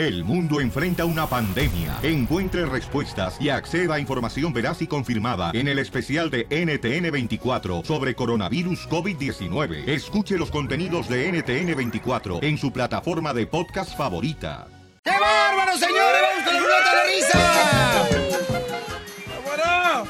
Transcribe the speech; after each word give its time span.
El 0.00 0.24
mundo 0.24 0.62
enfrenta 0.62 1.04
una 1.04 1.26
pandemia. 1.26 1.98
Encuentre 2.02 2.64
respuestas 2.64 3.36
y 3.38 3.50
acceda 3.50 3.96
a 3.96 4.00
información 4.00 4.50
veraz 4.50 4.80
y 4.80 4.86
confirmada 4.86 5.50
en 5.52 5.68
el 5.68 5.78
especial 5.78 6.30
de 6.30 6.48
NTN24 6.48 7.84
sobre 7.84 8.14
coronavirus 8.14 8.88
COVID-19. 8.88 9.86
Escuche 9.86 10.38
los 10.38 10.50
contenidos 10.50 11.06
de 11.06 11.30
NTN24 11.30 12.42
en 12.42 12.56
su 12.56 12.72
plataforma 12.72 13.34
de 13.34 13.46
podcast 13.46 13.94
favorita. 13.94 14.68
¡Qué 15.04 15.10
bárbaro, 15.10 15.76
señores! 15.76 16.22
¡Vamos 16.22 16.44
con 16.46 16.54
la 16.54 16.60
ruleta 16.60 16.90
de 16.90 16.96
la 16.96 17.04
risa! 17.04 18.08
¡Bueno! 19.44 20.06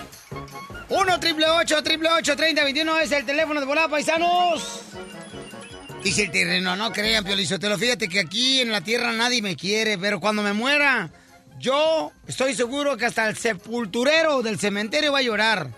1 0.88 1.18
triple 1.18 1.46
8 1.48 1.82
triple 1.82 2.08
8 2.16 2.36
30 2.36 2.62
21 2.62 2.98
es 3.00 3.10
el 3.10 3.26
teléfono 3.26 3.58
de 3.58 3.66
volada, 3.66 3.88
paisanos. 3.88 4.82
Dice 6.02 6.22
el 6.22 6.30
terreno, 6.30 6.76
no 6.76 6.92
crean, 6.92 7.24
Piolizotelo. 7.24 7.76
Fíjate 7.76 8.08
que 8.08 8.20
aquí 8.20 8.60
en 8.60 8.72
la 8.72 8.80
tierra 8.80 9.12
nadie 9.12 9.42
me 9.42 9.54
quiere, 9.54 9.98
pero 9.98 10.18
cuando 10.18 10.42
me 10.42 10.54
muera, 10.54 11.10
yo 11.58 12.10
estoy 12.26 12.54
seguro 12.54 12.96
que 12.96 13.04
hasta 13.04 13.28
el 13.28 13.36
sepulturero 13.36 14.42
del 14.42 14.58
cementerio 14.58 15.12
va 15.12 15.18
a 15.18 15.22
llorar. 15.22 15.70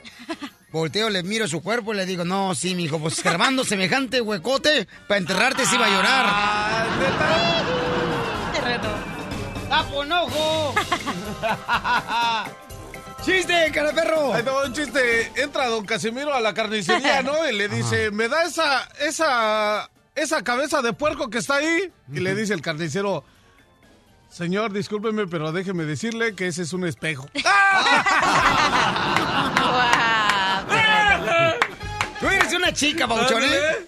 Volteo, 0.70 1.10
le 1.10 1.22
miro 1.22 1.48
su 1.48 1.60
cuerpo 1.60 1.92
y 1.92 1.96
le 1.96 2.06
digo, 2.06 2.24
no, 2.24 2.54
sí, 2.54 2.74
mijo, 2.74 2.98
pues 3.00 3.18
escarbando 3.18 3.64
semejante 3.64 4.20
huecote, 4.20 4.88
para 5.08 5.18
enterrarte 5.18 5.66
sí 5.66 5.77
va 5.77 5.86
a 5.86 5.90
llorar. 5.90 6.86
Terreno. 8.54 8.88
¡Tapo 9.68 10.00
un 10.00 10.12
ojo! 10.12 10.74
¡Chiste, 13.24 13.70
cara 13.72 13.92
de 13.92 13.94
perro! 13.94 14.34
Ahí 14.34 14.42
te 14.42 14.50
va 14.50 14.64
un 14.64 14.72
chiste. 14.72 15.32
Entra 15.36 15.68
don 15.68 15.84
Casimiro 15.84 16.32
a 16.34 16.41
la 16.41 16.54
carnicería, 16.54 17.22
¿no? 17.24 17.48
Y 17.48 17.56
le 17.56 17.68
dice, 17.68 18.10
¿me 18.10 18.28
da 18.28 18.44
esa, 18.44 18.88
esa, 19.00 19.91
esa 20.14 20.42
cabeza 20.42 20.82
de 20.82 20.92
puerco 20.92 21.30
que 21.30 21.38
está 21.38 21.56
ahí? 21.56 21.92
Y 22.12 22.20
le 22.20 22.34
dice 22.34 22.54
el 22.54 22.62
carnicero, 22.62 23.24
señor, 24.28 24.72
discúlpeme, 24.72 25.26
pero 25.26 25.52
déjeme 25.52 25.84
decirle 25.84 26.34
que 26.34 26.48
ese 26.48 26.62
es 26.62 26.72
un 26.72 26.86
espejo. 26.86 27.28
Tú 32.20 32.28
eres 32.28 32.52
una 32.54 32.72
chica, 32.72 33.08
Pauchón, 33.08 33.42
¿eh? 33.42 33.86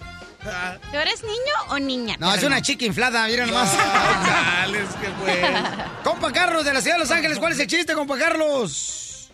¿Tú 0.91 0.99
eres 0.99 1.23
niño 1.23 1.55
o 1.69 1.79
niña? 1.79 2.17
No, 2.19 2.35
es 2.35 2.43
una 2.43 2.61
chica 2.61 2.85
inflada, 2.85 3.27
mira 3.27 3.47
nomás. 3.47 3.75
Chales, 4.27 4.89
qué 5.01 5.09
pues. 5.21 5.37
Compa 6.05 6.33
Carlos 6.33 6.65
de 6.65 6.75
la 6.75 6.81
ciudad 6.81 6.97
de 6.97 7.01
Los 7.01 7.11
Ángeles, 7.11 7.39
¿cuál 7.39 7.53
es 7.53 7.61
el 7.61 7.67
chiste, 7.67 7.95
compa 7.95 8.19
Carlos? 8.19 9.31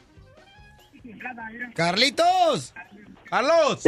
Carlitos. 1.75 2.73
¡Carlos! 3.29 3.83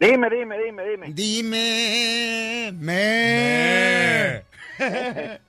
Dime, 0.00 0.30
dime, 0.30 0.58
dime, 0.58 0.84
dime. 0.84 1.06
Dime. 1.12 2.72
Me. 2.72 4.42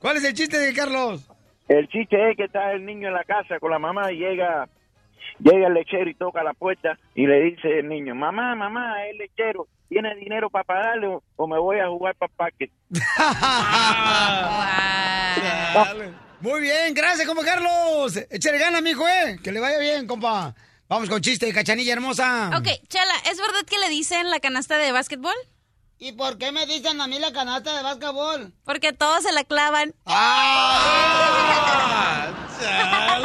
¿Cuál 0.00 0.16
es 0.16 0.24
el 0.24 0.34
chiste 0.34 0.58
de 0.58 0.74
Carlos? 0.74 1.22
El 1.68 1.88
chiste 1.88 2.30
es 2.30 2.36
que 2.36 2.44
está 2.44 2.72
el 2.72 2.84
niño 2.84 3.08
en 3.08 3.14
la 3.14 3.24
casa 3.24 3.58
con 3.60 3.70
la 3.70 3.78
mamá 3.78 4.12
y 4.12 4.18
llega, 4.18 4.68
llega 5.38 5.68
el 5.68 5.74
lechero 5.74 6.10
y 6.10 6.14
toca 6.14 6.42
la 6.42 6.52
puerta 6.52 6.98
y 7.14 7.26
le 7.26 7.40
dice 7.42 7.78
el 7.78 7.88
niño, 7.88 8.14
mamá, 8.16 8.56
mamá, 8.56 9.06
el 9.06 9.18
lechero, 9.18 9.68
¿tiene 9.88 10.16
dinero 10.16 10.50
para 10.50 10.64
pagarle 10.64 11.06
o, 11.06 11.22
o 11.36 11.46
me 11.46 11.58
voy 11.58 11.78
a 11.78 11.86
jugar 11.86 12.16
para 12.16 12.32
parque? 12.32 12.70
Muy 16.40 16.60
bien, 16.60 16.92
gracias, 16.92 17.28
compa 17.28 17.44
Carlos. 17.44 18.16
Échale 18.28 18.58
ganas, 18.58 18.82
mijo, 18.82 19.08
eh. 19.08 19.38
Que 19.42 19.52
le 19.52 19.60
vaya 19.60 19.78
bien, 19.78 20.08
compa. 20.08 20.54
Vamos 20.92 21.08
con 21.08 21.22
chiste, 21.22 21.50
cachanilla 21.54 21.94
hermosa. 21.94 22.50
Ok, 22.54 22.68
Chela, 22.86 23.14
¿es 23.30 23.38
verdad 23.38 23.62
que 23.66 23.78
le 23.78 23.88
dicen 23.88 24.28
la 24.28 24.40
canasta 24.40 24.76
de 24.76 24.92
básquetbol? 24.92 25.32
¿Y 25.98 26.12
por 26.12 26.36
qué 26.36 26.52
me 26.52 26.66
dicen 26.66 27.00
a 27.00 27.06
mí 27.06 27.18
la 27.18 27.32
canasta 27.32 27.74
de 27.74 27.82
básquetbol? 27.82 28.52
Porque 28.62 28.92
todos 28.92 29.22
se 29.22 29.32
la 29.32 29.42
clavan. 29.44 29.94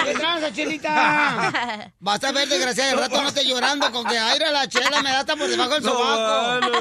¿Qué 0.06 0.14
tranza, 0.14 0.54
chelita? 0.54 1.92
Vas 2.00 2.24
a 2.24 2.32
ver, 2.32 2.48
desgraciada, 2.48 2.92
el 2.92 3.00
rato 3.00 3.22
no 3.22 3.28
esté 3.28 3.46
llorando 3.46 3.92
con 3.92 4.06
que 4.06 4.18
aire 4.18 4.50
la 4.50 4.70
chela 4.70 5.02
me 5.02 5.10
da 5.10 5.20
hasta 5.20 5.36
por 5.36 5.50
debajo 5.50 5.74
del 5.74 5.84
sobaco. 5.84 6.72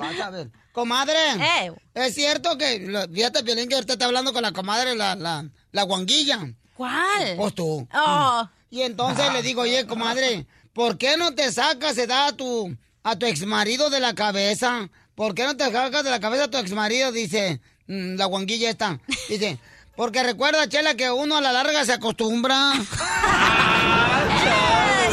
Vas 0.00 0.20
a 0.20 0.30
ver. 0.30 0.48
Comadre, 0.70 1.18
Eh. 1.64 1.72
es 1.94 2.14
cierto 2.14 2.56
que, 2.56 3.04
fíjate, 3.12 3.42
Piolín, 3.42 3.68
que 3.68 3.74
ahorita 3.74 3.94
está 3.94 4.04
hablando 4.04 4.32
con 4.32 4.42
la 4.42 4.52
comadre, 4.52 4.94
la, 4.94 5.16
la, 5.16 5.44
la 5.72 5.82
guanguilla. 5.82 6.38
¿Cuál? 6.76 7.34
Pues 7.36 7.54
tú. 7.56 7.88
Oh. 7.92 8.48
Y 8.74 8.82
entonces 8.82 9.32
le 9.32 9.42
digo, 9.42 9.62
oye, 9.62 9.86
comadre, 9.86 10.46
¿por 10.72 10.98
qué 10.98 11.16
no 11.16 11.32
te 11.32 11.52
sacas 11.52 11.96
edad 11.96 12.26
a 12.26 12.32
tu, 12.36 12.76
a 13.04 13.16
tu 13.16 13.24
exmarido 13.24 13.88
de 13.88 14.00
la 14.00 14.16
cabeza? 14.16 14.90
¿Por 15.14 15.36
qué 15.36 15.44
no 15.44 15.56
te 15.56 15.70
sacas 15.70 16.02
de 16.02 16.10
la 16.10 16.18
cabeza 16.18 16.46
a 16.46 16.50
tu 16.50 16.58
exmarido? 16.58 17.12
Dice 17.12 17.60
mm, 17.86 18.16
la 18.16 18.24
guanguilla 18.24 18.70
esta. 18.70 18.98
Dice, 19.28 19.60
porque 19.94 20.24
recuerda, 20.24 20.68
Chela, 20.68 20.96
que 20.96 21.08
uno 21.08 21.36
a 21.36 21.40
la 21.40 21.52
larga 21.52 21.84
se 21.84 21.92
acostumbra. 21.92 22.72
¡Ay, 22.72 22.82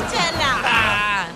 Chela! 0.09 1.27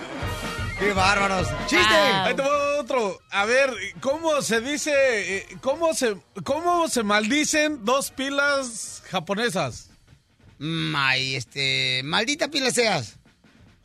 ¡Qué 0.80 0.94
bárbaros! 0.94 1.48
¡Chiste! 1.68 1.94
Ahí 1.94 2.34
te 2.34 2.42
va 2.42 2.80
otro. 2.80 3.20
A 3.30 3.46
ver, 3.46 3.72
¿cómo 4.02 4.42
se 4.42 4.62
dice, 4.62 4.92
eh, 5.38 5.58
cómo 5.62 5.94
se, 5.94 6.18
cómo 6.44 6.88
se 6.88 7.04
maldicen 7.04 7.86
dos 7.86 8.10
pilas 8.10 9.04
japonesas? 9.12 9.92
Mm, 10.60 10.96
Ay, 10.96 11.36
este, 11.36 12.02
maldita 12.04 12.48
pila 12.50 12.72
seas. 12.72 13.18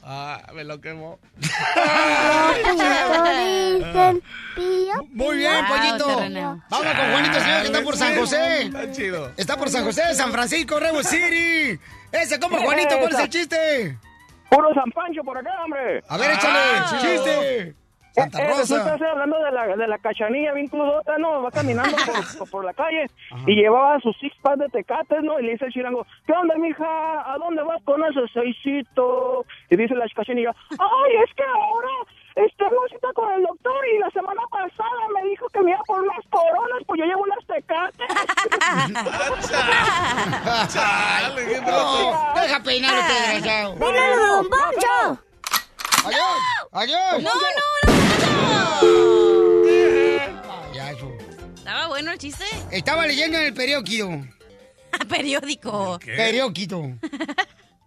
Ah, 0.02 0.40
me 0.54 0.64
lo 0.64 0.80
quemó. 0.80 1.18
Muy 5.12 5.36
bien, 5.36 5.66
pollito. 5.66 6.06
Vamos 6.70 6.94
con 6.94 7.10
Juanito, 7.12 7.40
señor, 7.40 7.60
que 7.60 7.66
está 7.66 7.82
por 7.82 7.96
San 7.96 8.16
José. 8.16 8.62
Está 8.62 8.92
chido. 8.92 9.32
Está 9.36 9.56
por 9.56 9.68
San 9.70 9.84
José, 9.84 10.14
San 10.14 10.32
Francisco, 10.32 10.78
Revo 10.80 11.02
City. 11.02 11.78
Ese, 12.12 12.40
como 12.40 12.58
Juanito, 12.58 12.98
¿cuál 12.98 13.12
es 13.12 13.18
el 13.20 13.28
chiste? 13.28 13.98
Puro 14.50 14.72
San 14.74 14.90
Pancho 14.90 15.22
por 15.22 15.36
acá, 15.38 15.50
hombre. 15.64 16.02
A 16.08 16.16
ver, 16.16 16.30
échale, 16.32 16.58
Ah. 16.58 16.98
chiste. 17.00 17.74
Santa 18.22 18.38
Eh, 18.38 18.42
eh, 18.44 18.54
resulta 18.58 18.84
Rosa. 18.84 18.98
ser 18.98 19.06
hablando 19.08 19.38
de 19.42 19.50
la, 19.52 19.76
de 19.76 19.86
la 19.88 19.98
cachanilla 19.98 20.52
bien 20.52 20.68
crudota, 20.68 21.16
¿no? 21.18 21.42
Va 21.42 21.50
caminando 21.50 21.96
por, 22.38 22.50
por- 22.50 22.64
la 22.64 22.74
calle 22.74 23.06
y 23.46 23.54
llevaba 23.54 23.98
sus 24.00 24.16
six 24.18 24.34
packs 24.42 24.58
de 24.58 24.68
tecates, 24.68 25.22
¿no? 25.22 25.38
Y 25.40 25.44
le 25.44 25.52
dice 25.52 25.64
el 25.66 25.72
chirango, 25.72 26.06
¿qué 26.26 26.32
onda, 26.32 26.54
mija? 26.56 26.84
¿A 27.32 27.38
dónde 27.38 27.62
vas 27.62 27.82
con 27.84 28.02
ese 28.04 28.26
seisito? 28.32 29.44
Y 29.70 29.76
dice 29.76 29.94
la 29.94 30.06
cachanilla, 30.14 30.54
ay, 30.70 31.12
es 31.26 31.34
que 31.34 31.44
ahora 31.44 31.88
este, 32.36 32.64
tengo 32.68 32.86
cita 32.88 33.08
con 33.14 33.30
el 33.32 33.42
doctor 33.42 33.74
y 33.94 33.98
la 33.98 34.10
semana 34.10 34.42
pasada 34.50 35.08
me 35.14 35.22
dijo 35.28 35.46
que 35.48 35.60
me 35.62 35.70
iba 35.72 35.80
por 35.86 36.00
unas 36.02 36.24
coronas, 36.30 36.82
pues 36.86 37.00
yo 37.00 37.06
llevo 37.06 37.22
unas 37.22 37.44
tecates. 37.46 38.06
Chale, 40.72 41.46
qué 41.46 41.60
No, 41.60 42.34
deja 42.40 42.60
peinarte, 42.62 43.12
desgraciado. 43.12 43.72
¡Dímelo, 43.74 44.26
don 44.26 44.46
Poncho! 44.48 45.18
¡Adiós! 46.06 46.38
¡Adiós! 46.72 47.22
¡No, 47.22 47.30
no, 47.34 47.34
no, 47.34 47.40
no! 48.04 48.09
Payaso. 50.46 51.12
¿Estaba 51.56 51.88
bueno 51.88 52.12
el 52.12 52.18
chiste? 52.18 52.44
Estaba 52.70 53.06
leyendo 53.06 53.38
en 53.38 53.44
el 53.44 53.54
periódico. 53.54 54.24
Periódico. 55.08 55.98
Periódico. 56.04 56.92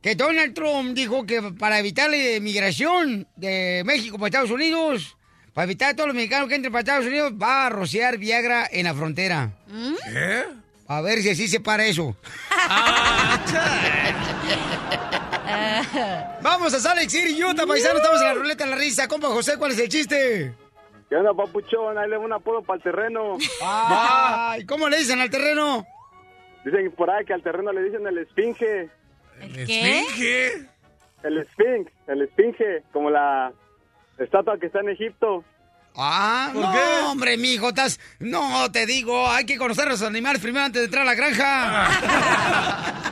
Que 0.02 0.16
Donald 0.16 0.54
Trump 0.54 0.94
dijo 0.94 1.26
que 1.26 1.42
para 1.42 1.80
evitar 1.80 2.10
la 2.10 2.40
migración 2.42 3.28
de 3.36 3.84
México 3.86 4.18
para 4.18 4.28
Estados 4.28 4.52
Unidos, 4.52 5.16
para 5.54 5.66
evitar 5.66 5.92
a 5.92 5.96
todos 5.96 6.08
los 6.08 6.16
mexicanos 6.16 6.50
que 6.50 6.56
entren 6.56 6.72
para 6.72 6.82
Estados 6.82 7.06
Unidos, 7.06 7.34
va 7.42 7.68
a 7.68 7.70
rociar 7.70 8.18
Viagra 8.18 8.68
en 8.72 8.86
la 8.86 8.94
frontera. 8.94 9.52
¿Qué? 10.12 10.44
A 10.88 11.02
ver 11.02 11.22
si 11.22 11.30
así 11.30 11.48
se 11.48 11.60
para 11.62 11.86
eso. 11.86 12.16
Vamos 16.42 16.74
a 16.74 16.80
Salt 16.80 16.98
Lake 16.98 17.10
City, 17.10 17.44
Utah, 17.44 17.66
paisano. 17.66 17.98
Estamos 17.98 18.22
en 18.22 18.28
la 18.28 18.34
ruleta 18.34 18.64
de 18.66 18.70
la 18.72 18.78
risa. 18.78 19.08
Compa 19.08 19.28
José, 19.28 19.58
¿cuál 19.58 19.72
es 19.72 19.80
el 19.80 19.90
chiste? 19.90 20.54
¿Qué 21.14 21.18
onda, 21.18 21.32
papuchón? 21.32 21.96
Ahí 21.96 22.10
le 22.10 22.18
un 22.18 22.34
apodo 22.34 22.64
para 22.64 22.78
el 22.78 22.82
terreno. 22.82 23.38
Ay, 23.64 24.66
¿cómo 24.66 24.90
le 24.90 24.98
dicen 24.98 25.22
al 25.22 25.30
terreno? 25.30 25.86
Dicen 26.66 26.92
por 26.94 27.12
ahí 27.12 27.24
que 27.24 27.36
al 27.36 27.44
terreno 27.44 27.72
le 27.72 27.84
dicen 27.84 28.08
el 28.08 28.18
esfinge. 28.18 28.90
¿El 29.40 29.68
qué? 29.68 30.04
¿Qué? 30.18 30.66
El 31.22 31.38
esfinge, 31.38 31.94
el 32.08 32.24
esfinge, 32.24 32.82
como 32.92 33.12
la 33.12 33.54
estatua 34.18 34.58
que 34.58 34.66
está 34.66 34.80
en 34.80 34.90
Egipto. 34.90 35.44
Ah, 35.96 36.50
¿Por 36.52 36.64
no, 36.64 36.72
qué? 36.72 36.80
hombre, 37.06 37.38
mijo, 37.38 37.70
estás... 37.70 38.00
No, 38.18 38.72
te 38.72 38.88
digo, 38.88 39.30
hay 39.30 39.46
que 39.46 39.60
conocer 39.60 39.90
a 39.90 39.92
los 39.92 40.02
animales 40.02 40.42
primero 40.42 40.66
antes 40.66 40.82
de 40.82 40.86
entrar 40.86 41.04
a 41.04 41.06
la 41.06 41.14
granja. 41.14 41.92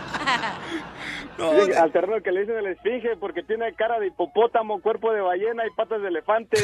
No, 1.38 1.54
Dicen 1.54 1.72
te- 1.72 1.78
al 1.78 1.92
terreno 1.92 2.22
que 2.24 2.31
le 2.31 2.42
dicen 2.42 2.57
el 2.57 2.68
esfinge 2.68 3.16
porque 3.19 3.42
tiene 3.44 3.74
cara 3.75 4.00
de 4.00 4.07
hipopótamo, 4.07 4.81
cuerpo 4.81 5.12
de 5.12 5.22
ballena 5.22 5.66
y 5.66 5.69
patas 5.75 6.01
de 6.01 6.07
elefante. 6.10 6.57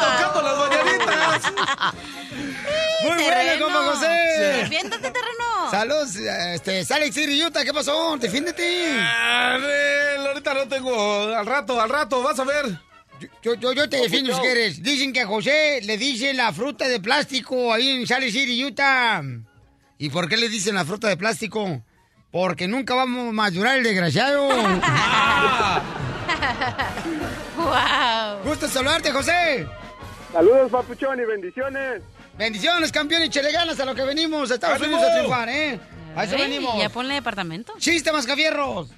Tocando 0.00 0.42
las 0.42 0.58
mañanitas. 0.58 1.52
Muy 3.02 3.12
bueno, 3.12 3.24
Terreno. 3.30 3.64
compa 3.64 3.78
José. 3.92 4.08
Defiéndete, 4.08 5.10
terreno. 5.10 5.70
Saludos, 5.70 6.16
este, 6.16 6.84
City, 6.84 7.42
Utah, 7.44 7.64
¿qué 7.64 7.72
pasó? 7.72 8.16
Defiéndete. 8.18 9.00
Ahorita 10.26 10.54
no 10.54 10.68
tengo. 10.68 11.34
Al 11.34 11.46
rato, 11.46 11.80
al 11.80 11.88
rato, 11.88 12.22
vas 12.22 12.38
a 12.38 12.44
ver. 12.44 12.66
Yo, 13.42 13.54
yo, 13.54 13.72
yo 13.72 13.88
te 13.88 13.98
defiendo 13.98 14.34
si 14.34 14.40
quieres. 14.40 14.82
Dicen 14.82 15.12
que 15.12 15.20
a 15.20 15.26
José 15.26 15.80
le 15.82 15.96
dice 15.96 16.34
la 16.34 16.52
fruta 16.52 16.88
de 16.88 17.00
plástico 17.00 17.72
ahí 17.72 17.88
en 17.90 18.06
Salt 18.06 18.20
Lake 18.22 18.32
City, 18.32 18.64
Utah. 18.64 19.22
¿Y 19.98 20.08
por 20.10 20.28
qué 20.28 20.36
le 20.36 20.48
dicen 20.48 20.74
la 20.74 20.84
fruta 20.84 21.08
de 21.08 21.16
plástico? 21.16 21.82
Porque 22.30 22.68
nunca 22.68 22.94
vamos 22.94 23.28
a 23.30 23.32
madurar 23.32 23.78
el 23.78 23.84
desgraciado. 23.84 24.48
¡Wow! 27.56 28.42
Gusto 28.44 28.68
saludarte, 28.68 29.10
José. 29.10 29.66
Saludos, 30.32 30.70
papuchón, 30.70 31.18
y 31.20 31.24
bendiciones. 31.24 32.02
Bendiciones, 32.38 32.92
campeón, 32.92 33.24
y 33.24 33.28
chele 33.30 33.50
ganas 33.52 33.78
a 33.80 33.84
lo 33.84 33.94
que 33.94 34.02
venimos 34.04 34.50
a 34.50 34.54
Estados 34.54 34.80
Unidos 34.80 35.02
a 35.02 35.12
triunfar, 35.14 35.48
¿eh? 35.48 35.78
A 36.16 36.24
eso 36.24 36.36
Ey, 36.36 36.42
venimos. 36.42 36.78
Ya 36.80 36.88
ponle 36.88 37.14
departamento. 37.14 37.74
Chiste, 37.78 38.12
mascafierros. 38.12 38.90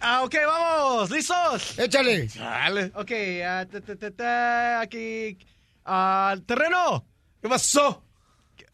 Ah, 0.00 0.22
ok, 0.22 0.34
vamos, 0.46 1.10
listos. 1.10 1.78
Échale. 1.78 2.28
Dale. 2.28 2.92
Ok, 2.94 3.10
ah, 3.44 3.66
ta, 3.70 3.80
ta, 3.80 3.96
ta, 3.96 4.10
ta, 4.10 4.80
aquí. 4.80 5.36
ah, 5.84 6.36
terreno. 6.46 7.04
¿Qué 7.42 7.48
pasó? 7.48 8.02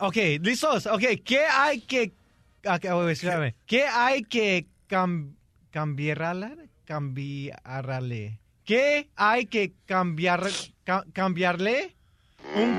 Ok, 0.01 0.17
listos. 0.43 0.87
Ok, 0.87 1.03
¿qué 1.25 1.45
hay 1.47 1.81
que. 1.81 2.13
Ok, 2.67 2.85
wait, 2.85 2.93
wait, 3.07 3.11
espérame. 3.13 3.55
¿Qué 3.67 3.85
hay 3.87 4.23
que 4.25 4.67
cam- 4.89 5.35
cambiarle? 5.71 6.69
Cambiarle. 6.87 8.41
¿Qué 8.65 9.11
hay 9.17 9.47
que 9.47 9.73
cambiar, 9.87 10.43
ca- 10.85 11.05
cambiarle? 11.13 11.95
Un... 12.55 12.75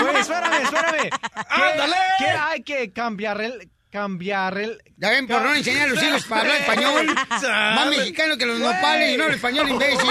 Güey, 0.00 0.16
espérame, 0.16 0.62
espérame. 0.62 1.10
¿Qué, 1.10 1.62
¡Ándale! 1.62 1.96
¿Qué 2.18 2.26
hay 2.26 2.62
que 2.62 2.92
cambiarle? 2.92 3.68
Cambiarle. 3.90 4.78
Ya 4.98 5.10
ven, 5.10 5.26
por 5.26 5.40
no 5.42 5.54
enseñar 5.54 5.88
a 5.88 5.92
los 5.92 6.02
hijos 6.02 6.24
para 6.26 6.42
hablar 6.42 6.60
español. 6.60 7.06
Más 7.42 7.86
mexicano 7.88 8.36
que 8.36 8.44
los 8.46 8.58
nopales 8.60 9.14
y 9.14 9.16
no 9.16 9.24
habla 9.24 9.36
español, 9.36 9.68
imbécil. 9.70 10.08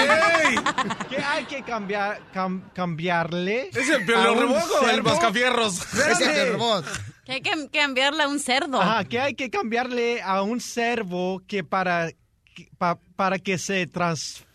¿Qué 1.10 1.18
hay 1.18 1.46
que 1.46 1.62
cambiar, 1.64 2.20
cam- 2.34 2.72
cambiarle? 2.74 3.70
¿Es 3.72 3.90
el 3.90 4.04
a 4.04 4.06
Piolín 4.06 4.28
un 4.30 4.40
Reboco 4.40 4.74
o 4.82 4.90
el? 4.90 5.04
Mascafierros? 5.04 5.94
Es 5.94 6.22
el 6.22 6.54
robot. 6.54 6.86
Que 7.26 7.34
hay 7.34 7.42
que 7.42 7.70
cambiarle 7.72 8.24
a 8.24 8.28
un 8.28 8.40
cerdo. 8.40 8.82
Ajá, 8.82 9.04
¿qué 9.06 9.20
hay 9.20 9.34
que 9.34 9.50
cambiarle 9.50 10.22
a 10.22 10.42
un 10.44 10.62
cervo 10.62 11.42
que 11.48 11.64
para 11.64 12.12
que, 12.56 12.70
pa- 12.78 13.00
para 13.16 13.40
que 13.40 13.58
se 13.58 13.88
trans, 13.88 14.46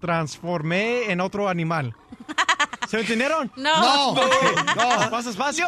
transforme 0.00 1.10
en 1.12 1.20
otro 1.20 1.48
animal? 1.48 1.94
¿Se 2.88 3.00
entendieron? 3.00 3.50
No. 3.56 4.14
No. 4.14 4.14
No, 4.76 5.10
¿Más 5.10 5.26
espacio? 5.26 5.66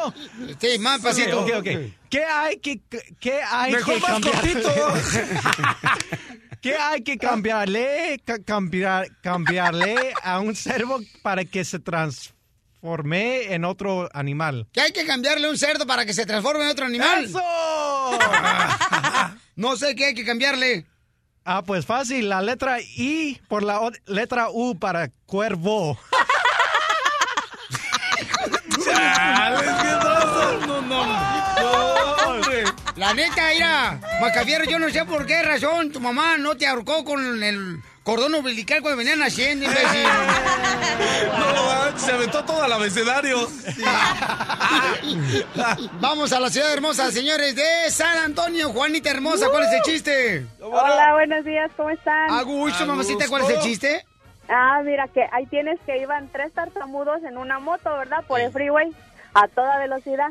Sí, 0.61 0.79
más 0.81 1.01
pasito. 1.01 1.41
Ok, 1.43 1.51
ok, 1.57 1.57
ok. 1.59 1.93
¿Qué 2.11 2.25
hay 2.25 2.59
que, 2.59 2.81
qué 3.21 3.41
hay 3.43 3.73
Mejor 3.73 3.95
que 3.95 4.01
más 4.01 4.21
cortito. 4.21 4.71
¿Qué 6.61 6.75
hay 6.77 7.03
que 7.03 7.17
cambiarle, 7.19 8.21
ca- 8.25 8.43
cambiar, 8.43 9.07
cambiarle 9.23 10.15
a 10.23 10.41
un 10.41 10.55
cervo 10.57 11.01
para 11.23 11.45
que 11.45 11.65
se 11.65 11.79
transforme 11.79 12.36
en 12.95 13.65
otro 13.65 14.09
animal? 14.13 14.67
¿Que 14.73 14.81
hay 14.81 14.93
que 14.93 15.05
cambiarle 15.07 15.49
un 15.51 15.59
cerdo 15.59 15.87
para 15.87 16.05
que 16.07 16.15
se 16.15 16.25
transforme 16.27 16.65
en 16.65 16.71
otro 16.71 16.87
animal? 16.87 17.25
¡Eso! 17.25 17.41
No 19.57 19.75
sé 19.77 19.95
qué 19.95 20.07
hay 20.07 20.15
que 20.15 20.25
cambiarle. 20.27 20.85
Ah, 21.45 21.63
pues 21.63 21.87
fácil, 21.87 22.29
la 22.29 22.43
letra 22.43 22.79
I 22.81 23.41
por 23.49 23.63
la 23.63 23.81
o- 23.81 23.91
letra 24.05 24.49
U 24.51 24.79
para 24.79 25.09
cuervo. 25.25 25.99
No, 28.87 30.67
no, 30.67 30.83
no, 30.83 31.01
hombre. 31.01 31.36
La 33.07 33.15
neta, 33.15 33.51
mira, 33.55 34.01
Macafiero, 34.21 34.65
yo 34.65 34.81
no 34.81 34.91
sé 34.91 35.05
por 35.05 35.27
qué 35.27 35.41
razón 35.41 35.93
tu 35.93 36.01
mamá 36.01 36.39
no 36.39 36.57
te 36.57 36.67
ahorcó 36.67 37.05
con 37.05 37.41
el 37.41 37.81
cordón 38.03 38.35
umbilical 38.35 38.83
cuando 38.83 38.99
venían 38.99 39.21
naciendo, 39.21 39.65
imbécil. 39.65 40.03
No, 41.39 41.67
manches, 41.67 42.03
se 42.03 42.11
aventó 42.11 42.45
todo 42.45 42.65
el 42.65 42.73
abecedario. 42.73 43.47
Vamos 46.01 46.33
a 46.33 46.41
la 46.41 46.51
ciudad 46.51 46.73
hermosa, 46.73 47.13
señores, 47.13 47.55
de 47.55 47.91
San 47.91 48.19
Antonio. 48.19 48.71
Juanita 48.71 49.11
hermosa, 49.11 49.51
¿cuál 49.51 49.67
es 49.67 49.73
el 49.75 49.83
chiste? 49.83 50.45
Hola, 50.61 51.13
buenos 51.13 51.45
días, 51.45 51.71
¿cómo 51.77 51.91
están? 51.91 52.29
A 52.29 52.43
gusto, 52.43 52.87
mamacita, 52.87 53.29
¿cuál 53.29 53.45
es 53.45 53.51
el 53.51 53.61
chiste? 53.61 54.05
Ah, 54.49 54.81
mira, 54.85 55.07
que 55.07 55.25
ahí 55.31 55.47
tienes 55.47 55.79
que 55.87 55.99
iban 55.99 56.29
tres 56.33 56.53
tartamudos 56.53 57.23
en 57.23 57.39
una 57.39 57.61
moto, 57.61 57.97
¿verdad? 57.99 58.25
Por 58.27 58.41
el 58.41 58.51
freeway, 58.51 58.91
a 59.33 59.47
toda 59.47 59.79
velocidad. 59.79 60.31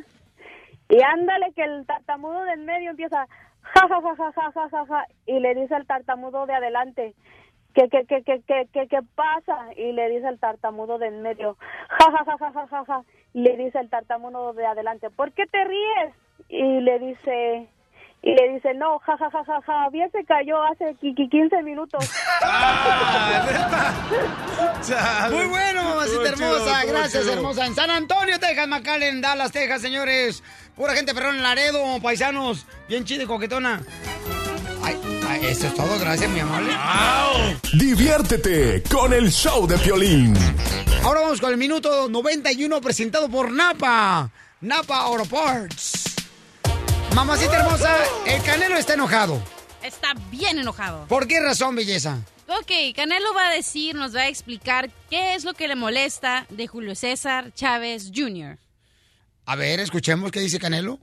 Y 0.90 1.02
ándale 1.02 1.52
que 1.54 1.64
el 1.64 1.86
tartamudo 1.86 2.44
del 2.44 2.62
medio 2.62 2.92
empieza 2.92 3.28
ja 3.62 3.88
ja 3.88 4.02
ja 4.02 4.16
ja 4.16 4.32
ja 4.32 4.52
ja 4.52 4.70
ja, 4.70 4.86
ja 4.86 5.06
y 5.26 5.40
le 5.40 5.56
dice 5.56 5.76
al 5.76 5.88
tartamudo 5.88 6.46
de 6.46 6.54
adelante 6.54 7.16
¿Qué, 7.76 7.90
qué, 7.90 8.06
qué, 8.08 8.24
qué, 8.24 8.42
qué, 8.48 8.70
qué, 8.72 8.88
qué 8.88 9.00
pasa? 9.16 9.58
Y 9.76 9.92
le 9.92 10.08
dice 10.10 10.30
el 10.30 10.40
tartamudo 10.40 10.98
de 10.98 11.08
en 11.08 11.22
medio, 11.22 11.58
ja, 11.90 12.10
ja, 12.10 12.24
ja, 12.24 12.38
ja, 12.38 12.52
ja, 12.54 12.68
ja, 12.68 12.86
ja. 12.88 13.02
y 13.34 13.42
Le 13.42 13.58
dice 13.58 13.80
el 13.80 13.90
tartamudo 13.90 14.54
de 14.54 14.66
adelante, 14.66 15.10
¿por 15.10 15.34
qué 15.34 15.46
te 15.46 15.62
ríes? 15.66 16.14
Y 16.48 16.80
le 16.80 17.00
dice, 17.00 17.68
y 18.22 18.34
le 18.34 18.54
dice, 18.54 18.74
no, 18.76 19.00
ja, 19.00 19.18
ja, 19.18 19.30
ja, 19.30 19.44
ja, 19.44 19.62
ja 19.62 19.90
bien 19.90 20.10
se 20.12 20.24
cayó 20.24 20.64
hace 20.64 20.96
15 21.02 21.64
minutos. 21.64 22.10
Muy 25.32 25.48
bueno, 25.48 25.84
mamacita 25.84 26.30
hermosa, 26.30 26.86
gracias, 26.86 27.28
hermosa. 27.28 27.66
En 27.66 27.76
San 27.76 27.92
Antonio, 27.92 28.40
Texas, 28.40 28.70
McAllen, 28.70 29.20
Dallas, 29.20 29.52
Texas, 29.52 29.82
señores. 29.82 30.42
Pura 30.76 30.94
gente 30.94 31.14
perrón 31.14 31.38
en 31.38 31.44
Laredo, 31.44 32.00
paisanos. 32.02 32.66
Bien 32.90 33.06
chido 33.06 33.24
y 33.24 33.26
coquetona. 33.26 33.82
Ay, 34.84 34.96
ay, 35.28 35.46
eso 35.46 35.68
es 35.68 35.74
todo. 35.74 35.98
Gracias, 36.00 36.30
mi 36.30 36.42
amable. 36.42 36.76
Diviértete 37.74 38.84
con 38.84 39.14
el 39.14 39.32
show 39.32 39.66
de 39.68 39.78
Piolín. 39.78 40.34
Ahora 41.04 41.22
vamos 41.22 41.40
con 41.40 41.52
el 41.52 41.58
minuto 41.58 42.10
91 42.10 42.82
presentado 42.82 43.30
por 43.30 43.52
Napa. 43.52 44.30
Napa 44.60 44.98
Auto 44.98 45.26
Parts. 45.26 46.16
Mamacita 47.14 47.58
hermosa, 47.58 47.96
el 48.26 48.42
Canelo 48.44 48.76
está 48.76 48.96
enojado. 48.96 49.42
Está 49.82 50.14
bien 50.30 50.60
enojado. 50.60 51.06
¿Por 51.08 51.28
qué 51.28 51.40
razón, 51.40 51.76
belleza? 51.76 52.18
Ok, 52.48 52.96
Canelo 52.96 53.34
va 53.34 53.48
a 53.48 53.52
decir, 53.52 53.96
nos 53.96 54.14
va 54.14 54.22
a 54.22 54.28
explicar 54.28 54.90
qué 55.10 55.36
es 55.36 55.46
lo 55.46 55.54
que 55.54 55.70
le 55.70 55.76
molesta 55.76 56.46
de 56.50 56.68
Julio 56.68 56.96
César 56.96 57.54
Chávez 57.54 58.12
Jr. 58.14 58.58
A 59.46 59.56
ver, 59.56 59.80
escuchemos 59.80 60.32
qué 60.32 60.40
dice 60.40 60.60
Canelo. 60.60 60.98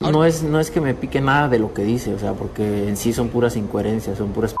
No 0.00 0.24
es, 0.24 0.42
no 0.42 0.60
es 0.60 0.70
que 0.70 0.80
me 0.80 0.94
pique 0.94 1.20
nada 1.20 1.48
de 1.48 1.58
lo 1.58 1.74
que 1.74 1.82
dice, 1.82 2.14
o 2.14 2.18
sea, 2.18 2.32
porque 2.34 2.88
en 2.88 2.96
sí 2.96 3.12
son 3.12 3.28
puras 3.30 3.56
incoherencias, 3.56 4.16
son 4.18 4.30
puras 4.32 4.52
p- 4.52 4.58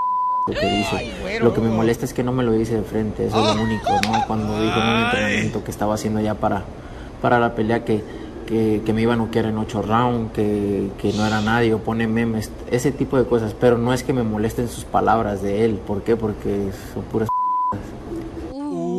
lo 0.52 0.58
que 0.58 0.66
dice. 0.66 1.12
Lo 1.44 1.54
que 1.54 1.60
me 1.60 1.68
molesta 1.70 2.04
es 2.04 2.12
que 2.12 2.24
no 2.24 2.32
me 2.32 2.42
lo 2.42 2.52
dice 2.52 2.74
de 2.74 2.82
frente, 2.82 3.26
eso 3.26 3.48
es 3.50 3.56
lo 3.56 3.62
único, 3.62 3.88
¿no? 4.10 4.26
Cuando 4.26 4.60
dijo 4.60 4.80
en 4.80 4.88
un 4.88 5.04
entrenamiento 5.04 5.62
que 5.64 5.70
estaba 5.70 5.94
haciendo 5.94 6.20
ya 6.20 6.34
para, 6.34 6.64
para 7.22 7.38
la 7.38 7.54
pelea 7.54 7.84
que, 7.84 8.02
que, 8.46 8.82
que 8.84 8.92
me 8.92 9.02
iba 9.02 9.12
a 9.12 9.16
noquear 9.16 9.44
en 9.44 9.58
ocho 9.58 9.80
rounds, 9.82 10.32
que, 10.32 10.90
que 11.00 11.12
no 11.12 11.24
era 11.24 11.40
nadie, 11.40 11.72
o 11.74 11.78
pone 11.78 12.08
memes, 12.08 12.50
ese 12.70 12.90
tipo 12.90 13.16
de 13.16 13.26
cosas, 13.28 13.54
pero 13.54 13.78
no 13.78 13.92
es 13.92 14.02
que 14.02 14.12
me 14.12 14.24
molesten 14.24 14.66
sus 14.68 14.84
palabras 14.84 15.40
de 15.42 15.64
él, 15.64 15.74
¿por 15.86 16.02
qué? 16.02 16.16
Porque 16.16 16.70
son 16.94 17.04
puras 17.04 17.28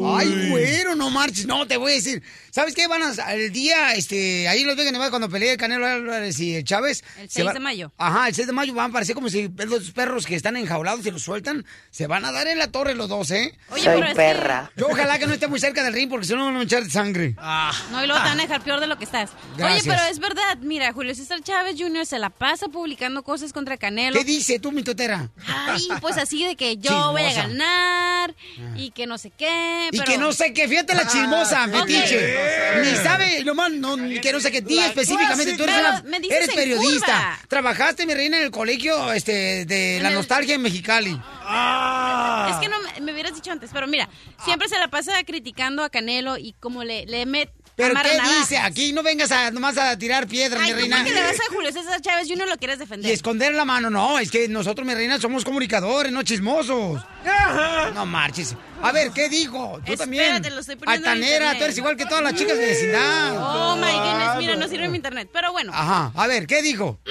Ay, 0.06 0.50
güero, 0.50 0.96
no 0.96 1.10
marches. 1.10 1.46
No, 1.46 1.68
te 1.68 1.78
voy 1.78 1.92
a 1.92 1.96
decir. 1.96 2.24
¿Sabes 2.52 2.74
qué? 2.74 2.88
Van 2.88 3.02
a, 3.04 3.34
el 3.34 3.52
día, 3.52 3.94
este, 3.94 4.48
ahí 4.48 4.64
Los 4.64 4.76
Vegas, 4.76 4.92
Nevada, 4.92 5.10
cuando 5.12 5.30
peleé 5.30 5.52
el 5.52 5.58
Canelo 5.58 5.86
Álvarez 5.86 6.40
y 6.40 6.56
el 6.56 6.64
Chávez. 6.64 7.04
El 7.18 7.30
se 7.30 7.42
6 7.44 7.54
de 7.54 7.60
mayo. 7.60 7.92
Ajá, 7.98 8.28
el 8.28 8.36
6 8.36 8.48
de 8.48 8.54
mayo 8.54 8.74
van 8.74 8.90
a 8.90 8.94
parecer 8.94 9.14
como 9.16 9.30
si 9.30 9.48
los 9.50 9.92
perros 9.92 10.26
que 10.26 10.36
están 10.36 10.58
enjaulados 10.58 11.06
y 11.06 11.12
los 11.12 11.22
sueltan, 11.22 11.66
se 11.92 12.08
van 12.08 12.26
a 12.26 12.32
dar 12.32 12.48
en 12.48 12.58
la 12.58 12.68
torre 12.72 12.96
los 12.96 13.08
dos, 13.08 13.30
¿eh? 13.32 13.56
Oye, 13.70 13.84
pero 13.86 14.06
es 14.08 14.16
que- 14.16 14.80
Yo 14.82 14.88
ojalá 14.88 15.20
que 15.20 15.28
no 15.28 15.34
esté 15.34 15.48
muy 15.48 15.60
cerca 15.60 15.84
del 15.84 15.94
ring 15.94 16.10
porque 16.10 16.26
si 16.26 16.34
no 16.34 16.46
van 16.46 16.56
a 16.58 16.64
echar 16.64 16.90
sangre. 16.90 17.36
No, 17.92 18.04
y 18.04 18.08
luego 18.08 18.22
te 18.22 18.30
van 18.30 18.40
a 18.40 18.42
dejar 18.42 18.64
peor 18.64 18.80
de 18.80 18.88
lo 18.88 18.98
que 18.98 19.06
estás. 19.06 19.30
Gracias. 19.58 19.84
Oye, 19.86 19.92
pero 19.96 20.10
es 20.12 20.20
verdad, 20.20 20.58
mira, 20.62 20.92
Julio 20.92 21.14
César 21.14 21.42
Chávez 21.44 21.76
Jr. 21.78 22.06
se 22.06 22.18
la 22.20 22.30
pasa 22.32 22.68
publicando 22.68 23.22
cosas 23.24 23.54
contra 23.54 23.78
Canelo. 23.78 24.18
¿Qué 24.18 24.26
dice 24.26 24.60
tú, 24.60 24.72
mi 24.72 24.84
totera? 24.84 25.30
Ay, 25.48 25.88
pues 26.02 26.18
así 26.18 26.46
de 26.46 26.56
que 26.56 26.78
yo 26.78 27.12
voy 27.12 27.22
a 27.24 27.34
ganar 27.34 28.36
y 28.76 28.92
que 28.92 29.06
no 29.06 29.18
sé 29.18 29.32
qué. 29.38 29.79
Y 29.92 29.98
pero- 30.00 30.04
que 30.06 30.18
no 30.18 30.32
sé 30.34 30.54
qué, 30.54 30.68
fíjate 30.68 30.94
la 30.96 31.08
chismosa, 31.08 31.66
ok. 31.66 31.72
metiche. 31.88 32.38
Ni 32.84 32.96
sabe, 32.98 33.44
nomás, 33.44 33.72
no, 33.72 33.98
ni 33.98 34.20
que 34.20 34.32
no 34.32 34.40
sé 34.40 34.52
qué, 34.52 34.62
di 34.62 34.78
específicamente, 34.80 35.56
tú 35.58 35.64
eres, 35.64 35.76
una- 35.78 36.18
eres 36.18 36.50
periodista. 36.54 37.06
curva. 37.06 37.40
Trabajaste, 37.48 38.06
mi 38.06 38.14
reina, 38.14 38.38
en 38.38 38.44
el 38.44 38.52
colegio 38.52 39.12
este, 39.14 39.66
de 39.66 40.00
la 40.02 40.10
el- 40.10 40.16
nostalgia 40.16 40.56
en 40.56 40.62
Mexicali. 40.62 41.12
Es 41.12 42.56
que 42.58 42.68
no 42.70 42.78
me, 42.82 43.02
me 43.02 43.14
hubieras 43.14 43.34
dicho 43.36 43.52
antes, 43.52 43.72
pero 43.74 43.88
mira, 43.88 44.08
siempre 44.44 44.68
se 44.70 44.78
la 44.78 44.88
pasa 44.90 45.12
criticando 45.24 45.84
a 45.84 45.90
Canelo 45.90 46.38
y 46.38 46.54
como 46.60 46.84
le, 46.84 47.06
le 47.06 47.26
met 47.26 47.50
¿Pero 47.80 47.96
qué 48.04 48.18
navajas. 48.18 48.40
dice? 48.50 48.58
Aquí 48.58 48.94
no 48.94 49.02
vengas 49.04 49.32
a, 49.32 49.50
nomás 49.52 49.78
a 49.78 49.98
tirar 49.98 50.28
piedras, 50.28 50.62
Ay, 50.62 50.74
mi 50.74 50.82
reina. 50.82 50.98
porque 50.98 51.14
le 51.14 51.24
vas 51.24 51.36
a 51.40 51.54
Julio 51.54 51.72
César 51.72 52.02
Chávez 52.02 52.28
Jr. 52.28 52.48
lo 52.48 52.58
quieres 52.58 52.76
Y 52.78 52.80
defender. 52.80 53.12
esconder 53.12 53.54
la 53.54 53.66
mano, 53.66 53.90
no, 53.90 54.20
es 54.20 54.30
que 54.30 54.48
nosotros, 54.48 54.86
mi 54.86 54.94
reina, 54.94 55.20
somos 55.20 55.44
comunicadores, 55.46 56.12
no 56.12 56.22
chismosos. 56.24 57.02
No 57.96 58.06
marches. 58.06 58.56
A 58.82 58.92
ver, 58.92 59.12
¿qué 59.12 59.30
dijo? 59.30 59.80
Tú 59.86 59.94
Espérate, 59.94 59.98
también. 59.98 60.56
lo 60.56 60.62
estoy 60.62 60.78
Altanera, 60.86 61.58
tú 61.58 61.64
eres 61.64 61.78
igual 61.78 61.96
que 61.98 62.06
todas 62.06 62.24
las 62.24 62.34
chicas 62.36 62.58
de 62.58 62.66
vecindad. 62.66 63.36
Oh 63.38 63.76
my 63.76 63.82
goodness, 63.92 64.38
mira, 64.38 64.56
no 64.56 64.68
sirve 64.68 64.88
mi 64.90 64.98
internet. 64.98 65.30
Pero 65.34 65.52
bueno, 65.52 65.72
Ajá, 65.74 66.12
a 66.16 66.28
ver, 66.28 66.46
¿qué 66.48 66.62
dijo? 66.62 67.00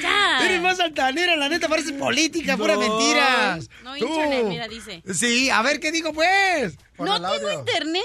Ya. 0.00 0.44
Eres 0.46 0.60
más 0.60 0.78
altanera, 0.80 1.36
la 1.36 1.48
neta, 1.48 1.68
parece 1.68 1.92
política, 1.92 2.56
puras 2.56 2.78
mentiras. 2.78 3.68
No, 3.82 3.96
Tú. 3.96 4.06
internet, 4.08 4.44
mira, 4.48 4.68
dice. 4.68 5.02
Sí, 5.12 5.50
a 5.50 5.62
ver, 5.62 5.80
¿qué 5.80 5.92
digo, 5.92 6.12
pues? 6.12 6.76
No 6.98 7.14
tengo 7.14 7.26
audio. 7.26 7.52
internet. 7.58 8.02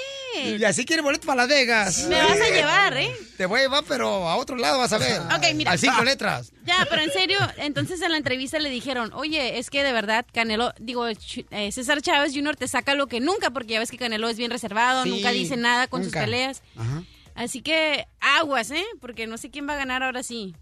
Y 0.60 0.64
así 0.64 0.86
quiere 0.86 1.02
boleto 1.02 1.26
para 1.28 1.38
Las 1.44 1.50
Vegas. 1.50 2.04
Me 2.08 2.16
vas 2.22 2.40
a 2.42 2.50
llevar, 2.50 2.98
¿eh? 2.98 3.16
Te 3.38 3.46
voy 3.46 3.60
a 3.60 3.64
llevar, 3.64 3.84
pero 3.88 4.28
a 4.28 4.36
otro 4.38 4.56
lado 4.56 4.80
vas 4.80 4.92
a 4.94 4.98
ver. 4.98 5.20
Ok, 5.22 5.54
mira. 5.56 5.72
Al 5.72 5.80
cinco 5.80 6.04
letras. 6.04 6.52
Ya, 6.66 6.86
pero 6.90 7.02
en 7.04 7.12
serio, 7.12 7.38
entonces 7.58 8.02
en 8.02 8.12
la 8.12 8.18
entrevista 8.18 8.58
le 8.60 8.70
dijeron, 8.70 9.12
oye, 9.14 9.60
es 9.60 9.70
que 9.70 9.84
de 9.84 9.92
verdad 9.94 10.26
Canelo, 10.34 10.74
digo, 10.80 11.08
eh, 11.08 11.72
César 11.72 12.02
Chávez 12.02 12.34
Jr. 12.34 12.56
te 12.56 12.68
saca 12.68 12.96
lo 12.96 13.08
que 13.08 13.20
nunca, 13.20 13.52
porque 13.52 13.74
ya 13.74 13.80
ves 13.80 13.92
que 13.92 13.98
Canelo 13.98 14.30
es 14.30 14.38
bien 14.38 14.52
reservado, 14.52 15.04
Sí, 15.04 15.10
nunca 15.10 15.32
dice 15.32 15.58
nada 15.58 15.88
con 15.88 16.04
sus 16.04 16.14
peleas. 16.14 16.62
Ajá. 16.76 17.04
Así 17.36 17.62
que 17.62 18.08
aguas, 18.20 18.72
¿eh? 18.72 18.86
Porque 19.00 19.28
no 19.28 19.38
sé 19.38 19.52
quién 19.52 19.68
va 19.70 19.74
a 19.74 19.78
ganar 19.78 20.02
ahora 20.02 20.24
sí. 20.24 20.56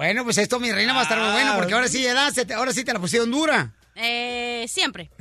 Bueno, 0.00 0.24
pues 0.24 0.38
esto, 0.38 0.58
mi 0.58 0.72
reina, 0.72 0.94
va 0.94 1.00
a 1.00 1.02
estar 1.02 1.18
muy 1.18 1.30
bueno, 1.32 1.52
porque 1.56 1.74
ahora 1.74 1.86
sí, 1.86 2.06
edad, 2.06 2.32
se 2.32 2.46
te- 2.46 2.54
ahora 2.54 2.72
sí 2.72 2.84
te 2.84 2.92
la 2.94 2.98
pusieron 2.98 3.30
dura. 3.30 3.72
Eh, 3.96 4.64
siempre. 4.66 5.10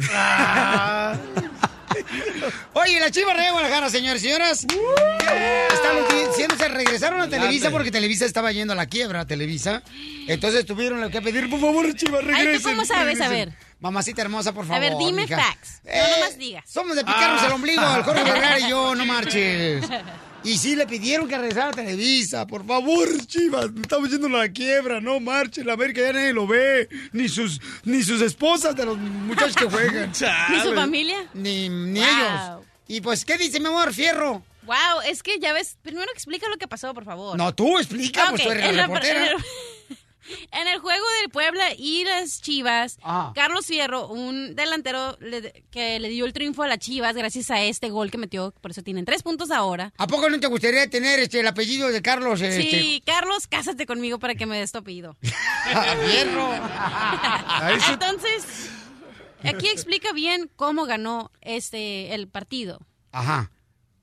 Oye, 2.71 2.97
la 3.01 3.11
Chivas 3.11 3.35
de 3.35 3.51
Guadalajara, 3.51 3.89
señores 3.89 4.21
y 4.23 4.27
señoras. 4.27 4.59
Están 4.63 6.27
diciendo, 6.29 6.55
se 6.57 6.69
regresaron 6.69 7.19
a 7.19 7.27
Televisa 7.27 7.71
porque 7.71 7.91
Televisa 7.91 8.23
estaba 8.23 8.53
yendo 8.53 8.71
a 8.71 8.75
la 8.77 8.85
quiebra, 8.85 9.25
Televisa. 9.25 9.83
Entonces 10.29 10.65
tuvieron 10.65 11.11
que 11.11 11.21
pedir, 11.21 11.49
por 11.49 11.59
favor, 11.59 11.93
Chivas, 11.95 12.21
¿tú 12.21 12.27
regresen. 12.27 12.61
cómo 12.71 12.85
sabes? 12.85 13.19
A 13.19 13.27
ver. 13.27 13.51
Mamacita 13.81 14.21
hermosa, 14.21 14.53
por 14.53 14.65
favor. 14.65 14.77
A 14.77 14.79
ver, 14.79 14.97
dime 14.97 15.23
mija. 15.23 15.35
facts. 15.43 15.81
Eh, 15.83 16.01
No 16.01 16.15
nomás 16.19 16.37
digas. 16.37 16.63
Somos 16.69 16.95
de 16.95 17.03
picarnos 17.03 17.43
el 17.43 17.51
ombligo, 17.51 17.81
el 17.97 18.03
Jorge 18.03 18.23
Vergara 18.23 18.59
y 18.59 18.69
yo, 18.69 18.95
no 18.95 19.05
marches. 19.05 19.83
Y 20.43 20.57
sí 20.57 20.75
le 20.75 20.87
pidieron 20.87 21.27
que 21.27 21.37
regresara 21.37 21.69
a 21.69 21.71
Televisa. 21.73 22.47
Por 22.47 22.65
favor, 22.65 23.07
Chivas, 23.27 23.67
estamos 23.81 24.09
yendo 24.09 24.27
a 24.27 24.41
la 24.41 24.49
quiebra, 24.49 25.01
no 25.01 25.19
marchen. 25.19 25.67
La 25.67 25.73
América 25.73 26.01
ya 26.01 26.13
nadie 26.13 26.33
lo 26.33 26.47
ve. 26.47 26.87
Ni 27.11 27.27
sus, 27.27 27.59
ni 27.83 28.03
sus 28.03 28.21
esposas 28.21 28.75
de 28.75 28.85
los 28.85 28.97
muchachos 28.97 29.55
que 29.55 29.65
juegan. 29.65 30.11
¿Ni 30.49 30.59
su 30.61 30.73
familia? 30.73 31.17
Ni, 31.33 31.67
ni 31.69 31.99
Wow. 31.99 32.07
ellos. 32.09 32.65
Y 32.87 33.01
pues, 33.01 33.25
¿qué 33.25 33.37
dice 33.37 33.59
mi 33.59 33.67
amor, 33.67 33.93
Fierro? 33.93 34.41
Wow, 34.63 35.01
es 35.05 35.21
que 35.23 35.39
ya 35.39 35.51
ves, 35.51 35.77
primero 35.81 36.09
explica 36.13 36.47
lo 36.47 36.57
que 36.57 36.67
pasó, 36.67 36.93
por 36.93 37.03
favor. 37.03 37.37
No, 37.37 37.53
tú 37.53 37.77
explica, 37.77 38.27
pues 38.29 38.41
Ok, 38.41 38.47
tú 38.47 38.51
eres 38.53 38.75
la- 38.75 38.81
reportera. 38.87 39.31
en 40.51 40.67
el- 40.67 40.79
juego 40.79 41.05
del 41.21 41.29
Puebla 41.31 41.73
y 41.77 42.05
las 42.05 42.41
Chivas, 42.41 42.97
Ajá. 43.03 43.33
Carlos 43.35 43.65
Fierro, 43.65 44.07
un 44.07 44.55
delantero 44.55 45.17
le- 45.19 45.65
que 45.71 45.99
le 45.99 46.07
dio 46.09 46.25
el 46.25 46.31
triunfo 46.33 46.63
a 46.63 46.67
las 46.67 46.79
Chivas 46.79 47.15
gracias 47.15 47.51
a 47.51 47.61
este 47.61 47.89
gol 47.89 48.09
que 48.11 48.17
metió, 48.17 48.51
por 48.61 48.71
eso 48.71 48.81
tienen 48.81 49.03
tres 49.05 49.23
puntos 49.23 49.51
ahora. 49.51 49.93
¿A 49.97 50.07
poco 50.07 50.29
no 50.29 50.39
te 50.39 50.47
gustaría 50.47 50.89
tener 50.89 51.19
este, 51.19 51.41
el 51.41 51.47
apellido 51.47 51.89
de 51.89 52.01
Carlos? 52.01 52.41
Este, 52.41 52.61
Sí, 52.61 53.03
Carlos, 53.05 53.47
cásate 53.47 53.85
conmigo 53.85 54.19
para 54.19 54.35
que 54.35 54.45
me 54.45 54.57
des 54.57 54.71
tu 54.71 54.77
apellido. 54.79 55.17
Fierro. 56.07 56.49
Entonces, 57.91 58.69
aquí 59.43 59.67
explica 59.67 60.11
bien 60.13 60.49
cómo 60.55 60.85
ganó 60.85 61.31
este 61.41 62.13
el 62.13 62.27
partido. 62.27 62.79
Ajá. 63.11 63.51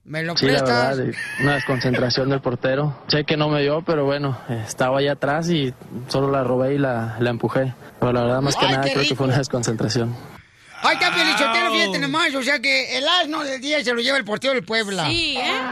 ¿Me 0.06 0.22
lo 0.22 0.36
Sí, 0.36 0.46
la 0.46 0.62
verdad, 0.62 0.98
una 1.40 1.54
desconcentración 1.54 2.30
del 2.30 2.40
portero. 2.40 2.96
Sé 3.08 3.25
que 3.25 3.36
no 3.36 3.48
me 3.48 3.60
dio, 3.62 3.82
pero 3.82 4.04
bueno, 4.04 4.38
estaba 4.48 4.98
allá 4.98 5.12
atrás 5.12 5.50
y 5.50 5.75
solo 6.06 6.30
la 6.30 6.44
robé 6.44 6.75
y 6.75 6.78
la, 6.78 7.16
la 7.18 7.30
empujé. 7.30 7.75
Pero 7.98 8.12
la 8.12 8.22
verdad, 8.22 8.40
más 8.40 8.54
que 8.54 8.66
Ay, 8.66 8.72
nada, 8.72 8.84
creo 8.84 9.02
que 9.02 9.16
fue 9.16 9.26
una 9.26 9.38
desconcentración. 9.38 10.14
Ahí 10.82 10.94
está, 10.94 11.12
Pielichotelo, 11.12 11.72
fíjate 11.72 11.98
nomás. 11.98 12.32
O 12.36 12.42
sea 12.42 12.60
que 12.60 12.96
el 12.98 13.08
asno 13.08 13.42
del 13.42 13.60
día 13.60 13.82
se 13.82 13.92
lo 13.92 14.00
lleva 14.00 14.16
el 14.16 14.25
portero 14.25 14.54
del 14.54 14.64
Puebla. 14.64 15.06
Sí, 15.06 15.38
¿eh? 15.38 15.62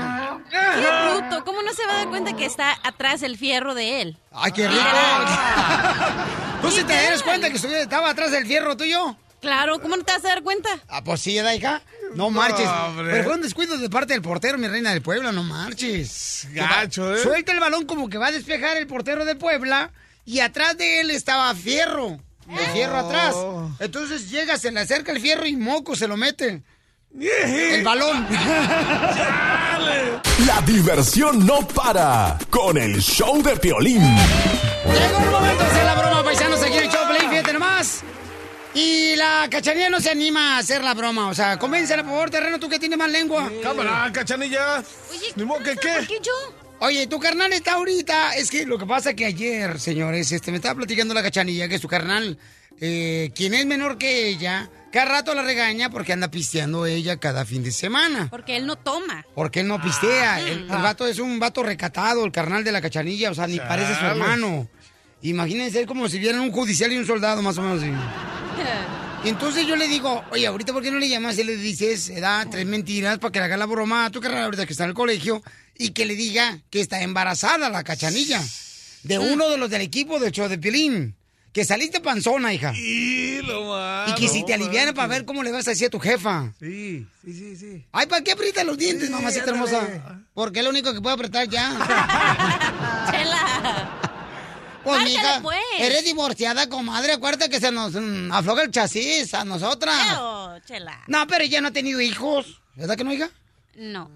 Qué 0.51 1.21
bruto. 1.21 1.45
¿Cómo 1.45 1.63
no 1.63 1.73
se 1.73 1.87
va 1.87 1.93
a 1.93 1.97
dar 1.99 2.09
cuenta 2.09 2.35
que 2.35 2.45
está 2.45 2.77
atrás 2.83 3.23
el 3.23 3.39
fierro 3.39 3.75
de 3.75 4.03
él? 4.03 4.17
Ay, 4.33 4.51
qué 4.51 4.67
rico. 4.67 4.83
¿Tú 6.63 6.71
sí 6.73 6.83
te 6.83 6.93
das 6.93 7.23
cuenta 7.23 7.51
que 7.51 7.57
estaba 7.57 8.11
atrás 8.11 8.33
del 8.33 8.47
fierro 8.47 8.77
tuyo? 8.77 9.17
Claro, 9.41 9.79
¿cómo 9.79 9.95
no 9.97 10.03
te 10.03 10.13
vas 10.13 10.25
a 10.25 10.29
dar 10.29 10.43
cuenta? 10.43 10.71
Ah, 10.89 11.05
pues 11.05 11.21
sí, 11.21 11.37
Daika. 11.37 11.83
No 12.15 12.31
marches. 12.31 12.67
hombre. 12.67 13.11
Pero 13.11 13.25
fue 13.25 13.35
un 13.35 13.43
descuido 13.43 13.77
de 13.77 13.91
parte 13.91 14.13
del 14.13 14.23
portero, 14.23 14.57
mi 14.59 14.69
reina 14.69 14.91
del 14.93 15.03
Puebla, 15.03 15.33
no 15.33 15.43
marches. 15.43 16.47
Gacho, 16.53 17.15
¿eh? 17.15 17.19
Suelta 17.23 17.53
el 17.53 17.61
balón 17.61 17.87
como 17.87 18.09
que 18.09 18.19
va 18.19 18.29
a 18.29 18.33
despejar 18.33 18.77
el 18.77 18.87
portero 18.87 19.25
de 19.25 19.35
Puebla 19.37 19.91
y 20.25 20.41
atrás 20.41 20.77
de 20.77 21.01
él 21.01 21.11
estaba 21.11 21.55
Fierro. 21.55 22.19
El 22.49 22.67
Fierro 22.73 22.97
atrás. 22.99 23.35
Entonces 23.81 24.31
llega, 24.31 24.57
se 24.59 24.71
le 24.71 24.81
acerca 24.81 25.13
el 25.13 25.21
Fierro 25.21 25.47
y 25.47 25.57
moco 25.57 25.97
se 25.97 26.07
lo 26.09 26.17
mete. 26.17 26.63
El 27.19 27.83
balón. 27.85 28.27
La 30.47 30.61
diversión 30.67 31.47
no 31.47 31.67
para 31.69 32.37
con 32.51 32.77
el 32.77 33.01
show 33.01 33.41
de 33.43 33.57
Piolín. 33.57 34.03
Llegó 34.03 35.19
el 35.23 35.31
momento 35.31 35.63
de 35.63 35.71
hacer 35.71 35.85
la 35.85 35.95
broma, 35.95 36.23
Y 38.75 39.15
la 39.15 39.47
cachanilla 39.51 39.89
no 39.89 40.01
se 40.01 40.11
anima 40.11 40.57
a 40.57 40.59
hacer 40.59 40.83
la 40.83 40.95
broma. 40.95 41.29
O 41.29 41.35
sea, 41.35 41.59
convéncela, 41.59 42.03
por 42.03 42.13
favor, 42.13 42.31
terreno, 42.31 42.59
tú 42.59 42.69
que 42.69 42.79
tienes 42.81 42.99
más 42.99 43.11
lengua. 43.11 43.51
Cámara, 43.63 44.11
cachanilla. 44.13 44.79
Oye, 45.11 45.33
Ni 45.37 45.45
modo 45.45 45.61
que 45.63 45.77
qué. 45.77 45.89
¿por 45.99 46.07
qué 46.09 46.19
yo? 46.21 46.55
Oye, 46.81 47.07
tu 47.07 47.21
carnal 47.21 47.53
está 47.53 47.75
ahorita. 47.75 48.35
Es 48.35 48.51
que 48.51 48.67
lo 48.67 48.77
que 48.77 48.85
pasa 48.87 49.15
que 49.15 49.27
ayer, 49.27 49.79
señores, 49.79 50.33
este, 50.33 50.51
me 50.51 50.57
estaba 50.57 50.75
platicando 50.75 51.15
la 51.15 51.23
cachanilla 51.23 51.69
que 51.69 51.79
su 51.79 51.87
carnal, 51.87 52.37
eh, 52.81 53.31
quien 53.35 53.55
es 53.55 53.65
menor 53.65 53.97
que 53.97 54.27
ella, 54.27 54.69
cada 54.93 55.07
rato 55.07 55.35
la 55.35 55.43
regaña 55.43 55.89
porque 55.89 56.13
anda 56.13 56.29
pisteando 56.29 56.85
ella 56.85 57.17
cada 57.19 57.45
fin 57.45 57.63
de 57.63 57.71
semana. 57.71 58.27
Porque 58.29 58.57
él 58.57 58.67
no 58.67 58.75
toma. 58.75 59.25
Porque 59.37 59.61
él 59.61 59.69
no 59.69 59.81
pistea. 59.81 60.41
El, 60.41 60.63
el 60.63 60.69
vato 60.69 61.07
es 61.07 61.21
un 61.21 61.39
vato 61.39 61.63
recatado, 61.63 62.25
el 62.25 62.33
carnal 62.33 62.65
de 62.65 62.73
la 62.73 62.81
cachanilla, 62.81 63.31
o 63.31 63.35
sea, 63.35 63.47
ni 63.47 63.59
parece 63.59 63.95
su 63.95 64.05
hermano. 64.05 64.69
Imagínense, 65.23 65.81
es 65.81 65.87
como 65.87 66.09
si 66.09 66.19
vieran 66.19 66.41
un 66.41 66.53
judicial 66.53 66.93
y 66.93 66.99
un 66.99 67.07
soldado, 67.07 67.41
más 67.43 67.57
o 67.59 67.63
menos. 67.63 67.83
así. 67.83 67.91
Entonces 69.25 69.67
yo 69.67 69.75
le 69.75 69.89
digo, 69.89 70.23
oye, 70.33 70.47
ahorita 70.47 70.73
¿por 70.75 70.83
qué 70.83 70.91
no 70.91 70.99
le 70.99 71.09
llamas 71.09 71.39
y 71.39 71.45
le 71.45 71.57
dices, 71.57 72.13
da 72.21 72.45
tres 72.51 72.67
mentiras 72.67 73.19
para 73.19 73.33
que 73.33 73.39
le 73.39 73.47
haga 73.47 73.57
la 73.57 73.65
broma 73.65 74.05
a 74.05 74.11
tu 74.11 74.21
carnal 74.21 74.45
ahorita 74.45 74.67
que 74.67 74.73
está 74.73 74.85
en 74.85 74.91
el 74.91 74.95
colegio 74.95 75.43
y 75.79 75.91
que 75.91 76.05
le 76.05 76.15
diga 76.15 76.61
que 76.69 76.81
está 76.81 77.01
embarazada 77.03 77.71
la 77.71 77.83
cachanilla 77.85 78.43
de 79.03 79.19
uno 79.19 79.49
de 79.49 79.57
los 79.57 79.71
del 79.71 79.81
equipo 79.81 80.19
del 80.21 80.31
show 80.31 80.47
de 80.49 80.59
Pilín? 80.59 81.17
Que 81.55 81.65
saliste 81.65 82.01
panzona, 82.01 82.53
hija. 82.53 82.73
Y 82.75 83.41
lo 83.43 83.69
malo. 83.69 84.11
Y 84.11 84.15
que 84.21 84.27
si 84.29 84.45
te 84.45 84.55
aliviana 84.55 84.93
para 84.93 85.07
ver 85.07 85.25
cómo 85.25 85.43
le 85.45 85.53
vas 85.53 85.69
a 85.69 85.71
decir 85.71 85.87
a 85.87 85.91
tu 85.91 86.01
jefa. 86.01 86.53
Sí, 86.59 87.07
sí, 87.25 87.33
sí, 87.33 87.57
sí. 87.57 87.85
Ay, 87.93 88.07
¿para 88.09 88.25
qué 88.25 88.33
aprietas 88.33 88.67
los 88.67 88.77
dientes, 88.77 89.09
mamacita 89.09 89.53
ándale. 89.53 89.71
hermosa? 89.77 90.21
Porque 90.35 90.59
es 90.59 90.65
lo 90.65 90.71
único 90.71 90.93
que 90.93 91.01
puedo 91.01 91.15
apretar 91.15 91.49
ya. 91.49 91.71
Chela. 93.11 93.64
Pues, 94.85 95.05
mija, 95.05 95.41
pues. 95.43 95.59
eres 95.79 96.05
divorciada, 96.05 96.69
comadre. 96.69 97.13
Acuérdate 97.15 97.49
que 97.51 97.61
se 97.61 97.73
nos 97.73 97.95
mm, 97.95 98.31
afloja 98.33 98.63
el 98.63 98.71
chasis 98.71 99.33
a 99.35 99.45
nosotras. 99.45 99.97
Pero, 100.11 100.59
chela. 100.67 101.03
No, 101.07 101.27
pero 101.27 101.45
ella 101.45 101.61
no 101.61 101.69
ha 101.69 101.73
tenido 101.73 102.01
hijos. 102.01 102.61
¿Verdad 102.77 102.97
que 102.97 103.05
no, 103.05 103.13
hija? 103.13 103.31
No. 103.77 104.11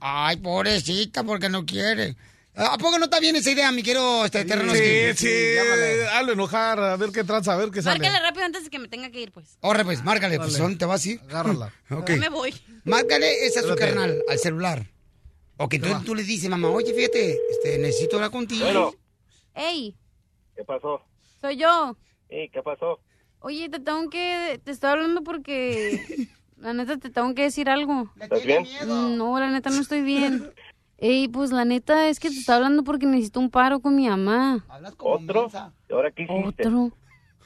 Ay, 0.00 0.36
pobrecita, 0.36 1.22
porque 1.22 1.48
no 1.48 1.64
quiere. 1.64 2.16
¿A 2.54 2.76
poco 2.76 2.98
no 2.98 3.04
está 3.04 3.20
bien 3.20 3.36
esa 3.36 3.52
idea, 3.52 3.70
mi 3.70 3.84
quiero 3.84 4.24
este 4.24 4.44
terreno? 4.44 4.74
Sí, 4.74 5.14
sí, 5.14 5.28
hazlo 6.12 6.32
enojar, 6.32 6.80
a 6.80 6.96
ver 6.96 7.10
qué 7.12 7.22
tranza, 7.22 7.52
a 7.52 7.56
ver 7.56 7.70
qué 7.70 7.80
sale. 7.82 8.00
Márcale 8.00 8.20
rápido 8.20 8.46
antes 8.46 8.64
de 8.64 8.70
que 8.70 8.80
me 8.80 8.88
tenga 8.88 9.10
que 9.10 9.20
ir, 9.20 9.30
pues. 9.30 9.56
Corre, 9.60 9.84
pues, 9.84 10.02
márcale. 10.02 10.38
Pues. 10.38 10.58
¿dónde 10.58 10.76
te 10.76 10.84
vas 10.84 11.04
a 11.04 11.08
ir? 11.08 11.20
Agárrala. 11.28 11.72
Ok. 11.90 12.10
Ya 12.10 12.16
me 12.16 12.28
voy. 12.28 12.52
Márcale 12.82 13.46
ese 13.46 13.60
a 13.60 13.62
su 13.62 13.68
Espérate. 13.68 13.94
carnal, 13.94 14.22
al 14.28 14.38
celular. 14.40 14.90
Ok, 15.56 15.74
entonces 15.74 16.04
tú 16.04 16.14
le 16.16 16.24
dices, 16.24 16.50
mamá, 16.50 16.68
oye, 16.70 16.92
fíjate, 16.92 17.38
este, 17.50 17.78
necesito 17.78 18.16
hablar 18.16 18.32
contigo. 18.32 18.64
Bueno. 18.64 18.94
Ey, 19.54 19.94
¿Qué 20.58 20.64
pasó? 20.64 21.00
soy 21.40 21.56
yo. 21.56 21.96
¿Y 22.28 22.48
qué 22.48 22.64
pasó? 22.64 22.98
Oye, 23.38 23.68
te 23.68 23.78
tengo 23.78 24.10
que... 24.10 24.60
Te 24.64 24.72
estoy 24.72 24.90
hablando 24.90 25.22
porque... 25.22 26.26
La 26.56 26.72
neta, 26.72 26.96
te 26.96 27.10
tengo 27.10 27.32
que 27.36 27.42
decir 27.42 27.70
algo. 27.70 28.10
¿Estás 28.20 28.44
bien? 28.44 28.66
No, 29.16 29.38
la 29.38 29.48
neta, 29.48 29.70
no 29.70 29.80
estoy 29.80 30.02
bien. 30.02 30.50
Ey, 30.98 31.28
pues 31.28 31.52
la 31.52 31.64
neta 31.64 32.08
es 32.08 32.18
que 32.18 32.28
te 32.28 32.34
estoy 32.34 32.56
hablando 32.56 32.82
porque 32.82 33.06
necesito 33.06 33.38
un 33.38 33.50
paro 33.50 33.78
con 33.78 33.94
mi 33.94 34.08
mamá. 34.08 34.66
¿Otro? 34.98 35.48
¿Y 35.88 35.92
ahora 35.92 36.10
qué 36.10 36.24
hiciste? 36.24 36.66
Otro. 36.66 36.90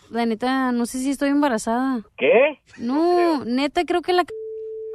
La 0.08 0.24
neta, 0.24 0.72
no 0.72 0.86
sé 0.86 1.00
si 1.00 1.10
estoy 1.10 1.28
embarazada. 1.28 2.00
¿Qué? 2.16 2.62
No, 2.78 3.44
neta, 3.44 3.84
creo 3.84 4.00
que 4.00 4.14
la... 4.14 4.24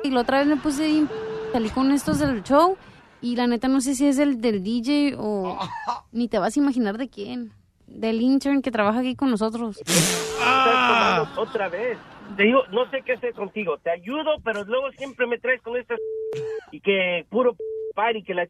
Y 0.03 0.09
la 0.09 0.21
otra 0.21 0.39
vez 0.39 0.47
me 0.47 0.55
puse... 0.55 0.87
bien 0.87 1.07
Salí 1.51 1.69
con 1.69 1.91
estos 1.91 2.17
del 2.17 2.41
show. 2.41 2.75
Y 3.21 3.35
la 3.35 3.45
neta, 3.45 3.67
no 3.67 3.79
sé 3.79 3.93
si 3.93 4.07
es 4.07 4.17
el 4.17 4.41
del 4.41 4.63
DJ 4.63 5.13
o... 5.19 5.59
Ni 6.11 6.27
te 6.27 6.39
vas 6.39 6.57
a 6.57 6.59
imaginar 6.59 6.97
de 6.97 7.09
quién. 7.09 7.53
Del 7.87 8.21
intern 8.21 8.61
que 8.61 8.71
trabaja 8.71 8.99
aquí 8.99 9.15
con 9.15 9.31
nosotros. 9.31 9.81
Tomando 10.39 11.41
otra 11.41 11.69
vez. 11.69 11.97
Te 12.35 12.43
digo, 12.43 12.63
no 12.71 12.89
sé 12.91 13.01
qué 13.05 13.13
hacer 13.13 13.33
contigo. 13.33 13.77
Te 13.77 13.89
ayudo, 13.89 14.35
pero 14.43 14.63
luego 14.65 14.91
siempre 14.91 15.25
me 15.27 15.39
traes 15.39 15.61
con 15.61 15.77
estas... 15.77 15.99
Y 16.71 16.81
que 16.81 17.25
puro 17.29 17.55
party, 17.95 18.23
que 18.23 18.33
la... 18.33 18.45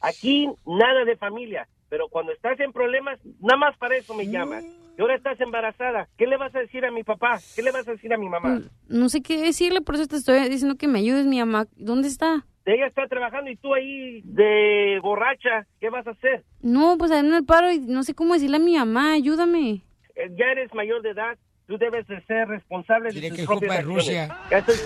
Aquí 0.00 0.48
nada 0.66 1.04
de 1.04 1.16
familia. 1.16 1.68
Pero 1.88 2.08
cuando 2.08 2.32
estás 2.32 2.58
en 2.60 2.72
problemas, 2.72 3.18
nada 3.40 3.56
más 3.56 3.76
para 3.78 3.96
eso 3.96 4.12
me 4.14 4.26
llamas. 4.26 4.64
Y 4.98 5.00
ahora 5.00 5.14
estás 5.14 5.40
embarazada. 5.40 6.08
¿Qué 6.18 6.26
le 6.26 6.36
vas 6.36 6.54
a 6.54 6.58
decir 6.58 6.84
a 6.84 6.90
mi 6.90 7.04
papá? 7.04 7.38
¿Qué 7.54 7.62
le 7.62 7.70
vas 7.70 7.86
a 7.86 7.92
decir 7.92 8.12
a 8.12 8.18
mi 8.18 8.28
mamá? 8.28 8.60
No 8.88 9.08
sé 9.08 9.22
qué 9.22 9.40
decirle, 9.40 9.80
por 9.80 9.94
eso 9.94 10.06
te 10.06 10.16
estoy 10.16 10.48
diciendo 10.48 10.76
que 10.76 10.88
me 10.88 10.98
ayudes, 10.98 11.24
mi 11.24 11.38
mamá. 11.38 11.66
¿Dónde 11.76 12.08
está? 12.08 12.44
Ella 12.70 12.86
está 12.86 13.06
trabajando 13.08 13.50
y 13.50 13.56
tú 13.56 13.72
ahí 13.74 14.20
de 14.24 14.98
borracha, 15.02 15.66
¿qué 15.80 15.88
vas 15.88 16.06
a 16.06 16.10
hacer? 16.10 16.44
No, 16.60 16.96
pues 16.98 17.10
en 17.12 17.32
el 17.32 17.44
paro 17.46 17.72
y 17.72 17.78
no 17.78 18.02
sé 18.02 18.14
cómo 18.14 18.34
decirle 18.34 18.56
a 18.56 18.60
mi 18.60 18.76
mamá, 18.76 19.12
ayúdame. 19.14 19.80
Eh, 20.14 20.30
Ya 20.36 20.46
eres 20.52 20.72
mayor 20.74 21.00
de 21.00 21.10
edad, 21.10 21.38
tú 21.66 21.78
debes 21.78 22.06
de 22.06 22.20
ser 22.26 22.46
responsable 22.48 23.10
de 23.10 23.20
que 23.22 23.30
tus 23.30 23.38
es 23.38 23.46
culpa 23.46 23.60
propias. 23.66 23.84
Rusia. 23.84 24.38
Ya 24.50 24.58
estoy 24.58 24.76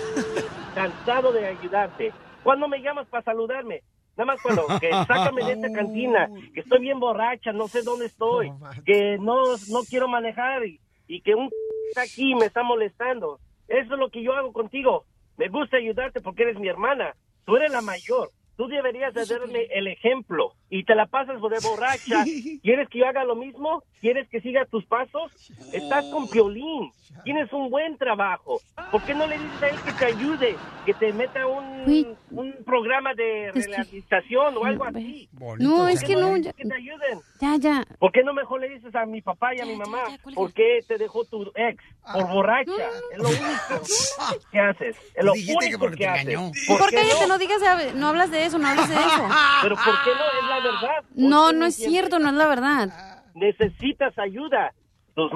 cansado 0.75 1.31
de 1.33 1.45
ayudarte. 1.47 2.13
¿Cuándo 2.43 2.67
me 2.67 2.81
llamas 2.81 3.07
para 3.07 3.23
saludarme? 3.23 3.81
Nada 4.15 4.27
más 4.33 4.41
cuando 4.41 4.65
que 4.79 4.89
sácame 5.07 5.43
de 5.43 5.53
esta 5.53 5.71
cantina, 5.73 6.29
que 6.53 6.59
estoy 6.61 6.79
bien 6.81 6.99
borracha, 6.99 7.51
no 7.51 7.67
sé 7.67 7.81
dónde 7.83 8.05
estoy, 8.05 8.51
que 8.85 9.17
no, 9.19 9.41
no 9.69 9.79
quiero 9.89 10.07
manejar 10.07 10.65
y, 10.65 10.79
y 11.07 11.21
que 11.21 11.35
un 11.35 11.49
está 11.89 12.01
aquí 12.03 12.31
y 12.31 12.35
me 12.35 12.45
está 12.45 12.63
molestando. 12.63 13.39
Eso 13.67 13.93
es 13.93 13.99
lo 13.99 14.09
que 14.09 14.23
yo 14.23 14.33
hago 14.33 14.53
contigo. 14.53 15.05
Me 15.37 15.49
gusta 15.49 15.77
ayudarte 15.77 16.21
porque 16.21 16.43
eres 16.43 16.59
mi 16.59 16.67
hermana. 16.69 17.13
Tú 17.45 17.55
eres 17.57 17.71
la 17.71 17.81
mayor. 17.81 18.31
Tú 18.55 18.67
deberías 18.67 19.13
de 19.13 19.25
darme 19.25 19.67
el 19.71 19.87
ejemplo 19.87 20.53
y 20.75 20.83
te 20.85 20.95
la 20.95 21.05
pasas 21.05 21.35
de 21.39 21.59
borracha. 21.69 22.23
¿Quieres 22.63 22.89
que 22.89 22.97
yo 22.99 23.05
haga 23.07 23.23
lo 23.23 23.35
mismo? 23.35 23.83
¿Quieres 24.01 24.27
que 24.29 24.41
siga 24.41 24.65
tus 24.65 24.83
pasos? 24.85 25.31
Estás 25.71 26.03
con 26.05 26.27
Piolín. 26.27 26.91
Tienes 27.23 27.53
un 27.53 27.69
buen 27.69 27.95
trabajo. 27.97 28.59
¿Por 28.91 29.03
qué 29.03 29.13
no 29.13 29.27
le 29.27 29.37
dices 29.37 29.61
a 29.61 29.67
él 29.69 29.75
que 29.85 29.91
te 29.91 30.05
ayude? 30.05 30.55
Que 30.83 30.93
te 30.95 31.13
meta 31.13 31.45
un, 31.45 32.17
un 32.31 32.53
programa 32.65 33.13
de 33.13 33.49
Es 33.49 33.67
que- 33.67 33.75
realización 33.75 34.57
o 34.57 34.65
algo 34.65 34.83
así. 34.85 35.29
No, 35.59 35.87
es 35.87 35.99
¿Por 35.99 36.07
que 36.07 36.15
no, 36.15 36.35
ya, 36.37 36.51
Que 36.53 36.63
te 36.65 36.73
ayuden. 36.73 37.19
ya, 37.39 37.55
ya. 37.57 37.83
¿Por 37.99 38.11
qué 38.11 38.23
no 38.23 38.33
mejor 38.33 38.61
le 38.61 38.69
dices 38.69 38.93
a 38.95 39.05
mi 39.05 39.21
papá 39.21 39.53
y 39.55 39.59
a 39.61 39.65
mi 39.65 39.75
mamá 39.75 40.03
por 40.33 40.51
qué 40.53 40.79
te 40.87 40.97
dejó 40.97 41.23
tu 41.25 41.51
ex? 41.55 41.81
Por 42.11 42.27
borracha. 42.29 42.71
Es 43.11 43.17
lo 43.19 43.29
único 43.29 43.43
que 44.51 44.59
haces. 44.59 44.95
Es 45.13 45.23
lo 45.23 45.33
único 45.33 45.79
porque 45.79 45.97
que 45.97 46.07
haces. 46.07 46.21
engañó. 46.27 46.51
¿Por 46.67 46.89
qué 46.89 46.95
cállate, 46.95 47.27
no 47.27 47.37
digas, 47.37 47.61
no 47.95 48.07
hablas 48.07 48.31
de 48.31 48.45
eso, 48.45 48.57
no 48.57 48.67
hablas 48.67 48.89
de 48.89 48.95
eso. 48.95 49.27
Pero 49.61 49.75
¿por 49.75 50.03
qué 50.03 50.09
no? 50.17 50.62
Es 50.65 50.73
la 50.73 50.81
verdad. 50.81 51.03
¿Por 51.09 51.23
No, 51.23 51.51
no 51.53 51.65
es 51.65 51.75
cierto, 51.75 52.19
no 52.19 52.29
es 52.29 52.35
la 52.35 52.47
verdad. 52.47 53.23
Necesitas 53.35 54.17
ayuda. 54.17 54.73
Tus, 55.15 55.31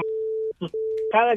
tus 0.60 0.72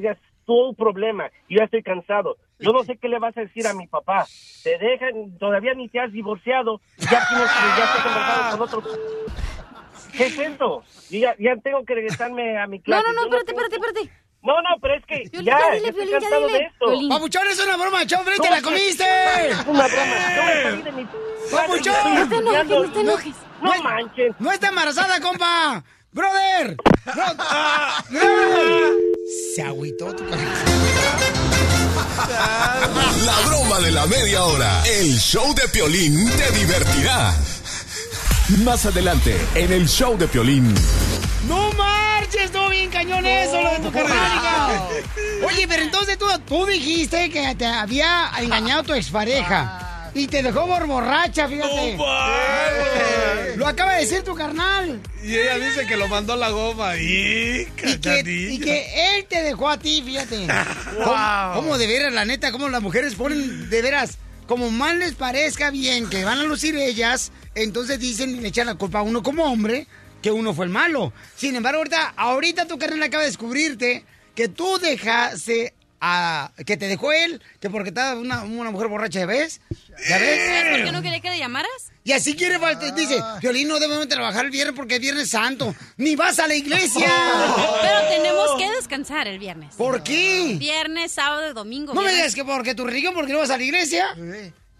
ya 0.02 0.12
es 0.12 0.18
tu 0.46 0.74
problema. 0.74 1.28
Yo 1.48 1.58
ya 1.58 1.64
estoy 1.64 1.82
cansado. 1.82 2.36
Yo 2.58 2.72
no 2.72 2.84
sé 2.84 2.96
qué 2.98 3.08
le 3.08 3.18
vas 3.18 3.36
a 3.36 3.40
decir 3.42 3.66
a 3.66 3.74
mi 3.74 3.86
papá. 3.86 4.26
Te 4.62 4.78
dejan, 4.78 5.38
todavía 5.38 5.74
ni 5.74 5.88
te 5.88 6.00
has 6.00 6.12
divorciado. 6.12 6.80
Ya 6.98 7.26
tienes 7.28 7.48
que, 7.50 7.66
ya 7.78 7.84
estás 7.84 8.06
embarazado 8.06 8.58
con 8.58 8.62
otro. 8.78 8.82
¿Qué 10.16 10.26
es 10.26 10.38
eso? 10.38 10.82
Yo 11.10 11.18
ya, 11.18 11.34
ya 11.38 11.56
tengo 11.56 11.84
que 11.84 11.94
regresarme 11.94 12.58
a 12.58 12.66
mi 12.66 12.78
No, 12.78 12.82
clase. 12.84 13.04
no, 13.06 13.12
no, 13.12 13.20
Yo 13.30 13.36
espérate, 13.38 13.52
espérate, 13.52 13.76
espérate. 13.76 14.19
No, 14.42 14.54
no, 14.62 14.70
pero 14.80 14.94
es 14.94 15.04
que 15.06 15.28
Piolín, 15.30 15.46
ya, 15.46 15.58
ya 15.58 15.68
ya 15.70 15.76
estoy 15.76 15.92
Piolín, 15.92 16.10
ya 16.12 16.20
cansado 16.20 16.46
dile. 16.46 16.58
de 16.58 16.64
esto. 16.64 17.08
Papuchón, 17.10 17.46
es 17.48 17.58
una 17.60 17.76
broma, 17.76 18.06
chao, 18.06 18.22
Freddy, 18.24 18.38
te 18.40 18.48
No, 18.48 18.54
la 18.56 18.62
comiste. 18.62 19.04
Es 19.04 19.66
una 19.66 19.86
broma. 19.86 20.34
Yo 20.36 20.42
me 20.44 20.62
salí 20.62 20.82
de 20.82 20.92
mi... 20.92 21.06
Papuchón. 21.50 22.14
No 22.14 22.28
te 22.28 22.36
enojes, 22.36 22.66
no 22.68 22.92
te 22.92 23.00
enojes. 23.00 23.34
No 23.60 23.82
manches. 23.82 24.32
No 24.38 24.50
está 24.52 24.68
embarazada, 24.68 25.20
compa. 25.20 25.84
Brother. 26.12 26.76
Bro- 27.04 27.34
Brother. 28.08 28.92
Se 29.54 29.62
agüitó 29.62 30.14
tu 30.16 30.24
La 33.24 33.40
broma 33.46 33.78
de 33.80 33.90
la 33.92 34.06
media 34.06 34.42
hora. 34.44 34.82
El 34.86 35.18
show 35.18 35.54
de 35.54 35.68
Piolín 35.68 36.28
te 36.30 36.50
divertirá. 36.58 37.34
Más 38.64 38.84
adelante, 38.86 39.36
en 39.54 39.72
el 39.72 39.86
show 39.88 40.16
de 40.18 40.26
Piolín. 40.26 40.74
No 41.48 41.72
marches, 41.72 42.42
estuvo 42.44 42.68
bien 42.68 42.90
cañón 42.90 43.24
eso, 43.26 43.60
lo 43.62 43.70
de 43.72 43.78
tu 43.80 43.90
carnal. 43.92 44.88
Oye, 45.46 45.66
pero 45.66 45.82
entonces 45.82 46.18
tú, 46.18 46.26
tú 46.46 46.66
dijiste 46.66 47.30
que 47.30 47.54
te 47.54 47.66
había 47.66 48.30
engañado 48.40 48.82
tu 48.84 48.94
expareja. 48.94 49.86
Y 50.12 50.26
te 50.26 50.42
dejó 50.42 50.66
por 50.66 50.86
borracha, 50.88 51.46
fíjate. 51.46 51.94
Eh, 51.94 53.54
Lo 53.56 53.66
acaba 53.68 53.94
de 53.94 54.00
decir 54.00 54.22
tu 54.22 54.34
carnal. 54.34 55.00
Y 55.22 55.36
ella 55.36 55.56
dice 55.58 55.86
que 55.86 55.96
lo 55.96 56.08
mandó 56.08 56.32
a 56.32 56.36
la 56.36 56.50
goma. 56.50 56.96
Y, 56.96 57.68
Y 57.84 57.98
que, 57.98 58.22
y 58.26 58.58
que 58.58 59.16
él 59.16 59.26
te 59.26 59.42
dejó 59.42 59.68
a 59.68 59.78
ti, 59.78 60.02
fíjate. 60.04 60.48
¿Cómo, 61.04 61.52
cómo 61.54 61.78
de 61.78 61.86
veras, 61.86 62.12
la 62.12 62.24
neta, 62.24 62.50
cómo 62.50 62.68
las 62.68 62.82
mujeres 62.82 63.14
ponen 63.14 63.70
de 63.70 63.82
veras, 63.82 64.18
como 64.48 64.68
mal 64.70 64.98
les 64.98 65.14
parezca 65.14 65.70
bien 65.70 66.10
que 66.10 66.24
van 66.24 66.40
a 66.40 66.42
lucir 66.42 66.74
ellas, 66.74 67.30
entonces 67.54 68.00
dicen 68.00 68.30
y 68.36 68.40
le 68.40 68.48
echan 68.48 68.66
la 68.66 68.74
culpa 68.74 68.98
a 68.98 69.02
uno 69.02 69.22
como 69.22 69.44
hombre 69.44 69.86
que 70.22 70.30
uno 70.30 70.54
fue 70.54 70.66
el 70.66 70.70
malo. 70.70 71.12
Sin 71.36 71.56
embargo, 71.56 71.78
ahorita, 71.78 72.14
ahorita 72.16 72.66
tu 72.66 72.78
carnal 72.78 73.02
acaba 73.02 73.22
de 73.22 73.30
descubrirte 73.30 74.04
que 74.34 74.48
tú 74.48 74.78
dejaste 74.78 75.74
a. 76.00 76.52
que 76.66 76.76
te 76.76 76.88
dejó 76.88 77.12
él, 77.12 77.42
que 77.60 77.68
porque 77.70 77.90
estaba 77.90 78.18
una, 78.18 78.42
una 78.42 78.70
mujer 78.70 78.88
borracha, 78.88 79.20
¿ya 79.20 79.26
ves? 79.26 79.60
¿Ya 80.08 80.18
ves? 80.18 80.46
¿Sabes 80.46 80.76
por 80.76 80.84
qué 80.84 80.92
no 80.92 81.02
quería 81.02 81.20
que 81.20 81.30
le 81.30 81.38
llamaras? 81.38 81.92
Y 82.04 82.12
así 82.12 82.34
quiere, 82.34 82.56
Walter, 82.56 82.94
dice, 82.94 83.22
Violín, 83.42 83.68
no 83.68 83.78
debemos 83.78 84.08
trabajar 84.08 84.46
el 84.46 84.50
viernes 84.50 84.74
porque 84.74 84.94
es 84.96 85.00
Viernes 85.00 85.30
Santo. 85.30 85.74
Ni 85.98 86.16
vas 86.16 86.38
a 86.38 86.48
la 86.48 86.54
iglesia. 86.54 87.06
Pero 87.82 88.08
tenemos 88.08 88.56
que 88.58 88.70
descansar 88.70 89.28
el 89.28 89.38
viernes. 89.38 89.74
¿Por 89.76 90.02
qué? 90.02 90.56
Viernes, 90.58 91.12
sábado 91.12 91.50
y 91.50 91.54
domingo. 91.54 91.92
No 91.92 92.02
me 92.02 92.12
digas 92.12 92.34
que 92.34 92.44
porque 92.44 92.74
tu 92.74 92.86
religión, 92.86 93.12
porque 93.14 93.32
no 93.32 93.40
vas 93.40 93.50
a 93.50 93.58
la 93.58 93.64
iglesia. 93.64 94.16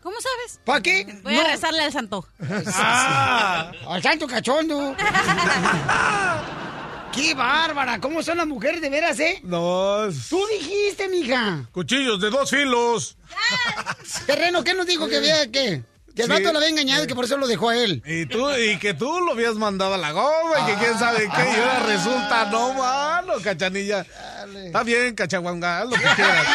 ¿Cómo 0.02 0.16
sabes? 0.20 0.60
¿Para 0.64 0.80
qué? 0.80 1.04
Voy 1.22 1.34
No. 1.34 1.40
a 1.42 1.44
rezarle 1.44 1.82
al 1.82 1.92
santo. 1.92 2.26
Ah, 2.74 3.70
al 3.88 4.02
santo 4.02 4.26
cachondo. 4.26 4.96
¡Qué 7.12 7.34
bárbara! 7.34 8.00
¿Cómo 8.00 8.22
son 8.22 8.38
las 8.38 8.46
mujeres 8.46 8.80
de 8.80 8.88
veras, 8.88 9.18
eh? 9.18 9.40
No. 9.42 10.02
Tú 10.28 10.40
dijiste, 10.52 11.08
mija. 11.08 11.64
Cuchillos 11.72 12.20
de 12.20 12.30
dos 12.30 12.48
filos. 12.50 13.16
Terreno, 14.26 14.62
¿qué 14.62 14.74
nos 14.74 14.86
dijo 14.86 15.08
que 15.08 15.16
había 15.16 15.50
que? 15.50 15.82
Que 16.14 16.22
el 16.22 16.28
Sí. 16.28 16.32
vato 16.32 16.52
lo 16.52 16.58
había 16.58 16.70
engañado 16.70 17.04
y 17.04 17.06
que 17.06 17.14
por 17.14 17.24
eso 17.24 17.36
lo 17.36 17.46
dejó 17.48 17.70
a 17.70 17.76
él. 17.76 18.02
Y 18.06 18.26
tú, 18.26 18.48
y 18.56 18.78
que 18.78 18.94
tú 18.94 19.20
lo 19.20 19.32
habías 19.32 19.54
mandado 19.56 19.94
a 19.94 19.98
la 19.98 20.12
goma 20.12 20.60
y 20.62 20.66
que 20.66 20.74
quién 20.78 20.98
sabe 20.98 21.28
qué. 21.34 21.42
Y 21.42 21.60
ahora 21.60 21.80
resulta, 21.86 22.44
no, 22.50 22.74
mano, 22.74 23.32
cachanilla. 23.42 24.06
Está 24.66 24.82
bien, 24.82 25.14
cachaguanga, 25.14 25.80
haz 25.80 25.84
lo 25.90 25.96
que 25.96 26.02
quieras. 26.16 26.46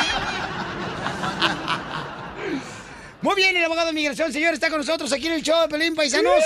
Muy 3.25 3.33
bien, 3.33 3.57
el 3.57 3.63
abogado 3.63 3.87
de 3.87 3.93
migración, 3.93 4.31
señor, 4.31 4.53
está 4.53 4.69
con 4.69 4.77
nosotros 4.77 5.11
aquí 5.11 5.25
en 5.25 5.33
el 5.33 5.41
show 5.41 5.59
de 5.59 5.67
Pelín 5.67 5.95
Paisanos. 5.95 6.43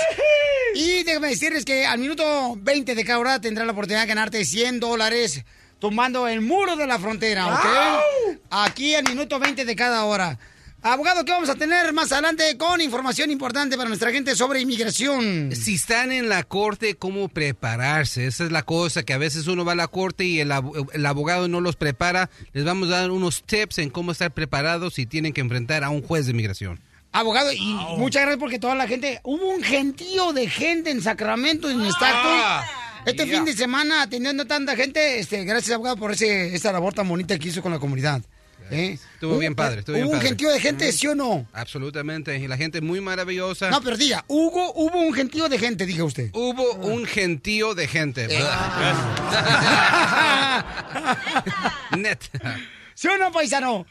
Y 0.74 1.02
déjame 1.02 1.28
decirles 1.28 1.66
que 1.66 1.84
al 1.84 1.98
minuto 1.98 2.56
20 2.56 2.94
de 2.94 3.04
cada 3.04 3.18
hora 3.18 3.38
tendrás 3.38 3.66
la 3.66 3.72
oportunidad 3.72 4.00
de 4.00 4.06
ganarte 4.06 4.42
100 4.46 4.80
dólares 4.80 5.44
tumbando 5.78 6.26
el 6.26 6.40
muro 6.40 6.76
de 6.76 6.86
la 6.86 6.98
frontera, 6.98 7.48
¿ok? 7.48 8.34
Aquí 8.48 8.94
al 8.94 9.04
minuto 9.04 9.38
20 9.38 9.66
de 9.66 9.76
cada 9.76 10.06
hora. 10.06 10.38
Abogado, 10.82 11.26
¿qué 11.26 11.32
vamos 11.32 11.50
a 11.50 11.56
tener 11.56 11.92
más 11.92 12.10
adelante 12.10 12.56
con 12.56 12.80
información 12.80 13.30
importante 13.30 13.76
para 13.76 13.88
nuestra 13.88 14.10
gente 14.12 14.34
sobre 14.34 14.60
inmigración? 14.62 15.50
Si 15.54 15.74
están 15.74 16.10
en 16.10 16.30
la 16.30 16.42
corte, 16.42 16.94
¿cómo 16.94 17.28
prepararse? 17.28 18.26
Esa 18.26 18.44
es 18.44 18.50
la 18.52 18.62
cosa, 18.62 19.02
que 19.02 19.12
a 19.12 19.18
veces 19.18 19.46
uno 19.46 19.64
va 19.66 19.72
a 19.72 19.76
la 19.76 19.88
corte 19.88 20.24
y 20.24 20.40
el, 20.40 20.50
abo- 20.50 20.88
el 20.94 21.04
abogado 21.04 21.48
no 21.48 21.60
los 21.60 21.76
prepara. 21.76 22.30
Les 22.54 22.64
vamos 22.64 22.88
a 22.88 23.00
dar 23.00 23.10
unos 23.10 23.42
tips 23.42 23.76
en 23.78 23.90
cómo 23.90 24.12
estar 24.12 24.30
preparados 24.32 24.94
si 24.94 25.04
tienen 25.04 25.34
que 25.34 25.42
enfrentar 25.42 25.84
a 25.84 25.90
un 25.90 26.00
juez 26.00 26.24
de 26.24 26.32
inmigración. 26.32 26.80
Abogado, 27.12 27.52
y 27.52 27.74
muchas 27.98 28.22
gracias 28.22 28.38
porque 28.40 28.58
toda 28.58 28.74
la 28.74 28.86
gente, 28.86 29.20
hubo 29.24 29.50
un 29.50 29.62
gentío 29.62 30.32
de 30.32 30.48
gente 30.48 30.90
en 30.90 31.02
Sacramento, 31.02 31.68
en 31.68 31.84
Stockton. 31.84 32.40
Este 33.04 33.26
ya. 33.26 33.34
fin 33.34 33.44
de 33.44 33.52
semana 33.52 34.00
atendiendo 34.02 34.44
a 34.44 34.46
tanta 34.46 34.76
gente, 34.76 35.18
este, 35.18 35.44
gracias 35.44 35.74
abogado 35.74 35.96
por 35.96 36.12
ese, 36.12 36.54
esa 36.54 36.72
labor 36.72 36.94
tan 36.94 37.06
bonita 37.08 37.38
que 37.38 37.48
hizo 37.48 37.60
con 37.60 37.72
la 37.72 37.78
comunidad. 37.78 38.22
¿Eh? 38.70 38.98
Estuvo 39.14 39.38
bien 39.38 39.54
padre, 39.54 39.80
estuvo 39.80 39.96
bien 39.96 40.06
Hubo 40.06 40.14
un 40.14 40.20
gentío 40.20 40.50
de 40.50 40.60
gente, 40.60 40.92
¿sí 40.92 41.06
o 41.06 41.14
no? 41.14 41.46
Absolutamente, 41.52 42.36
y 42.36 42.48
la 42.48 42.56
gente 42.56 42.80
muy 42.80 43.00
maravillosa. 43.00 43.70
No, 43.70 43.80
pero 43.82 43.96
diga, 43.96 44.24
hubo, 44.28 44.72
hubo 44.74 45.00
un 45.00 45.12
gentío 45.12 45.48
de 45.48 45.58
gente, 45.58 45.86
diga 45.86 46.04
usted. 46.04 46.30
Hubo 46.32 46.74
un 46.74 47.04
gentío 47.04 47.74
de 47.74 47.86
gente. 47.86 48.28
Neta. 51.96 52.58
¿Sí 52.94 53.08
o 53.08 53.16
no, 53.16 53.32
paisano? 53.32 53.86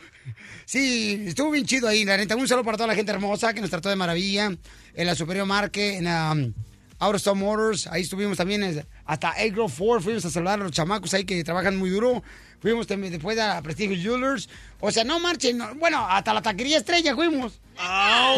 Sí, 0.66 1.24
estuvo 1.26 1.50
bien 1.50 1.66
chido 1.66 1.88
ahí, 1.88 2.06
la 2.06 2.16
neta. 2.16 2.36
Un 2.36 2.48
saludo 2.48 2.64
para 2.64 2.78
toda 2.78 2.88
la 2.88 2.96
gente 2.96 3.12
hermosa 3.12 3.54
que 3.56 3.62
nos 3.62 3.72
trató 3.72 3.90
de 3.90 3.96
maravilla. 3.96 4.56
En 4.94 5.08
la 5.08 5.16
Superior 5.16 5.48
Market, 5.48 5.96
en 5.96 6.08
um, 6.08 6.54
Autostore 7.00 7.40
Motors. 7.40 7.88
Ahí 7.88 8.02
estuvimos 8.04 8.38
también 8.38 8.86
hasta 9.06 9.30
Agro 9.32 9.68
Ford. 9.70 10.02
Fuimos 10.04 10.24
a 10.26 10.30
saludar 10.30 10.60
a 10.60 10.64
los 10.64 10.72
chamacos 10.72 11.14
ahí 11.14 11.24
que 11.24 11.44
trabajan 11.44 11.78
muy 11.78 11.90
duro. 11.90 12.22
Fuimos 12.62 12.88
también 12.88 13.14
después 13.14 13.40
a 13.40 13.62
Prestigio 13.62 13.96
Jewelers. 13.96 14.50
O 14.82 14.92
sea, 14.92 15.04
no 15.06 15.20
marchen. 15.20 15.58
no- 15.58 15.74
bueno, 15.76 16.06
hasta 16.10 16.34
la 16.34 16.42
taquería 16.42 16.78
estrella 16.78 17.16
fuimos. 17.16 17.60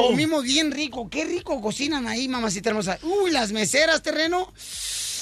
Comimos 0.08 0.44
bien 0.44 0.72
rico. 0.72 1.10
Qué 1.10 1.26
rico 1.26 1.60
cocinan 1.62 2.08
ahí, 2.08 2.28
mamacita 2.28 2.70
hermosa. 2.70 3.00
Uy, 3.02 3.32
las 3.32 3.52
meseras, 3.52 4.02
terreno. 4.04 4.54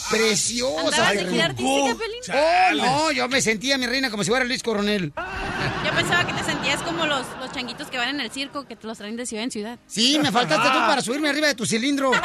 Preciosas. 0.10 0.99
¿Andabas 0.99 1.32
de 1.32 1.41
artística, 1.41 1.95
Pelín? 1.95 2.21
Oh, 2.34 2.75
no, 2.75 3.12
yo 3.12 3.28
me 3.30 3.41
sentía 3.41 3.78
mi 3.78 3.86
reina 3.86 4.10
como 4.10 4.23
si 4.23 4.30
fuera 4.32 4.43
Luis 4.43 4.63
Coronel 4.63 5.13
pensaba 5.99 6.25
que 6.25 6.31
te 6.33 6.43
sentías 6.45 6.81
como 6.81 7.05
los, 7.05 7.25
changuitos 7.53 7.88
que 7.89 7.97
van 7.97 8.07
en 8.09 8.21
el 8.21 8.31
circo, 8.31 8.65
que 8.65 8.77
te 8.77 8.88
los 8.88 8.97
traen 8.97 9.17
de 9.17 9.25
ciudad 9.25 9.43
en 9.43 9.51
ciudad. 9.51 9.77
Sí, 9.85 10.17
me 10.21 10.31
faltaste 10.31 10.69
tú 10.69 10.77
para 10.79 11.01
subirme 11.01 11.27
arriba 11.29 11.47
de 11.47 11.55
tu 11.55 11.65
cilindro. 11.65 12.12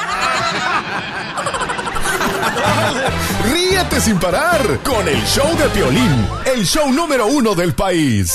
Ríete 3.53 4.01
sin 4.01 4.21
parar 4.21 4.79
con 4.85 5.09
el 5.09 5.21
show 5.27 5.57
de 5.57 5.69
Piolín, 5.71 6.29
el 6.45 6.65
show 6.65 6.93
número 6.93 7.27
uno 7.27 7.57
del 7.57 7.75
país. 7.75 8.33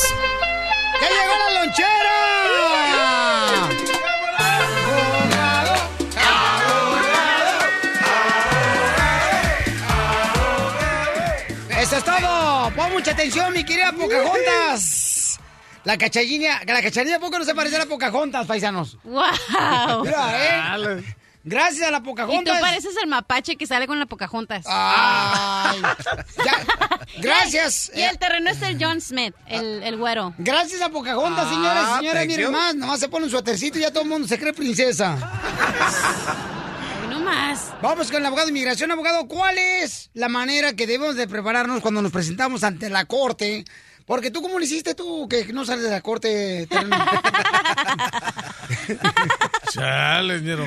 ¡Ya 1.01 1.07
llegó 1.07 1.33
la 1.37 1.61
lonchera! 1.61 1.87
¡Eso 11.81 11.95
es 11.95 12.03
todo! 12.03 12.71
Pon 12.75 12.91
mucha 12.91 13.11
atención, 13.11 13.53
mi 13.53 13.63
querida 13.63 13.93
Pocahontas. 13.93 14.98
La 15.85 15.97
cachanilla, 15.97 16.61
la 16.65 16.81
cachanilla 16.81 17.19
poco 17.19 17.39
no 17.39 17.45
se 17.45 17.55
parece 17.55 17.75
a 17.77 17.79
la 17.79 17.85
Pocahontas, 17.85 18.45
paisanos. 18.45 18.97
¡Wow! 19.03 20.03
Mira, 20.03 20.97
¿eh? 20.99 21.03
Gracias 21.41 21.87
a 21.87 21.91
la 21.91 21.97
Y 21.99 22.01
tú 22.01 22.05
Pocahontas. 22.09 22.59
pareces 22.59 22.95
el 23.01 23.07
mapache 23.07 23.55
que 23.55 23.65
sale 23.65 23.87
con 23.87 23.97
la 23.97 24.05
Pocahontas. 24.05 24.65
Ay. 24.67 25.81
Ya, 26.45 26.59
Gracias. 27.21 27.91
Y 27.95 28.01
el 28.01 28.17
terreno 28.19 28.49
es 28.49 28.61
el 28.61 28.77
John 28.79 28.99
Smith, 28.99 29.33
el, 29.47 29.81
el 29.83 29.95
güero. 29.97 30.33
Gracias 30.37 30.81
a 30.81 30.89
Pocahontas, 30.89 31.45
Ah, 31.47 31.49
señores 31.49 31.83
y 31.83 31.95
señores. 31.97 32.27
Miren 32.27 32.45
you. 32.47 32.51
más, 32.51 32.75
nomás 32.75 32.99
se 32.99 33.07
pone 33.07 33.25
un 33.25 33.31
suétercito 33.31 33.77
y 33.79 33.81
ya 33.81 33.91
todo 33.91 34.03
el 34.03 34.09
mundo 34.09 34.27
se 34.27 34.37
cree 34.37 34.51
princesa. 34.53 35.15
no 37.09 37.19
más. 37.21 37.71
Vamos 37.81 38.07
con 38.11 38.17
el 38.19 38.25
abogado 38.25 38.47
de 38.47 38.51
inmigración. 38.51 38.91
Abogado, 38.91 39.27
¿cuál 39.27 39.57
es 39.57 40.09
la 40.13 40.27
manera 40.27 40.73
que 40.73 40.85
debemos 40.87 41.15
de 41.15 41.27
prepararnos 41.27 41.81
cuando 41.81 42.01
nos 42.01 42.11
presentamos 42.11 42.63
ante 42.65 42.89
la 42.89 43.05
corte? 43.05 43.63
Porque 44.09 44.31
tú, 44.31 44.41
¿cómo 44.41 44.57
lo 44.57 44.65
hiciste 44.65 44.95
tú 44.95 45.29
que 45.29 45.53
no 45.53 45.63
sales 45.65 45.83
de 45.83 45.91
la 45.91 46.01
corte? 46.01 46.65
terreno? 46.67 46.97
Chale, 49.71 50.41
ñero. 50.41 50.65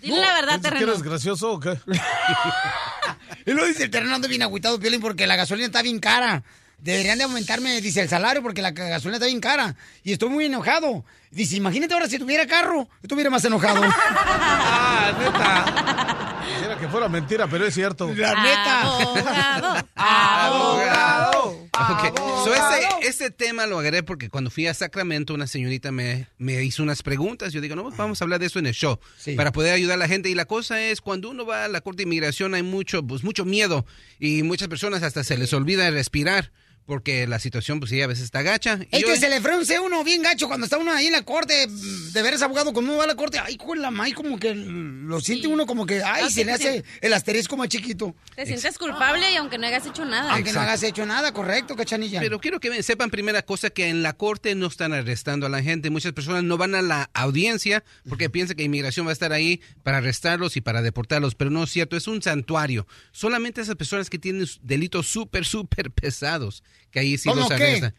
Dile 0.00 0.20
la 0.22 0.32
verdad, 0.32 0.54
¿Piensas 0.54 0.62
que 0.62 0.68
terreno. 0.70 0.92
eres 0.92 1.02
gracioso 1.02 1.52
o 1.52 1.60
qué? 1.60 1.78
Y 3.44 3.52
lo 3.52 3.66
dice 3.66 3.84
el 3.84 3.90
terreno 3.90 4.14
ando 4.14 4.28
bien 4.28 4.42
agüitado, 4.42 4.80
Piolín, 4.80 5.02
porque 5.02 5.26
la 5.26 5.36
gasolina 5.36 5.66
está 5.66 5.82
bien 5.82 6.00
cara. 6.00 6.42
Deberían 6.78 7.18
de 7.18 7.24
aumentarme, 7.24 7.82
dice, 7.82 8.00
el 8.00 8.08
salario 8.08 8.42
porque 8.42 8.62
la 8.62 8.70
gasolina 8.70 9.18
está 9.18 9.26
bien 9.26 9.40
cara. 9.40 9.76
Y 10.02 10.14
estoy 10.14 10.30
muy 10.30 10.46
enojado. 10.46 11.04
Dice, 11.30 11.56
imagínate 11.56 11.92
ahora 11.92 12.08
si 12.08 12.18
tuviera 12.18 12.46
carro, 12.46 12.88
estuviera 13.02 13.28
más 13.28 13.44
enojado. 13.44 13.82
Ah, 13.98 15.12
neta. 15.20 16.25
Quisiera 16.54 16.78
que 16.78 16.88
fuera 16.88 17.08
mentira, 17.08 17.46
pero 17.48 17.66
es 17.66 17.74
cierto. 17.74 18.08
La 18.14 18.42
neta. 18.42 18.80
Abogado. 18.82 19.88
Abogado. 19.96 21.66
Ok, 21.78 22.18
so 22.44 22.54
ese, 22.54 23.08
ese 23.08 23.30
tema 23.30 23.66
lo 23.66 23.78
agarré 23.78 24.02
porque 24.02 24.30
cuando 24.30 24.50
fui 24.50 24.66
a 24.66 24.72
Sacramento 24.72 25.34
una 25.34 25.46
señorita 25.46 25.92
me, 25.92 26.26
me 26.38 26.62
hizo 26.64 26.82
unas 26.82 27.02
preguntas. 27.02 27.52
Yo 27.52 27.60
digo, 27.60 27.76
no, 27.76 27.82
pues 27.82 27.96
vamos 27.96 28.20
a 28.20 28.24
hablar 28.24 28.40
de 28.40 28.46
eso 28.46 28.58
en 28.58 28.66
el 28.66 28.74
show 28.74 28.98
para 29.36 29.52
poder 29.52 29.74
ayudar 29.74 29.94
a 29.94 29.98
la 29.98 30.08
gente. 30.08 30.30
Y 30.30 30.34
la 30.34 30.46
cosa 30.46 30.80
es, 30.80 31.00
cuando 31.00 31.28
uno 31.28 31.44
va 31.44 31.64
a 31.64 31.68
la 31.68 31.80
Corte 31.82 31.98
de 31.98 32.02
Inmigración 32.04 32.54
hay 32.54 32.62
mucho, 32.62 33.02
pues, 33.06 33.24
mucho 33.24 33.44
miedo 33.44 33.84
y 34.18 34.42
muchas 34.42 34.68
personas 34.68 35.02
hasta 35.02 35.22
se 35.22 35.36
les 35.36 35.52
olvida 35.52 35.90
respirar 35.90 36.50
porque 36.86 37.26
la 37.26 37.38
situación 37.38 37.80
pues 37.80 37.90
sí 37.90 38.00
a 38.00 38.06
veces 38.06 38.24
está 38.24 38.42
gacha. 38.42 38.78
Es 38.90 39.04
que 39.04 39.16
se 39.16 39.28
le 39.28 39.40
frunce 39.40 39.78
uno 39.80 40.02
bien 40.04 40.22
gacho 40.22 40.46
cuando 40.46 40.64
está 40.64 40.78
uno 40.78 40.92
ahí 40.92 41.06
en 41.06 41.12
la 41.12 41.22
corte, 41.22 41.66
de 41.66 42.22
veras 42.22 42.42
abogado, 42.42 42.72
cuando 42.72 42.92
uno 42.92 42.98
va 42.98 43.04
a 43.04 43.08
la 43.08 43.16
corte, 43.16 43.38
ay, 43.38 43.56
con 43.56 43.80
la 43.82 43.90
may, 43.90 44.12
como 44.12 44.38
que 44.38 44.54
lo 44.54 45.20
siente 45.20 45.48
uno 45.48 45.66
como 45.66 45.84
que, 45.84 46.02
ay, 46.02 46.22
No, 46.22 46.28
se 46.28 46.34
sí, 46.34 46.44
le 46.44 46.56
sí. 46.56 46.66
hace 46.68 46.84
el 47.00 47.12
asterisco 47.12 47.56
más 47.56 47.68
chiquito. 47.68 48.14
Te 48.34 48.46
sientes 48.46 48.78
culpable 48.78 49.30
y 49.32 49.36
aunque 49.36 49.58
no 49.58 49.66
hayas 49.66 49.86
hecho 49.86 50.04
nada. 50.04 50.32
Aunque 50.32 50.52
no 50.52 50.60
hagas 50.60 50.82
hecho 50.82 51.04
nada, 51.06 51.32
correcto, 51.32 51.74
cachanilla. 51.76 52.20
Pero 52.20 52.40
quiero 52.40 52.60
que 52.60 52.82
sepan 52.82 53.10
primera 53.10 53.42
cosa 53.42 53.70
que 53.70 53.88
en 53.88 54.02
la 54.02 54.12
corte 54.12 54.54
no 54.54 54.66
están 54.68 54.92
arrestando 54.92 55.46
a 55.46 55.48
la 55.48 55.62
gente. 55.62 55.90
Muchas 55.90 56.12
personas 56.12 56.44
no 56.44 56.56
van 56.56 56.74
a 56.74 56.82
la 56.82 57.10
audiencia 57.14 57.82
porque 58.08 58.30
piensan 58.30 58.56
que 58.56 58.62
inmigración 58.62 59.06
va 59.06 59.10
a 59.10 59.12
estar 59.12 59.32
ahí 59.32 59.60
para 59.82 59.98
arrestarlos 59.98 60.56
y 60.56 60.60
para 60.60 60.82
deportarlos, 60.82 61.34
pero 61.34 61.50
no 61.50 61.64
es 61.64 61.70
cierto, 61.70 61.96
es 61.96 62.06
un 62.06 62.22
santuario. 62.22 62.86
Solamente 63.12 63.60
esas 63.60 63.76
personas 63.76 64.08
que 64.10 64.18
tienen 64.18 64.46
delitos 64.62 65.06
súper, 65.06 65.44
súper 65.44 65.90
pesados, 65.90 66.62
que 66.90 67.00
ahí 67.00 67.18
sí 67.18 67.28
¿Cómo 67.28 67.42
los 67.42 67.50
arrestan. 67.50 67.94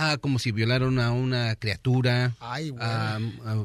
Ah, 0.00 0.16
como 0.16 0.38
si 0.38 0.52
violaron 0.52 1.00
a 1.00 1.10
una 1.10 1.56
criatura, 1.56 2.36
Ay, 2.38 2.72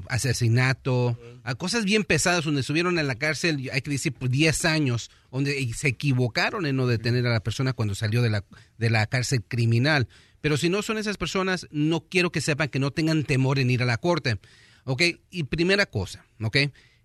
asesinato, 0.09 1.15
a 1.43 1.53
cosas 1.53 1.85
bien 1.85 2.03
pesadas 2.03 2.45
donde 2.45 2.61
estuvieron 2.61 2.97
en 2.97 3.05
la 3.05 3.13
cárcel, 3.13 3.69
hay 3.71 3.81
que 3.81 3.91
decir, 3.91 4.13
por 4.13 4.29
10 4.29 4.65
años, 4.65 5.11
donde 5.31 5.71
se 5.75 5.89
equivocaron 5.89 6.65
en 6.65 6.75
no 6.75 6.87
detener 6.87 7.27
a 7.27 7.31
la 7.33 7.41
persona 7.41 7.73
cuando 7.73 7.93
salió 7.93 8.23
de 8.23 8.31
la, 8.31 8.43
de 8.79 8.89
la 8.89 9.05
cárcel 9.05 9.43
criminal. 9.47 10.07
Pero 10.41 10.57
si 10.57 10.69
no 10.69 10.81
son 10.81 10.97
esas 10.97 11.17
personas, 11.17 11.67
no 11.69 12.01
quiero 12.01 12.31
que 12.31 12.41
sepan 12.41 12.69
que 12.69 12.79
no 12.79 12.89
tengan 12.89 13.25
temor 13.25 13.59
en 13.59 13.69
ir 13.69 13.83
a 13.83 13.85
la 13.85 13.97
corte. 13.97 14.39
¿Ok? 14.85 15.03
Y 15.29 15.43
primera 15.43 15.85
cosa, 15.85 16.25
¿ok? 16.41 16.57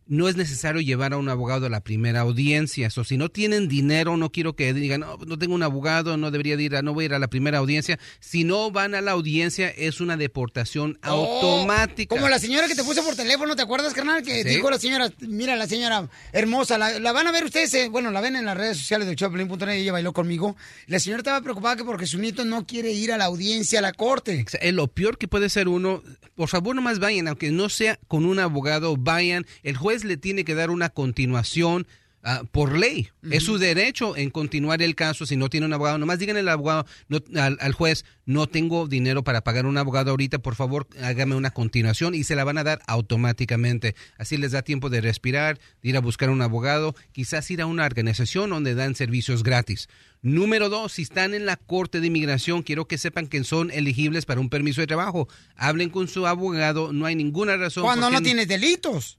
No 0.08 0.28
es 0.28 0.36
necesario 0.36 0.80
llevar 0.80 1.12
a 1.12 1.18
un 1.18 1.28
abogado 1.28 1.66
a 1.66 1.68
la 1.68 1.80
primera 1.80 2.20
audiencia. 2.20 2.88
O 2.96 3.04
si 3.04 3.16
no 3.16 3.28
tienen 3.28 3.68
dinero, 3.68 4.16
no 4.16 4.32
quiero 4.32 4.56
que 4.56 4.72
digan, 4.74 5.00
no, 5.00 5.18
no 5.18 5.38
tengo 5.38 5.54
un 5.54 5.62
abogado, 5.62 6.16
no 6.16 6.30
debería 6.30 6.56
de 6.56 6.62
ir, 6.64 6.76
a, 6.76 6.82
no 6.82 6.94
voy 6.94 7.04
a 7.04 7.06
ir 7.06 7.14
a 7.14 7.18
la 7.18 7.28
primera 7.28 7.58
audiencia. 7.58 7.98
Si 8.18 8.42
no 8.44 8.70
van 8.70 8.94
a 8.94 9.00
la 9.02 9.12
audiencia, 9.12 9.68
es 9.68 10.00
una 10.00 10.16
deportación 10.16 10.98
automática. 11.02 12.14
Oh, 12.14 12.18
Como 12.18 12.28
la 12.28 12.38
señora 12.38 12.66
que 12.68 12.74
te 12.74 12.84
puso 12.84 13.04
por 13.04 13.14
teléfono, 13.16 13.54
¿te 13.54 13.62
acuerdas, 13.62 13.92
carnal? 13.94 14.22
Que 14.22 14.42
Sí. 14.42 14.48
dijo 14.48 14.70
la 14.70 14.78
señora, 14.78 15.12
mira, 15.20 15.56
la 15.56 15.66
señora 15.66 16.08
hermosa, 16.32 16.78
la, 16.78 16.98
la 16.98 17.12
van 17.12 17.26
a 17.26 17.32
ver 17.32 17.44
ustedes, 17.44 17.72
eh, 17.74 17.88
bueno, 17.88 18.10
la 18.10 18.20
ven 18.20 18.36
en 18.36 18.44
las 18.44 18.56
redes 18.56 18.78
sociales 18.78 19.06
de 19.08 19.14
Choplin.net, 19.16 19.68
ella 19.68 19.92
bailó 19.92 20.12
conmigo. 20.12 20.56
La 20.86 20.98
señora 21.00 21.20
estaba 21.20 21.40
preocupada 21.42 21.76
que 21.76 21.84
porque 21.84 22.06
su 22.06 22.18
nieto 22.18 22.44
no 22.44 22.66
quiere 22.66 22.92
ir 22.92 23.12
a 23.12 23.18
la 23.18 23.26
audiencia, 23.26 23.78
a 23.80 23.82
la 23.82 23.92
corte. 23.92 24.44
Es 24.60 24.72
lo 24.72 24.86
peor 24.88 25.18
que 25.18 25.28
puede 25.28 25.48
ser 25.50 25.68
uno, 25.68 26.02
por 26.34 26.48
favor 26.48 26.74
nomás 26.74 26.98
vayan, 26.98 27.28
aunque 27.28 27.50
no 27.50 27.68
sea 27.68 27.98
con 28.08 28.24
un 28.24 28.38
abogado, 28.38 28.96
vayan. 28.96 29.44
El 29.62 29.76
juez 29.76 29.97
le 30.04 30.16
tiene 30.16 30.44
que 30.44 30.54
dar 30.54 30.70
una 30.70 30.88
continuación 30.90 31.86
ah, 32.22 32.42
por 32.50 32.76
ley. 32.76 33.08
Es 33.30 33.44
su 33.44 33.58
derecho 33.58 34.16
en 34.16 34.30
continuar 34.30 34.82
el 34.82 34.94
caso 34.94 35.26
si 35.26 35.36
no 35.36 35.48
tiene 35.48 35.66
un 35.66 35.72
abogado. 35.72 35.98
Nomás 35.98 36.18
díganle 36.18 36.40
al 36.40 36.48
abogado, 36.48 36.86
no- 37.08 37.20
al, 37.40 37.58
al 37.60 37.72
juez, 37.72 38.04
no 38.26 38.46
tengo 38.46 38.86
dinero 38.88 39.22
para 39.24 39.42
pagar 39.42 39.64
un 39.66 39.78
abogado 39.78 40.10
ahorita, 40.10 40.38
por 40.40 40.54
favor 40.54 40.86
hágame 41.02 41.34
una 41.34 41.50
continuación 41.50 42.14
y 42.14 42.24
se 42.24 42.34
la 42.36 42.44
van 42.44 42.58
a 42.58 42.64
dar 42.64 42.80
automáticamente. 42.86 43.94
Así 44.18 44.36
les 44.36 44.52
da 44.52 44.62
tiempo 44.62 44.90
de 44.90 45.00
respirar, 45.00 45.58
de 45.82 45.88
ir 45.88 45.96
a 45.96 46.00
buscar 46.00 46.30
un 46.30 46.42
abogado, 46.42 46.94
quizás 47.12 47.50
ir 47.50 47.60
a 47.62 47.66
una 47.66 47.84
organización 47.86 48.50
donde 48.50 48.74
dan 48.74 48.94
servicios 48.94 49.42
gratis. 49.42 49.88
Número 50.20 50.68
dos, 50.68 50.92
si 50.92 51.02
están 51.02 51.32
en 51.32 51.46
la 51.46 51.56
Corte 51.56 52.00
de 52.00 52.08
Inmigración, 52.08 52.62
quiero 52.62 52.88
que 52.88 52.98
sepan 52.98 53.28
que 53.28 53.44
son 53.44 53.70
elegibles 53.70 54.26
para 54.26 54.40
un 54.40 54.48
permiso 54.48 54.80
de 54.80 54.86
trabajo. 54.88 55.28
Hablen 55.56 55.90
con 55.90 56.08
su 56.08 56.26
abogado, 56.26 56.92
no 56.92 57.06
hay 57.06 57.14
ninguna 57.14 57.56
razón. 57.56 57.84
Cuando 57.84 58.10
no 58.10 58.20
tienes 58.20 58.48
delitos. 58.48 59.18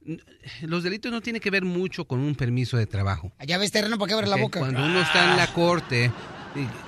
Los 0.61 0.83
delitos 0.83 1.11
no 1.11 1.21
tienen 1.21 1.41
que 1.41 1.49
ver 1.49 1.63
mucho 1.63 2.05
con 2.05 2.19
un 2.19 2.35
permiso 2.35 2.75
de 2.75 2.85
trabajo. 2.85 3.31
Allá 3.39 3.57
ves 3.57 3.71
terreno, 3.71 3.97
¿para 3.97 4.07
qué 4.07 4.13
abres 4.13 4.29
la 4.29 4.35
boca? 4.37 4.59
Cuando 4.59 4.83
uno 4.83 5.01
está 5.01 5.31
en 5.31 5.37
la 5.37 5.53
corte, 5.53 6.11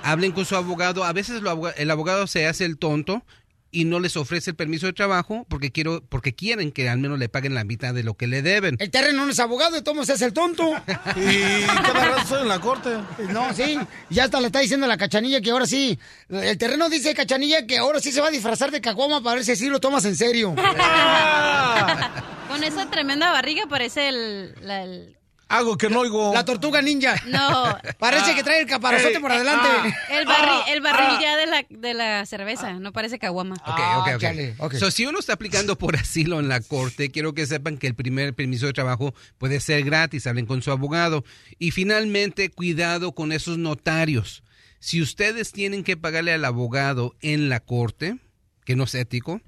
hablen 0.02 0.32
con 0.32 0.44
su 0.44 0.56
abogado. 0.56 1.04
A 1.04 1.12
veces 1.12 1.40
el 1.76 1.90
abogado 1.90 2.26
se 2.26 2.46
hace 2.46 2.64
el 2.66 2.76
tonto 2.76 3.24
y 3.74 3.86
no 3.86 3.98
les 4.00 4.16
ofrece 4.16 4.50
el 4.50 4.56
permiso 4.56 4.86
de 4.86 4.92
trabajo 4.92 5.46
porque 5.48 5.72
quiero 5.72 6.02
porque 6.08 6.34
quieren 6.34 6.70
que 6.72 6.88
al 6.90 6.98
menos 6.98 7.18
le 7.18 7.28
paguen 7.30 7.54
la 7.54 7.64
mitad 7.64 7.94
de 7.94 8.02
lo 8.04 8.14
que 8.14 8.26
le 8.26 8.42
deben. 8.42 8.76
El 8.78 8.90
terreno 8.90 9.24
no 9.24 9.32
es 9.32 9.40
abogado, 9.40 9.72
de 9.74 9.80
todos 9.82 10.06
se 10.06 10.12
hace 10.12 10.26
el 10.26 10.32
tonto. 10.32 10.70
Y 11.16 11.64
cada 11.66 12.04
rato 12.06 12.20
estoy 12.22 12.42
en 12.42 12.48
la 12.48 12.60
corte. 12.60 12.90
No, 13.30 13.52
sí. 13.54 13.78
Ya 14.10 14.24
hasta 14.24 14.40
le 14.40 14.46
está 14.48 14.60
diciendo 14.60 14.84
a 14.86 14.88
la 14.88 14.96
cachanilla 14.98 15.40
que 15.40 15.50
ahora 15.50 15.66
sí. 15.66 15.98
El 16.28 16.58
terreno 16.58 16.88
dice 16.90 17.14
cachanilla 17.14 17.66
que 17.66 17.78
ahora 17.78 17.98
sí 18.00 18.12
se 18.12 18.20
va 18.20 18.28
a 18.28 18.30
disfrazar 18.30 18.70
de 18.70 18.80
caguama 18.80 19.22
para 19.22 19.36
ver 19.36 19.44
si 19.44 19.52
así 19.52 19.68
lo 19.68 19.80
tomas 19.80 20.04
en 20.04 20.16
serio. 20.16 20.54
Con 22.48 22.62
esa 22.64 22.90
tremenda 22.90 23.30
barriga 23.32 23.62
parece 23.68 24.08
el... 24.08 24.54
la- 24.62 24.82
el- 24.84 25.16
Algo 25.52 25.76
que 25.76 25.90
no 25.90 26.00
oigo. 26.00 26.32
La 26.32 26.44
tortuga 26.44 26.80
ninja. 26.80 27.14
No. 27.26 27.78
Parece 27.98 28.34
que 28.34 28.42
trae 28.42 28.60
el 28.62 28.66
caparazote 28.66 29.20
por 29.20 29.30
adelante. 29.32 29.68
El 30.10 30.24
barril, 30.26 30.60
el 30.68 30.80
barril 30.80 31.06
Ah. 31.10 31.18
ya 31.20 31.36
de 31.36 31.46
la, 31.46 31.66
de 31.68 31.94
la 31.94 32.24
cerveza, 32.26 32.72
no 32.74 32.92
parece 32.92 33.18
caguama. 33.18 33.56
Ok, 33.56 33.80
ok, 33.98 34.08
ok. 34.14 34.20
chale, 34.20 34.54
ok. 34.58 34.74
So, 34.76 34.90
si 34.90 35.04
uno 35.04 35.18
está 35.18 35.34
aplicando 35.34 35.76
por 35.76 35.96
asilo 35.96 36.40
en 36.40 36.48
la 36.48 36.60
corte, 36.62 37.10
quiero 37.10 37.34
que 37.34 37.46
sepan 37.46 37.76
que 37.76 37.86
el 37.86 37.94
primer 37.94 38.34
permiso 38.34 38.66
de 38.66 38.72
trabajo 38.72 39.14
puede 39.38 39.60
ser 39.60 39.84
gratis, 39.84 40.26
hablen 40.26 40.46
con 40.46 40.62
su 40.62 40.70
abogado. 40.70 41.22
Y 41.58 41.70
finalmente, 41.70 42.48
cuidado 42.50 43.12
con 43.12 43.30
esos 43.32 43.58
notarios. 43.58 44.42
Si 44.78 45.02
ustedes 45.02 45.52
tienen 45.52 45.84
que 45.84 45.96
pagarle 45.96 46.32
al 46.32 46.44
abogado 46.44 47.14
en 47.20 47.48
la 47.50 47.60
corte, 47.60 48.16
que 48.64 48.74
no 48.74 48.84
es 48.84 48.94
ético, 48.94 49.40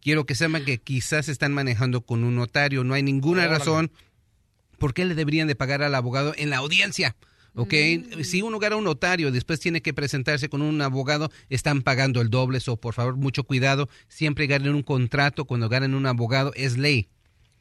quiero 0.00 0.26
que 0.26 0.34
sepan 0.34 0.64
que 0.64 0.78
quizás 0.78 1.28
están 1.28 1.52
manejando 1.52 2.02
con 2.02 2.24
un 2.24 2.36
notario. 2.36 2.84
No 2.84 2.94
hay 2.94 3.02
ninguna 3.02 3.46
razón 3.48 3.90
por 4.80 4.94
qué 4.94 5.04
le 5.04 5.14
deberían 5.14 5.46
de 5.46 5.54
pagar 5.54 5.84
al 5.84 5.94
abogado 5.94 6.34
en 6.36 6.50
la 6.50 6.56
audiencia. 6.56 7.14
¿Ok? 7.54 7.74
Si 8.22 8.42
uno 8.42 8.58
gana 8.58 8.76
un 8.76 8.84
notario, 8.84 9.30
después 9.30 9.60
tiene 9.60 9.82
que 9.82 9.92
presentarse 9.92 10.48
con 10.48 10.62
un 10.62 10.80
abogado, 10.82 11.30
están 11.48 11.82
pagando 11.82 12.20
el 12.20 12.30
doble. 12.30 12.60
So, 12.60 12.76
por 12.76 12.94
favor, 12.94 13.16
mucho 13.16 13.44
cuidado. 13.44 13.88
Siempre 14.08 14.46
ganen 14.46 14.74
un 14.74 14.82
contrato. 14.82 15.44
Cuando 15.44 15.68
ganen 15.68 15.94
un 15.94 16.06
abogado, 16.06 16.52
es 16.54 16.78
ley. 16.78 17.08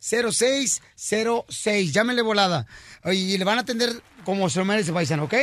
713-766-0606. 0.00 1.92
Llámenle 1.92 2.22
volada. 2.22 2.66
Y 3.06 3.36
le 3.38 3.44
van 3.44 3.58
a 3.58 3.62
atender 3.62 4.02
como 4.24 4.48
se 4.50 4.58
lo 4.58 4.64
merece, 4.64 4.92
paisano, 4.92 5.24
¿ok? 5.24 5.34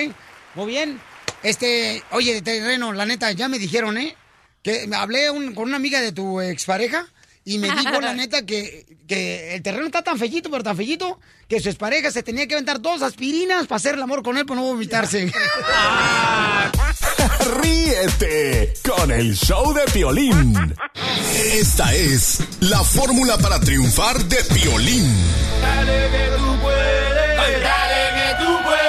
Muy 0.55 0.67
bien. 0.67 0.99
Este, 1.43 2.03
oye, 2.11 2.33
de 2.33 2.41
terreno, 2.41 2.91
la 2.93 3.05
neta, 3.05 3.31
ya 3.31 3.47
me 3.47 3.59
dijeron, 3.59 3.97
¿eh? 3.97 4.15
Que 4.61 4.89
hablé 4.93 5.31
un- 5.31 5.53
con 5.53 5.69
una 5.69 5.77
amiga 5.77 6.01
de 6.01 6.11
tu 6.11 6.41
expareja 6.41 7.07
y 7.49 7.57
me 7.57 7.69
dijo, 7.71 7.99
la 7.99 8.13
neta, 8.15 8.45
que, 8.45 8.85
que 9.07 9.55
el 9.55 9.63
terreno 9.63 9.87
está 9.87 10.03
tan 10.03 10.19
fellito, 10.19 10.51
pero 10.51 10.63
tan 10.63 10.77
fellito, 10.77 11.19
que 11.47 11.59
su 11.59 11.69
expareja 11.69 12.11
se 12.11 12.21
tenía 12.21 12.47
que 12.47 12.53
aventar 12.53 12.79
dos 12.79 13.01
aspirinas 13.01 13.65
para 13.65 13.77
hacer 13.77 13.95
el 13.95 14.01
amor 14.03 14.21
con 14.21 14.37
él 14.37 14.45
para 14.45 14.61
no 14.61 14.67
vomitarse. 14.67 15.31
Ríete 17.61 18.73
con 18.87 19.11
el 19.11 19.35
show 19.35 19.73
de 19.73 19.81
Piolín. 19.91 20.75
Esta 21.35 21.91
es 21.95 22.39
la 22.59 22.83
fórmula 22.83 23.37
para 23.39 23.59
triunfar 23.59 24.23
de 24.25 24.43
Piolín. 24.43 25.11
Dale 25.59 26.09
que 26.11 26.37
tú 26.37 26.61
puedes, 26.61 27.63
dale 27.63 28.37
que 28.37 28.45
tú 28.45 28.63
puedes. 28.63 28.88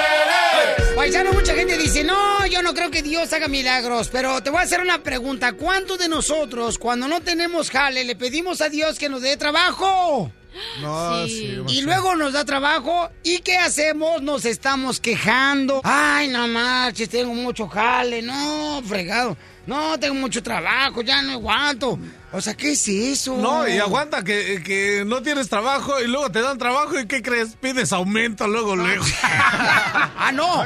Paisano, 1.01 1.33
mucha 1.33 1.55
gente 1.55 1.79
dice, 1.79 2.03
no, 2.03 2.45
yo 2.45 2.61
no 2.61 2.75
creo 2.75 2.91
que 2.91 3.01
Dios 3.01 3.33
haga 3.33 3.47
milagros, 3.47 4.09
pero 4.09 4.43
te 4.43 4.51
voy 4.51 4.59
a 4.59 4.65
hacer 4.65 4.81
una 4.81 5.01
pregunta. 5.01 5.53
¿Cuántos 5.53 5.97
de 5.97 6.07
nosotros, 6.07 6.77
cuando 6.77 7.07
no 7.07 7.21
tenemos 7.21 7.71
jale, 7.71 8.03
le 8.03 8.15
pedimos 8.15 8.61
a 8.61 8.69
Dios 8.69 8.99
que 8.99 9.09
nos 9.09 9.23
dé 9.23 9.35
trabajo? 9.35 10.31
No, 10.79 11.25
sí. 11.25 11.57
Y 11.69 11.81
luego 11.81 12.15
nos 12.15 12.33
da 12.33 12.45
trabajo, 12.45 13.09
¿y 13.23 13.39
qué 13.39 13.57
hacemos? 13.57 14.21
Nos 14.21 14.45
estamos 14.45 14.99
quejando. 14.99 15.81
Ay, 15.83 16.27
no 16.27 16.47
marches, 16.47 17.09
tengo 17.09 17.33
mucho 17.33 17.67
jale, 17.67 18.21
no, 18.21 18.83
fregado. 18.85 19.35
No, 19.65 19.99
tengo 19.99 20.13
mucho 20.13 20.43
trabajo, 20.43 21.01
ya 21.01 21.23
no 21.23 21.31
aguanto. 21.31 21.97
O 22.33 22.39
sea, 22.39 22.53
¿qué 22.53 22.71
es 22.71 22.87
eso? 22.87 23.35
No, 23.35 23.67
y 23.67 23.77
aguanta 23.77 24.23
que, 24.23 24.63
que 24.63 25.03
no 25.05 25.21
tienes 25.21 25.49
trabajo 25.49 25.99
y 25.99 26.07
luego 26.07 26.31
te 26.31 26.41
dan 26.41 26.57
trabajo 26.57 26.97
y 26.97 27.05
¿qué 27.05 27.21
crees? 27.21 27.57
Pides 27.59 27.91
aumento 27.91 28.47
luego, 28.47 28.73
luego. 28.77 29.03
ah, 29.23 30.31
no. 30.33 30.63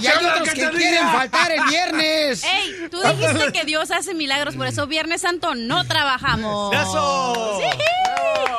Y 0.00 0.06
hay 0.06 0.24
otros 0.24 0.50
que 0.50 0.70
quieren 0.70 1.08
faltar 1.08 1.50
el 1.50 1.64
viernes. 1.64 2.44
Ey, 2.44 2.88
tú 2.90 3.00
dijiste 3.02 3.52
que 3.52 3.64
Dios 3.64 3.90
hace 3.90 4.14
milagros, 4.14 4.54
por 4.54 4.68
eso 4.68 4.86
Viernes 4.86 5.22
Santo 5.22 5.56
no 5.56 5.84
trabajamos. 5.84 6.72
¡Eso! 6.72 7.60
Sí. 7.60 7.78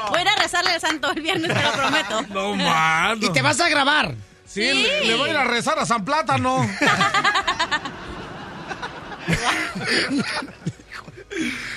Voy 0.09 0.19
a 0.19 0.21
ir 0.21 0.27
a 0.27 0.35
rezarle 0.35 0.71
al 0.71 0.81
santo 0.81 1.11
el 1.11 1.21
viernes, 1.21 1.53
te 1.53 1.63
lo 1.63 1.71
prometo. 1.71 2.21
No, 2.33 2.55
mano. 2.55 3.25
Y 3.25 3.29
te 3.31 3.41
vas 3.41 3.61
a 3.61 3.69
grabar. 3.69 4.13
Sí, 4.45 4.61
Le, 4.61 5.05
le 5.05 5.15
voy 5.15 5.29
a 5.29 5.31
ir 5.31 5.37
a 5.37 5.45
rezar 5.45 5.79
a 5.79 5.85
San 5.85 6.03
Plátano. 6.03 6.69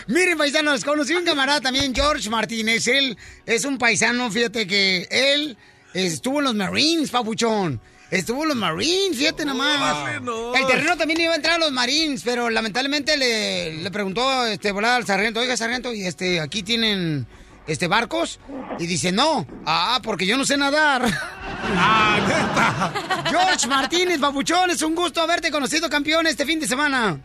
Miren, 0.08 0.36
paisanos, 0.38 0.84
conocí 0.84 1.12
un 1.12 1.26
camarada 1.26 1.60
también, 1.60 1.94
George 1.94 2.30
Martínez. 2.30 2.86
Él 2.86 3.18
es 3.44 3.66
un 3.66 3.76
paisano, 3.76 4.30
fíjate 4.30 4.66
que 4.66 5.06
él 5.10 5.58
estuvo 5.92 6.38
en 6.38 6.46
los 6.46 6.54
Marines, 6.54 7.10
papuchón. 7.10 7.78
Estuvo 8.10 8.44
en 8.44 8.48
los 8.48 8.56
Marines, 8.56 9.18
fíjate 9.18 9.44
nomás. 9.44 10.18
El 10.18 10.66
terreno 10.66 10.96
también 10.96 11.20
iba 11.20 11.32
a 11.32 11.36
entrar 11.36 11.56
a 11.56 11.58
los 11.58 11.72
Marines, 11.72 12.22
pero 12.24 12.48
lamentablemente 12.48 13.18
le, 13.18 13.82
le 13.82 13.90
preguntó 13.90 14.46
este 14.46 14.72
volada 14.72 14.96
al 14.96 15.04
sargento, 15.04 15.40
oiga, 15.40 15.58
sargento, 15.58 15.92
y 15.92 16.06
este, 16.06 16.40
aquí 16.40 16.62
tienen 16.62 17.26
este 17.66 17.86
barcos. 17.86 18.40
Y 18.78 18.86
dice, 18.86 19.12
no, 19.12 19.46
ah, 19.66 20.00
porque 20.02 20.24
yo 20.24 20.38
no 20.38 20.46
sé 20.46 20.56
nadar. 20.56 21.04
George 23.28 23.68
Martínez, 23.68 24.18
papuchón, 24.18 24.70
es 24.70 24.80
un 24.80 24.94
gusto 24.94 25.20
haberte 25.20 25.50
conocido, 25.50 25.90
campeón, 25.90 26.26
este 26.26 26.46
fin 26.46 26.60
de 26.60 26.66
semana. 26.66 27.20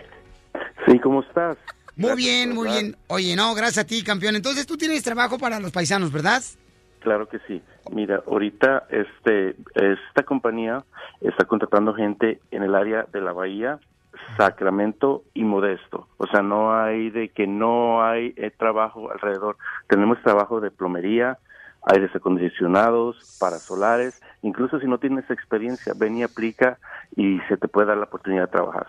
Sí, 0.86 1.00
¿cómo 1.00 1.22
estás? 1.22 1.56
Muy 1.96 2.16
bien, 2.16 2.54
muy 2.54 2.70
bien. 2.70 2.96
Oye, 3.08 3.36
no, 3.36 3.54
gracias 3.54 3.86
a 3.86 3.88
ti, 3.88 4.04
campeón. 4.04 4.36
Entonces 4.36 4.66
tú 4.66 4.78
tienes 4.78 5.04
trabajo 5.04 5.38
para 5.38 5.60
los 5.60 5.72
paisanos, 5.72 6.12
¿verdad? 6.12 6.42
Claro 7.00 7.28
que 7.28 7.40
sí. 7.48 7.62
Mira, 7.92 8.24
ahorita 8.26 8.88
este 8.90 9.56
esta 9.76 10.24
compañía 10.24 10.84
está 11.22 11.46
contratando 11.46 11.94
gente 11.94 12.40
en 12.52 12.64
el 12.64 12.76
área 12.76 13.06
de 13.12 13.22
la 13.22 13.34
Bahía, 13.34 13.80
Sacramento 14.38 15.24
y 15.34 15.44
Modesto. 15.44 16.08
O 16.18 16.28
sea, 16.28 16.42
no 16.42 16.74
hay 16.74 17.10
de 17.10 17.30
que 17.30 17.46
no 17.46 18.04
hay 18.04 18.34
eh, 18.38 18.52
trabajo 18.58 19.12
alrededor. 19.12 19.58
Tenemos 19.88 20.22
trabajo 20.24 20.62
de 20.62 20.72
plomería, 20.72 21.38
aires 21.84 22.16
acondicionados, 22.16 23.38
parasolares. 23.40 24.22
Incluso 24.42 24.80
si 24.80 24.88
no 24.88 24.98
tienes 24.98 25.30
experiencia, 25.30 25.94
ven 25.96 26.18
y 26.18 26.24
aplica 26.24 26.78
y 27.16 27.40
se 27.50 27.58
te 27.58 27.68
puede 27.68 27.88
dar 27.88 27.98
la 27.98 28.06
oportunidad 28.06 28.44
de 28.44 28.52
trabajar. 28.52 28.88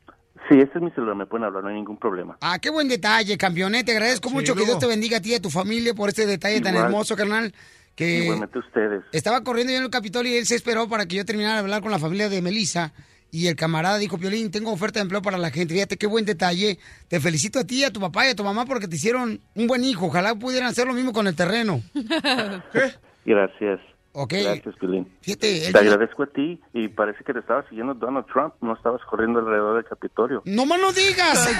Sí, 0.47 0.59
este 0.59 0.77
es 0.77 0.83
mi 0.83 0.91
celular, 0.91 1.15
me 1.15 1.25
pueden 1.25 1.45
hablar, 1.45 1.63
no 1.63 1.69
hay 1.69 1.75
ningún 1.75 1.97
problema. 1.97 2.37
Ah, 2.41 2.59
qué 2.59 2.69
buen 2.69 2.87
detalle, 2.87 3.37
campeón. 3.37 3.73
Te 3.85 3.91
agradezco 3.91 4.29
mucho 4.29 4.55
que. 4.55 4.65
Dios 4.65 4.79
te 4.79 4.87
bendiga 4.87 5.17
a 5.17 5.21
ti 5.21 5.31
y 5.31 5.35
a 5.35 5.41
tu 5.41 5.49
familia 5.49 5.93
por 5.93 6.09
este 6.09 6.25
detalle 6.25 6.61
tan 6.61 6.75
hermoso, 6.75 7.15
carnal. 7.15 7.53
Que 7.95 8.23
Igualmente 8.23 8.59
ustedes. 8.59 9.03
estaba 9.11 9.43
corriendo 9.43 9.71
yo 9.73 9.77
en 9.79 9.83
el 9.85 9.89
Capitolio 9.89 10.31
y 10.33 10.37
él 10.37 10.45
se 10.45 10.55
esperó 10.55 10.87
para 10.87 11.05
que 11.05 11.17
yo 11.17 11.25
terminara 11.25 11.55
de 11.55 11.59
hablar 11.59 11.81
con 11.81 11.91
la 11.91 11.99
familia 11.99 12.29
de 12.29 12.41
Melissa. 12.41 12.93
Y 13.31 13.45
el 13.47 13.55
camarada 13.55 13.97
dijo, 13.99 14.17
Piolín, 14.17 14.49
tengo 14.49 14.71
oferta 14.71 14.99
de 14.99 15.03
empleo 15.03 15.21
para 15.21 15.37
la 15.37 15.51
gente. 15.51 15.73
Fíjate 15.75 15.97
qué 15.97 16.07
buen 16.07 16.25
detalle. 16.25 16.79
Te 17.09 17.19
felicito 17.19 17.59
a 17.59 17.63
ti, 17.63 17.83
a 17.83 17.91
tu 17.93 17.99
papá 17.99 18.25
y 18.25 18.29
a 18.31 18.35
tu 18.35 18.43
mamá 18.43 18.65
porque 18.65 18.87
te 18.87 18.95
hicieron 18.95 19.39
un 19.53 19.67
buen 19.67 19.83
hijo. 19.83 20.07
Ojalá 20.07 20.33
pudieran 20.33 20.69
hacer 20.69 20.87
lo 20.87 20.93
mismo 20.93 21.13
con 21.13 21.27
el 21.27 21.35
terreno. 21.35 21.81
Gracias. 23.25 23.79
Ok. 24.13 24.33
Gracias. 24.41 24.75
Fíjate, 25.21 25.67
él- 25.67 25.73
Te 25.73 25.77
agradezco 25.79 26.23
a 26.23 26.27
ti 26.27 26.59
y 26.73 26.87
parece 26.87 27.23
que 27.23 27.31
te 27.33 27.39
estaba 27.39 27.63
siguiendo 27.69 27.93
Donald 27.93 28.25
Trump, 28.33 28.55
no 28.61 28.73
estabas 28.75 29.01
corriendo 29.07 29.37
alrededor 29.39 29.75
del 29.75 29.85
Capitolio. 29.85 30.41
No 30.45 30.65
más 30.65 30.79
no 30.81 30.91
digas. 30.91 31.47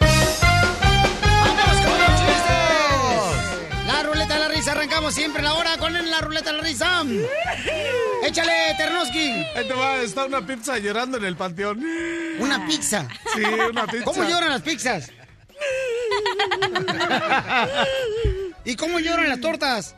Siempre 5.11 5.43
la 5.43 5.53
hora 5.53 5.77
con 5.77 5.93
la 5.93 6.21
ruleta 6.21 6.51
de 6.51 6.57
la 6.57 6.63
risa. 6.63 7.03
Échale, 8.23 8.75
Ternoski. 8.77 9.45
Ahí 9.55 9.67
te 9.67 9.73
va, 9.73 10.01
está 10.01 10.25
una 10.25 10.45
pizza 10.45 10.77
llorando 10.77 11.17
en 11.17 11.25
el 11.25 11.35
panteón. 11.35 11.83
¿Una 12.39 12.65
pizza? 12.65 13.07
Sí, 13.35 13.43
una 13.43 13.85
pizza. 13.87 14.05
¿Cómo 14.05 14.23
lloran 14.23 14.49
las 14.49 14.61
pizzas? 14.61 15.11
¿Y 18.65 18.75
cómo 18.75 18.99
lloran 18.99 19.29
las 19.29 19.41
tortas? 19.41 19.95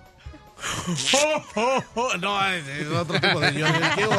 no, 2.22 2.48
es, 2.48 2.68
es 2.68 2.88
otro 2.88 3.20
tipo 3.20 3.40
de 3.40 3.54
lloriqueo. 3.54 4.10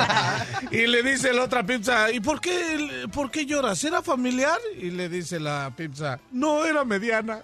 Y 0.71 0.87
le 0.87 1.03
dice 1.03 1.33
la 1.33 1.45
otra 1.45 1.65
pizza, 1.65 2.11
¿y 2.11 2.21
por 2.21 2.41
qué, 2.41 3.07
por 3.13 3.31
qué 3.31 3.47
lloras? 3.47 3.83
¿Era 3.85 4.03
familiar? 4.03 4.59
Y 4.77 4.91
le 4.91 5.09
dice 5.09 5.41
la 5.41 5.73
pizza, 5.77 6.19
no, 6.33 6.65
era 6.65 6.85
mediana. 6.85 7.41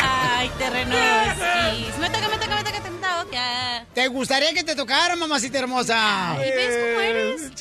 Ay, 0.00 0.50
terrenos. 0.58 0.98
Me 2.00 2.10
toca, 2.10 2.28
me 2.28 2.38
toca, 2.38 2.56
me 2.56 2.64
toca, 2.64 2.80
toca. 3.24 3.86
¿Te 3.94 4.08
gustaría 4.08 4.52
que 4.54 4.64
te 4.64 4.74
tocara, 4.74 5.16
mamacita 5.16 5.58
hermosa? 5.58 6.36
¿Y 6.36 6.50
ves 6.50 6.78
cómo 6.78 7.00
eres? 7.00 7.52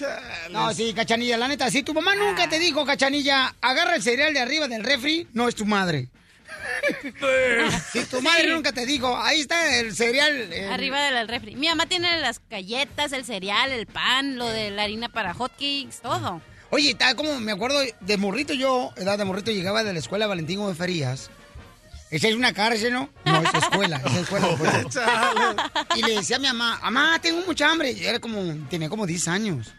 No, 0.51 0.73
sí, 0.73 0.93
cachanilla, 0.93 1.37
la 1.37 1.47
neta, 1.47 1.69
si 1.69 1.83
tu 1.83 1.93
mamá 1.93 2.15
nunca 2.15 2.47
te 2.47 2.59
dijo, 2.59 2.85
cachanilla, 2.85 3.55
agarra 3.61 3.95
el 3.95 4.03
cereal 4.03 4.33
de 4.33 4.39
arriba 4.39 4.67
del 4.67 4.83
refri, 4.83 5.27
no 5.33 5.47
es 5.47 5.55
tu 5.55 5.65
madre. 5.65 6.09
si 7.93 8.03
tu 8.05 8.21
madre 8.21 8.43
Sí. 8.43 8.49
nunca 8.49 8.71
te 8.71 8.85
dijo, 8.85 9.17
ahí 9.17 9.41
está 9.41 9.79
el 9.79 9.95
cereal. 9.95 10.49
Arriba 10.71 11.01
del 11.11 11.27
refri. 11.27 11.55
Mi 11.55 11.67
mamá 11.67 11.85
tiene 11.85 12.19
las 12.19 12.41
galletas, 12.49 13.11
el 13.13 13.25
cereal, 13.25 13.71
el 13.71 13.87
pan, 13.87 14.37
lo 14.37 14.47
de 14.47 14.71
la 14.71 14.83
harina 14.83 15.09
para 15.09 15.33
hotcakes, 15.33 16.01
todo. 16.01 16.41
Oye, 16.69 16.95
tal 16.95 17.15
como 17.15 17.39
me 17.39 17.51
acuerdo 17.51 17.79
de 17.99 18.17
morrito 18.17 18.53
yo, 18.53 18.91
edad 18.95 19.17
de 19.17 19.25
morrito, 19.25 19.51
llegaba 19.51 19.83
de 19.83 19.93
la 19.93 19.99
escuela 19.99 20.27
Valentín 20.27 20.59
Gómez 20.59 20.77
Farías. 20.77 21.29
Esa 22.09 22.27
es 22.27 22.35
una 22.35 22.53
cárcel, 22.53 22.91
¿no? 22.93 23.09
No, 23.23 23.41
es 23.41 23.53
escuela, 23.53 24.01
es 24.05 24.15
escuela. 24.15 24.47
pues. 24.57 24.97
y 25.95 26.01
le 26.01 26.15
decía 26.15 26.35
a 26.35 26.39
mi 26.39 26.47
mamá, 26.47 26.79
mamá, 26.83 27.19
tengo 27.21 27.41
mucha 27.45 27.69
hambre. 27.71 27.91
Y 27.91 28.03
era 28.05 28.19
como, 28.19 28.67
tenía 28.69 28.89
como 28.89 29.05
10 29.05 29.27
años. 29.29 29.73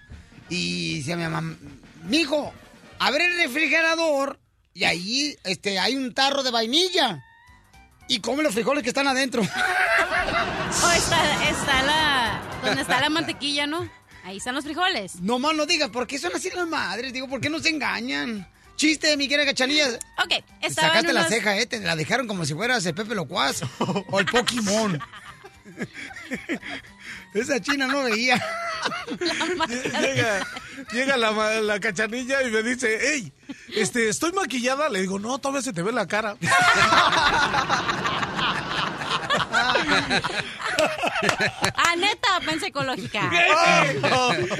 Y 0.48 0.98
decía 0.98 1.14
a 1.14 1.16
mi 1.18 1.24
mamá, 1.24 1.56
mijo, 2.04 2.52
abre 2.98 3.24
el 3.26 3.36
refrigerador 3.36 4.38
y 4.74 4.84
ahí 4.84 5.36
este, 5.44 5.78
hay 5.78 5.96
un 5.96 6.12
tarro 6.14 6.42
de 6.42 6.50
vainilla. 6.50 7.24
Y 8.08 8.20
come 8.20 8.42
los 8.42 8.52
frijoles 8.54 8.82
que 8.82 8.88
están 8.90 9.06
adentro. 9.08 9.42
Oh, 10.84 10.90
está, 10.92 11.48
está 11.50 11.82
la... 11.82 12.40
Donde 12.64 12.80
está 12.80 12.98
la 13.00 13.10
mantequilla, 13.10 13.66
¿no? 13.66 13.86
Ahí 14.24 14.38
están 14.38 14.54
los 14.54 14.64
frijoles. 14.64 15.16
No 15.20 15.38
más 15.38 15.54
no 15.54 15.66
digas, 15.66 15.90
¿por 15.90 16.06
qué 16.06 16.18
son 16.18 16.32
así 16.34 16.48
las 16.50 16.66
madres? 16.66 17.12
Digo, 17.12 17.28
¿por 17.28 17.42
qué 17.42 17.50
no 17.50 17.58
se 17.58 17.68
engañan? 17.68 18.48
Chiste, 18.76 19.14
mi 19.18 19.28
querida 19.28 19.44
cachanilla. 19.44 19.88
Ok, 20.24 20.42
estaban 20.62 20.90
Sacaste 20.92 21.12
la 21.12 21.20
unos- 21.20 21.30
ceja, 21.30 21.58
¿eh? 21.58 21.66
Te 21.66 21.78
la 21.80 21.94
dejaron 21.94 22.26
como 22.26 22.46
si 22.46 22.54
fueras 22.54 22.86
el 22.86 22.94
Pepe 22.94 23.14
Locuaz 23.14 23.60
o 24.08 24.18
el 24.18 24.24
Pokémon. 24.26 24.98
Esa 27.34 27.60
china 27.60 27.86
no 27.86 28.04
veía. 28.04 28.42
Llega, 30.00 30.46
llega 30.92 31.16
la, 31.16 31.32
ma- 31.32 31.50
la 31.60 31.78
cachanilla 31.80 32.42
y 32.42 32.50
me 32.50 32.62
dice, 32.62 32.98
hey, 33.00 33.32
este, 33.74 34.08
¿estoy 34.08 34.32
maquillada? 34.32 34.88
Le 34.88 35.00
digo, 35.00 35.18
no, 35.18 35.38
todavía 35.38 35.62
se 35.62 35.72
te 35.72 35.82
ve 35.82 35.92
la 35.92 36.06
cara. 36.06 36.36
Ah, 41.76 41.94
neta, 41.96 42.40
pensa 42.44 42.66
ecológica. 42.66 43.20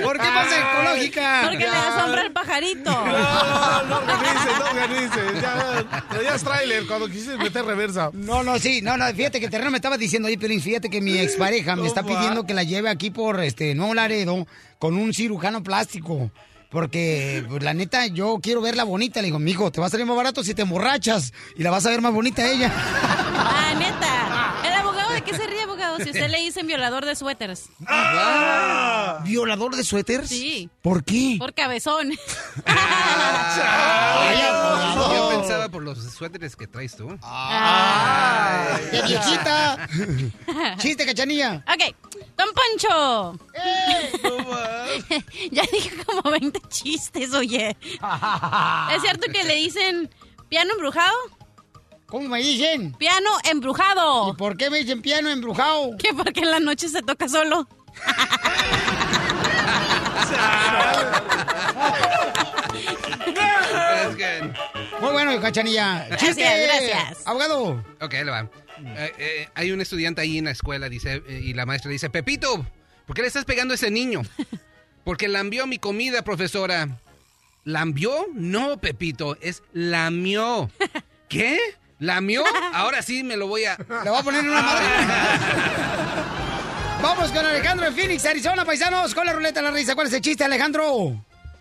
¿Por 0.03 0.13
qué 0.19 0.27
pasa 0.27 0.73
ecológica? 0.73 1.41
Porque 1.45 1.59
le 1.59 1.71
da 1.71 2.01
sombra 2.01 2.21
al 2.23 2.33
pajarito. 2.33 2.91
No, 2.91 3.83
no 3.85 3.97
organices, 3.99 4.59
no 4.59 4.65
organices. 4.65 5.43
Ya, 5.43 5.85
ya 6.23 6.35
es 6.35 6.45
tráiler 6.45 6.87
cuando 6.87 7.09
quisiste 7.09 7.37
meter 7.37 7.65
reversa. 7.65 8.11
No, 8.13 8.43
no, 8.43 8.59
sí, 8.59 8.81
no, 8.83 8.97
no, 8.97 9.07
fíjate 9.15 9.39
que 9.41 9.47
el 9.47 9.51
terreno 9.51 9.71
me 9.71 9.79
estaba 9.79 9.99
diciendo, 9.99 10.29
oye, 10.29 10.39
pero 10.39 10.59
fíjate 10.61 10.89
que 10.91 11.01
mi 11.01 11.19
expareja 11.21 11.77
me 11.77 11.87
está 11.87 12.03
pidiendo 12.03 12.45
que 12.47 12.55
la 12.55 12.63
lleve 12.63 12.91
aquí 12.91 13.11
por 13.11 13.41
este 13.41 13.75
Nuevo 13.75 13.95
Laredo 13.95 14.47
con 14.83 14.97
un 14.97 15.14
cirujano 15.14 15.62
plástico. 15.62 16.33
Porque, 16.68 17.45
pues, 17.49 17.62
la 17.62 17.73
neta, 17.73 18.09
yo 18.09 18.40
quiero 18.42 18.61
verla 18.61 18.83
bonita. 18.83 19.21
Le 19.21 19.27
digo, 19.27 19.38
mijo, 19.38 19.71
te 19.71 19.81
va 19.81 19.87
a 19.87 19.90
salir 19.90 20.07
más 20.07 20.16
barato 20.16 20.42
si 20.42 20.55
te 20.55 20.62
emborrachas 20.62 21.33
y 21.57 21.62
la 21.62 21.71
vas 21.71 21.87
a 21.87 21.90
ver 21.90 22.01
más 22.01 22.12
bonita 22.12 22.51
ella. 22.51 22.73
Ah, 23.35 23.75
neta. 23.79 24.12
Si 25.98 26.11
usted 26.11 26.31
le 26.31 26.38
dicen 26.38 26.66
violador 26.66 27.05
de 27.05 27.14
suéteres. 27.14 27.70
¿Violador 29.24 29.76
de 29.76 29.85
suéteres? 29.85 30.28
Sí. 30.28 30.68
¿Por 30.83 31.05
qué? 31.05 31.37
Por 31.38 31.55
cabezón. 31.55 32.11
Yo 35.11 35.28
pensaba 35.31 35.68
por 35.68 35.83
los 35.83 35.98
suéteres 36.12 36.57
que 36.57 36.66
traes 36.66 36.96
tú. 36.96 37.09
¡Qué 38.90 39.02
viejita! 39.02 39.88
¡Chiste, 40.78 41.07
cachanilla! 41.07 41.64
Ok, 41.68 41.94
Don 42.37 42.48
Poncho. 42.52 43.38
ya 45.50 45.62
dije 45.70 45.90
como 46.05 46.31
20 46.31 46.61
chistes, 46.68 47.33
oye. 47.35 47.76
¿Es 48.94 49.02
cierto 49.02 49.31
que 49.33 49.44
le 49.44 49.55
dicen 49.57 50.11
piano 50.48 50.72
embrujado? 50.74 51.16
¿Cómo 52.12 52.29
me 52.29 52.42
dicen? 52.42 52.92
Piano 52.92 53.31
embrujado. 53.51 54.35
¿Y 54.35 54.37
por 54.37 54.59
qué 54.59 54.68
me 54.68 54.77
dicen 54.77 55.01
piano 55.01 55.31
embrujado? 55.31 55.96
Que 55.96 56.12
porque 56.12 56.40
en 56.40 56.51
la 56.51 56.61
noche 56.61 56.90
se 56.90 57.01
toca 57.01 57.27
solo. 57.27 57.66
Muy 65.01 65.11
bueno, 65.11 65.40
cachanilla. 65.40 66.05
Gracias, 66.09 66.37
¡Chiste! 66.37 66.66
gracias. 66.66 67.27
Abogado. 67.27 67.83
Ok, 68.03 68.12
le 68.12 68.25
va. 68.25 68.51
Eh, 68.85 69.12
eh, 69.16 69.48
hay 69.55 69.72
un 69.72 69.81
estudiante 69.81 70.20
ahí 70.20 70.37
en 70.37 70.44
la 70.44 70.51
escuela 70.51 70.90
dice, 70.90 71.22
eh, 71.27 71.40
y 71.42 71.55
la 71.55 71.64
maestra 71.64 71.90
dice, 71.90 72.11
Pepito, 72.11 72.66
¿por 73.07 73.16
qué 73.16 73.22
le 73.22 73.29
estás 73.29 73.46
pegando 73.46 73.72
a 73.72 73.77
ese 73.77 73.90
niño? 73.90 74.20
Porque 75.05 75.29
lambió 75.29 75.66
mi 75.66 75.79
comida, 75.79 76.20
profesora. 76.25 77.01
¿Lambió? 77.64 78.27
No, 78.35 78.79
Pepito, 78.83 79.38
es 79.40 79.62
lamió. 79.72 80.70
¿Qué? 81.31 81.59
¿Lamió? 82.03 82.43
Ahora 82.75 83.01
sí 83.01 83.23
me 83.23 83.37
lo 83.37 83.47
voy 83.47 83.65
a... 83.65 83.77
Le 83.79 84.11
voy 84.11 84.19
a 84.19 84.23
poner 84.23 84.43
una 84.43 84.61
madre. 84.61 84.85
Vamos 87.01 87.31
con 87.31 87.47
Alejandro 87.47 87.87
en 87.87 87.95
Phoenix, 87.95 88.27
Arizona, 88.27 88.65
paisanos, 88.65 89.15
con 89.15 89.25
la 89.25 89.33
ruleta 89.33 89.61
de 89.61 89.69
la 89.69 89.73
risa. 89.73 89.95
¿Cuál 89.95 90.09
es 90.09 90.15
el 90.15 90.21
chiste, 90.21 90.45
Alejandro? 90.45 91.12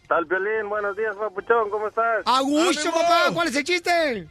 Tal 0.07 0.25
Piolín, 0.25 0.67
buenos 0.67 0.97
días, 0.97 1.15
papuchón, 1.15 1.69
¿cómo 1.69 1.87
estás? 1.87 2.23
Augusto, 2.25 2.91
papá, 2.91 3.29
¿cuál 3.33 3.49
es 3.49 3.55
el 3.55 3.63
chiste? 3.63 4.27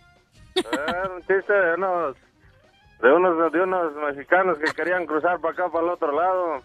Era 0.55 1.11
un 1.15 1.21
chiste 1.21 1.53
de 1.53 1.75
unos, 1.75 2.17
de 3.03 3.13
unos, 3.13 3.53
de 3.53 3.61
unos 3.61 3.95
mexicanos 3.95 4.59
que 4.59 4.73
querían 4.73 5.07
cruzar 5.07 5.41
para 5.41 5.55
acá, 5.55 5.69
para 5.71 5.85
el 5.85 5.91
otro 5.91 6.13
lado. 6.13 6.61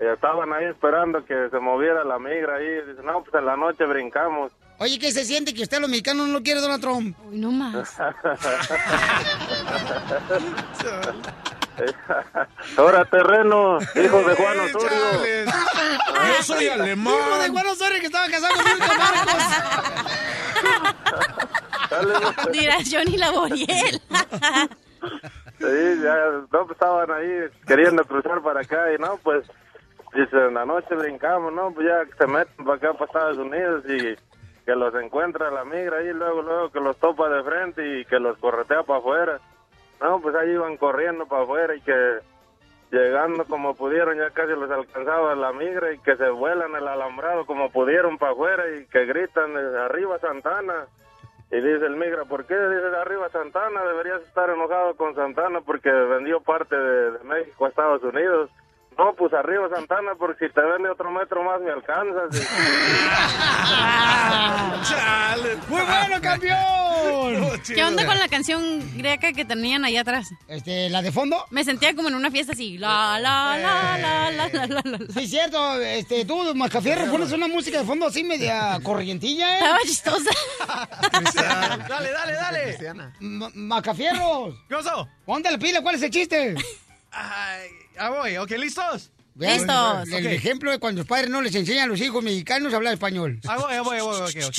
Estaban 0.00 0.52
ahí 0.54 0.64
esperando 0.64 1.24
que 1.26 1.50
se 1.50 1.58
moviera 1.58 2.02
la 2.04 2.18
migra 2.18 2.56
ahí. 2.56 2.80
Dicen, 2.88 3.04
no, 3.04 3.22
pues 3.22 3.34
en 3.34 3.44
la 3.44 3.56
noche 3.56 3.84
brincamos. 3.84 4.50
Oye, 4.78 4.98
¿qué 4.98 5.12
se 5.12 5.26
siente 5.26 5.52
que 5.52 5.62
usted 5.62 5.78
los 5.78 5.90
mexicanos 5.90 6.26
no 6.26 6.32
lo 6.32 6.42
quiere 6.42 6.62
Donald 6.62 6.80
Trump? 6.80 7.14
Uy, 7.28 7.38
no 7.38 7.52
más. 7.52 8.00
Ahora 12.76 13.04
terreno, 13.04 13.78
hijo 13.94 14.22
de 14.22 14.34
Juan 14.34 14.60
Osorio. 14.60 15.44
Yo 15.46 16.42
soy 16.42 16.68
alemán. 16.68 17.14
Hijo 17.14 17.38
de 17.42 17.48
Juan 17.50 17.66
Osorio 17.66 18.00
que 18.00 18.06
estaba 18.06 18.26
casado 18.28 18.54
con 18.54 18.64
Mirka 18.64 18.96
Marcos. 18.96 19.34
Dirá 22.52 22.76
Johnny 22.90 23.16
Laboriel. 23.18 24.00
Sí, 25.58 26.00
ya, 26.02 26.16
no, 26.52 26.66
pues 26.66 26.70
estaban 26.70 27.10
ahí 27.10 27.48
queriendo 27.66 28.02
cruzar 28.04 28.42
para 28.42 28.60
acá 28.60 28.92
y 28.94 28.98
no, 28.98 29.18
pues, 29.22 29.44
dice, 30.14 30.36
en 30.36 30.54
la 30.54 30.64
noche 30.64 30.94
brincamos, 30.94 31.52
¿no? 31.52 31.72
Pues 31.72 31.86
ya 31.86 32.04
se 32.16 32.26
meten 32.26 32.64
para 32.64 32.76
acá, 32.76 32.92
para 32.92 33.04
Estados 33.06 33.38
Unidos 33.38 33.84
y 33.88 34.16
que 34.64 34.74
los 34.74 34.94
encuentra 34.94 35.50
la 35.50 35.64
migra 35.64 35.98
ahí, 35.98 36.12
luego, 36.12 36.42
luego 36.42 36.70
que 36.70 36.80
los 36.80 36.96
topa 36.98 37.28
de 37.28 37.42
frente 37.42 38.00
y 38.00 38.04
que 38.04 38.18
los 38.18 38.38
corretea 38.38 38.82
para 38.82 38.98
afuera. 38.98 39.40
No, 40.00 40.20
pues 40.20 40.34
ahí 40.34 40.50
iban 40.50 40.76
corriendo 40.76 41.26
para 41.26 41.42
afuera 41.42 41.74
y 41.74 41.80
que 41.80 42.18
llegando 42.90 43.44
como 43.44 43.74
pudieron, 43.74 44.18
ya 44.18 44.30
casi 44.30 44.52
los 44.52 44.70
alcanzaba 44.70 45.34
la 45.34 45.52
migra 45.52 45.92
y 45.92 45.98
que 45.98 46.16
se 46.16 46.28
vuelan 46.30 46.74
el 46.74 46.88
alambrado 46.88 47.46
como 47.46 47.70
pudieron 47.70 48.18
para 48.18 48.32
afuera 48.32 48.64
y 48.76 48.86
que 48.86 49.04
gritan, 49.06 49.52
eh, 49.56 49.78
arriba 49.78 50.18
Santana. 50.18 50.86
Y 51.52 51.56
dice 51.56 51.86
el 51.86 51.96
migra, 51.96 52.24
¿por 52.26 52.46
qué 52.46 52.54
dices 52.54 52.94
arriba 52.94 53.28
Santana? 53.30 53.82
Deberías 53.84 54.22
estar 54.22 54.50
enojado 54.50 54.94
con 54.96 55.14
Santana 55.14 55.60
porque 55.60 55.90
vendió 55.90 56.40
parte 56.40 56.76
de 56.76 57.18
México 57.24 57.64
a 57.64 57.68
Estados 57.68 58.02
Unidos. 58.04 58.50
No, 59.00 59.14
pues 59.16 59.32
arriba 59.32 59.66
Santana, 59.74 60.12
porque 60.18 60.46
si 60.46 60.52
te 60.52 60.60
vende 60.60 60.90
otro 60.90 61.10
metro 61.10 61.42
más 61.42 61.58
me 61.62 61.70
alcanzas. 61.70 62.28
¡Muy 65.70 65.80
bueno, 65.80 66.20
campeón! 66.20 67.60
¿Qué 67.66 67.82
onda 67.82 68.04
con 68.04 68.18
la 68.18 68.28
canción 68.28 68.82
greca 68.98 69.32
que 69.32 69.46
tenían 69.46 69.86
allá 69.86 70.02
atrás? 70.02 70.28
Este, 70.48 70.90
¿la 70.90 71.00
de 71.00 71.12
fondo? 71.12 71.42
Me 71.50 71.64
sentía 71.64 71.94
como 71.94 72.08
en 72.08 72.14
una 72.14 72.30
fiesta 72.30 72.52
así. 72.52 72.76
La, 72.76 73.18
la, 73.18 73.56
la, 73.56 73.96
la, 73.98 74.30
la, 74.32 74.48
la, 74.48 74.66
la, 74.66 74.82
la. 74.84 74.98
Sí, 75.14 75.26
cierto. 75.26 75.80
Este, 75.80 76.26
tú, 76.26 76.54
Mascafierro, 76.54 77.10
pones 77.10 77.32
una 77.32 77.48
música 77.48 77.78
de 77.78 77.84
fondo 77.86 78.06
así 78.06 78.22
media 78.22 78.78
corrientilla, 78.82 79.54
¿eh? 79.54 79.58
Estaba 79.60 79.78
chistosa. 79.80 80.30
Dale, 81.88 82.10
dale, 82.12 82.32
dale. 82.34 82.76
Ma- 83.20 83.50
Mascafierros. 83.54 84.54
¿Qué 84.68 84.74
pasó? 84.74 85.08
Ponte 85.24 85.50
la 85.50 85.56
pila, 85.58 85.80
¿cuál 85.80 85.94
es 85.94 86.02
el 86.02 86.10
chiste? 86.10 86.54
Ay, 87.10 87.68
ah, 87.98 88.10
voy, 88.10 88.36
ok, 88.36 88.50
¿listos? 88.52 89.10
Listos. 89.34 90.08
El 90.08 90.26
ejemplo 90.26 90.70
de 90.70 90.78
cuando 90.78 91.00
los 91.00 91.08
padres 91.08 91.30
no 91.30 91.40
les 91.40 91.54
enseñan 91.54 91.84
a 91.84 91.86
los 91.86 92.00
hijos 92.00 92.22
mexicanos 92.22 92.72
a 92.72 92.76
hablar 92.76 92.94
español. 92.94 93.40
Ah, 93.46 93.56
voy, 93.56 93.74
ah, 93.74 93.82
voy, 93.82 93.98
ah, 93.98 94.02
voy, 94.02 94.20
ok, 94.20 94.48
ok. 94.48 94.58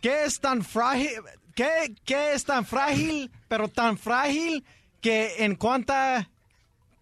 ¿Qué 0.00 0.24
es 0.24 0.38
tan 0.38 0.62
frágil, 0.62 1.10
qué, 1.54 1.94
qué 2.04 2.34
es 2.34 2.44
tan 2.44 2.66
frágil, 2.66 3.30
pero 3.48 3.68
tan 3.68 3.96
frágil 3.96 4.64
que 5.00 5.44
en 5.44 5.56
cuanta, 5.56 6.30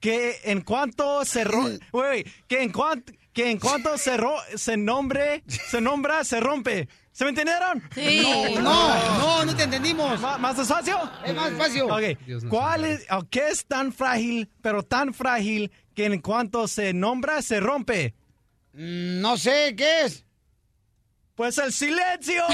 que 0.01 0.41
en 0.45 0.61
cuanto 0.63 1.25
se 1.25 1.45
ro, 1.45 1.69
wait, 1.93 2.27
que 2.49 2.63
en 2.63 2.71
cuanto, 2.71 3.13
que 3.33 3.51
en 3.51 3.59
cuanto 3.59 3.99
se 3.99 4.17
ro, 4.17 4.37
se 4.55 4.77
nombre, 4.77 5.43
se 5.47 5.81
nombra, 5.81 6.25
se 6.25 6.41
rompe. 6.41 6.89
¿Se 7.13 7.25
me 7.25 7.31
entendieron? 7.31 7.83
Sí. 7.95 8.23
No, 8.55 8.61
no, 8.63 9.19
no, 9.19 9.45
no 9.45 9.55
te 9.57 9.65
entendimos. 9.65 10.19
¿Más, 10.21 10.57
despacio? 10.57 10.99
Es 11.25 11.35
más 11.35 11.53
fácil. 11.53 11.83
Ok, 11.83 12.19
Dios 12.27 12.45
¿cuál 12.49 12.85
es, 12.87 13.07
qué 13.31 13.49
es 13.49 13.67
tan 13.67 13.93
frágil, 13.93 14.49
pero 14.63 14.83
tan 14.83 15.13
frágil 15.13 15.71
que 15.95 16.07
en 16.07 16.21
cuanto 16.23 16.67
se 16.69 16.95
nombra, 16.95 17.43
se 17.43 17.61
rompe? 17.61 18.15
Mm, 18.73 19.21
No 19.21 19.37
sé, 19.37 19.75
¿qué 19.77 20.07
es? 20.07 20.25
Pues 21.35 21.59
el 21.59 21.73
silencio. 21.73 22.45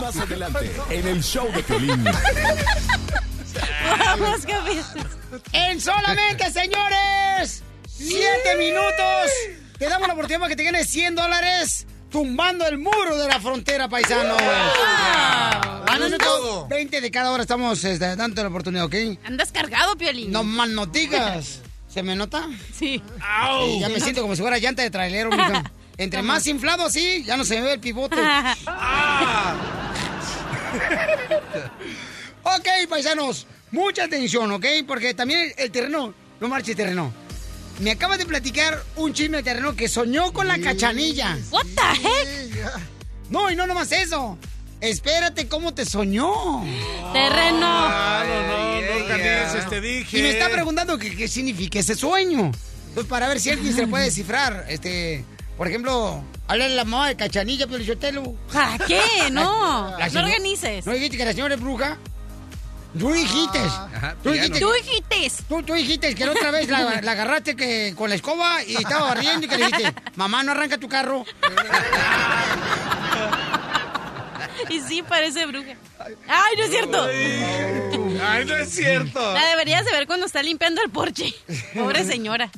Más 0.00 0.16
adelante, 0.16 0.70
en 0.90 1.06
el 1.06 1.22
show 1.22 1.50
de 1.52 1.62
Piolín. 1.62 2.04
Vamos. 3.98 4.40
En 5.52 5.80
solamente, 5.80 6.50
señores, 6.50 7.62
siete 8.00 8.56
minutos. 8.56 9.30
Te 9.78 9.88
damos 9.88 10.08
la 10.08 10.14
oportunidad 10.14 10.40
para 10.40 10.50
que 10.50 10.56
te 10.56 10.64
ganes 10.64 10.88
100 10.88 11.14
dólares 11.14 11.86
tumbando 12.10 12.66
el 12.66 12.78
muro 12.78 13.16
de 13.16 13.28
la 13.28 13.40
frontera, 13.40 13.88
paisanos. 13.88 14.40
A 14.40 15.96
nosotros 15.98 16.68
20 16.68 17.00
de 17.00 17.10
cada 17.10 17.30
hora 17.30 17.42
estamos 17.42 17.82
este, 17.84 18.16
dando 18.16 18.42
la 18.42 18.48
oportunidad, 18.48 18.84
¿ok? 18.86 18.94
Andas 19.24 19.52
cargado, 19.52 19.96
Piolín. 19.96 20.32
No 20.32 20.42
más 20.42 20.68
no 20.68 20.86
digas. 20.86 21.60
¿Se 21.88 22.02
me 22.02 22.14
nota? 22.14 22.48
Sí. 22.72 23.02
Sí, 23.02 23.80
ya 23.80 23.88
me 23.88 24.00
siento 24.00 24.22
como 24.22 24.36
si 24.36 24.42
fuera 24.42 24.58
llanta 24.58 24.82
de 24.82 24.90
trailero, 24.90 25.30
mija. 25.30 25.70
Entre 25.96 26.22
más 26.22 26.46
inflado 26.46 26.86
así, 26.86 27.24
ya 27.24 27.36
no 27.36 27.44
se 27.44 27.56
me 27.56 27.62
ve 27.62 27.72
el 27.74 27.80
pivote. 27.80 28.16
ok, 32.42 32.68
paisanos, 32.88 33.46
mucha 33.70 34.04
atención, 34.04 34.50
¿ok? 34.52 34.64
Porque 34.86 35.12
también 35.14 35.52
el 35.56 35.70
terreno, 35.70 36.14
no 36.40 36.48
marche 36.48 36.74
terreno. 36.74 37.12
Me 37.80 37.90
acaba 37.92 38.18
de 38.18 38.26
platicar 38.26 38.82
un 38.96 39.14
chisme 39.14 39.38
de 39.38 39.42
terreno 39.42 39.74
que 39.74 39.88
soñó 39.88 40.32
con 40.32 40.46
la 40.46 40.58
cachanilla. 40.58 41.38
What 41.50 41.64
the 41.64 42.06
heck? 42.06 42.70
No, 43.30 43.50
y 43.50 43.56
no 43.56 43.66
nomás 43.66 43.90
eso. 43.92 44.36
Espérate 44.82 45.48
cómo 45.48 45.72
te 45.72 45.86
soñó. 45.86 46.62
Terreno. 47.12 47.66
Ah, 47.66 48.22
no, 48.26 48.42
no, 48.42 48.80
no 48.80 49.04
organices, 49.04 49.68
te 49.68 49.80
dije. 49.80 50.18
Y 50.18 50.22
me 50.22 50.30
está 50.30 50.50
preguntando 50.50 50.98
qué, 50.98 51.16
qué 51.16 51.26
significa 51.26 51.78
ese 51.78 51.94
sueño. 51.94 52.52
Pues 52.94 53.06
para 53.06 53.28
ver 53.28 53.40
si 53.40 53.50
alguien 53.50 53.74
se 53.74 53.82
lo 53.82 53.88
puede 53.88 54.04
descifrar. 54.04 54.66
Este, 54.68 55.24
por 55.56 55.68
ejemplo, 55.68 56.22
habla 56.48 56.68
la 56.68 56.84
mamá 56.84 57.08
de 57.08 57.16
Cachanilla, 57.16 57.66
Pio 57.66 57.78
Lichotelo. 57.78 58.34
¿Ah, 58.54 58.76
qué? 58.86 59.00
No, 59.30 59.96
La 59.98 60.08
no 60.08 60.20
organices. 60.20 60.84
¿No 60.84 60.92
dijiste 60.92 61.16
que 61.16 61.24
la 61.24 61.32
señora 61.32 61.54
es 61.54 61.60
bruja? 61.60 61.98
Tú 62.98 63.12
dijiste. 63.12 63.58
Ajá, 63.58 64.16
Tú 64.22 64.30
dijiste. 64.30 64.60
Tú 64.60 64.72
dijiste. 64.72 65.44
Tú, 65.48 65.62
tú 65.62 65.74
dijiste 65.74 66.14
que 66.14 66.26
la 66.26 66.32
otra 66.32 66.50
vez 66.50 66.68
la, 66.68 67.00
la 67.02 67.12
agarraste 67.12 67.56
que, 67.56 67.94
con 67.96 68.10
la 68.10 68.16
escoba 68.16 68.62
y 68.64 68.76
estaba 68.76 69.08
barriendo 69.08 69.46
y 69.46 69.48
que 69.48 69.56
le 69.56 69.66
dijiste, 69.66 69.94
mamá, 70.16 70.42
no 70.42 70.52
arranca 70.52 70.78
tu 70.78 70.88
carro. 70.88 71.24
Y 74.68 74.80
sí, 74.80 75.02
parece 75.02 75.46
bruja. 75.46 75.74
Ay, 76.28 76.56
no 76.56 76.64
es 76.64 76.70
cierto. 76.70 77.04
Ay, 78.22 78.44
no 78.44 78.56
es 78.56 78.70
cierto. 78.70 79.32
La 79.32 79.46
deberías 79.46 79.84
de 79.84 79.90
ver 79.90 80.06
cuando 80.06 80.26
está 80.26 80.42
limpiando 80.42 80.82
el 80.82 80.90
porche. 80.90 81.34
Pobre 81.74 82.04
señora. 82.04 82.50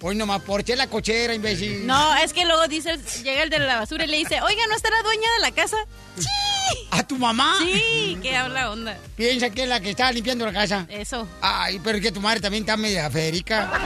Hoy 0.00 0.16
nomás, 0.16 0.40
¿por 0.42 0.64
qué 0.64 0.76
la 0.76 0.86
cochera, 0.86 1.34
imbécil? 1.34 1.86
No, 1.86 2.16
es 2.16 2.32
que 2.32 2.46
luego 2.46 2.66
dice, 2.68 2.96
llega 3.22 3.42
el 3.42 3.50
de 3.50 3.58
la 3.58 3.76
basura 3.76 4.04
y 4.04 4.08
le 4.08 4.16
dice, 4.16 4.40
oiga, 4.40 4.62
¿no 4.68 4.74
estará 4.74 5.02
dueña 5.02 5.28
de 5.36 5.42
la 5.42 5.52
casa? 5.52 5.76
¿A 6.90 7.02
tu 7.02 7.16
mamá? 7.16 7.56
Sí, 7.60 8.18
que 8.22 8.36
habla 8.36 8.70
onda. 8.70 8.98
Piensa 9.16 9.50
que 9.50 9.62
es 9.62 9.68
la 9.68 9.80
que 9.80 9.90
está 9.90 10.10
limpiando 10.12 10.46
la 10.46 10.52
casa. 10.52 10.86
Eso. 10.88 11.26
Ay, 11.40 11.80
pero 11.82 11.98
es 11.98 12.02
que 12.04 12.12
tu 12.12 12.20
madre 12.20 12.40
también 12.40 12.62
está 12.64 12.76
media 12.76 13.10
Federica. 13.10 13.70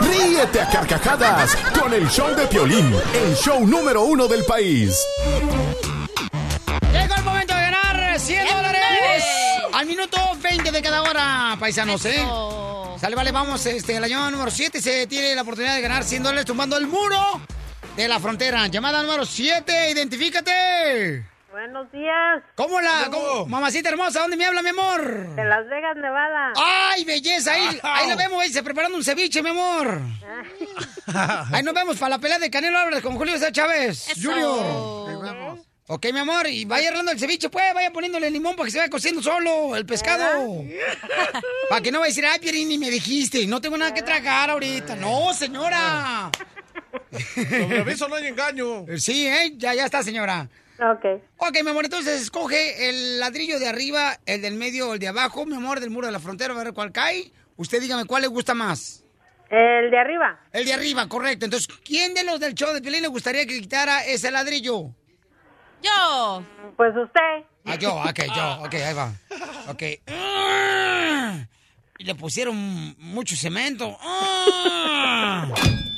Ríete 0.00 0.60
a 0.60 0.68
carcajadas 0.68 1.56
con 1.78 1.92
el 1.92 2.08
show 2.08 2.34
de 2.34 2.46
Piolín, 2.46 2.94
el 3.14 3.34
show 3.36 3.66
número 3.66 4.02
uno 4.02 4.28
del 4.28 4.44
país. 4.44 4.98
Llegó 6.92 7.14
el 7.14 7.24
momento 7.24 7.54
de 7.54 7.60
ganar 7.60 8.20
100 8.20 8.46
dólares 8.46 9.24
al 9.72 9.86
minuto 9.86 10.18
20 10.40 10.70
de 10.70 10.82
cada 10.82 11.02
hora, 11.02 11.56
paisanos, 11.58 12.04
¿eh? 12.04 12.24
Sale, 13.00 13.16
vale, 13.16 13.32
vamos, 13.32 13.66
este, 13.66 13.96
el 13.96 14.04
año 14.04 14.30
número 14.30 14.50
7 14.50 14.80
se 14.80 15.06
tiene 15.08 15.34
la 15.34 15.42
oportunidad 15.42 15.74
de 15.74 15.80
ganar 15.80 16.04
100 16.04 16.22
dólares 16.22 16.44
tumbando 16.44 16.76
el 16.76 16.86
muro 16.86 17.40
de 17.96 18.08
la 18.08 18.18
frontera. 18.20 18.66
Llamada 18.68 19.02
número 19.02 19.24
7, 19.24 19.90
identifícate. 19.90 21.26
Buenos 21.50 21.92
días. 21.92 22.42
¿Cómo 22.54 22.80
la, 22.80 23.08
cómo- 23.10 23.46
mamacita 23.46 23.90
hermosa, 23.90 24.20
dónde 24.20 24.38
me 24.38 24.46
habla, 24.46 24.62
mi 24.62 24.70
amor? 24.70 25.34
De 25.36 25.44
Las 25.44 25.68
Vegas, 25.68 25.96
Nevada. 25.96 26.52
¡Ay, 26.56 27.04
belleza! 27.04 27.52
Ahí, 27.52 27.78
ahí 27.82 28.08
la 28.08 28.16
vemos, 28.16 28.40
ahí 28.42 28.50
se 28.50 28.62
preparando 28.62 28.96
un 28.96 29.04
ceviche, 29.04 29.42
mi 29.42 29.50
amor. 29.50 30.00
Ahí 31.52 31.62
nos 31.62 31.74
vemos 31.74 31.98
para 31.98 32.10
la 32.10 32.18
pelea 32.18 32.38
de 32.38 32.48
Canelo 32.50 32.78
Álvarez 32.78 33.02
con 33.02 33.16
Julio 33.16 33.34
César 33.34 33.52
Chávez. 33.52 34.06
Junior. 34.22 35.58
Ok, 35.88 36.06
mi 36.12 36.20
amor, 36.20 36.46
y 36.46 36.64
vaya 36.64 36.86
arreglando 36.88 37.12
el 37.12 37.18
ceviche, 37.18 37.50
pues, 37.50 37.74
vaya 37.74 37.90
poniéndole 37.92 38.30
limón 38.30 38.56
para 38.56 38.64
que 38.66 38.70
se 38.70 38.78
vaya 38.78 38.88
cociendo 38.88 39.20
solo 39.20 39.76
el 39.76 39.84
pescado. 39.84 40.64
Para 41.68 41.82
que 41.82 41.92
no 41.92 41.98
vaya 41.98 42.06
a 42.06 42.12
decir, 42.14 42.24
ay, 42.24 42.38
Pierín, 42.38 42.68
ni 42.68 42.78
me 42.78 42.88
dijiste, 42.88 43.46
no 43.46 43.60
tengo 43.60 43.76
nada 43.76 43.92
que 43.92 44.02
tragar 44.02 44.48
ahorita. 44.48 44.96
No, 44.96 45.34
señora. 45.34 46.30
Sobre 47.34 47.80
aviso 47.80 48.08
no 48.08 48.16
hay 48.16 48.26
engaño. 48.26 48.84
Sí, 48.98 49.26
¿eh? 49.26 49.52
Ya, 49.56 49.74
ya 49.74 49.84
está, 49.84 50.02
señora. 50.02 50.48
Ok. 50.78 51.22
Ok, 51.38 51.62
mi 51.62 51.70
amor, 51.70 51.84
entonces 51.84 52.20
escoge 52.22 52.88
el 52.88 53.20
ladrillo 53.20 53.58
de 53.58 53.68
arriba, 53.68 54.18
el 54.26 54.42
del 54.42 54.54
medio 54.54 54.90
o 54.90 54.94
el 54.94 54.98
de 54.98 55.08
abajo, 55.08 55.46
mi 55.46 55.54
amor, 55.54 55.80
del 55.80 55.90
muro 55.90 56.06
de 56.06 56.12
la 56.12 56.18
frontera, 56.20 56.54
a 56.54 56.62
ver 56.62 56.72
cuál 56.72 56.92
cae. 56.92 57.30
Usted 57.56 57.80
dígame 57.80 58.04
cuál 58.04 58.22
le 58.22 58.28
gusta 58.28 58.54
más. 58.54 59.04
El 59.50 59.90
de 59.90 59.98
arriba. 59.98 60.40
El 60.50 60.64
de 60.64 60.72
arriba, 60.72 61.08
correcto. 61.08 61.44
Entonces, 61.44 61.68
¿quién 61.84 62.14
de 62.14 62.24
los 62.24 62.40
del 62.40 62.54
show 62.54 62.72
de 62.72 62.80
Piolín 62.80 63.02
le 63.02 63.08
gustaría 63.08 63.46
que 63.46 63.60
quitara 63.60 64.04
ese 64.04 64.30
ladrillo? 64.30 64.86
Yo. 65.82 66.42
Pues 66.76 66.96
usted. 66.96 67.44
Ah, 67.64 67.76
yo, 67.76 67.94
ok, 67.94 68.20
yo, 68.34 68.62
ok, 68.64 68.74
ahí 68.74 68.94
va. 68.94 69.12
Ok. 69.68 69.82
Y 71.98 72.04
le 72.04 72.14
pusieron 72.14 72.96
mucho 72.98 73.36
cemento. 73.36 73.96
Ah. 74.00 75.52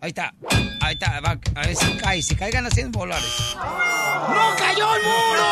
Ahí 0.00 0.10
está, 0.10 0.32
ahí 0.80 0.92
está, 0.94 1.20
va, 1.20 1.38
a 1.56 1.66
ver 1.66 1.74
si 1.76 1.96
cae, 1.96 2.22
si 2.22 2.36
caigan 2.36 2.64
a 2.66 2.70
100 2.70 2.92
dólares. 2.92 3.56
¡No 3.56 4.54
cayó 4.56 4.94
el 4.94 5.02
muro! 5.02 5.48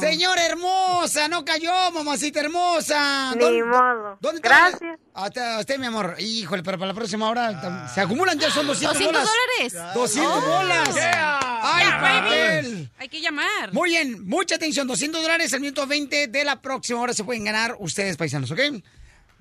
Señora 0.00 0.44
hermosa, 0.44 1.28
no 1.28 1.44
cayó, 1.44 1.72
mamacita 1.92 2.40
hermosa. 2.40 3.32
Ni 3.34 3.40
¿Dónde- 3.40 3.64
modo. 3.64 4.18
¿Dónde 4.20 4.36
está? 4.38 4.48
Gracias. 4.70 4.98
Hasta 5.14 5.58
usted, 5.60 5.78
mi 5.78 5.86
amor. 5.86 6.16
Híjole, 6.18 6.62
pero 6.62 6.76
para 6.76 6.88
la 6.88 6.94
próxima 6.94 7.28
hora 7.30 7.88
se 7.94 8.00
acumulan 8.00 8.38
ya, 8.38 8.50
son 8.50 8.66
200, 8.66 8.98
200 8.98 9.22
bolas. 9.22 9.30
dólares. 9.72 9.94
200 9.94 10.44
Oh. 10.44 10.46
bolas. 10.58 10.94
Yeah. 10.94 11.40
¡Ay, 11.62 11.84
Yeah, 11.86 12.00
papel! 12.00 12.90
Hay 12.98 13.08
que 13.08 13.20
llamar. 13.20 13.72
Muy 13.72 13.90
bien, 13.90 14.26
mucha 14.26 14.56
atención. 14.56 14.86
200 14.88 15.22
dólares 15.22 15.52
al 15.54 15.60
minuto 15.60 15.86
20 15.86 16.26
de 16.26 16.44
la 16.44 16.60
próxima 16.60 17.00
hora 17.00 17.14
se 17.14 17.22
pueden 17.24 17.44
ganar 17.44 17.76
ustedes, 17.78 18.16
paisanos, 18.16 18.50
¿ok? 18.50 18.60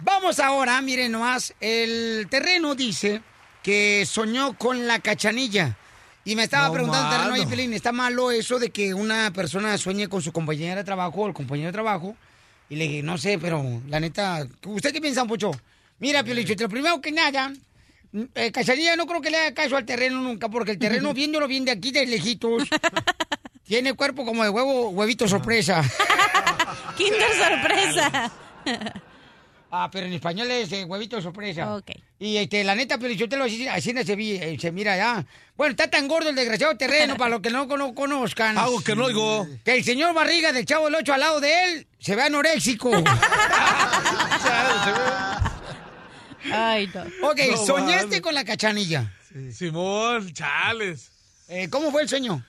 Vamos 0.03 0.39
ahora, 0.39 0.81
miren 0.81 1.11
nomás. 1.11 1.53
El 1.59 2.27
terreno 2.29 2.75
dice 2.75 3.21
que 3.63 4.05
soñó 4.07 4.57
con 4.57 4.87
la 4.87 4.99
cachanilla. 4.99 5.77
Y 6.23 6.35
me 6.35 6.43
estaba 6.43 6.67
No, 6.67 6.73
preguntando, 6.73 7.09
terreno, 7.09 7.33
oye, 7.33 7.47
Pelín, 7.47 7.73
¿está 7.73 7.91
malo 7.91 8.29
eso 8.31 8.59
de 8.59 8.69
que 8.69 8.93
una 8.93 9.31
persona 9.33 9.75
sueñe 9.79 10.07
con 10.07 10.21
su 10.21 10.31
compañera 10.31 10.75
de 10.75 10.83
trabajo 10.83 11.21
o 11.21 11.27
el 11.27 11.33
compañero 11.33 11.67
de 11.67 11.73
trabajo? 11.73 12.15
Y 12.69 12.75
le 12.75 12.87
dije, 12.87 13.03
no 13.03 13.17
sé, 13.17 13.39
pero 13.39 13.81
la 13.87 13.99
neta, 13.99 14.47
¿usted 14.65 14.93
qué 14.93 15.01
piensa, 15.01 15.25
Pocho? 15.25 15.51
Mira, 15.99 16.23
Piolín, 16.23 16.47
lo 16.59 16.69
primero 16.69 17.01
que 17.01 17.11
nada, 17.11 17.51
eh, 18.35 18.51
Cachanilla 18.51 18.95
no 18.95 19.07
creo 19.07 19.19
que 19.21 19.31
le 19.31 19.37
haga 19.37 19.53
caso 19.55 19.75
al 19.75 19.85
terreno 19.85 20.21
nunca, 20.21 20.47
porque 20.47 20.71
el 20.71 20.77
terreno, 20.79 21.11
viéndolo 21.15 21.47
bien 21.47 21.65
de 21.65 21.71
aquí 21.71 21.91
de 21.91 22.05
lejitos, 22.05 22.63
tiene 23.63 23.93
cuerpo 23.95 24.23
como 24.23 24.43
de 24.43 24.49
huevo, 24.49 24.89
huevito 24.89 25.27
sorpresa. 25.27 25.83
Kinder 26.97 27.29
sorpresa. 27.35 28.31
Ah, 29.73 29.89
pero 29.89 30.05
en 30.05 30.11
español 30.13 30.51
es 30.51 30.69
eh, 30.73 30.83
huevito 30.83 31.21
sorpresa. 31.21 31.75
Ok. 31.75 31.91
Y 32.19 32.35
este, 32.37 32.61
la 32.65 32.75
neta, 32.75 32.97
pero 32.97 33.13
yo 33.13 33.29
te 33.29 33.37
lo 33.37 33.45
así, 33.45 33.65
así 33.69 33.93
se, 34.03 34.15
vi- 34.17 34.35
eh, 34.35 34.57
se 34.59 34.69
mira 34.71 34.97
ya. 34.97 35.25
Bueno, 35.55 35.71
está 35.71 35.89
tan 35.89 36.09
gordo 36.09 36.29
el 36.29 36.35
desgraciado 36.35 36.75
terreno, 36.75 37.15
para 37.15 37.29
los 37.31 37.41
que 37.41 37.49
no 37.51 37.67
cono- 37.69 37.95
conozcan. 37.95 38.57
Algo 38.57 38.81
que 38.83 38.95
no 38.95 39.05
oigo. 39.05 39.47
Que 39.63 39.75
el 39.77 39.83
señor 39.85 40.13
Barriga 40.13 40.51
del 40.51 40.65
Chavo 40.65 40.85
del 40.85 40.95
Ocho 40.95 41.13
al 41.13 41.21
lado 41.21 41.39
de 41.39 41.63
él 41.63 41.87
se 41.99 42.15
ve 42.17 42.23
anoréxico. 42.23 42.91
Ay, 46.51 46.89
no. 46.93 47.29
ok, 47.29 47.39
No, 47.51 47.57
soñaste 47.65 48.05
vale. 48.07 48.21
con 48.21 48.33
la 48.35 48.43
cachanilla. 48.43 49.13
Simón, 49.53 50.33
chales. 50.33 51.11
Eh, 51.47 51.69
¿Cómo 51.69 51.91
fue 51.91 52.01
el 52.01 52.09
sueño? 52.09 52.43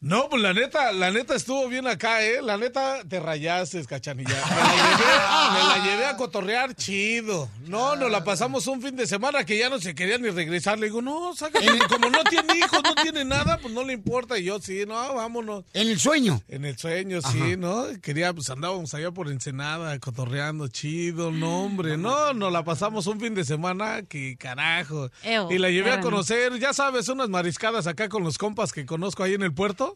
No, 0.00 0.28
pues 0.28 0.40
la 0.40 0.54
neta, 0.54 0.92
la 0.92 1.10
neta 1.10 1.34
estuvo 1.34 1.66
bien 1.66 1.88
acá, 1.88 2.22
¿eh? 2.22 2.40
La 2.40 2.56
neta 2.56 3.02
te 3.08 3.18
rayaste, 3.18 3.84
cachanilla. 3.84 4.30
Me 4.30 4.56
la 4.56 4.72
llevé, 4.96 5.52
me 5.52 5.68
la 5.68 5.84
llevé 5.84 6.06
a 6.06 6.16
cotorrear 6.16 6.76
chido. 6.76 7.48
No, 7.66 7.96
nos 7.96 8.08
la 8.08 8.22
pasamos 8.22 8.68
un 8.68 8.80
fin 8.80 8.94
de 8.94 9.08
semana 9.08 9.44
que 9.44 9.58
ya 9.58 9.68
no 9.68 9.80
se 9.80 9.96
quería 9.96 10.16
ni 10.18 10.30
regresar. 10.30 10.78
Le 10.78 10.86
digo, 10.86 11.02
no, 11.02 11.34
sácate. 11.34 11.66
Como 11.88 12.10
no 12.10 12.22
tiene 12.22 12.58
hijos, 12.58 12.80
no 12.84 12.94
tiene 12.94 13.24
nada, 13.24 13.58
pues 13.60 13.74
no 13.74 13.82
le 13.82 13.92
importa. 13.92 14.38
Y 14.38 14.44
yo, 14.44 14.60
sí, 14.60 14.84
no, 14.86 15.14
vámonos. 15.14 15.64
¿En 15.74 15.88
el 15.88 15.98
sueño? 15.98 16.42
En 16.46 16.64
el 16.64 16.78
sueño, 16.78 17.20
sí, 17.20 17.56
¿no? 17.56 17.86
Quería, 18.00 18.32
pues 18.32 18.50
andábamos 18.50 18.94
allá 18.94 19.10
por 19.10 19.26
Ensenada, 19.26 19.98
cotorreando 19.98 20.68
chido, 20.68 21.32
no, 21.32 21.64
hombre. 21.64 21.96
No, 21.96 22.32
nos 22.34 22.52
la 22.52 22.62
pasamos 22.62 23.08
un 23.08 23.18
fin 23.18 23.34
de 23.34 23.44
semana, 23.44 24.02
que 24.08 24.36
carajo. 24.36 25.10
Eo, 25.24 25.50
y 25.50 25.58
la 25.58 25.70
llevé 25.70 25.90
a 25.90 26.00
conocer, 26.00 26.56
ya 26.60 26.72
sabes, 26.72 27.08
unas 27.08 27.28
mariscadas 27.28 27.88
acá 27.88 28.08
con 28.08 28.22
los 28.22 28.38
compas 28.38 28.72
que 28.72 28.86
conozco 28.86 29.24
ahí 29.24 29.34
en 29.34 29.42
el 29.42 29.52
puerto. 29.52 29.87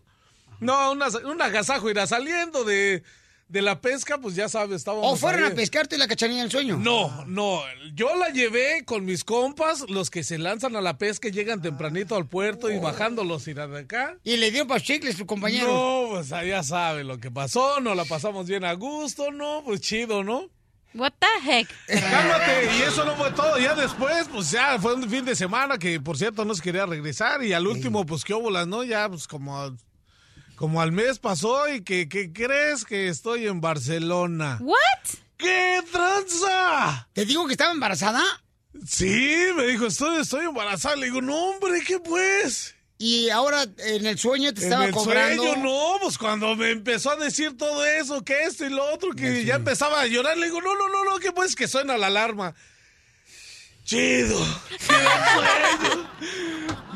No, 0.63 0.93
una, 0.93 1.09
un 1.25 1.43
agasajo, 1.43 1.91
irá 1.91 2.07
saliendo 2.07 2.65
de, 2.65 3.03
de 3.49 3.63
la 3.63 3.81
pesca, 3.81 4.19
pues 4.19 4.35
ya 4.35 4.49
sabes, 4.49 4.77
estábamos. 4.77 5.13
¿O 5.13 5.17
fueron 5.17 5.45
ahí. 5.45 5.53
a 5.53 5.55
pescar 5.55 5.87
tú 5.87 5.97
y 5.97 5.99
la 5.99 6.09
cachanilla 6.09 6.41
en 6.41 6.47
el 6.47 6.51
sueño? 6.51 6.79
No, 6.79 7.25
no, 7.27 7.61
yo 7.95 8.17
la 8.17 8.31
llevé 8.31 8.85
con 8.85 9.05
mis 9.05 9.25
compas, 9.25 9.85
los 9.89 10.09
que 10.09 10.25
se 10.25 10.39
lanzan 10.39 10.75
a 10.77 10.81
la 10.81 10.97
pesca 10.97 11.29
y 11.29 11.33
llegan 11.33 11.61
tempranito 11.61 12.17
al 12.17 12.27
puerto 12.27 12.71
y 12.71 12.79
bajándolos 12.79 13.47
irá 13.49 13.67
de 13.67 13.81
acá. 13.81 14.17
Y 14.25 14.39
le 14.39 14.51
dio 14.51 14.67
pa' 14.67 14.81
chicles 14.81 15.17
tu 15.17 15.27
compañero. 15.27 15.67
No, 15.67 16.09
pues 16.11 16.29
ya 16.29 16.63
sabe 16.63 17.05
lo 17.05 17.19
que 17.19 17.31
pasó, 17.31 17.81
nos 17.81 17.97
la 17.97 18.05
pasamos 18.05 18.47
bien 18.47 18.65
a 18.65 18.73
gusto, 18.73 19.31
¿no? 19.31 19.63
Pues 19.65 19.81
chido, 19.81 20.25
¿no? 20.25 20.49
What 20.95 21.13
the 21.19 21.51
heck? 21.51 21.69
Cálmate, 21.87 22.69
y 22.79 22.83
eso 22.83 23.05
no 23.05 23.17
fue 23.17 23.31
todo. 23.33 23.59
Ya 23.59 23.75
después, 23.75 24.29
pues 24.31 24.51
ya 24.51 24.79
fue 24.79 24.95
un 24.95 25.09
fin 25.09 25.25
de 25.25 25.35
semana 25.35 25.79
que, 25.79 25.99
por 26.01 26.19
cierto, 26.19 26.45
no 26.45 26.55
se 26.55 26.63
quería 26.63 26.85
regresar. 26.85 27.43
Y 27.43 27.55
al 27.55 27.67
último, 27.67 28.05
pues 28.05 28.25
qué 28.25 28.35
óbolas, 28.35 28.67
¿no? 28.67 28.85
Ya, 28.85 29.09
pues 29.09 29.27
como, 29.27 29.75
como 30.63 30.81
al 30.81 30.93
mes 30.93 31.19
pasó 31.19 31.69
y 31.69 31.83
que, 31.83 32.09
¿qué 32.09 32.33
crees? 32.33 32.85
Que 32.85 33.09
estoy 33.09 33.49
en 33.49 33.61
Barcelona. 33.61 34.59
¿What? 34.61 34.77
¿Qué 35.37 35.81
tranza? 35.91 37.09
¿Te 37.13 37.25
digo 37.25 37.49
que 37.49 37.55
estaba 37.55 37.73
embarazada? 37.73 38.23
Sí, 38.87 39.43
me 39.57 39.67
dijo, 39.67 39.87
estoy, 39.87 40.21
estoy 40.21 40.47
embarazada. 40.47 40.95
Le 40.95 41.07
digo, 41.07 41.21
no, 41.21 41.37
hombre, 41.37 41.83
¿qué 41.85 41.99
pues? 41.99 42.77
Y 42.97 43.29
ahora 43.31 43.65
en 43.77 44.07
el 44.07 44.21
sueño 44.21 44.55
te 44.55 44.63
estaba 44.63 44.85
en 44.85 44.91
el 44.91 44.95
cobrando. 44.95 45.43
sueño, 45.43 45.65
no, 45.65 45.97
pues 46.01 46.17
cuando 46.17 46.55
me 46.55 46.71
empezó 46.71 47.11
a 47.11 47.17
decir 47.17 47.57
todo 47.57 47.85
eso, 47.85 48.23
que 48.23 48.45
esto 48.45 48.65
y 48.65 48.71
lo 48.71 48.85
otro, 48.95 49.15
que 49.15 49.45
ya 49.45 49.57
empezaba 49.57 50.01
a 50.01 50.07
llorar, 50.07 50.39
le 50.39 50.47
digo, 50.47 50.61
no, 50.61 50.77
no, 50.77 50.89
no, 50.89 51.05
no, 51.05 51.19
que 51.19 51.33
pues 51.33 51.57
que 51.57 51.67
suena 51.67 51.99
la 51.99 52.07
alarma. 52.07 52.55
Chido. 53.85 54.39
¡Qué 54.69 54.79
sueño! 54.85 56.09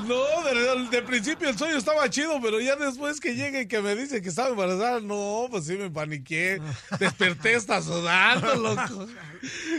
No, 0.06 0.42
de, 0.44 0.88
de 0.88 1.02
principio 1.02 1.48
el 1.48 1.58
sueño 1.58 1.76
estaba 1.76 2.08
chido, 2.08 2.40
pero 2.40 2.60
ya 2.60 2.76
después 2.76 3.18
que 3.18 3.34
llega 3.34 3.60
y 3.60 3.66
que 3.66 3.80
me 3.80 3.96
dice 3.96 4.22
que 4.22 4.28
estaba 4.28 4.50
embarazada, 4.50 5.00
no, 5.00 5.48
pues 5.50 5.66
sí 5.66 5.76
me 5.76 5.90
paniqué. 5.90 6.60
Desperté 7.00 7.56
hasta 7.56 7.82
sudando, 7.82 8.54
loco. 8.54 9.08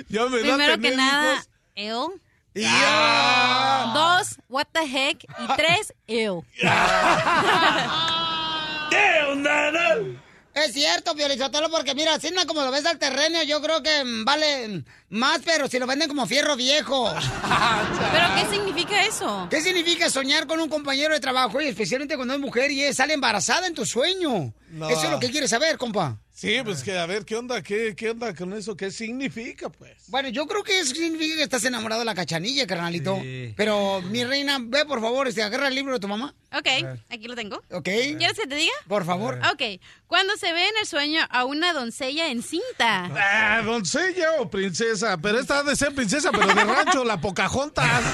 Ya 0.09 0.25
me 0.25 0.39
Primero 0.39 0.77
que 0.79 0.95
nada, 0.95 1.45
ew. 1.75 2.19
¡Ya! 2.53 3.91
Dos, 3.93 4.37
what 4.49 4.65
the 4.73 4.81
heck. 4.81 5.23
Y 5.23 5.47
tres, 5.55 5.93
ew. 6.07 6.43
Es 10.63 10.73
cierto, 10.73 11.15
Piolizotelo, 11.15 11.69
porque 11.69 11.93
mira, 11.95 12.15
así 12.15 12.31
no 12.31 12.45
como 12.45 12.61
lo 12.61 12.71
ves 12.71 12.85
al 12.85 12.97
terreno, 12.97 13.43
yo 13.43 13.61
creo 13.61 13.81
que 13.83 14.03
mm, 14.03 14.25
vale 14.25 14.83
más, 15.09 15.41
pero 15.45 15.67
si 15.67 15.79
lo 15.79 15.87
venden 15.87 16.07
como 16.07 16.25
fierro 16.25 16.55
viejo. 16.55 17.13
¿Pero 18.11 18.25
qué 18.35 18.55
significa 18.55 19.05
eso? 19.05 19.47
¿Qué 19.49 19.61
significa 19.61 20.09
soñar 20.09 20.47
con 20.47 20.59
un 20.59 20.69
compañero 20.69 21.13
de 21.13 21.19
trabajo 21.19 21.61
y 21.61 21.67
especialmente 21.67 22.15
cuando 22.15 22.33
es 22.33 22.39
mujer 22.39 22.71
y 22.71 22.93
sale 22.93 23.13
embarazada 23.13 23.67
en 23.67 23.73
tu 23.73 23.85
sueño? 23.85 24.53
No. 24.69 24.89
Eso 24.89 25.03
es 25.05 25.11
lo 25.11 25.19
que 25.19 25.29
quieres 25.29 25.49
saber, 25.49 25.77
compa. 25.77 26.17
Sí, 26.37 26.61
pues 26.63 26.83
que 26.83 26.95
a 26.95 27.07
ver, 27.07 27.25
¿qué 27.25 27.35
onda? 27.35 27.63
¿Qué, 27.63 27.95
qué 27.95 28.11
onda 28.11 28.35
con 28.35 28.53
eso? 28.53 28.77
¿Qué 28.77 28.91
significa, 28.91 29.69
pues? 29.69 30.03
Bueno, 30.09 30.29
yo 30.29 30.45
creo 30.45 30.63
que 30.63 30.77
eso 30.77 30.93
significa 30.93 31.37
que 31.37 31.41
estás 31.41 31.65
enamorado 31.65 32.01
de 32.01 32.05
la 32.05 32.13
cachanilla, 32.13 32.67
carnalito. 32.67 33.19
Pero, 33.55 34.03
mi 34.03 34.23
reina, 34.23 34.59
ve 34.61 34.85
por 34.85 35.01
favor, 35.01 35.27
este, 35.27 35.41
agarra 35.41 35.67
el 35.67 35.73
libro 35.73 35.93
de 35.93 35.99
tu 35.99 36.07
mamá. 36.07 36.35
Ok, 36.53 36.67
aquí 37.09 37.27
lo 37.27 37.33
tengo. 37.33 37.63
¿Ok? 37.71 37.85
¿Quieres 37.85 38.39
que 38.39 38.45
te 38.45 38.53
diga? 38.53 38.71
Por 38.87 39.03
favor. 39.03 39.39
Ok. 39.51 39.81
Cuando 40.05 40.37
se 40.37 40.53
ve 40.53 40.67
en 40.67 40.77
el 40.79 40.85
sueño 40.85 41.21
a 41.27 41.43
una 41.43 41.73
doncella 41.73 42.27
encinta. 42.27 43.09
Ah, 43.15 43.63
doncella 43.65 44.39
o 44.39 44.47
princesa, 44.47 45.17
pero 45.17 45.39
esta 45.39 45.57
ha 45.57 45.63
de 45.63 45.75
ser 45.75 45.95
princesa, 45.95 46.29
pero 46.31 46.45
de 46.45 46.53
rancho, 46.53 47.03
la 47.03 47.19
Pocahontas. 47.19 47.89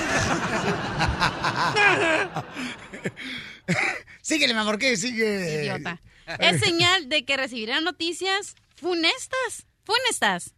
Síguele, 4.22 4.54
mi 4.54 4.62
amor, 4.62 4.80
que 4.80 4.96
sigue. 4.96 5.62
Idiota. 5.62 6.00
Es 6.40 6.60
señal 6.62 7.10
de 7.10 7.26
que 7.26 7.38
recibirán 7.38 7.84
noticias 7.84 8.56
funestas. 8.76 9.68
Funestas. 9.84 10.54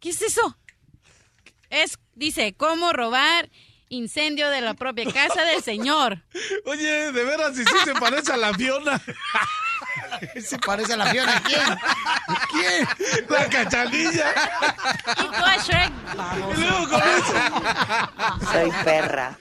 ¿Qué 0.00 0.10
es 0.10 0.22
eso? 0.22 0.58
Es, 1.70 1.98
dice, 2.14 2.54
cómo 2.54 2.92
robar 2.92 3.50
incendio 3.88 4.50
de 4.50 4.60
la 4.60 4.74
propia 4.74 5.04
casa 5.12 5.42
del 5.42 5.62
señor. 5.62 6.22
Oye, 6.64 7.12
de 7.12 7.24
veras, 7.24 7.56
si 7.56 7.64
sí 7.64 7.74
se 7.84 7.94
parece 7.94 8.32
a 8.32 8.36
la 8.36 8.54
Fiona. 8.54 9.00
¿Se 10.40 10.58
parece 10.58 10.94
a 10.94 10.96
la 10.96 11.06
Fiona? 11.06 11.42
¿Quién? 11.42 11.60
¿Quién? 12.50 13.26
La 13.28 13.48
cachanilla. 13.48 14.32
Y 15.18 15.22
tú 15.22 15.44
a 15.44 15.56
Shrek. 15.58 15.92
Y 16.56 16.60
luego 16.60 16.88
comienza. 16.88 18.10
Soy 18.52 18.70
perra. 18.84 19.38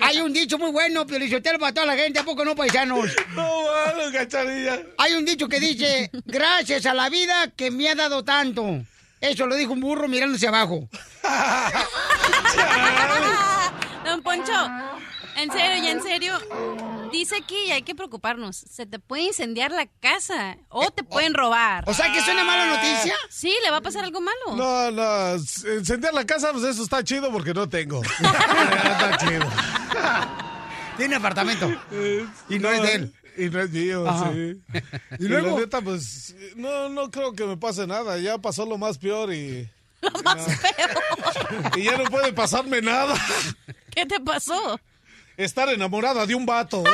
Hay 0.00 0.20
un 0.20 0.32
dicho 0.32 0.58
muy 0.58 0.70
bueno, 0.70 1.06
Piolichotelo, 1.06 1.58
para 1.58 1.72
toda 1.72 1.86
la 1.86 1.96
gente, 1.96 2.20
¿a 2.20 2.24
poco 2.24 2.44
no, 2.44 2.54
paisanos? 2.54 3.10
No, 3.34 3.64
malo, 3.64 4.12
cachanilla. 4.12 4.80
Hay 4.98 5.14
un 5.14 5.24
dicho 5.24 5.48
que 5.48 5.60
dice, 5.60 6.10
gracias 6.24 6.86
a 6.86 6.94
la 6.94 7.08
vida 7.08 7.50
que 7.56 7.70
me 7.70 7.88
ha 7.88 7.94
dado 7.94 8.24
tanto. 8.24 8.84
Eso 9.24 9.46
lo 9.46 9.56
dijo 9.56 9.72
un 9.72 9.80
burro 9.80 10.06
mirándose 10.06 10.46
abajo. 10.46 10.86
Don 14.04 14.22
Poncho, 14.22 14.52
en 15.36 15.50
serio, 15.50 15.82
y 15.82 15.88
en 15.88 16.02
serio, 16.02 16.38
dice 17.10 17.40
que 17.40 17.72
hay 17.72 17.80
que 17.80 17.94
preocuparnos. 17.94 18.54
Se 18.54 18.84
te 18.84 18.98
puede 18.98 19.22
incendiar 19.22 19.70
la 19.70 19.86
casa 19.86 20.58
o 20.68 20.90
te 20.90 21.04
pueden 21.04 21.32
robar. 21.32 21.84
O 21.86 21.94
sea, 21.94 22.12
que 22.12 22.18
es 22.18 22.28
una 22.28 22.44
mala 22.44 22.66
noticia. 22.66 23.14
Sí, 23.30 23.56
le 23.64 23.70
va 23.70 23.78
a 23.78 23.80
pasar 23.80 24.04
algo 24.04 24.20
malo. 24.20 24.56
No, 24.56 24.90
no, 24.90 25.32
encender 25.32 26.12
la 26.12 26.26
casa, 26.26 26.52
pues 26.52 26.64
eso 26.64 26.82
está 26.82 27.02
chido 27.02 27.32
porque 27.32 27.54
no 27.54 27.66
tengo. 27.66 28.02
está 28.20 29.16
chido. 29.18 29.46
Tiene 30.98 31.16
apartamento. 31.16 31.74
Y 32.50 32.58
no 32.58 32.68
es 32.68 32.82
de 32.82 32.94
él. 32.94 33.14
Y 33.36 33.50
no 33.50 33.60
es 33.60 33.70
mío, 33.70 34.08
Ajá. 34.08 34.32
sí. 34.32 34.60
¿Y 35.18 35.24
Y 35.24 35.28
luego? 35.28 35.50
la 35.50 35.60
neta, 35.64 35.80
pues, 35.80 36.34
no, 36.56 36.88
no 36.88 37.10
creo 37.10 37.32
que 37.32 37.44
me 37.44 37.56
pase 37.56 37.86
nada. 37.86 38.18
Ya 38.18 38.38
pasó 38.38 38.64
lo 38.66 38.78
más 38.78 38.98
peor 38.98 39.32
y... 39.32 39.68
Lo 40.04 40.22
más 40.22 40.44
feo. 40.44 41.70
Y 41.76 41.84
ya 41.84 41.96
no 41.96 42.04
puede 42.04 42.32
pasarme 42.32 42.82
nada. 42.82 43.14
¿Qué 43.90 44.04
te 44.06 44.20
pasó? 44.20 44.78
Estar 45.36 45.68
enamorada 45.70 46.26
de 46.26 46.34
un 46.34 46.44
vato. 46.46 46.84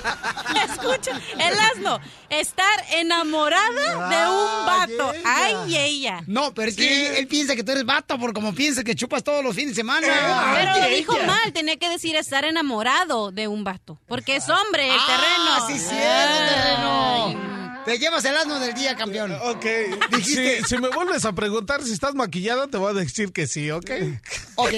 Escucha, 0.70 1.20
el 1.38 1.58
asno, 1.58 2.00
estar 2.28 2.84
enamorada 2.92 4.08
de 4.08 4.28
un 4.28 4.66
vato. 4.66 5.12
Ay, 5.24 5.76
ella. 5.76 6.22
No, 6.26 6.54
pero 6.54 6.68
es 6.68 6.76
que 6.76 7.18
él 7.18 7.26
piensa 7.26 7.54
que 7.54 7.64
tú 7.64 7.72
eres 7.72 7.84
vato 7.84 8.18
por 8.18 8.32
como 8.32 8.54
piensa 8.54 8.84
que 8.84 8.94
chupas 8.94 9.22
todos 9.22 9.44
los 9.44 9.54
fines 9.54 9.74
de 9.74 9.80
semana. 9.80 10.06
Pero 10.54 10.78
lo 10.78 10.96
dijo 10.96 11.16
ella. 11.16 11.26
mal, 11.26 11.52
tenía 11.52 11.76
que 11.76 11.88
decir 11.88 12.16
estar 12.16 12.44
enamorado 12.44 13.30
de 13.30 13.48
un 13.48 13.64
vato. 13.64 13.98
Porque 14.06 14.36
es 14.36 14.48
hombre 14.48 14.88
el 14.88 15.00
terreno. 15.06 15.50
Ah, 15.50 15.64
sí, 15.66 15.78
cierto, 15.78 16.54
terreno. 16.54 17.59
Te 17.84 17.98
llevas 17.98 18.24
el 18.24 18.36
asno 18.36 18.58
del 18.60 18.74
día, 18.74 18.94
campeón. 18.94 19.32
Ok. 19.42 19.64
Dijiste- 20.10 20.58
Si, 20.62 20.64
si 20.74 20.78
me 20.78 20.88
vuelves 20.90 21.24
a 21.24 21.32
preguntar 21.32 21.82
si 21.82 21.92
estás 21.92 22.14
maquillada, 22.14 22.66
te 22.68 22.76
voy 22.76 22.90
a 22.90 22.94
decir 22.94 23.32
que 23.32 23.46
sí, 23.46 23.70
¿ok? 23.70 23.90
Ok. 24.56 24.72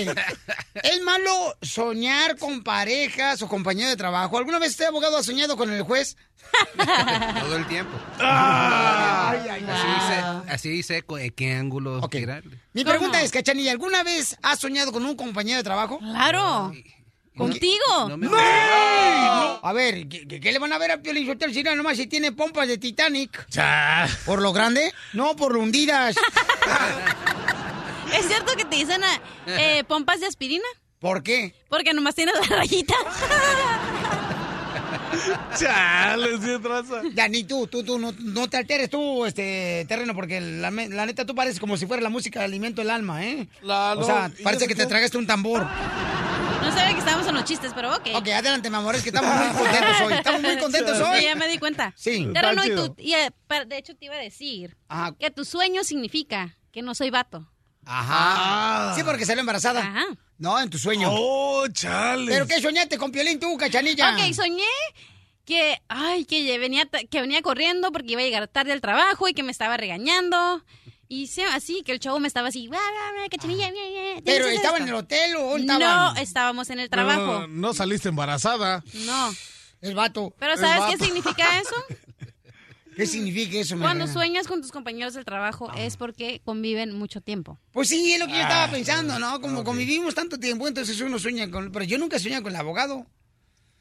¿Es 0.74 1.02
malo 1.02 1.56
soñar 1.62 2.38
con 2.38 2.62
parejas 2.62 3.42
o 3.42 3.48
compañeros 3.48 3.90
de 3.90 3.96
trabajo? 3.96 4.38
¿Alguna 4.38 4.58
vez 4.58 4.70
usted, 4.70 4.86
abogado, 4.86 5.16
ha 5.18 5.22
soñado 5.22 5.56
con 5.56 5.70
el 5.72 5.82
juez? 5.82 6.16
Todo 7.40 7.56
el 7.56 7.66
tiempo. 7.66 7.92
Ay, 8.18 9.40
ay, 9.50 9.66
Así 9.68 9.86
ay. 9.86 10.08
sé, 10.08 10.52
así 10.52 10.82
sé 10.82 11.04
eh, 11.18 11.30
qué 11.34 11.54
ángulo 11.54 12.06
tirarle. 12.08 12.60
Mi 12.72 12.84
pregunta 12.84 13.20
es, 13.22 13.30
Cachanilla, 13.30 13.72
¿alguna 13.72 14.02
vez 14.02 14.36
has 14.42 14.60
soñado 14.60 14.92
con 14.92 15.04
un 15.04 15.16
compañero 15.16 15.58
de 15.58 15.64
trabajo? 15.64 15.98
Claro. 15.98 16.72
Contigo. 17.36 18.08
No 18.08 18.16
me- 18.16 18.26
¡No! 18.26 18.36
A 19.62 19.72
ver, 19.72 20.06
¿qué, 20.08 20.52
le 20.52 20.58
van 20.58 20.72
a 20.72 20.78
ver 20.78 20.90
a 20.90 21.02
Piolín 21.02 21.26
Sotelo 21.26 21.52
si 21.52 21.62
nomás 21.62 21.96
si 21.96 22.06
tiene 22.06 22.32
pompas 22.32 22.68
de 22.68 22.78
Titanic? 22.78 23.46
¿Por 24.26 24.42
lo 24.42 24.52
grande? 24.52 24.92
No, 25.12 25.34
por 25.36 25.54
lo 25.54 25.60
hundidas. 25.60 26.16
¿Es 28.12 28.26
cierto 28.26 28.54
que 28.56 28.64
te 28.64 28.76
dicen 28.76 29.02
eh, 29.46 29.84
pompas 29.88 30.20
de 30.20 30.26
aspirina? 30.26 30.64
¿Por 30.98 31.22
qué? 31.22 31.54
Porque 31.68 31.92
nomás 31.94 32.14
tienes 32.14 32.34
la 32.48 32.56
rayita. 32.56 32.94
Chale, 35.58 36.38
sí, 36.40 36.62
traza. 36.62 37.02
Ya, 37.14 37.28
ni 37.28 37.44
tú, 37.44 37.66
tú, 37.66 37.82
tú, 37.84 37.98
no, 37.98 38.12
no 38.18 38.48
te 38.48 38.56
alteres 38.56 38.90
tú, 38.90 39.24
este, 39.26 39.84
terreno, 39.88 40.14
porque 40.14 40.40
la, 40.40 40.70
neta 40.70 41.24
tú 41.24 41.34
pareces 41.34 41.60
como 41.60 41.76
si 41.76 41.86
fuera 41.86 42.02
la 42.02 42.08
música 42.08 42.38
de 42.40 42.46
alimento 42.46 42.80
del 42.82 42.90
alma, 42.90 43.24
¿eh? 43.24 43.48
La- 43.62 43.94
o 43.94 44.04
sea, 44.04 44.30
¿y 44.38 44.42
parece 44.42 44.66
que 44.66 44.74
te 44.74 44.86
tragaste 44.86 45.18
un 45.18 45.26
tambor. 45.26 45.66
No 46.62 46.70
sabe 46.72 46.92
que 46.92 46.98
estábamos 47.00 47.26
en 47.26 47.34
los 47.34 47.44
chistes, 47.44 47.72
pero 47.74 47.94
ok. 47.96 48.08
Ok, 48.14 48.28
adelante, 48.28 48.70
mi 48.70 48.76
amor, 48.76 48.94
es 48.94 49.02
que 49.02 49.08
estamos 49.08 49.34
muy 49.34 49.48
contentos 49.58 50.00
hoy. 50.04 50.12
Estamos 50.12 50.40
muy 50.42 50.58
contentos 50.58 50.96
Sí, 50.96 51.02
hoy. 51.02 51.22
ya 51.24 51.34
me 51.34 51.48
di 51.48 51.58
cuenta. 51.58 51.92
Sí. 51.96 52.28
Terreno, 52.32 52.64
y 52.64 52.74
tú, 52.74 52.94
y, 52.98 53.14
eh, 53.14 53.30
de 53.66 53.78
hecho 53.78 53.94
te 53.96 54.04
iba 54.04 54.14
a 54.14 54.18
decir 54.18 54.76
Ajá. 54.88 55.14
que 55.18 55.30
tu 55.32 55.44
sueño 55.44 55.82
significa 55.82 56.56
que 56.70 56.80
no 56.82 56.94
soy 56.94 57.10
vato. 57.10 57.48
Ajá. 57.84 58.94
Sí, 58.94 59.02
porque 59.02 59.26
salió 59.26 59.40
embarazada. 59.40 59.80
Ajá. 59.80 60.04
No, 60.38 60.58
en 60.60 60.70
tu 60.70 60.78
sueño. 60.78 61.08
Oh, 61.10 61.66
chale. 61.68 62.30
¿Pero 62.32 62.46
qué 62.46 62.60
soñaste 62.60 62.96
con 62.96 63.10
Piolín 63.12 63.38
tú, 63.40 63.56
cachanilla? 63.56 64.14
Ok, 64.14 64.32
soñé 64.32 64.62
que, 65.44 65.78
ay, 65.88 66.24
que 66.24 66.58
venía, 66.58 66.86
que 66.86 67.20
venía 67.20 67.42
corriendo 67.42 67.90
porque 67.92 68.12
iba 68.12 68.20
a 68.20 68.24
llegar 68.24 68.48
tarde 68.48 68.72
al 68.72 68.80
trabajo 68.80 69.28
y 69.28 69.34
que 69.34 69.42
me 69.42 69.52
estaba 69.52 69.76
regañando. 69.76 70.64
Y 71.08 71.26
sí, 71.26 71.42
así, 71.42 71.82
que 71.84 71.92
el 71.92 72.00
chavo 72.00 72.20
me 72.20 72.28
estaba 72.28 72.48
así, 72.48 72.68
"Bla, 72.68 72.78
bla, 72.78 73.20
bla, 73.20 73.28
cachanilla, 73.28 73.70
bla, 73.70 73.80
bla, 74.14 74.22
¿Pero 74.24 74.46
estaba 74.48 74.78
en 74.78 74.84
esto". 74.84 74.96
el 74.96 75.04
hotel 75.04 75.36
o 75.36 75.42
dónde 75.50 75.66
No, 75.78 76.16
estábamos 76.16 76.70
en 76.70 76.80
el 76.80 76.88
trabajo. 76.88 77.40
No, 77.40 77.46
no 77.48 77.74
saliste 77.74 78.08
embarazada. 78.08 78.82
No. 79.06 79.30
El 79.82 79.94
vato. 79.94 80.34
¿Pero 80.38 80.52
El 80.54 80.58
sabes 80.60 80.96
qué 80.96 81.04
significa 81.04 81.58
eso? 81.58 81.74
¿Qué 82.96 83.06
significa 83.06 83.58
eso, 83.58 83.74
mi 83.74 83.82
Cuando 83.82 84.04
reina? 84.04 84.12
sueñas 84.12 84.46
con 84.46 84.60
tus 84.60 84.70
compañeros 84.70 85.14
del 85.14 85.24
trabajo 85.24 85.72
es 85.76 85.96
porque 85.96 86.40
conviven 86.44 86.94
mucho 86.96 87.20
tiempo. 87.22 87.58
Pues 87.72 87.88
sí, 87.88 88.12
es 88.12 88.20
lo 88.20 88.26
que 88.26 88.32
yo 88.34 88.40
estaba 88.40 88.64
Ah, 88.64 88.70
pensando, 88.70 89.18
¿no? 89.18 89.40
Como 89.40 89.64
convivimos 89.64 90.14
tanto 90.14 90.38
tiempo, 90.38 90.68
entonces 90.68 91.00
uno 91.00 91.18
sueña 91.18 91.50
con... 91.50 91.72
Pero 91.72 91.84
yo 91.86 91.96
nunca 91.98 92.18
sueño 92.18 92.42
con 92.42 92.52
el 92.52 92.56
abogado. 92.60 93.06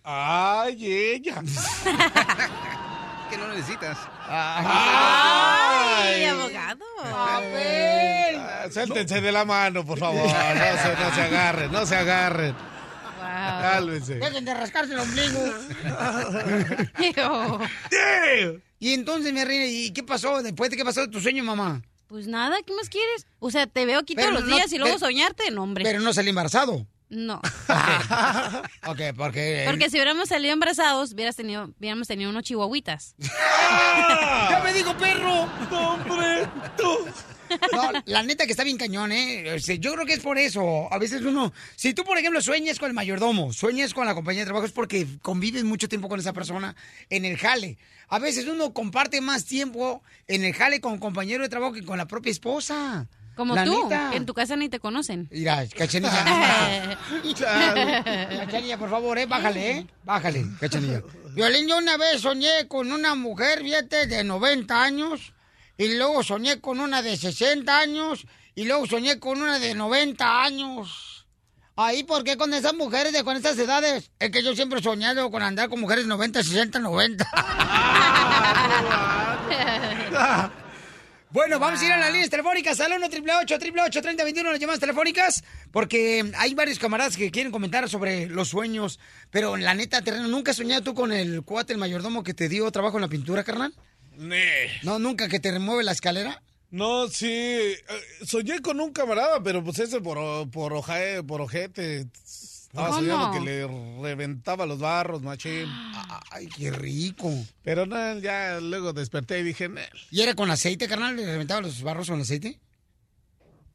Ay, 0.03 0.93
ella. 0.93 1.41
Que 3.31 3.37
no 3.37 3.47
necesitas. 3.47 3.97
Ay, 4.27 4.65
Ay, 6.15 6.25
abogado. 6.25 6.83
Ah, 7.01 7.39
Suéltense 8.69 9.21
de 9.21 9.31
la 9.31 9.45
mano, 9.45 9.85
por 9.85 9.97
favor. 9.97 10.25
No 10.25 10.29
se, 10.29 10.95
no 11.01 11.15
se 11.15 11.21
agarren, 11.21 11.71
no 11.71 11.85
se 11.85 11.95
agarren. 11.95 12.53
Cálmense. 13.21 14.15
Dejen 14.15 14.43
de 14.43 14.53
rascarse 14.53 14.91
el 14.93 14.99
ombligo. 14.99 15.39
y 18.79 18.93
entonces, 18.93 19.31
mi 19.33 19.43
reina, 19.45 19.65
¿y 19.65 19.91
qué 19.91 20.03
pasó? 20.03 20.41
Después 20.43 20.69
de 20.69 20.75
qué 20.77 20.83
pasó 20.83 20.99
de 21.01 21.07
tu 21.07 21.19
sueño, 21.21 21.43
mamá? 21.43 21.81
Pues 22.07 22.27
nada, 22.27 22.57
¿qué 22.65 22.73
más 22.73 22.89
quieres? 22.89 23.25
O 23.39 23.49
sea, 23.51 23.67
te 23.67 23.85
veo 23.85 23.99
aquí 23.99 24.15
Pero 24.15 24.29
todos 24.29 24.41
los 24.41 24.49
no- 24.49 24.55
días 24.57 24.71
y 24.73 24.77
luego 24.77 24.95
pero- 24.97 25.07
soñarte, 25.07 25.49
no, 25.51 25.63
hombre. 25.63 25.83
Pero 25.85 26.01
no 26.01 26.11
salí 26.13 26.29
embarazado. 26.29 26.85
No. 27.11 27.41
Ok, 28.87 28.99
porque... 29.15 29.63
Porque 29.67 29.89
si 29.89 29.97
hubiéramos 29.97 30.29
salido 30.29 30.53
embarazados, 30.53 31.13
hubieras 31.13 31.35
tenido, 31.35 31.69
hubiéramos 31.79 32.07
tenido 32.07 32.29
unos 32.29 32.43
chihuahuitas. 32.43 33.15
¡Ya 33.19 34.61
me 34.63 34.73
dijo 34.73 34.97
perro! 34.97 35.43
¡Hombre! 35.71 36.47
¡Tú! 36.77 36.97
No, 37.73 37.91
la 38.05 38.23
neta 38.23 38.45
que 38.45 38.51
está 38.51 38.63
bien 38.63 38.77
cañón, 38.77 39.11
¿eh? 39.11 39.59
Sea, 39.59 39.75
yo 39.75 39.93
creo 39.93 40.05
que 40.05 40.13
es 40.13 40.21
por 40.21 40.37
eso. 40.37 40.91
A 40.91 40.97
veces 40.97 41.21
uno, 41.21 41.53
si 41.75 41.93
tú, 41.93 42.03
por 42.03 42.17
ejemplo, 42.17 42.41
sueñas 42.41 42.79
con 42.79 42.87
el 42.87 42.93
mayordomo, 42.93 43.51
sueñas 43.51 43.93
con 43.93 44.05
la 44.05 44.15
compañía 44.15 44.41
de 44.41 44.45
trabajo, 44.45 44.65
es 44.65 44.71
porque 44.71 45.05
convives 45.21 45.65
mucho 45.65 45.89
tiempo 45.89 46.07
con 46.07 46.19
esa 46.19 46.33
persona 46.33 46.75
en 47.09 47.25
el 47.25 47.37
jale. 47.37 47.77
A 48.07 48.19
veces 48.19 48.47
uno 48.47 48.73
comparte 48.73 49.19
más 49.19 49.45
tiempo 49.45 50.01
en 50.27 50.43
el 50.45 50.53
jale 50.53 50.79
con 50.79 50.97
compañero 50.97 51.43
de 51.43 51.49
trabajo 51.49 51.73
que 51.73 51.83
con 51.83 51.97
la 51.97 52.07
propia 52.07 52.31
esposa. 52.31 53.07
Como 53.41 53.55
La 53.55 53.63
tú, 53.63 53.89
neta. 53.89 54.11
que 54.11 54.17
en 54.17 54.27
tu 54.27 54.35
casa 54.35 54.55
ni 54.55 54.69
te 54.69 54.79
conocen. 54.79 55.27
Mira, 55.31 55.65
cachanilla. 55.75 56.23
cachanilla, 58.39 58.77
por 58.77 58.91
favor, 58.91 59.17
eh, 59.17 59.25
bájale, 59.25 59.71
eh. 59.71 59.87
Bájale, 60.03 60.45
cachanilla. 60.59 61.01
Violín, 61.33 61.67
yo 61.67 61.79
una 61.79 61.97
vez 61.97 62.21
soñé 62.21 62.67
con 62.67 62.91
una 62.91 63.15
mujer, 63.15 63.63
fíjate, 63.63 64.05
de 64.05 64.23
90 64.23 64.83
años, 64.83 65.33
y 65.75 65.97
luego 65.97 66.21
soñé 66.21 66.61
con 66.61 66.79
una 66.79 67.01
de 67.01 67.17
60 67.17 67.79
años, 67.79 68.27
y 68.53 68.65
luego 68.65 68.85
soñé 68.85 69.17
con 69.19 69.41
una 69.41 69.57
de 69.57 69.73
90 69.73 70.43
años. 70.43 71.25
Ahí, 71.75 72.03
¿por 72.03 72.23
qué 72.23 72.37
con 72.37 72.53
esas 72.53 72.75
mujeres 72.75 73.11
de 73.11 73.23
con 73.23 73.37
esas 73.37 73.57
edades? 73.57 74.11
Es 74.19 74.29
que 74.29 74.43
yo 74.43 74.53
siempre 74.53 74.81
he 74.81 74.83
soñado 74.83 75.31
con 75.31 75.41
andar 75.41 75.67
con 75.67 75.79
mujeres 75.79 76.05
90, 76.05 76.43
60, 76.43 76.77
90. 76.77 77.27
Bueno, 81.33 81.59
vamos 81.59 81.81
a 81.81 81.85
ir 81.85 81.91
a 81.93 81.97
las 81.97 82.11
líneas 82.11 82.29
telefónicas 82.29 82.77
al 82.81 82.91
1 82.91 83.05
888 83.05 84.01
3021 84.01 84.51
las 84.51 84.59
llamadas 84.59 84.81
telefónicas, 84.81 85.43
porque 85.71 86.29
hay 86.37 86.53
varios 86.53 86.77
camaradas 86.77 87.15
que 87.15 87.31
quieren 87.31 87.53
comentar 87.53 87.87
sobre 87.89 88.27
los 88.27 88.49
sueños, 88.49 88.99
pero 89.29 89.55
la 89.55 89.73
neta, 89.73 90.01
terreno, 90.01 90.27
¿nunca 90.27 90.51
has 90.51 90.57
soñado 90.57 90.81
tú 90.83 90.93
con 90.93 91.13
el 91.13 91.43
cuate, 91.43 91.71
el 91.71 91.79
mayordomo 91.79 92.23
que 92.23 92.33
te 92.33 92.49
dio 92.49 92.69
trabajo 92.71 92.97
en 92.97 93.01
la 93.03 93.07
pintura, 93.07 93.45
carnal? 93.45 93.73
No, 94.83 94.99
nunca 94.99 95.29
que 95.29 95.39
te 95.39 95.51
remueve 95.51 95.83
la 95.85 95.93
escalera. 95.93 96.43
No, 96.69 97.07
sí. 97.07 97.27
eh, 97.29 97.77
soñé 98.25 98.59
con 98.61 98.79
un 98.81 98.91
camarada, 98.91 99.41
pero 99.41 99.63
pues 99.63 99.79
ese 99.79 100.01
por, 100.01 100.49
por, 100.51 100.73
ojae- 100.73 101.25
por 101.25 101.39
ojete. 101.41 102.07
Estaba 102.71 102.87
¿Cómo? 102.87 102.99
soñando 102.99 103.31
que 103.33 103.39
le 103.41 103.67
reventaba 104.01 104.65
los 104.65 104.79
barros, 104.79 105.21
machín. 105.21 105.65
Ay, 106.31 106.47
qué 106.47 106.71
rico. 106.71 107.29
Pero 107.63 107.85
no, 107.85 108.17
ya 108.19 108.59
luego 108.61 108.93
desperté 108.93 109.39
y 109.39 109.43
dije, 109.43 109.67
"Nel". 109.67 109.89
¿Y 110.09 110.21
era 110.21 110.33
con 110.35 110.49
aceite, 110.49 110.87
carnal? 110.87 111.15
¿Le 111.17 111.25
reventaba 111.25 111.59
los 111.61 111.81
barros 111.83 112.07
con 112.09 112.21
aceite? 112.21 112.59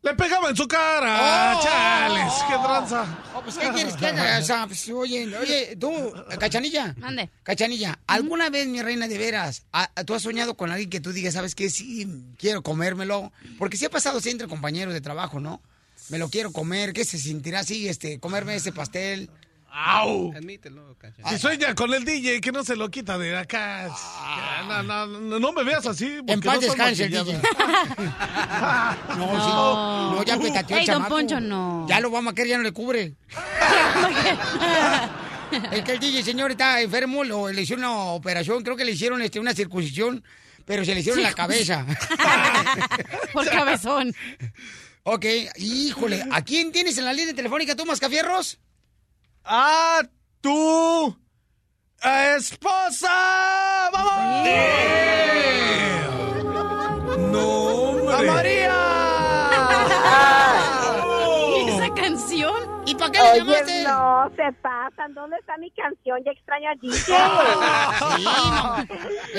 Le 0.02 0.14
pegaba 0.14 0.48
en 0.50 0.56
su 0.56 0.68
cara. 0.68 1.56
¡Oh! 1.58 1.62
¡Chales! 1.64 2.32
¡Qué 2.48 2.54
tranza! 2.64 3.18
Oh, 3.34 3.42
pues, 3.42 3.58
¿qué 3.58 3.68
quieres 3.70 3.96
que 3.96 4.06
haga? 4.06 4.38
O 4.38 4.42
sea, 4.42 4.66
pues, 4.66 4.88
oye, 4.88 5.36
oye, 5.36 5.76
tú, 5.76 5.90
Cachanilla. 6.38 6.94
Mande. 6.98 7.28
Cachanilla, 7.42 7.98
¿alguna 8.06 8.48
vez, 8.48 8.68
mi 8.68 8.80
reina, 8.82 9.08
de 9.08 9.18
veras, 9.18 9.64
a- 9.72 9.90
a- 9.94 10.04
tú 10.04 10.14
has 10.14 10.22
soñado 10.22 10.56
con 10.56 10.70
alguien 10.70 10.90
que 10.90 11.00
tú 11.00 11.12
digas, 11.12 11.34
¿sabes 11.34 11.54
qué? 11.56 11.68
Sí, 11.70 12.06
quiero 12.38 12.62
comérmelo. 12.62 13.32
Porque 13.58 13.76
sí 13.76 13.84
ha 13.84 13.90
pasado 13.90 14.20
sí 14.20 14.30
entre 14.30 14.46
compañeros 14.48 14.94
de 14.94 15.00
trabajo, 15.00 15.40
¿no? 15.40 15.60
Me 16.08 16.18
lo 16.18 16.28
quiero 16.30 16.52
comer, 16.52 16.92
¿qué 16.92 17.04
se 17.04 17.18
sentirá 17.18 17.60
así, 17.60 17.88
este, 17.88 18.20
comerme 18.20 18.54
ese 18.54 18.72
pastel? 18.72 19.28
¡Au! 19.78 20.32
Admítelo, 20.34 20.96
cacha. 20.98 21.28
Si 21.28 21.38
sueña 21.38 21.74
con 21.74 21.92
el 21.92 22.02
DJ, 22.04 22.40
que 22.40 22.50
no 22.50 22.64
se 22.64 22.76
lo 22.76 22.90
quita 22.90 23.18
de 23.18 23.36
acá. 23.36 23.90
No, 24.66 24.82
no, 24.82 25.06
no, 25.06 25.38
no 25.38 25.52
me 25.52 25.64
veas 25.64 25.84
así. 25.86 26.16
porque 26.20 26.32
En 26.32 26.40
paz 26.40 26.54
no 26.54 26.60
descanse 26.62 27.04
el. 27.04 27.10
DJ. 27.10 27.40
No, 29.18 29.28
sí. 29.28 30.16
No, 30.16 30.22
ya 30.24 30.38
petateó 30.38 30.78
el 30.78 30.86
chamaco. 30.86 31.14
Poncho, 31.16 31.40
no. 31.40 31.84
Ya 31.88 32.00
lo 32.00 32.10
va 32.10 32.20
a 32.20 32.22
maquer, 32.22 32.46
ya 32.46 32.56
no 32.56 32.62
le 32.62 32.72
cubre. 32.72 33.14
es 35.72 35.82
que 35.84 35.92
el 35.92 35.98
DJ, 35.98 36.22
señor, 36.22 36.52
está 36.52 36.80
enfermo, 36.80 37.24
lo- 37.24 37.50
le 37.52 37.62
hicieron 37.62 37.84
una 37.84 37.94
operación, 38.12 38.62
creo 38.62 38.76
que 38.76 38.84
le 38.84 38.92
hicieron 38.92 39.20
este, 39.22 39.40
una 39.40 39.54
circuncisión, 39.54 40.22
pero 40.64 40.84
se 40.84 40.94
le 40.94 41.00
hicieron 41.00 41.22
la 41.22 41.32
cabeza. 41.34 41.84
Por 43.32 43.48
cabezón. 43.48 44.14
Ok, 45.08 45.24
híjole, 45.58 46.24
¿a 46.32 46.42
quién 46.42 46.72
tienes 46.72 46.98
en 46.98 47.04
la 47.04 47.12
línea 47.12 47.32
telefónica 47.32 47.76
tú, 47.76 47.86
Mascafierros? 47.86 48.58
¡Ah, 49.44 50.02
tú! 50.40 51.16
¡Esposa! 52.02 53.88
¡Vamos! 53.92 54.48
¡No, 57.30 58.10
¡A 58.10 58.22
María! 58.24 58.74
¿Y 61.56 61.68
esa 61.70 61.94
canción? 61.94 62.56
¿Y 62.84 62.96
para 62.96 63.12
qué 63.12 63.18
le 63.18 63.30
Oye, 63.30 63.38
llamaste? 63.38 63.82
no, 63.84 64.30
se 64.34 64.52
pasan. 64.60 65.14
¿Dónde 65.14 65.36
está 65.36 65.56
mi 65.58 65.70
canción? 65.70 66.18
Ya 66.24 66.32
extraño 66.32 66.68
a 66.70 66.74
DJ. 66.82 66.98
Sí, 66.98 68.24
no. 68.24 68.76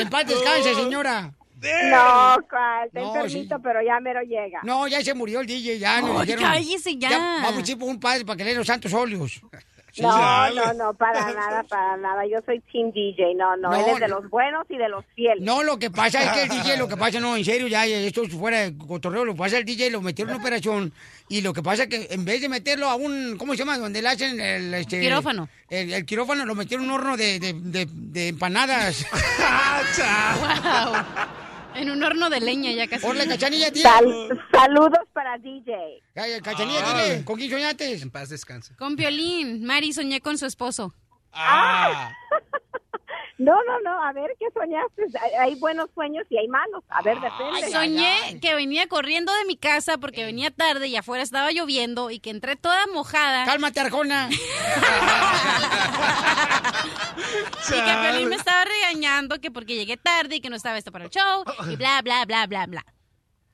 En 0.01 0.09
paz 0.09 0.27
descanse, 0.27 0.75
señora. 0.75 1.33
No, 1.61 2.37
cuál, 2.49 2.87
está 2.87 2.99
No, 2.99 3.15
enfermito, 3.15 3.55
sí. 3.55 3.61
pero 3.63 3.81
ya 3.81 3.99
mero 3.99 4.21
llega. 4.21 4.59
No, 4.63 4.87
ya 4.87 5.01
se 5.03 5.13
murió 5.13 5.39
el 5.41 5.47
DJ, 5.47 5.79
ya 5.79 6.01
nos 6.01 6.19
Ay, 6.21 6.25
dijeron. 6.27 6.43
cállese 6.51 6.95
ya. 6.97 7.39
Vamos 7.43 7.67
a 7.67 7.71
ir 7.71 7.77
por 7.79 7.89
un 7.89 7.99
padre 7.99 8.25
para 8.25 8.37
que 8.37 8.43
le 8.43 8.49
den 8.51 8.59
los 8.59 8.67
santos 8.67 8.93
óleos. 8.93 9.41
No, 9.99 10.51
no, 10.51 10.73
no, 10.73 10.93
para 10.93 11.33
nada, 11.33 11.63
para 11.63 11.97
nada. 11.97 12.21
Yo 12.27 12.37
soy 12.45 12.59
Team 12.71 12.91
DJ, 12.91 13.33
no, 13.33 13.57
no, 13.57 13.71
No, 13.71 13.75
él 13.75 13.93
es 13.95 13.99
de 13.99 14.07
no. 14.07 14.19
los 14.21 14.29
buenos 14.29 14.63
y 14.69 14.77
de 14.77 14.87
los 14.89 15.03
fieles. 15.15 15.41
No, 15.43 15.63
lo 15.63 15.79
que 15.79 15.89
pasa 15.89 16.21
es 16.23 16.29
que 16.33 16.43
el 16.43 16.49
DJ, 16.49 16.77
lo 16.77 16.87
que 16.87 16.97
pasa, 16.97 17.19
no, 17.19 17.35
en 17.35 17.43
serio, 17.43 17.67
ya, 17.67 17.83
esto 17.87 18.21
es 18.21 18.31
fuera 18.31 18.59
de 18.59 18.77
cotorreo, 18.77 19.25
lo 19.25 19.33
que 19.33 19.39
pasa 19.39 19.57
el 19.57 19.65
DJ 19.65 19.89
lo 19.89 20.01
metieron 20.03 20.29
en 20.29 20.35
una 20.35 20.43
operación 20.43 20.93
y 21.29 21.41
lo 21.41 21.51
que 21.51 21.63
pasa 21.63 21.83
es 21.83 21.89
que 21.89 22.07
en 22.11 22.25
vez 22.25 22.41
de 22.41 22.47
meterlo 22.49 22.87
a 22.87 22.93
un, 22.95 23.37
¿cómo 23.39 23.53
se 23.53 23.57
llama? 23.59 23.79
Donde 23.79 24.03
le 24.03 24.09
hacen 24.09 24.39
el, 24.39 24.71
este, 24.75 24.99
Quirófano. 25.01 25.49
El, 25.67 25.91
el 25.91 26.05
quirófano 26.05 26.45
lo 26.45 26.53
metieron 26.53 26.85
en 26.85 26.91
un 26.91 26.99
horno 26.99 27.17
de, 27.17 27.39
de, 27.39 27.53
de, 27.53 27.87
de 27.91 28.27
empanadas. 28.27 29.03
Wow. 29.97 31.46
En 31.77 31.91
un 31.91 32.03
horno 32.03 32.29
de 32.29 32.39
leña 32.41 32.71
ya 32.71 32.87
casi. 32.87 33.05
Hola, 33.05 33.25
Cachanilla, 33.27 33.71
tía. 33.71 33.83
Sal- 33.83 34.45
saludos 34.51 34.99
para 35.13 35.37
DJ. 35.37 36.01
Ay, 36.15 36.41
Cachanilla, 36.41 36.81
dile, 36.93 37.23
¿con 37.23 37.37
quién 37.37 37.51
soñaste? 37.51 37.93
En 38.01 38.09
paz 38.09 38.29
descanse. 38.29 38.75
Con 38.75 38.95
violín. 38.95 39.63
Mari 39.63 39.93
soñé 39.93 40.19
con 40.19 40.37
su 40.37 40.45
esposo. 40.47 40.93
Ah. 41.33 42.11
No, 43.37 43.53
no, 43.65 43.79
no, 43.83 44.03
a 44.03 44.11
ver, 44.13 44.31
¿qué 44.39 44.47
soñaste? 44.53 45.03
Hay- 45.39 45.55
buenos 45.59 45.89
sueños 45.93 46.25
y 46.29 46.37
hay 46.37 46.47
malos. 46.47 46.83
A 46.89 47.01
ver, 47.03 47.19
depende. 47.19 47.71
Soñé 47.71 48.39
que 48.41 48.55
venía 48.55 48.87
corriendo 48.87 49.31
de 49.35 49.45
mi 49.45 49.57
casa 49.57 49.97
porque 49.97 50.23
venía 50.25 50.49
tarde 50.51 50.87
y 50.87 50.95
afuera 50.95 51.23
estaba 51.23 51.51
lloviendo 51.51 52.09
y 52.09 52.19
que 52.19 52.29
entré 52.31 52.55
toda 52.55 52.85
mojada. 52.87 53.45
Cálmate, 53.45 53.79
Arjona. 53.79 54.29
Y 57.69 57.73
que 57.73 57.93
Piolín 58.01 58.29
me 58.29 58.35
estaba 58.35 58.63
regañando 58.63 59.39
que 59.41 59.51
porque 59.51 59.75
llegué 59.75 59.97
tarde 59.97 60.35
y 60.37 60.41
que 60.41 60.49
no 60.49 60.55
estaba 60.55 60.77
esto 60.77 60.91
para 60.91 61.05
el 61.05 61.11
show 61.11 61.43
y 61.69 61.75
bla, 61.75 62.01
bla, 62.01 62.23
bla, 62.25 62.47
bla, 62.47 62.65
bla. 62.65 62.85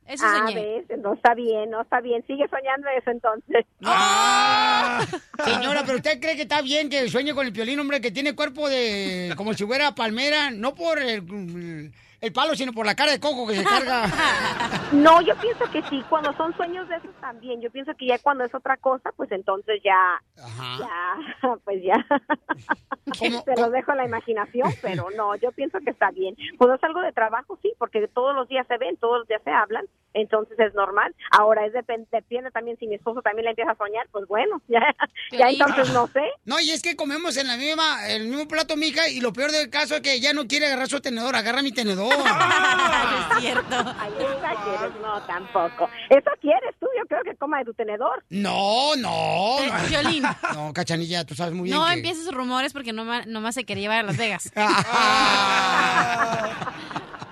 Eso 0.08 0.26
Ah, 0.28 0.46
soñé. 0.48 0.84
ves, 0.90 1.00
no 1.00 1.14
está 1.14 1.34
bien, 1.34 1.70
no 1.70 1.82
está 1.82 2.02
bien. 2.02 2.24
Sigue 2.28 2.46
soñando 2.50 2.88
eso 2.90 3.10
entonces. 3.12 3.66
Ah. 3.86 5.06
Señora, 5.46 5.84
pero 5.86 5.98
usted 5.98 6.20
cree 6.20 6.36
que 6.36 6.44
está 6.44 6.62
bien 6.62 6.90
que 6.90 7.10
sueñe 7.10 7.34
con 7.34 7.46
el 7.46 7.54
piolín, 7.54 7.80
hombre, 7.80 8.02
que 8.02 8.12
tiene 8.12 8.36
cuerpo 8.36 8.68
de 8.70 9.34
como 9.38 9.54
si 9.54 9.66
fuera 9.66 9.96
palmera, 9.96 10.52
no 10.52 10.76
por 10.76 11.00
el, 11.00 11.92
el 12.24 12.32
palo, 12.34 12.56
sino 12.56 12.72
por 12.74 12.86
la 12.86 12.96
cara 12.96 13.12
de 13.12 13.20
coco 13.20 13.46
que 13.46 13.56
se 13.56 13.64
carga. 13.64 14.06
No, 14.94 15.22
yo 15.22 15.36
pienso 15.38 15.66
que 15.72 15.82
sí, 15.90 16.04
cuando 16.08 16.32
son 16.38 16.56
sueños 16.56 16.88
de 16.88 16.96
esos 16.98 17.10
también. 17.20 17.60
Yo 17.62 17.72
pienso 17.72 17.94
que 17.98 18.06
ya 18.06 18.20
cuando 18.20 18.44
es 18.44 18.54
otra 18.54 18.78
cosa, 18.78 19.12
pues 19.18 19.32
entonces 19.32 19.82
ya, 19.84 20.22
ya, 20.38 21.58
pues 21.66 21.82
ya. 21.84 22.06
Se 23.46 23.56
lo 23.60 23.70
dejo 23.72 23.92
a 23.92 23.96
la 23.96 24.06
imaginación, 24.06 24.72
pero 24.82 25.08
no, 25.18 25.36
yo 25.36 25.52
pienso 25.52 25.80
que 25.84 25.90
está 25.92 26.12
bien. 26.12 26.36
Cuando 26.58 26.76
es 26.76 26.84
algo 26.84 27.02
de 27.02 27.12
trabajo, 27.12 27.58
sí, 27.62 27.74
porque 27.80 28.08
todos 28.08 28.36
los 28.36 28.48
días 28.48 28.66
se 28.68 28.78
ven, 28.78 28.96
todos 28.98 29.20
los 29.20 29.28
días 29.28 29.42
se 29.44 29.50
hablan, 29.52 29.86
entonces 30.14 30.58
es 30.60 30.74
normal. 30.76 31.14
Ahora 31.32 31.66
es 31.66 31.74
depen- 31.74 32.08
depende 32.12 32.52
también 32.52 32.78
si 32.80 32.86
mi 32.88 32.96
esposo 32.96 33.22
también 33.22 33.46
le 33.46 33.50
empieza 33.52 33.72
a 33.72 33.78
soñar, 33.78 34.08
pues 34.12 34.28
bueno, 34.28 34.62
ya, 34.68 34.96
ya 35.32 35.50
entonces 35.50 35.92
no 35.92 36.08
sé. 36.08 36.22
No, 36.46 36.60
y 36.60 36.70
es 36.72 36.82
que 36.84 36.96
comemos 36.96 37.36
en 37.38 37.48
la 37.48 37.58
misma, 37.58 38.08
el 38.10 38.28
mismo 38.28 38.48
plato, 38.48 38.76
mija, 38.78 39.10
y 39.10 39.20
lo 39.22 39.34
peor 39.34 39.52
del 39.52 39.70
caso 39.72 39.96
es 39.96 40.02
que 40.02 40.20
ya 40.20 40.34
no 40.34 40.48
quiere 40.48 40.68
agarrar 40.68 40.88
su 40.88 41.02
tenedor, 41.02 41.36
agarra 41.36 41.62
mi 41.64 41.72
tenedor. 41.72 42.13
es 43.36 43.42
cierto. 43.42 43.76
Ay, 44.00 44.12
exageres, 44.20 44.92
no, 45.02 45.22
tampoco. 45.24 45.90
Eso 46.10 46.30
quieres 46.42 46.76
tú, 46.80 46.88
yo 46.98 47.06
creo 47.08 47.22
que 47.24 47.36
coma 47.36 47.60
de 47.60 47.66
tu 47.66 47.74
tenedor. 47.74 48.24
No, 48.30 48.96
no. 48.98 49.58
Eh, 49.60 49.72
Piolín. 49.88 50.24
No, 50.54 50.74
cachanilla, 50.74 51.26
tú 51.26 51.36
sabes 51.36 51.54
muy 51.54 51.70
bien 51.70 51.78
No 51.78 51.86
que... 51.88 51.94
empieces 51.94 52.32
rumores 52.32 52.74
porque 52.74 52.94
no, 52.94 53.06
ma- 53.06 53.26
nomás 53.26 53.56
se 53.56 53.66
quería 53.66 53.84
llevar 53.84 54.00
a 54.00 54.04
Las 54.04 54.18
Vegas. 54.18 54.52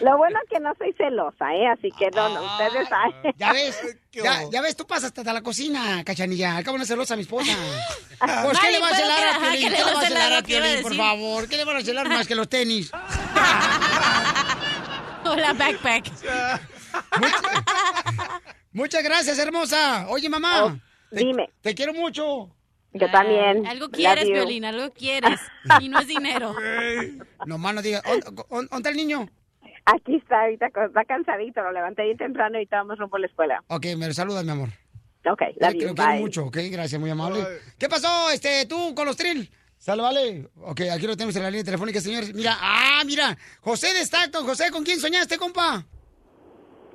Lo 0.00 0.16
bueno 0.16 0.38
que 0.50 0.60
no 0.60 0.72
soy 0.78 0.92
celosa, 0.94 1.54
¿eh? 1.54 1.66
Así 1.66 1.90
que 1.98 2.10
no, 2.10 2.28
no, 2.28 2.42
ustedes 2.42 2.88
saben. 2.88 3.34
Ya 3.36 3.52
ves, 3.52 3.98
ya, 4.12 4.42
ya 4.50 4.60
ves, 4.60 4.76
tú 4.76 4.86
pasas 4.86 5.12
hasta 5.16 5.32
la 5.32 5.42
cocina, 5.42 6.02
cachanilla. 6.04 6.56
Al 6.56 6.64
cabo 6.64 6.76
no 6.76 6.82
es 6.82 6.88
celosa 6.88 7.16
mi 7.16 7.22
esposa. 7.22 7.52
Pues, 8.18 8.58
¿qué 8.58 8.72
le 8.72 8.80
va 8.80 8.88
a 8.88 8.96
celar 8.96 9.28
a 9.28 9.38
Piolín? 9.38 9.62
¿Qué 9.62 9.70
le 9.70 9.84
va 9.84 9.92
a 9.92 10.04
celar 10.04 10.32
a 10.32 10.42
Piolín, 10.42 10.82
por 10.82 10.96
favor? 10.96 11.48
¿Qué 11.48 11.56
le 11.56 11.64
van 11.64 11.76
a 11.76 11.82
celar 11.82 12.08
más 12.08 12.26
que 12.26 12.34
los 12.34 12.48
tenis? 12.48 12.90
Hola, 15.24 15.52
backpack. 15.52 16.10
Muchas 18.72 19.04
gracias, 19.04 19.38
hermosa. 19.38 20.08
Oye, 20.08 20.28
mamá. 20.28 20.64
Oh, 20.64 20.76
dime. 21.12 21.48
Te 21.60 21.76
quiero 21.76 21.94
mucho. 21.94 22.50
Yo 22.92 23.10
también. 23.10 23.66
Algo 23.66 23.88
quieres. 23.88 24.24
Violín, 24.24 24.64
algo 24.64 24.92
quieres. 24.92 25.40
Y 25.80 25.88
no 25.88 26.00
es 26.00 26.08
dinero. 26.08 26.54
No 27.46 27.58
más 27.58 27.74
no 27.74 27.82
digas. 27.82 28.02
¿Dónde 28.02 28.44
dónde 28.50 28.76
está 28.76 28.88
el 28.90 28.96
niño? 28.96 29.28
Aquí 29.94 30.16
está, 30.16 30.42
ahorita 30.42 30.66
está 30.66 31.04
cansadito, 31.04 31.62
lo 31.62 31.72
levanté 31.72 32.04
bien 32.04 32.18
temprano 32.18 32.58
y 32.58 32.64
estábamos 32.64 32.98
rumbo 32.98 33.16
a 33.16 33.20
la 33.20 33.26
escuela. 33.26 33.64
Ok, 33.68 33.86
me 33.96 34.12
saludas, 34.12 34.44
mi 34.44 34.50
amor. 34.50 34.68
Ok, 35.24 35.42
you, 35.74 35.88
lo 35.88 35.94
quiero 35.94 36.12
mucho, 36.20 36.44
ok, 36.46 36.56
gracias, 36.70 37.00
muy 37.00 37.10
amable. 37.10 37.42
¿Qué 37.78 37.88
pasó, 37.88 38.30
este, 38.30 38.66
tú 38.66 38.94
con 38.94 39.06
los 39.06 39.16
trill? 39.16 39.50
Sale, 39.78 40.02
vale. 40.02 40.48
Ok, 40.62 40.82
aquí 40.92 41.06
lo 41.06 41.16
tenemos 41.16 41.36
en 41.36 41.42
la 41.42 41.50
línea 41.50 41.64
telefónica, 41.64 42.00
señores. 42.00 42.34
Mira, 42.34 42.56
ah, 42.60 43.02
mira, 43.06 43.36
José 43.60 43.94
de 43.94 44.00
Stockton. 44.00 44.44
José, 44.44 44.70
¿con 44.70 44.84
quién 44.84 44.98
soñaste, 45.00 45.38
compa? 45.38 45.86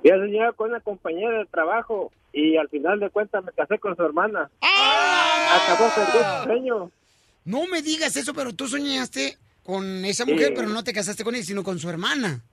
Yo 0.03 0.15
soñaba 0.17 0.51
con 0.51 0.69
una 0.69 0.81
compañera 0.81 1.39
de 1.39 1.45
trabajo 1.45 2.11
y 2.33 2.57
al 2.57 2.67
final 2.69 2.99
de 2.99 3.09
cuentas 3.09 3.43
me 3.43 3.53
casé 3.53 3.79
con 3.79 3.95
su 3.95 4.03
hermana. 4.03 4.51
Acabó 4.61 5.89
perdiendo 5.95 6.37
su 6.37 6.43
sueño. 6.43 6.91
No 7.45 7.67
me 7.67 7.81
digas 7.81 8.15
eso, 8.17 8.33
pero 8.33 8.53
tú 8.53 8.67
soñaste 8.67 9.37
con 9.63 10.03
esa 10.05 10.25
mujer, 10.25 10.49
Sí. 10.49 10.53
pero 10.55 10.67
no 10.69 10.83
te 10.83 10.93
casaste 10.93 11.23
con 11.23 11.35
ella, 11.35 11.43
sino 11.45 11.63
con 11.63 11.79
su 11.79 11.89
hermana. 11.89 12.43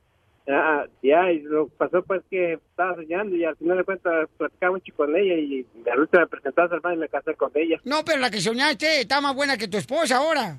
Ah, 0.49 0.84
ya, 1.03 1.30
y 1.30 1.41
lo 1.43 1.66
que 1.66 1.72
pasó 1.76 2.03
pues 2.03 2.22
que 2.30 2.55
estaba 2.55 2.95
soñando 2.97 3.36
y 3.36 3.45
al 3.45 3.57
final 3.57 3.76
de 3.78 3.84
cuentas 3.84 4.28
platicaba 4.36 4.72
mucho 4.72 4.93
con 4.97 5.14
ella 5.14 5.34
y 5.34 5.64
al 5.91 6.01
último 6.01 6.22
me 6.22 6.26
presentó 6.26 6.62
a 6.62 6.68
su 6.68 6.74
hermana 6.74 6.97
y 6.97 6.99
me 6.99 7.09
casé 7.09 7.34
con 7.34 7.51
ella. 7.55 7.78
No, 7.84 8.05
pero 8.05 8.18
la 8.18 8.30
que 8.30 8.41
soñaste 8.41 9.01
está 9.03 9.20
más 9.20 9.34
buena 9.34 9.57
que 9.57 9.68
tu 9.68 9.76
esposa 9.76 10.16
ahora. 10.16 10.59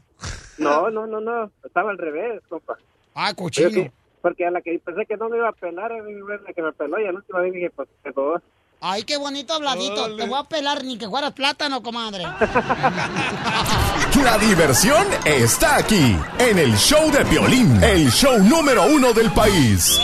No, 0.57 0.89
no, 0.91 1.07
no, 1.07 1.19
no, 1.19 1.51
estaba 1.65 1.91
al 1.91 1.97
revés, 1.97 2.41
compa. 2.47 2.77
Ah, 3.15 3.33
cochino. 3.35 3.69
Que- 3.71 3.91
Porque 4.21 4.45
a 4.45 4.51
la 4.51 4.61
que 4.61 4.77
pensé 4.77 5.05
que 5.07 5.17
no 5.17 5.29
me 5.29 5.37
iba 5.37 5.49
a 5.49 5.53
pelar, 5.53 5.91
era 5.91 6.03
la 6.45 6.53
que 6.53 6.61
me 6.61 6.71
peló 6.73 6.99
y 6.99 7.05
al 7.07 7.15
último 7.15 7.41
dije, 7.41 7.71
pues, 7.71 7.89
quedó. 8.03 8.39
Ay, 8.83 9.03
qué 9.03 9.15
bonito 9.15 9.53
habladito. 9.53 10.15
Te 10.15 10.25
voy 10.25 10.39
a 10.39 10.43
pelar 10.43 10.83
ni 10.83 10.97
que 10.97 11.07
fueras 11.07 11.33
plátano, 11.33 11.83
comadre. 11.83 12.23
La 14.23 14.39
diversión 14.39 15.05
está 15.23 15.75
aquí, 15.75 16.17
en 16.39 16.57
el 16.57 16.75
show 16.77 17.11
de 17.11 17.23
Piolín, 17.25 17.81
el 17.83 18.11
show 18.11 18.39
número 18.39 18.85
uno 18.85 19.13
del 19.13 19.29
país. 19.31 19.99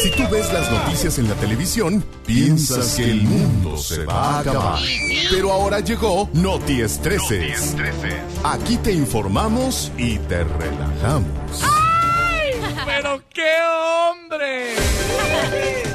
Si 0.00 0.10
tú 0.12 0.22
ves 0.30 0.52
las 0.52 0.70
noticias 0.70 1.18
en 1.18 1.28
la 1.28 1.34
televisión, 1.34 2.04
piensas 2.24 2.94
que 2.94 3.10
el 3.10 3.22
mundo 3.22 3.76
se 3.76 4.04
va 4.04 4.36
a 4.36 4.40
acabar. 4.40 4.78
Pero 5.30 5.52
ahora 5.52 5.80
llegó 5.80 6.28
Noti 6.34 6.82
Estreses. 6.82 7.74
Aquí 8.44 8.76
te 8.76 8.92
informamos 8.92 9.90
y 9.98 10.18
te 10.20 10.44
relajamos. 10.44 11.26
¡Pero 12.86 13.20
qué 13.34 13.54
hombre! 14.10 14.76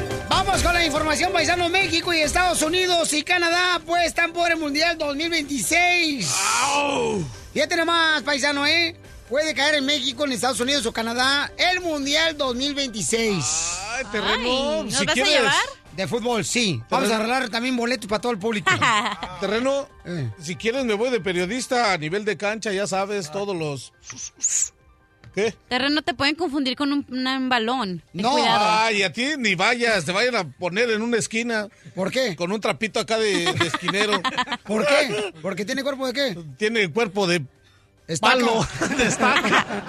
Vamos 0.32 0.64
con 0.64 0.74
la 0.74 0.86
información, 0.86 1.34
paisano. 1.34 1.68
México 1.68 2.14
y 2.14 2.22
Estados 2.22 2.62
Unidos 2.62 3.12
y 3.12 3.22
Canadá 3.22 3.82
pues 3.86 4.06
están 4.06 4.32
por 4.32 4.50
el 4.50 4.58
Mundial 4.58 4.98
2026. 4.98 6.34
Fíjate 7.54 7.76
nomás, 7.76 8.24
paisano, 8.24 8.66
¿eh? 8.66 8.96
Puede 9.30 9.54
caer 9.54 9.76
en 9.76 9.86
México, 9.86 10.24
en 10.24 10.32
Estados 10.32 10.60
Unidos 10.62 10.86
o 10.86 10.94
Canadá 10.94 11.52
el 11.58 11.82
Mundial 11.82 12.38
2026. 12.38 13.78
Ay, 13.90 14.06
terreno, 14.12 14.84
¿nos 14.86 14.94
si 14.96 15.06
vas 15.06 15.12
a 15.12 15.14
quieres. 15.14 15.34
llevar? 15.34 15.54
De 15.98 16.08
fútbol, 16.08 16.46
sí. 16.46 16.82
Vamos 16.90 17.12
a 17.12 17.18
arreglar 17.18 17.50
también 17.50 17.76
boletos 17.76 18.08
para 18.08 18.22
todo 18.22 18.32
el 18.32 18.40
público. 18.40 18.72
Terreno, 19.42 19.90
Eh. 20.06 20.30
si 20.42 20.56
quieres 20.56 20.86
me 20.86 20.94
voy 20.94 21.10
de 21.10 21.20
periodista 21.20 21.92
a 21.92 21.98
nivel 21.98 22.24
de 22.24 22.38
cancha, 22.38 22.72
ya 22.72 22.88
sabes, 22.88 23.30
todos 23.32 23.54
los... 23.56 23.92
¿Qué? 25.34 25.54
Terreno 25.70 26.02
te 26.02 26.14
pueden 26.14 26.36
confundir 26.36 26.76
con 26.76 26.92
un, 26.92 27.06
un 27.10 27.50
balón. 27.50 28.02
Ten 28.12 28.22
No, 28.22 28.32
cuidado. 28.34 28.66
ay, 28.70 29.04
a 29.04 29.14
ti 29.14 29.28
ni 29.38 29.56
vayas, 29.56 30.04
te 30.04 30.12
vayan 30.12 30.36
a 30.36 30.44
poner 30.44 30.90
en 30.90 31.02
una 31.02 31.18
esquina. 31.18 31.68
¿Por 31.96 32.12
qué? 32.12 32.36
Con 32.36 32.52
un 32.52 32.60
trapito 32.60 33.00
acá 33.00 33.18
de, 33.18 33.46
de 33.54 33.68
esquinero. 33.68 34.22
¿Por 34.66 34.86
qué? 34.86 35.34
¿Porque 35.42 35.64
tiene 35.66 35.84
cuerpo 35.84 36.06
de 36.08 36.14
qué? 36.14 36.38
Tiene 36.58 36.92
cuerpo 36.92 37.28
de 37.28 37.44
Estaca. 38.08 38.34
palo, 38.34 38.68
de 38.98 39.04
estaca. 39.06 39.86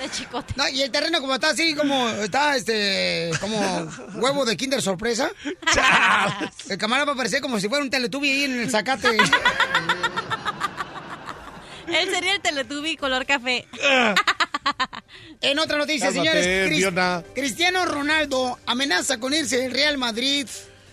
De 0.00 0.08
chicote. 0.10 0.54
No, 0.56 0.68
y 0.68 0.82
el 0.82 0.90
terreno 0.92 1.20
como 1.20 1.34
está 1.34 1.50
así, 1.50 1.74
como 1.74 2.08
está 2.08 2.54
este, 2.56 3.32
como 3.40 3.58
huevo 4.14 4.44
de 4.44 4.56
Kinder 4.56 4.80
sorpresa. 4.80 5.30
El 6.68 6.78
camarada 6.78 7.06
va 7.06 7.12
a 7.14 7.16
parecer 7.16 7.40
como 7.40 7.58
si 7.58 7.68
fuera 7.68 7.82
un 7.82 7.90
teletubi 7.90 8.30
ahí 8.30 8.44
en 8.44 8.60
el 8.60 8.70
zacate. 8.70 9.16
Él 11.92 12.10
sería 12.12 12.34
el 12.34 12.40
Teletubby 12.40 12.96
color 12.96 13.26
café. 13.26 13.66
En 15.40 15.58
otra 15.58 15.78
noticia, 15.78 16.08
Cálmate, 16.08 16.42
señores. 16.42 17.24
Cristiano 17.34 17.84
Ronaldo 17.86 18.58
amenaza 18.66 19.18
con 19.18 19.32
irse 19.32 19.56
del 19.58 19.72
Real 19.72 19.96
Madrid 19.96 20.46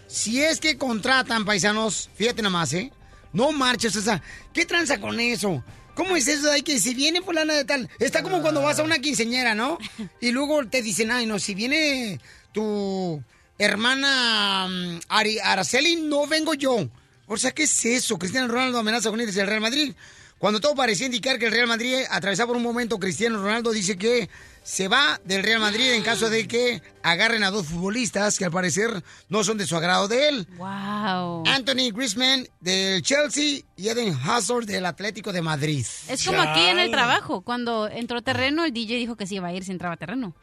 si 0.08 0.42
es 0.42 0.60
que 0.60 0.78
contratan 0.78 1.46
paisanos. 1.46 2.10
Fíjate 2.16 2.42
nomás, 2.42 2.72
¿eh? 2.74 2.92
No 3.34 3.52
marches, 3.52 3.96
o 3.96 4.02
sea, 4.02 4.22
¿qué 4.54 4.66
tranza 4.66 5.00
con 5.02 5.20
eso? 5.20 5.64
¿Cómo 5.96 6.16
es 6.16 6.28
eso 6.28 6.48
de 6.48 6.54
ahí 6.54 6.62
que 6.62 6.80
si 6.80 6.94
viene 6.94 7.22
fulana 7.22 7.54
de 7.54 7.66
tal? 7.66 7.90
Está 8.00 8.22
como 8.24 8.42
cuando 8.42 8.62
vas 8.62 8.80
a 8.80 8.84
una 8.84 9.00
quinceñera, 9.00 9.56
¿no? 9.56 9.78
Y 10.22 10.32
luego 10.32 10.66
te 10.68 10.82
dicen, 10.82 11.12
ay, 11.12 11.26
no, 11.26 11.40
si 11.40 11.54
viene 11.56 12.20
tu 12.54 13.22
hermana 13.58 14.68
mm, 14.70 15.00
Ari- 15.10 15.40
Araceli, 15.44 15.98
no 15.98 16.28
vengo 16.28 16.54
yo. 16.54 16.88
O 17.28 17.38
sea, 17.38 17.52
¿qué 17.52 17.64
es 17.64 17.86
eso? 17.86 18.18
Cristiano 18.18 18.48
Ronaldo 18.48 18.80
amenaza 18.80 19.10
con 19.10 19.20
irse 19.20 19.40
del 19.40 19.48
Real 19.48 19.62
Madrid. 19.62 19.94
Cuando 20.38 20.60
todo 20.60 20.76
parecía 20.76 21.06
indicar 21.06 21.40
que 21.40 21.46
el 21.46 21.52
Real 21.52 21.68
Madrid 21.68 21.96
atravesaba 22.10 22.48
por 22.48 22.58
un 22.58 22.64
momento, 22.64 23.00
Cristiano 23.00 23.42
Ronaldo 23.42 23.72
dice 23.72 23.98
que 23.98 24.30
se 24.64 24.88
va 24.88 25.22
del 25.24 25.44
Real 25.44 25.60
Madrid 25.62 25.94
en 25.94 26.02
caso 26.02 26.30
de 26.30 26.48
que 26.48 26.82
agarren 27.04 27.44
a 27.44 27.52
dos 27.52 27.68
futbolistas 27.68 28.38
que 28.38 28.46
al 28.46 28.52
parecer 28.52 29.04
no 29.30 29.44
son 29.44 29.60
de 29.60 29.68
su 29.68 29.78
agrado 29.78 30.08
de 30.08 30.28
él. 30.28 30.48
Wow. 30.58 31.44
Anthony 31.46 31.92
Griezmann 31.94 32.48
del 32.60 33.02
Chelsea 33.04 33.62
y 33.78 33.88
Eden 33.88 34.18
Hazard 34.26 34.66
del 34.66 34.88
Atlético 34.88 35.32
de 35.32 35.44
Madrid. 35.44 35.86
Es 36.10 36.26
como 36.26 36.42
aquí 36.42 36.62
en 36.62 36.80
el 36.80 36.90
trabajo. 36.90 37.42
Cuando 37.42 37.88
entró 37.88 38.24
terreno, 38.24 38.66
el 38.66 38.74
DJ 38.74 38.98
dijo 38.98 39.16
que 39.16 39.28
sí 39.28 39.36
iba 39.36 39.50
a 39.50 39.54
ir 39.54 39.64
si 39.64 39.72
entraba 39.72 39.98
terreno. 39.98 40.34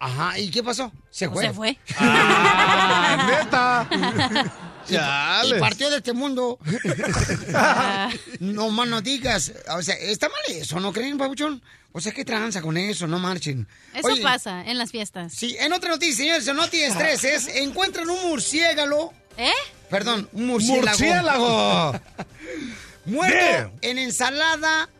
Ajá, 0.00 0.38
¿y 0.38 0.50
qué 0.50 0.62
pasó? 0.62 0.90
Se 1.10 1.28
fue. 1.28 1.44
se 1.44 1.52
fue. 1.52 1.78
neta. 3.26 3.88
Y 4.88 5.60
partió 5.60 5.90
de 5.90 5.98
este 5.98 6.12
mundo. 6.12 6.58
no 8.40 8.70
más 8.70 8.88
no 8.88 9.00
digas. 9.00 9.52
O 9.70 9.82
sea, 9.82 9.94
está 9.96 10.28
mal 10.28 10.38
eso, 10.48 10.80
¿no 10.80 10.92
creen, 10.92 11.18
Pabuchón? 11.18 11.62
O 11.92 12.00
sea, 12.00 12.12
¿qué 12.12 12.24
tranza 12.24 12.60
con 12.60 12.76
eso? 12.76 13.06
No 13.06 13.18
marchen. 13.18 13.66
Eso 13.94 14.08
Oye, 14.08 14.22
pasa 14.22 14.62
en 14.62 14.76
las 14.76 14.90
fiestas. 14.90 15.32
Sí, 15.32 15.56
en 15.58 15.72
otra 15.72 15.90
noticia, 15.90 16.16
señores, 16.16 16.46
en 16.46 16.56
Noti 16.56 16.82
Estreses, 16.82 17.48
encuentran 17.54 18.08
un 18.10 18.28
murciélago. 18.28 19.14
¿Eh? 19.38 19.50
Perdón, 19.88 20.28
un 20.32 20.46
murciélago. 20.46 20.88
¡Murciélago! 20.88 22.00
Muerto 23.06 23.72
en 23.82 23.98
ensalada 23.98 24.90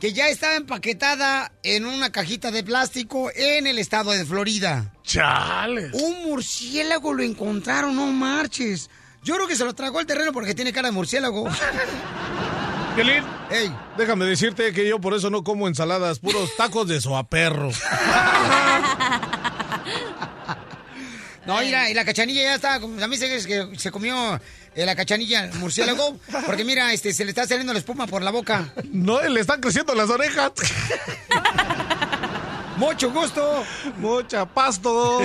Que 0.00 0.12
ya 0.12 0.28
estaba 0.28 0.56
empaquetada 0.56 1.52
en 1.62 1.86
una 1.86 2.10
cajita 2.12 2.50
de 2.50 2.62
plástico 2.64 3.30
en 3.34 3.66
el 3.66 3.78
estado 3.78 4.10
de 4.12 4.24
Florida. 4.24 4.92
¡Chales! 5.04 5.92
Un 5.94 6.22
murciélago 6.24 7.12
lo 7.14 7.22
encontraron, 7.22 7.94
no 7.96 8.06
marches. 8.06 8.90
Yo 9.22 9.34
creo 9.36 9.46
que 9.46 9.56
se 9.56 9.64
lo 9.64 9.74
tragó 9.74 10.00
el 10.00 10.06
terreno 10.06 10.32
porque 10.32 10.54
tiene 10.54 10.72
cara 10.72 10.88
de 10.88 10.92
murciélago. 10.92 11.48
Piolín, 12.96 13.24
Ey, 13.50 13.74
déjame 13.96 14.26
decirte 14.26 14.72
que 14.72 14.86
yo 14.88 15.00
por 15.00 15.14
eso 15.14 15.30
no 15.30 15.42
como 15.42 15.66
ensaladas, 15.66 16.18
puros 16.18 16.54
tacos 16.56 16.86
de 16.88 17.00
soaperro. 17.00 17.70
no, 21.46 21.58
mira, 21.60 21.90
y 21.90 21.94
la 21.94 22.04
cachanilla 22.04 22.42
ya 22.42 22.54
está, 22.54 22.80
como- 22.80 22.98
también 23.00 23.20
se, 23.20 23.46
que 23.46 23.78
se 23.78 23.90
comió 23.90 24.38
eh, 24.74 24.86
la 24.86 24.94
cachanilla, 24.96 25.44
el 25.44 25.54
murciélago, 25.58 26.18
porque 26.46 26.64
mira, 26.64 26.92
este, 26.92 27.12
se 27.12 27.24
le 27.24 27.30
está 27.30 27.46
saliendo 27.46 27.72
la 27.72 27.78
espuma 27.78 28.06
por 28.06 28.22
la 28.22 28.30
boca. 28.30 28.72
No, 28.92 29.20
le 29.22 29.40
están 29.40 29.60
creciendo 29.60 29.94
las 29.94 30.08
orejas. 30.10 30.52
Mucho 32.76 33.10
gusto. 33.12 33.64
Mucha 33.98 34.46
pasto. 34.46 35.20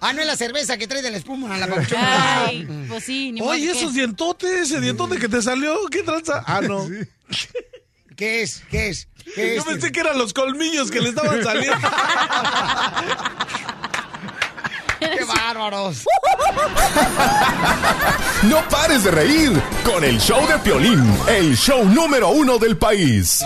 Ah, 0.00 0.12
no 0.12 0.20
es 0.20 0.26
la 0.26 0.36
cerveza 0.36 0.76
que 0.76 0.88
trae 0.88 1.00
de 1.00 1.10
la 1.12 1.16
espuma, 1.16 1.56
la 1.58 1.68
papuchona. 1.68 2.44
Ay, 2.46 2.66
pues 2.88 3.04
sí, 3.04 3.30
ni 3.32 3.40
Oye, 3.40 3.66
que- 3.66 3.70
esos 3.78 3.94
dientotes, 3.94 4.62
ese 4.62 4.80
dientote 4.80 5.16
que 5.18 5.28
te 5.28 5.40
salió, 5.40 5.78
¿qué 5.90 6.02
tranza? 6.02 6.42
Ah, 6.44 6.60
no. 6.60 6.88
¿Qué 8.16 8.42
es? 8.42 8.62
¿Qué 8.70 8.88
es? 8.88 9.06
¿Qué 9.34 9.54
Yo 9.54 9.60
es? 9.60 9.64
pensé 9.64 9.92
que 9.92 10.00
eran 10.00 10.18
los 10.18 10.32
colmillos 10.34 10.90
que 10.90 11.00
le 11.00 11.10
estaban 11.10 11.42
saliendo. 11.42 11.88
¡Qué 15.16 15.24
bárbaros! 15.24 16.04
No 18.44 18.68
pares 18.68 19.04
de 19.04 19.10
reír 19.12 19.52
con 19.84 20.02
el 20.02 20.18
show 20.20 20.44
de 20.48 20.58
Piolín, 20.58 21.00
el 21.28 21.56
show 21.56 21.84
número 21.84 22.30
uno 22.30 22.58
del 22.58 22.76
país. 22.76 23.40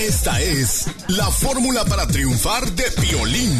Esta 0.00 0.40
es 0.40 0.86
la 1.06 1.30
fórmula 1.30 1.84
para 1.84 2.06
triunfar 2.06 2.68
de 2.72 2.90
Piolín. 3.00 3.56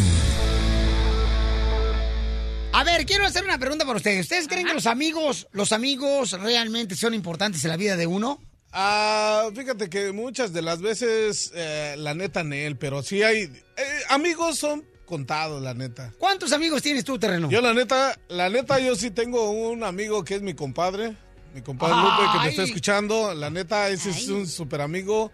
A 2.72 2.82
ver, 2.84 3.06
quiero 3.06 3.24
hacer 3.26 3.44
una 3.44 3.58
pregunta 3.58 3.84
para 3.84 3.98
ustedes. 3.98 4.22
¿Ustedes 4.22 4.48
creen 4.48 4.66
que 4.66 4.74
los 4.74 4.86
amigos, 4.86 5.46
los 5.52 5.70
amigos 5.72 6.32
realmente 6.32 6.96
son 6.96 7.14
importantes 7.14 7.62
en 7.64 7.70
la 7.70 7.76
vida 7.76 7.96
de 7.96 8.06
uno? 8.08 8.40
Ah, 8.72 9.48
fíjate 9.54 9.88
que 9.90 10.12
muchas 10.12 10.52
de 10.52 10.62
las 10.62 10.80
veces, 10.80 11.52
eh, 11.54 11.94
la 11.98 12.14
neta, 12.14 12.42
Nel, 12.44 12.76
pero 12.78 13.02
sí 13.02 13.22
hay. 13.22 13.42
eh, 13.42 14.00
amigos 14.08 14.58
son 14.58 14.84
contados, 15.10 15.60
la 15.62 15.74
neta. 15.74 16.14
¿Cuántos 16.18 16.52
amigos 16.52 16.80
tienes 16.80 17.04
tú, 17.04 17.18
terreno? 17.18 17.50
Yo, 17.50 17.60
la 17.60 17.74
neta, 17.74 18.18
la 18.28 18.48
neta, 18.48 18.78
yo 18.78 18.96
sí 18.96 19.10
tengo 19.10 19.50
un 19.50 19.84
amigo 19.84 20.24
que 20.24 20.36
es 20.36 20.42
mi 20.42 20.54
compadre. 20.54 21.14
Mi 21.54 21.60
compadre 21.62 21.96
Lupe, 21.96 22.32
que 22.32 22.38
me 22.38 22.48
está 22.48 22.62
escuchando. 22.62 23.34
La 23.34 23.50
neta, 23.50 23.88
ese 23.88 24.10
es 24.10 24.28
un 24.28 24.46
super 24.46 24.80
amigo. 24.80 25.30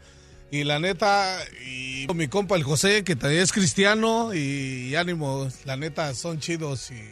Y 0.51 0.65
la 0.65 0.79
neta, 0.79 1.39
y 1.65 2.07
mi 2.15 2.29
compa 2.29 2.57
el 2.57 2.65
José, 2.65 3.05
que 3.05 3.17
también 3.17 3.43
es 3.43 3.53
cristiano. 3.53 4.35
Y, 4.35 4.95
ánimo, 4.97 5.49
la 5.65 5.77
neta, 5.77 6.15
son 6.15 6.41
chidos. 6.41 6.91
Y 6.91 7.03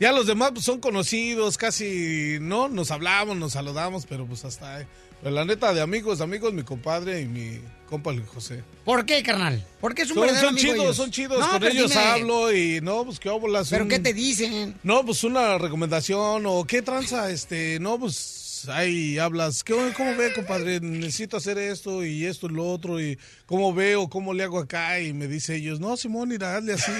ya 0.00 0.12
los 0.12 0.26
demás 0.26 0.50
pues, 0.52 0.64
son 0.64 0.80
conocidos, 0.80 1.56
casi, 1.56 2.38
¿no? 2.40 2.68
Nos 2.68 2.90
hablamos, 2.90 3.36
nos 3.36 3.52
saludamos, 3.52 4.04
pero 4.06 4.26
pues 4.26 4.44
hasta 4.44 4.76
ahí. 4.76 4.86
Pero 5.22 5.34
la 5.34 5.44
neta, 5.44 5.72
de 5.74 5.80
amigos, 5.82 6.20
amigos, 6.20 6.52
mi 6.52 6.62
compadre 6.62 7.20
y 7.20 7.26
mi 7.26 7.60
compa 7.88 8.10
el 8.10 8.24
José. 8.24 8.62
¿Por 8.84 9.04
qué, 9.04 9.22
carnal? 9.22 9.62
¿Por 9.80 9.94
qué 9.94 10.02
es 10.02 10.08
un 10.10 10.14
Son, 10.16 10.26
verdadero 10.26 10.48
son 10.48 10.56
amigo 10.58 10.72
chidos, 10.72 10.84
ellos? 10.84 10.96
son 10.96 11.10
chidos. 11.10 11.38
No, 11.40 11.50
Con 11.50 11.64
ellos 11.64 11.90
dime, 11.90 12.02
hablo 12.04 12.52
y 12.56 12.80
no, 12.80 13.04
pues 13.04 13.18
qué 13.20 13.28
óbolas. 13.28 13.68
¿Pero 13.68 13.84
un- 13.84 13.90
qué 13.90 13.98
te 13.98 14.14
dicen? 14.14 14.74
No, 14.82 15.04
pues 15.04 15.22
una 15.24 15.58
recomendación 15.58 16.44
o 16.46 16.64
qué 16.64 16.80
tranza, 16.82 17.30
este, 17.30 17.78
no, 17.80 17.98
pues 17.98 18.66
ahí 18.68 19.18
hablas. 19.18 19.62
¿Qué, 19.62 19.74
¿Cómo 19.96 20.16
ve, 20.16 20.32
compadre? 20.32 20.80
Necesito 20.80 21.36
hacer 21.36 21.58
esto 21.58 22.02
y 22.04 22.24
esto 22.24 22.46
y 22.46 22.54
lo 22.54 22.70
otro 22.70 22.98
y 23.00 23.18
cómo 23.44 23.74
veo, 23.74 24.08
cómo 24.08 24.32
le 24.32 24.44
hago 24.44 24.58
acá 24.58 25.00
y 25.00 25.12
me 25.12 25.26
dice 25.26 25.56
ellos, 25.56 25.80
no, 25.80 25.96
Simón, 25.98 26.28
mira, 26.30 26.56
hazle 26.56 26.74
así 26.74 26.92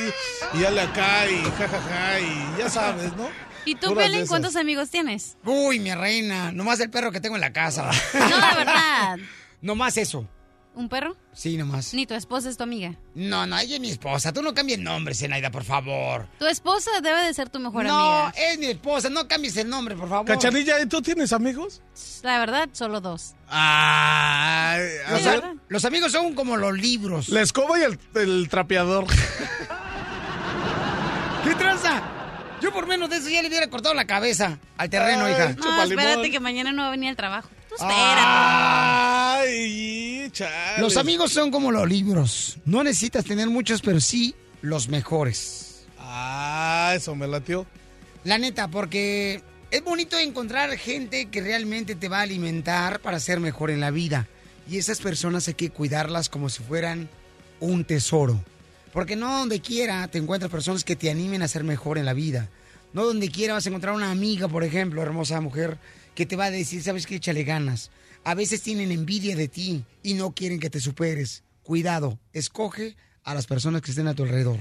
y 0.60 0.64
hazle 0.64 0.80
acá 0.82 1.30
y 1.30 1.36
jajaja 1.56 2.20
y 2.20 2.58
ya 2.58 2.68
sabes, 2.68 3.16
¿no? 3.16 3.28
¿Y 3.64 3.74
tú, 3.74 3.94
Pelín, 3.94 4.26
cuántos 4.26 4.56
amigos 4.56 4.90
tienes? 4.90 5.36
Uy, 5.44 5.78
mi 5.80 5.94
reina, 5.94 6.52
nomás 6.52 6.80
el 6.80 6.90
perro 6.90 7.12
que 7.12 7.20
tengo 7.20 7.34
en 7.36 7.40
la 7.42 7.52
casa. 7.52 7.90
No, 8.14 8.26
de 8.26 8.56
verdad. 8.56 9.18
nomás 9.60 9.96
eso. 9.96 10.26
¿Un 10.72 10.88
perro? 10.88 11.16
Sí, 11.32 11.56
nomás. 11.56 11.92
Ni 11.94 12.06
tu 12.06 12.14
esposa 12.14 12.48
es 12.48 12.56
tu 12.56 12.62
amiga. 12.62 12.94
No, 13.14 13.44
no, 13.44 13.58
ella 13.58 13.74
es 13.74 13.80
mi 13.80 13.90
esposa. 13.90 14.32
Tú 14.32 14.40
no 14.40 14.54
cambies 14.54 14.78
el 14.78 14.84
nombre, 14.84 15.14
Zenaida, 15.16 15.50
por 15.50 15.64
favor. 15.64 16.28
Tu 16.38 16.46
esposa 16.46 16.90
debe 17.02 17.22
de 17.24 17.34
ser 17.34 17.50
tu 17.50 17.58
mejor 17.58 17.84
no, 17.84 17.98
amiga. 18.26 18.34
es 18.52 18.58
mi 18.58 18.66
esposa. 18.66 19.10
No 19.10 19.26
cambies 19.26 19.56
el 19.56 19.68
nombre, 19.68 19.96
por 19.96 20.08
favor. 20.08 20.24
Cachanilla, 20.26 20.80
¿y 20.80 20.86
tú 20.86 21.02
tienes 21.02 21.32
amigos? 21.32 21.82
La 22.22 22.38
verdad, 22.38 22.68
solo 22.72 23.00
dos. 23.00 23.34
Ay, 23.48 24.80
a 25.06 25.10
Los, 25.10 25.24
ver, 25.24 25.44
los 25.68 25.84
amigos 25.84 26.12
son 26.12 26.34
como 26.34 26.56
los 26.56 26.72
libros. 26.78 27.28
la 27.30 27.42
escoba 27.42 27.78
y 27.78 27.82
el, 27.82 27.98
el 28.14 28.48
trapeador. 28.48 29.06
Yo 32.62 32.72
por 32.72 32.86
menos 32.86 33.10
de 33.10 33.16
eso 33.16 33.28
ya 33.28 33.42
le 33.42 33.48
hubiera 33.48 33.68
cortado 33.68 33.94
la 33.94 34.06
cabeza 34.06 34.58
al 34.76 34.90
terreno, 34.90 35.24
Ay, 35.24 35.32
hija. 35.32 35.52
No, 35.54 35.82
espérate 35.82 36.30
que 36.30 36.40
mañana 36.40 36.72
no 36.72 36.82
va 36.82 36.88
a 36.88 36.90
venir 36.92 37.10
al 37.10 37.16
trabajo. 37.16 37.48
Tú 37.68 37.74
espérate. 37.76 38.20
Ay, 39.42 40.28
chale. 40.32 40.80
Los 40.80 40.96
amigos 40.96 41.32
son 41.32 41.50
como 41.50 41.70
los 41.70 41.88
libros. 41.88 42.58
No 42.64 42.82
necesitas 42.84 43.24
tener 43.24 43.48
muchos, 43.48 43.82
pero 43.82 44.00
sí 44.00 44.34
los 44.62 44.88
mejores. 44.88 45.86
Ah, 45.98 46.92
eso 46.94 47.14
me 47.14 47.26
latió. 47.26 47.66
La 48.24 48.38
neta, 48.38 48.68
porque 48.68 49.42
es 49.70 49.84
bonito 49.84 50.18
encontrar 50.18 50.76
gente 50.76 51.26
que 51.26 51.40
realmente 51.40 51.94
te 51.94 52.08
va 52.08 52.18
a 52.18 52.22
alimentar 52.22 53.00
para 53.00 53.20
ser 53.20 53.40
mejor 53.40 53.70
en 53.70 53.80
la 53.80 53.90
vida. 53.90 54.26
Y 54.68 54.78
esas 54.78 55.00
personas 55.00 55.48
hay 55.48 55.54
que 55.54 55.70
cuidarlas 55.70 56.28
como 56.28 56.48
si 56.48 56.62
fueran 56.62 57.08
un 57.60 57.84
tesoro. 57.84 58.42
Porque 58.92 59.16
no 59.16 59.38
donde 59.38 59.60
quiera 59.60 60.08
te 60.08 60.18
encuentras 60.18 60.50
personas 60.50 60.84
que 60.84 60.96
te 60.96 61.10
animen 61.10 61.42
a 61.42 61.48
ser 61.48 61.64
mejor 61.64 61.98
en 61.98 62.06
la 62.06 62.12
vida. 62.12 62.50
No 62.92 63.04
donde 63.04 63.30
quiera 63.30 63.54
vas 63.54 63.66
a 63.66 63.68
encontrar 63.68 63.94
una 63.94 64.10
amiga, 64.10 64.48
por 64.48 64.64
ejemplo, 64.64 65.00
hermosa 65.00 65.40
mujer, 65.40 65.78
que 66.14 66.26
te 66.26 66.36
va 66.36 66.46
a 66.46 66.50
decir, 66.50 66.82
sabes 66.82 67.06
que 67.06 67.16
échale 67.16 67.44
ganas. 67.44 67.90
A 68.24 68.34
veces 68.34 68.62
tienen 68.62 68.90
envidia 68.90 69.36
de 69.36 69.48
ti 69.48 69.84
y 70.02 70.14
no 70.14 70.32
quieren 70.32 70.58
que 70.58 70.70
te 70.70 70.80
superes. 70.80 71.44
Cuidado, 71.62 72.18
escoge 72.32 72.96
a 73.22 73.34
las 73.34 73.46
personas 73.46 73.82
que 73.82 73.92
estén 73.92 74.08
a 74.08 74.14
tu 74.14 74.24
alrededor. 74.24 74.60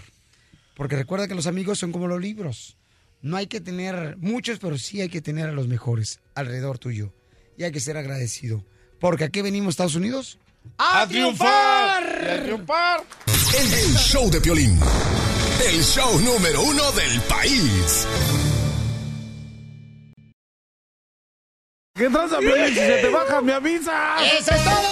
Porque 0.76 0.96
recuerda 0.96 1.28
que 1.28 1.36
los 1.36 1.48
amigos 1.48 1.80
son 1.80 1.92
como 1.92 2.08
los 2.08 2.22
libros. 2.22 2.78
No 3.22 3.36
hay 3.36 3.48
que 3.48 3.60
tener 3.60 4.16
muchos, 4.18 4.60
pero 4.60 4.78
sí 4.78 5.02
hay 5.02 5.10
que 5.10 5.22
tener 5.22 5.50
a 5.50 5.52
los 5.52 5.68
mejores 5.68 6.20
alrededor 6.36 6.78
tuyo. 6.78 7.14
Y 7.58 7.64
hay 7.64 7.72
que 7.72 7.82
ser 7.82 7.98
agradecido. 7.98 8.64
Porque 9.00 9.26
aquí 9.26 9.42
venimos, 9.42 9.72
Estados 9.72 9.96
Unidos, 9.96 10.40
a, 10.78 11.08
triunfar. 11.08 12.04
A 12.04 12.44
triunfar. 12.44 13.04
El, 13.58 13.74
el 13.74 13.96
show 13.98 14.30
de 14.30 14.40
Piolín. 14.42 14.80
El 15.68 15.84
show 15.84 16.20
número 16.22 16.62
uno 16.62 16.92
del 16.94 17.22
país. 17.22 18.08
¿Qué 21.96 22.10
tranza, 22.10 22.40
Piolín? 22.40 22.68
Si 22.68 22.76
se 22.76 22.98
te 23.02 23.10
baja, 23.10 23.42
me 23.42 23.54
avisa. 23.54 24.16
¡Eso 24.24 24.54
es 24.54 24.64
todo! 24.64 24.90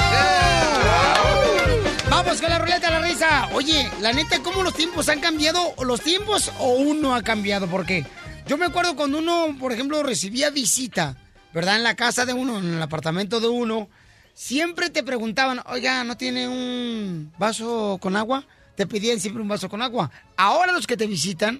Vamos 2.09 2.41
con 2.41 2.49
la 2.49 2.59
ruleta 2.59 2.87
de 2.87 2.99
la 2.99 3.07
risa. 3.07 3.49
Oye, 3.53 3.89
la 4.01 4.11
neta, 4.11 4.41
¿cómo 4.41 4.63
los 4.63 4.73
tiempos 4.73 5.07
han 5.07 5.19
cambiado? 5.19 5.73
¿O 5.77 5.85
¿Los 5.85 6.01
tiempos 6.01 6.51
o 6.59 6.71
uno 6.73 7.13
ha 7.15 7.21
cambiado? 7.21 7.67
Porque 7.67 8.05
yo 8.47 8.57
me 8.57 8.65
acuerdo 8.65 8.95
cuando 8.95 9.19
uno, 9.19 9.55
por 9.59 9.71
ejemplo, 9.71 10.01
recibía 10.03 10.49
visita, 10.49 11.15
¿verdad? 11.53 11.77
En 11.77 11.83
la 11.83 11.95
casa 11.95 12.25
de 12.25 12.33
uno, 12.33 12.59
en 12.59 12.75
el 12.75 12.81
apartamento 12.81 13.39
de 13.39 13.47
uno, 13.47 13.89
siempre 14.37 14.91
te 14.91 15.01
preguntaban, 15.03 15.61
oiga, 15.65 16.03
¿no 16.03 16.15
tiene 16.15 16.47
un 16.47 17.33
vaso 17.39 17.97
con 17.99 18.15
agua? 18.15 18.45
Te 18.75 18.85
pedían 18.85 19.19
siempre 19.19 19.41
un 19.41 19.47
vaso 19.47 19.67
con 19.67 19.81
agua. 19.81 20.11
Ahora 20.37 20.71
los 20.71 20.85
que 20.85 20.95
te 20.95 21.07
visitan, 21.07 21.59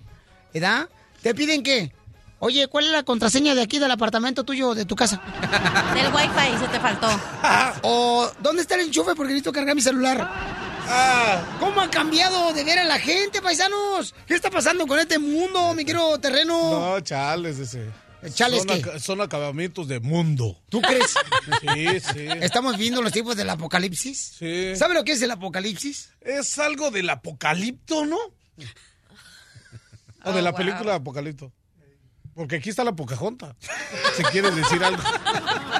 ¿verdad? 0.53 0.88
¿Te 1.23 1.34
piden 1.34 1.63
qué? 1.63 1.91
Oye, 2.39 2.67
¿cuál 2.67 2.86
es 2.86 2.91
la 2.91 3.01
contraseña 3.01 3.55
de 3.55 3.63
aquí 3.63 3.80
del 3.80 3.89
apartamento 3.89 4.43
tuyo, 4.43 4.75
de 4.75 4.86
tu 4.86 4.95
casa? 4.95 5.19
Del 5.95 6.13
wifi 6.13 6.57
se 6.59 6.67
te 6.67 6.80
faltó. 6.80 7.07
O, 7.82 8.30
¿dónde 8.41 8.61
está 8.61 8.75
el 8.75 8.82
enchufe? 8.82 9.15
Porque 9.15 9.34
necesito 9.34 9.51
cargar 9.51 9.75
mi 9.75 9.82
celular. 9.82 10.30
¿Cómo 11.59 11.82
ha 11.82 11.89
cambiado 11.89 12.53
de 12.53 12.63
ver 12.63 12.78
a 12.78 12.84
la 12.84 12.99
gente, 12.99 13.41
paisanos? 13.41 14.13
¿Qué 14.28 14.36
está 14.36 14.51
pasando 14.51 14.86
con 14.86 14.99
este 14.99 15.17
mundo, 15.17 15.73
mi 15.73 15.84
querido 15.84 16.19
terreno? 16.19 16.80
No, 16.80 16.99
chales 17.01 17.57
ese. 17.57 17.89
¿Chales 18.34 18.63
son, 18.99 19.22
acabamientos 19.22 19.88
de 19.88 19.99
mundo. 19.99 20.61
¿Tú 20.70 20.82
crees? 20.82 21.13
Sí, 21.61 21.99
sí. 21.99 22.28
¿Estamos 22.41 22.78
viendo 22.78 23.01
los 23.01 23.11
tiempos 23.13 23.36
del 23.38 23.49
apocalipsis? 23.49 24.36
Sí. 24.38 24.76
¿Sabe 24.76 24.93
lo 24.95 25.03
que 25.03 25.13
es 25.13 25.22
el 25.22 25.32
apocalipsis? 25.32 26.11
Es 26.22 26.59
algo 26.59 26.91
del 26.91 27.09
apocalipto, 27.09 28.05
¿no? 28.05 28.18
O 30.24 30.32
de 30.34 30.39
Oh, 30.39 30.41
la 30.41 30.51
wow. 30.51 30.57
película 30.57 30.95
Apocalipto. 30.95 31.53
Porque 32.34 32.57
aquí 32.57 32.70
está 32.70 32.84
la 32.84 32.95
Pocahontas. 32.95 33.55
Si 34.15 34.24
quieres 34.26 34.55
decir 34.55 34.84
algo. 34.84 35.01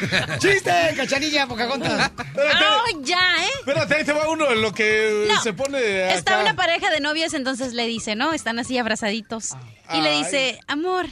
¡Chiste, 0.38 0.70
cachanilla, 0.96 1.46
Pocahontas! 1.46 2.10
¡Oh, 2.18 3.00
ya, 3.02 3.18
eh! 3.44 3.48
Espérate, 3.60 3.94
ahí 3.94 4.04
te 4.04 4.12
va 4.12 4.28
uno 4.30 4.50
en 4.50 4.62
lo 4.62 4.72
que 4.72 5.26
No. 5.28 5.40
se 5.42 5.52
pone 5.52 5.78
acá. 6.04 6.14
Está 6.14 6.40
una 6.40 6.54
pareja 6.54 6.90
de 6.90 7.00
novios, 7.00 7.34
entonces 7.34 7.72
le 7.74 7.86
dice, 7.86 8.16
¿no? 8.16 8.32
Están 8.32 8.58
así 8.58 8.78
abrazaditos. 8.78 9.50
Y 9.92 10.00
le 10.00 10.16
dice, 10.18 10.58
amor, 10.68 11.06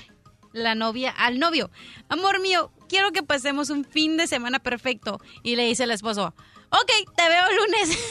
la 0.52 0.74
novia 0.74 1.10
al 1.10 1.38
novio, 1.38 1.70
amor 2.08 2.40
mío, 2.40 2.70
quiero 2.88 3.12
que 3.12 3.22
pasemos 3.22 3.70
un 3.70 3.84
fin 3.84 4.16
de 4.16 4.26
semana 4.26 4.58
perfecto. 4.60 5.20
Y 5.42 5.56
le 5.56 5.64
dice 5.64 5.84
el 5.84 5.90
esposo, 5.90 6.34
ok, 6.70 6.90
te 7.16 7.28
veo 7.28 7.46
el 7.50 7.56
lunes. 7.56 7.98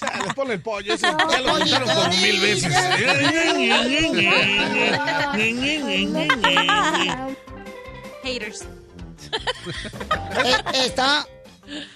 Ya, 0.00 0.22
le 0.24 0.34
pone 0.34 0.54
el 0.54 0.62
pollo. 0.62 0.94
ese, 0.94 1.02
ya 1.30 1.40
lo 1.40 1.56
quitaron 1.58 1.88
como 1.88 2.08
mil 2.08 2.40
veces. 2.40 2.72
Haters. 8.22 8.64
Eh, 10.44 10.56
está, 10.86 11.26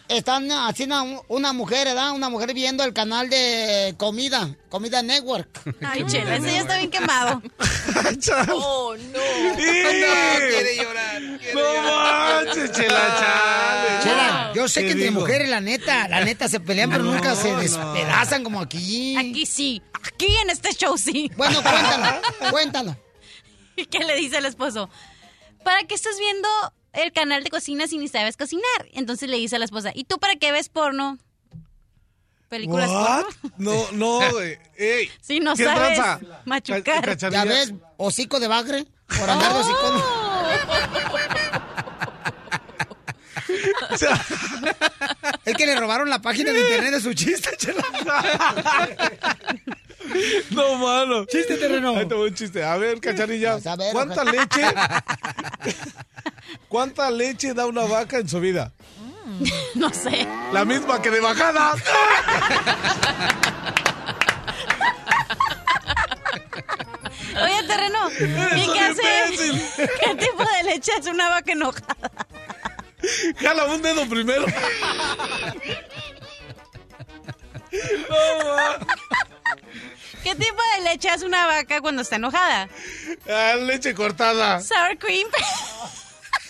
están 0.08 0.50
haciendo 0.52 1.24
una 1.28 1.52
mujer, 1.52 1.86
¿verdad? 1.86 2.12
Una 2.12 2.28
mujer 2.28 2.52
viendo 2.52 2.84
el 2.84 2.92
canal 2.92 3.30
de 3.30 3.94
comida, 3.96 4.54
Comida 4.68 5.02
Network. 5.02 5.48
Ay, 5.86 6.04
chela, 6.06 6.36
ese 6.36 6.52
ya 6.52 6.60
está 6.60 6.76
bien 6.78 6.90
quemado. 6.90 7.42
Oh, 8.52 8.94
no. 8.96 9.54
quiere 9.56 10.76
llorar. 10.76 11.22
No 11.54 12.44
manches, 12.44 12.72
chela, 12.72 13.16
chale. 13.18 14.02
Chela, 14.02 14.52
yo 14.54 14.68
sé 14.68 14.82
que 14.82 14.90
entre 14.92 15.08
digo. 15.08 15.20
mujeres, 15.20 15.48
la 15.48 15.60
neta, 15.60 16.08
la 16.08 16.24
neta 16.24 16.48
se 16.48 16.60
pelean, 16.60 16.90
pero 16.90 17.04
No, 17.04 17.14
nunca 17.14 17.34
se 17.34 17.50
no. 17.52 17.60
despedazan 17.60 18.44
como 18.44 18.60
aquí. 18.60 19.16
Aquí 19.16 19.46
sí, 19.46 19.82
aquí 20.02 20.26
en 20.42 20.50
este 20.50 20.72
show 20.74 20.96
sí. 20.98 21.30
Bueno, 21.36 21.60
cuéntalo, 21.62 22.20
cuéntalo. 22.50 22.96
¿Y 23.76 23.86
qué 23.86 24.00
le 24.00 24.16
dice 24.16 24.38
el 24.38 24.44
esposo? 24.46 24.88
¿Para 25.64 25.82
qué 25.84 25.94
estás 25.94 26.18
viendo 26.18 26.48
el 26.94 27.12
canal 27.12 27.44
de 27.44 27.50
cocina 27.50 27.86
si 27.86 27.98
ni 27.98 28.08
sabes 28.08 28.36
cocinar? 28.36 28.64
Entonces 28.92 29.28
le 29.28 29.36
dice 29.36 29.56
a 29.56 29.58
la 29.58 29.64
esposa, 29.64 29.90
¿y 29.94 30.04
tú 30.04 30.18
para 30.18 30.36
qué 30.36 30.52
ves 30.52 30.68
porno? 30.68 31.18
¿Películas 32.48 32.90
What? 32.90 33.24
porno? 33.24 33.54
No, 33.58 33.92
no, 33.92 34.30
güey. 34.32 34.58
Ey, 34.76 35.10
Sí, 35.20 35.40
no 35.40 35.54
¿qué 35.56 35.64
sabes 35.64 35.98
tranza? 35.98 36.20
machucar. 36.44 37.16
¿Ya 37.16 37.44
ves? 37.44 37.72
Hocico 37.96 38.38
de 38.40 38.48
bagre, 38.48 38.86
por 39.08 39.30
andar 39.30 39.52
de 39.54 39.60
hocicón. 39.60 39.98
Es 45.44 45.54
que 45.56 45.66
le 45.66 45.76
robaron 45.76 46.08
la 46.08 46.20
página 46.20 46.52
de 46.52 46.60
internet 46.60 46.92
de 46.94 47.00
su 47.00 47.12
chiste, 47.14 47.50
chela. 47.56 47.84
No, 50.50 50.74
mano. 50.76 51.24
Chiste, 51.26 51.56
terreno. 51.56 51.96
Ahí 51.96 52.06
te 52.06 52.14
voy 52.14 52.28
un 52.30 52.34
chiste. 52.34 52.62
A 52.62 52.76
ver, 52.76 53.00
cacharilla. 53.00 53.54
a 53.64 53.76
ver, 53.76 53.92
¿Cuánta 53.92 54.22
ojalá. 54.22 54.32
leche? 54.32 54.62
¿Cuánta 56.68 57.10
leche 57.10 57.54
da 57.54 57.66
una 57.66 57.84
vaca 57.84 58.18
en 58.18 58.28
su 58.28 58.40
vida? 58.40 58.72
No 59.74 59.92
sé. 59.92 60.26
La 60.52 60.64
misma 60.64 61.00
que 61.02 61.10
de 61.10 61.20
bajada. 61.20 61.74
Oye, 67.42 67.62
terreno. 67.66 68.10
¿Y 68.56 68.72
qué 68.72 68.80
hace? 68.80 69.02
imbécil. 69.26 69.62
¿Qué 70.00 70.14
tipo 70.16 70.42
de 70.44 70.62
leche 70.64 70.92
es 70.98 71.06
una 71.06 71.28
vaca 71.30 71.52
enojada? 71.52 72.10
Jala 73.40 73.64
un 73.66 73.82
dedo 73.82 74.08
primero. 74.08 74.46
No, 78.08 78.16
ma. 78.44 78.78
¿Qué 80.22 80.34
tipo 80.34 80.62
de 80.76 80.84
leche 80.84 81.08
hace 81.10 81.26
una 81.26 81.46
vaca 81.46 81.80
cuando 81.80 82.02
está 82.02 82.16
enojada? 82.16 82.68
Ah, 83.28 83.54
leche 83.56 83.94
cortada. 83.94 84.60
Sour 84.60 84.96
cream. 84.98 85.28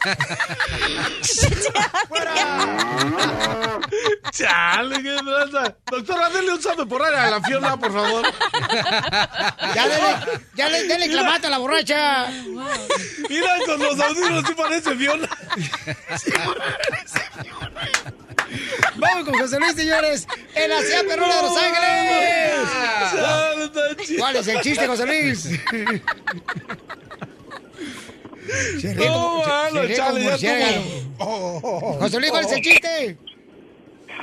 Chale, 4.32 5.02
qué 5.02 5.16
tranza. 5.16 5.76
Doctora, 5.90 6.28
denle 6.30 6.52
un 6.52 6.62
sabe 6.62 6.86
por 6.86 7.02
área 7.02 7.24
a 7.24 7.30
la 7.30 7.40
Fiona, 7.42 7.76
por 7.76 7.92
favor. 7.92 8.24
Ya 9.74 9.88
dele, 9.88 10.16
ya 10.54 10.68
le, 10.68 10.84
dele 10.84 11.08
clamato 11.08 11.46
a 11.46 11.50
la 11.50 11.58
borracha. 11.58 12.26
Mira, 13.28 13.56
con 13.64 13.78
los 13.80 13.98
audífonos 13.98 14.44
sí 14.46 14.54
parece 14.54 14.94
Fiona. 14.96 15.28
Vamos 18.96 19.24
con 19.28 19.38
José 19.38 19.58
Luis, 19.58 19.74
señores. 19.74 20.26
En 20.54 20.70
la 20.70 20.80
ciudad 20.82 21.04
perrona 21.06 21.36
de 21.36 21.42
Los 21.42 21.56
Ángeles. 21.56 22.10
¿Cuál 24.18 24.36
es 24.36 24.48
el 24.48 24.60
chiste, 24.60 24.86
José 24.86 25.06
Luis? 25.06 25.48
Se 28.80 28.94
No, 28.94 29.04
como- 29.04 29.44
se- 29.88 29.96
como. 31.18 31.98
José 31.98 32.18
Luis, 32.18 32.30
¿cuál 32.30 32.44
es 32.44 32.52
el 32.52 32.60
chiste? 32.62 33.16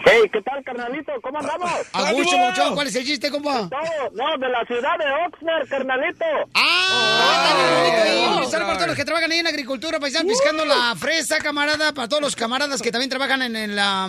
Hey, 0.05 0.21
¿qué 0.33 0.41
tal, 0.41 0.63
carnalito? 0.63 1.11
¿Cómo 1.21 1.39
andamos? 1.39 1.69
Augusto 1.93 2.37
Mochón, 2.37 2.73
¿cuál 2.75 2.87
es 2.87 2.95
el 2.95 3.05
chiste, 3.05 3.29
compa? 3.29 3.69
No, 4.13 4.37
de 4.39 4.49
la 4.49 4.65
ciudad 4.65 4.97
de 4.97 5.05
Oxnard, 5.27 5.67
carnalito. 5.69 6.25
¡Ah! 6.55 7.43
está 7.43 7.55
bien 7.55 7.69
bonito 7.77 8.03
ahí. 8.03 8.43
Un 8.45 8.51
saludo 8.51 8.67
para 8.67 8.77
todos 8.77 8.87
los 8.87 8.97
que 8.97 9.05
trabajan 9.05 9.31
ahí 9.31 9.39
en 9.39 9.47
agricultura, 9.47 9.99
paisanos, 9.99 10.31
piscando 10.31 10.65
la 10.65 10.95
fresa, 10.95 11.37
camarada, 11.37 11.93
para 11.93 12.09
todos 12.09 12.21
los 12.21 12.35
camaradas 12.35 12.81
que 12.81 12.91
también 12.91 13.09
trabajan 13.09 13.41
en, 13.43 13.55
en 13.55 13.75
la... 13.75 14.07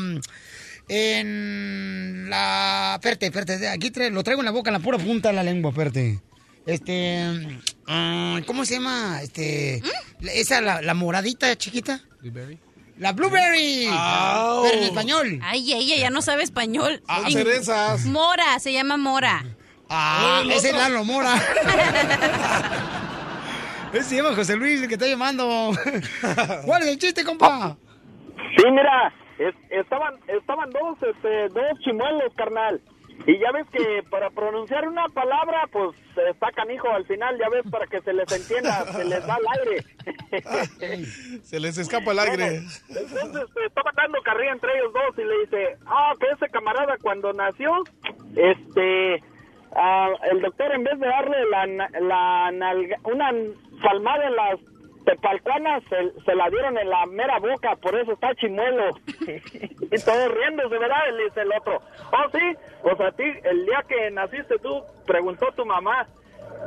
En 0.89 2.29
la... 2.31 2.93
Espérate, 2.97 3.27
espérate, 3.27 3.69
aquí 3.69 3.91
tra- 3.91 4.11
lo 4.11 4.23
traigo 4.25 4.41
en 4.43 4.47
la 4.47 4.51
boca, 4.51 4.71
en 4.71 4.75
la 4.75 4.81
pura 4.81 4.99
punta 4.99 5.29
de 5.29 5.35
la 5.35 5.43
lengua, 5.43 5.71
espérate. 5.71 6.21
Este... 6.67 7.61
ah, 7.87 8.41
¿Cómo 8.47 8.65
se 8.65 8.75
llama? 8.75 9.21
Este... 9.23 9.83
Esa, 10.23 10.61
la, 10.61 10.81
la 10.83 10.95
moradita 10.95 11.55
chiquita. 11.57 12.01
La 13.03 13.11
blueberry. 13.11 13.89
Au. 13.91 14.63
Pero 14.63 14.79
en 14.79 14.85
español. 14.85 15.41
Ay, 15.43 15.73
ella 15.73 15.97
ya 15.97 16.11
no 16.11 16.23
sabe 16.23 16.45
español. 16.45 17.03
Ah, 17.09 17.25
cerezas. 17.29 18.05
Mora, 18.07 18.61
se 18.61 18.73
llama 18.73 18.97
Mora. 18.97 19.45
Ah, 19.89 20.43
el 20.45 20.53
ese 20.53 20.69
es. 20.69 20.75
Lalo 20.77 21.05
Mora. 21.05 21.35
ese 23.93 24.05
se 24.05 24.17
llama 24.17 24.37
José 24.37 24.55
Luis, 24.55 24.83
el 24.83 24.87
que 24.87 24.95
está 24.95 25.09
llamando. 25.09 25.73
¿Cuál 26.65 26.83
es 26.83 26.89
el 26.91 26.99
chiste, 26.99 27.25
compa? 27.25 27.77
Sí, 28.57 28.65
mira, 28.71 29.13
es- 29.37 29.57
estaban 29.71 30.15
estaban 30.29 30.71
dos 30.71 30.97
este, 31.03 31.49
dos 31.49 31.81
chimuelos, 31.83 32.33
carnal. 32.37 32.81
Y 33.27 33.39
ya 33.39 33.53
ves 33.53 33.67
que 33.71 34.03
para 34.11 34.31
pronunciar 34.31 34.89
una 34.89 35.07
palabra, 35.09 35.69
pues 35.71 35.97
está 36.31 36.51
canijo 36.51 36.89
al 36.91 37.07
final, 37.07 37.39
ya 37.39 37.49
ves, 37.51 37.63
para 37.71 37.87
que 37.87 38.01
se 38.01 38.13
les 38.13 38.31
entienda, 38.33 38.85
se 38.93 39.05
les 39.05 39.25
da 39.27 39.37
el 39.37 39.47
aire. 39.61 39.85
Se 41.45 41.61
les 41.61 41.79
escapa 41.79 42.11
el 42.13 42.19
aire. 42.19 42.57
Entonces 42.89 43.43
este, 43.45 43.65
estaban 43.67 43.95
dando 43.95 44.19
carrilla 44.23 44.53
entre 44.53 44.71
ellos 44.77 44.93
dos 44.93 45.19
y 45.19 45.25
le 45.25 45.39
dice, 45.41 45.77
ah, 45.87 46.15
que 46.19 46.27
ese 46.35 46.51
camarada 46.51 46.97
cuando 47.01 47.33
nació, 47.33 47.85
este, 48.35 49.23
ah, 49.77 50.09
el 50.31 50.41
doctor 50.41 50.73
en 50.73 50.85
vez 50.85 50.99
de 50.99 51.07
darle 51.07 51.37
la, 51.51 51.67
la 51.67 52.51
nalga- 52.53 52.99
una 53.05 53.31
palmada 53.83 54.27
en 54.27 54.37
las 54.37 54.61
tepalcanas, 55.05 55.83
se, 55.89 56.21
se 56.25 56.35
la 56.35 56.49
dieron 56.51 56.79
en 56.79 56.89
la 56.89 57.07
mera 57.07 57.39
boca, 57.39 57.77
por 57.77 57.95
eso 57.95 58.13
está 58.13 58.35
chimuelo. 58.35 58.91
y 59.27 60.05
todos 60.05 60.35
riéndose, 60.35 60.79
¿verdad? 60.79 60.99
Le 61.13 61.25
dice 61.25 61.41
el 61.43 61.53
otro, 61.53 61.81
oh 62.13 62.31
sí, 62.33 62.57
pues 62.83 63.01
a 63.01 63.13
ti, 63.13 63.25
el 63.45 63.67
día 63.67 63.85
que 63.89 64.11
naciste 64.11 64.59
tú, 64.59 64.83
preguntó 65.07 65.47
tu 65.57 65.65
mamá, 65.65 66.07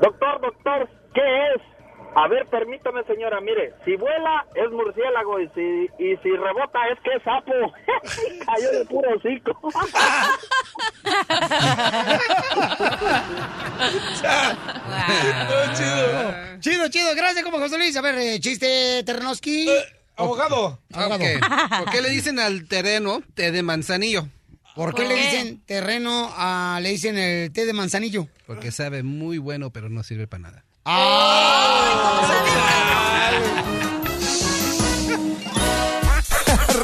doctor, 0.02 0.42
doctor, 0.42 0.90
¿qué 1.14 1.22
es? 1.54 1.75
A 2.16 2.28
ver, 2.30 2.46
permítame, 2.46 3.04
señora, 3.04 3.42
mire, 3.42 3.74
si 3.84 3.98
vuela 3.98 4.46
es 4.56 4.72
murciélago 4.72 5.42
y 5.42 5.50
si, 5.50 5.90
y 6.00 6.16
si 6.24 6.32
rebota 6.32 6.80
es 6.92 7.00
que 7.02 7.14
es 7.16 7.24
sapo. 7.24 7.52
Cayó 8.46 8.72
de 8.72 8.86
puro 8.86 9.10
hocico. 9.16 9.60
Chido, 16.60 16.88
chido, 16.88 17.16
gracias, 17.16 17.44
como 17.44 17.60
José 17.60 17.78
Luis. 17.78 17.96
A 17.98 18.02
ver, 18.02 18.16
eh, 18.16 18.40
chiste, 18.40 19.04
Terrenoski. 19.04 19.68
Abogado. 20.16 20.80
Abogado. 20.94 21.16
Ok. 21.16 21.84
¿Por 21.84 21.92
qué 21.92 22.02
le 22.02 22.10
dicen 22.10 22.40
al 22.40 22.68
terreno 22.68 23.22
té 23.34 23.52
de 23.52 23.62
manzanillo? 23.62 24.28
¿Por 24.76 24.96
qué 24.96 25.08
le 25.08 25.16
dicen 25.16 25.62
terreno 25.66 26.32
a, 26.36 26.80
le 26.82 26.90
dicen 26.90 27.18
el 27.18 27.52
té 27.52 27.66
de 27.66 27.74
manzanillo? 27.74 28.28
Porque 28.46 28.72
sabe 28.72 29.04
muy 29.04 29.38
bueno, 29.38 29.72
pero 29.72 29.90
no 29.90 30.04
sirve 30.04 30.28
para 30.28 30.44
nada. 30.44 30.64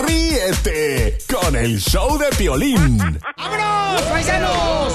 Ríete 0.06 1.18
con 1.32 1.56
el 1.56 1.80
show 1.80 2.18
de 2.18 2.28
Piolín. 2.38 2.98
¡Vámonos, 3.38 4.02
paisanos! 4.04 4.94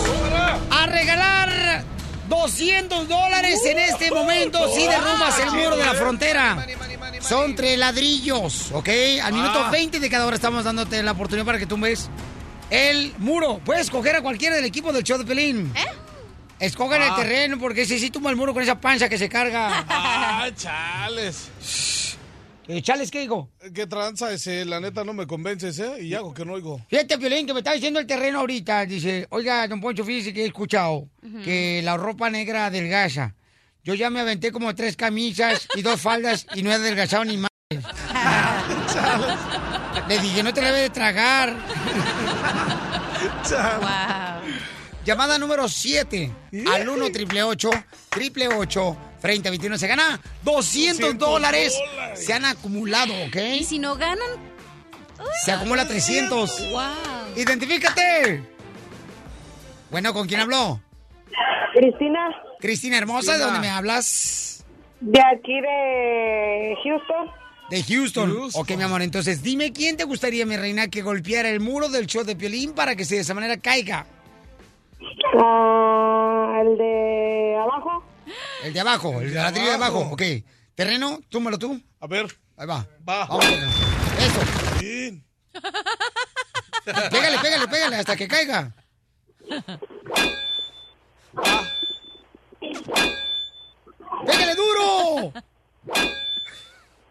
A 0.71 0.87
regalar 0.87 1.85
200 2.29 3.09
dólares 3.09 3.61
en 3.67 3.79
este 3.79 4.11
momento 4.11 4.69
si 4.75 4.87
derrumbas 4.87 5.39
el 5.41 5.51
muro 5.53 5.77
de 5.77 5.85
la 5.85 5.95
frontera. 5.95 6.67
Son 7.21 7.55
tres 7.57 7.79
ladrillos, 7.79 8.71
¿ok? 8.73 8.89
Al 9.23 9.33
minuto 9.33 9.65
Ah. 9.67 9.71
20 9.71 9.99
de 10.01 10.09
cada 10.11 10.27
hora 10.27 10.37
estamos 10.37 10.65
dándote 10.65 11.03
la 11.03 11.13
oportunidad 11.13 11.45
para 11.45 11.59
que 11.59 11.67
tumbes 11.67 12.09
el 12.71 13.13
muro. 13.19 13.61
Puedes 13.65 13.83
escoger 13.83 14.17
a 14.17 14.23
cualquiera 14.23 14.57
del 14.57 14.65
equipo 14.65 14.93
del 14.93 15.03
show 15.03 15.19
de 15.19 15.25
Pelín. 15.25 15.73
¿Eh? 15.75 15.85
Escogen 16.59 17.03
el 17.03 17.11
Ah. 17.11 17.17
terreno 17.17 17.59
porque 17.59 17.85
si 17.85 17.99
sí 17.99 18.11
tumba 18.11 18.31
el 18.31 18.37
muro 18.37 18.55
con 18.55 18.63
esa 18.63 18.81
panza 18.81 19.09
que 19.09 19.19
se 19.19 19.29
carga. 19.29 19.85
Ah, 19.89 20.49
chales. 20.57 21.51
¿Chales 22.83 23.11
qué 23.13 23.21
digo? 23.21 23.51
¿Qué 23.75 23.87
tranza 23.87 24.33
ese? 24.33 24.65
La 24.65 24.81
neta 24.81 25.05
no 25.05 25.13
me 25.13 25.25
convences, 25.27 25.79
¿eh? 25.79 26.03
Y 26.03 26.15
hago 26.15 26.35
que 26.35 26.45
no 26.45 26.55
oigo. 26.55 26.81
Fíjate, 26.89 27.17
Piolín, 27.19 27.47
que 27.47 27.53
me 27.55 27.61
está 27.61 27.73
diciendo 27.73 28.01
el 28.01 28.07
terreno 28.07 28.41
ahorita. 28.41 28.85
Dice, 28.87 29.27
oiga, 29.31 29.69
don 29.69 29.81
Poncho, 29.81 30.05
fíjese 30.05 30.33
que 30.35 30.43
he 30.43 30.47
escuchado 30.47 31.09
que 31.45 31.81
la 31.85 31.97
ropa 31.97 32.29
negra 32.31 32.67
adelgaza. 32.67 33.35
Yo 33.85 33.95
ya 33.95 34.11
me 34.11 34.19
aventé 34.19 34.51
como 34.51 34.75
tres 34.75 34.97
camisas 34.97 35.69
y 35.77 35.83
dos 35.83 36.01
faldas 36.01 36.45
y 36.55 36.63
no 36.65 36.73
he 36.73 36.75
adelgazado 36.75 37.25
ni 37.25 37.37
más. 37.37 37.51
Le 40.09 40.19
dije, 40.19 40.43
no 40.43 40.53
te 40.53 40.63
la 40.63 40.69
debe 40.69 40.81
de 40.83 40.91
tragar. 40.91 41.55
Llamada 45.07 45.39
número 45.39 45.69
7 45.69 46.31
al 46.75 46.89
1 46.89 47.11
triple 47.13 47.45
8 47.45 47.71
triple 48.09 48.49
8 48.49 48.97
30 49.23 49.51
21 49.51 49.79
se 49.79 49.87
gana 49.87 50.21
200 50.43 51.17
dólares. 51.17 51.79
Se 52.15 52.33
han 52.33 52.45
acumulado, 52.45 53.13
¿ok? 53.27 53.37
Y 53.61 53.65
si 53.65 53.79
no 53.79 53.95
ganan, 53.97 54.29
Se 55.45 55.53
acumula 55.53 55.87
300. 55.87 56.71
wow. 56.73 56.83
¡Identifícate! 57.37 58.43
Bueno, 59.91 60.13
¿con 60.13 60.27
quién 60.27 60.41
habló? 60.41 60.81
Cristina, 61.73 62.29
Cristina 62.59 62.99
Hermosa, 62.99 63.35
¿de 63.35 63.39
dónde 63.45 63.61
me 63.61 63.69
hablas? 63.69 64.65
de 65.01 65.21
aquí 65.21 65.61
de 65.61 66.75
Houston. 66.83 67.31
De 67.71 67.83
Houston. 67.83 68.51
Ok, 68.55 68.71
mi 68.77 68.83
amor, 68.83 69.03
entonces 69.03 69.43
dime 69.43 69.73
quién 69.73 69.97
te 69.97 70.05
gustaría, 70.05 70.47
mi 70.47 70.57
reina, 70.57 70.89
que 70.89 71.03
golpeara 71.03 71.49
el 71.51 71.61
muro 71.61 71.89
del 71.89 72.07
show 72.07 72.25
de 72.25 72.35
Piolín 72.35 72.73
para 72.73 72.97
que 72.97 73.05
se 73.05 73.17
de 73.17 73.21
esa 73.21 73.35
manera 73.35 73.57
caiga. 73.59 74.07
Ah, 75.39 76.63
el 76.63 76.79
de 76.79 77.57
abajo. 77.61 78.05
El 78.65 78.73
de 78.73 78.81
abajo, 78.81 79.21
el, 79.21 79.29
de 79.31 79.35
ladrillo 79.35 79.69
de 79.69 79.75
abajo. 79.75 80.09
Ok. 80.13 80.23
Terreno, 80.75 81.21
túmbalo 81.29 81.59
tú. 81.59 81.81
A 82.01 82.07
ver. 82.07 82.27
Ahí 82.57 82.67
va. 82.67 82.87
Va. 83.09 83.27
Vamos. 83.27 83.45
Eso. 83.45 84.81
Bien. 84.81 85.25
Pégale, 87.11 87.39
pégale, 87.39 87.69
pégale 87.69 87.97
hasta 87.97 88.17
que 88.17 88.29
caiga. 88.29 88.75
¡Pégale 94.27 94.55
duro! 94.55 95.33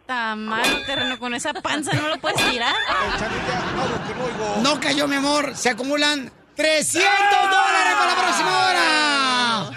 Tamano 0.06 0.80
terreno 0.86 1.18
con 1.18 1.34
esa 1.34 1.52
panza, 1.52 1.92
¿no 1.94 2.08
lo 2.08 2.18
puedes 2.18 2.40
tirar? 2.50 2.74
No 4.62 4.80
cayó, 4.80 5.08
mi 5.08 5.16
amor. 5.16 5.56
Se 5.56 5.70
acumulan 5.70 6.30
300 6.56 7.04
dólares 7.50 7.94
para 7.98 8.14
la 8.14 8.22
próxima 8.22 8.66
hora. 8.66 9.70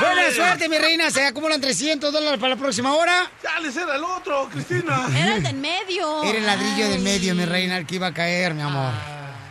Buena 0.00 0.30
suerte, 0.32 0.68
mi 0.68 0.78
reina. 0.78 1.10
Se 1.10 1.24
acumulan 1.24 1.60
300 1.60 2.12
dólares 2.12 2.38
para 2.38 2.54
la 2.54 2.60
próxima 2.60 2.94
hora. 2.94 3.30
Ya 3.42 3.58
les 3.60 3.74
era 3.76 3.96
el 3.96 4.04
otro, 4.04 4.48
Cristina. 4.50 5.08
Era 5.16 5.36
el 5.36 5.42
del 5.42 5.56
medio. 5.56 6.22
Era 6.22 6.38
el 6.38 6.46
ladrillo 6.46 6.90
del 6.90 7.00
medio, 7.00 7.34
mi 7.34 7.46
reina, 7.46 7.78
el 7.78 7.86
que 7.86 7.94
iba 7.94 8.08
a 8.08 8.14
caer, 8.14 8.52
mi 8.54 8.62
amor. 8.62 8.92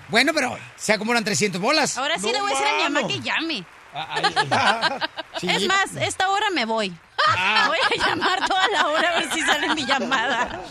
Bueno, 0.09 0.33
pero 0.33 0.57
se 0.75 0.93
acumulan 0.93 1.23
300 1.23 1.59
bolas. 1.59 1.97
Ahora 1.97 2.17
sí 2.19 2.31
le 2.31 2.39
voy 2.39 2.51
a 2.51 2.53
decir 2.53 2.67
a 2.67 2.77
mi 2.77 2.83
mamá 2.83 3.07
que 3.07 3.19
llame. 3.19 3.65
Sí. 5.39 5.47
Es 5.49 5.67
más, 5.67 5.95
esta 6.01 6.29
hora 6.29 6.49
me 6.49 6.65
voy. 6.65 6.91
Ah. 7.27 7.65
Voy 7.67 7.77
a 7.77 8.07
llamar 8.09 8.39
toda 8.47 8.67
la 8.69 8.87
hora 8.87 9.15
a 9.15 9.19
ver 9.19 9.31
si 9.33 9.41
sale 9.41 9.73
mi 9.75 9.85
llamada. 9.85 10.61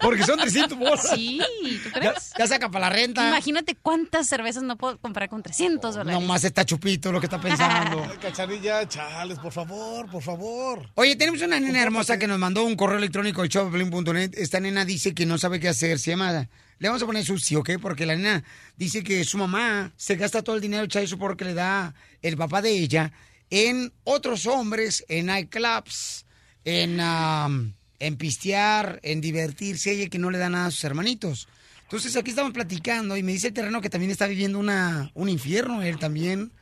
Porque 0.00 0.22
son 0.24 0.38
300 0.38 0.78
bolas. 0.78 1.06
Sí, 1.14 1.38
¿tú 1.82 1.90
Ya, 2.00 2.12
crees? 2.12 2.32
ya 2.38 2.46
saca 2.46 2.70
para 2.70 2.88
la 2.88 2.94
renta. 2.94 3.28
Imagínate 3.28 3.74
cuántas 3.74 4.26
cervezas 4.26 4.62
no 4.62 4.76
puedo 4.76 4.96
comprar 4.98 5.28
con 5.28 5.42
300 5.42 5.96
dólares. 5.96 6.18
Nomás 6.18 6.44
está 6.44 6.64
chupito 6.64 7.12
lo 7.12 7.20
que 7.20 7.26
está 7.26 7.38
pensando. 7.40 8.06
Ay, 8.10 8.16
Cachanilla, 8.22 8.88
chales, 8.88 9.38
por 9.38 9.52
favor, 9.52 10.10
por 10.10 10.22
favor. 10.22 10.88
Oye, 10.94 11.16
tenemos 11.16 11.42
una 11.42 11.60
nena 11.60 11.82
hermosa 11.82 12.18
que 12.18 12.26
nos 12.26 12.38
mandó 12.38 12.64
un 12.64 12.76
correo 12.76 12.96
electrónico 12.98 13.42
al 13.42 13.48
showblin.net. 13.48 14.30
Esta 14.34 14.60
nena 14.60 14.84
dice 14.86 15.14
que 15.14 15.26
no 15.26 15.36
sabe 15.36 15.60
qué 15.60 15.68
hacer. 15.68 15.98
Se 15.98 16.12
llama... 16.12 16.48
Le 16.84 16.90
vamos 16.90 17.02
a 17.02 17.06
poner 17.06 17.24
Susi, 17.24 17.56
¿ok? 17.56 17.70
Porque 17.80 18.04
la 18.04 18.14
nena 18.14 18.44
dice 18.76 19.02
que 19.02 19.24
su 19.24 19.38
mamá 19.38 19.94
se 19.96 20.16
gasta 20.16 20.42
todo 20.42 20.56
el 20.56 20.60
dinero 20.60 20.86
child 20.86 21.06
support 21.06 21.38
que 21.38 21.46
le 21.46 21.54
da 21.54 21.94
el 22.20 22.36
papá 22.36 22.60
de 22.60 22.72
ella 22.72 23.10
en 23.48 23.90
otros 24.04 24.44
hombres, 24.44 25.02
en 25.08 25.24
nightclubs, 25.24 26.26
en, 26.62 27.00
um, 27.00 27.72
en 28.00 28.16
pistear, 28.16 29.00
en 29.02 29.22
divertirse. 29.22 29.92
Ella 29.92 30.10
que 30.10 30.18
no 30.18 30.30
le 30.30 30.36
da 30.36 30.50
nada 30.50 30.66
a 30.66 30.70
sus 30.70 30.84
hermanitos. 30.84 31.48
Entonces 31.84 32.14
aquí 32.16 32.28
estamos 32.28 32.52
platicando 32.52 33.16
y 33.16 33.22
me 33.22 33.32
dice 33.32 33.46
el 33.46 33.54
terreno 33.54 33.80
que 33.80 33.88
también 33.88 34.10
está 34.10 34.26
viviendo 34.26 34.58
una, 34.58 35.10
un 35.14 35.30
infierno 35.30 35.80
él 35.80 35.98
también. 35.98 36.52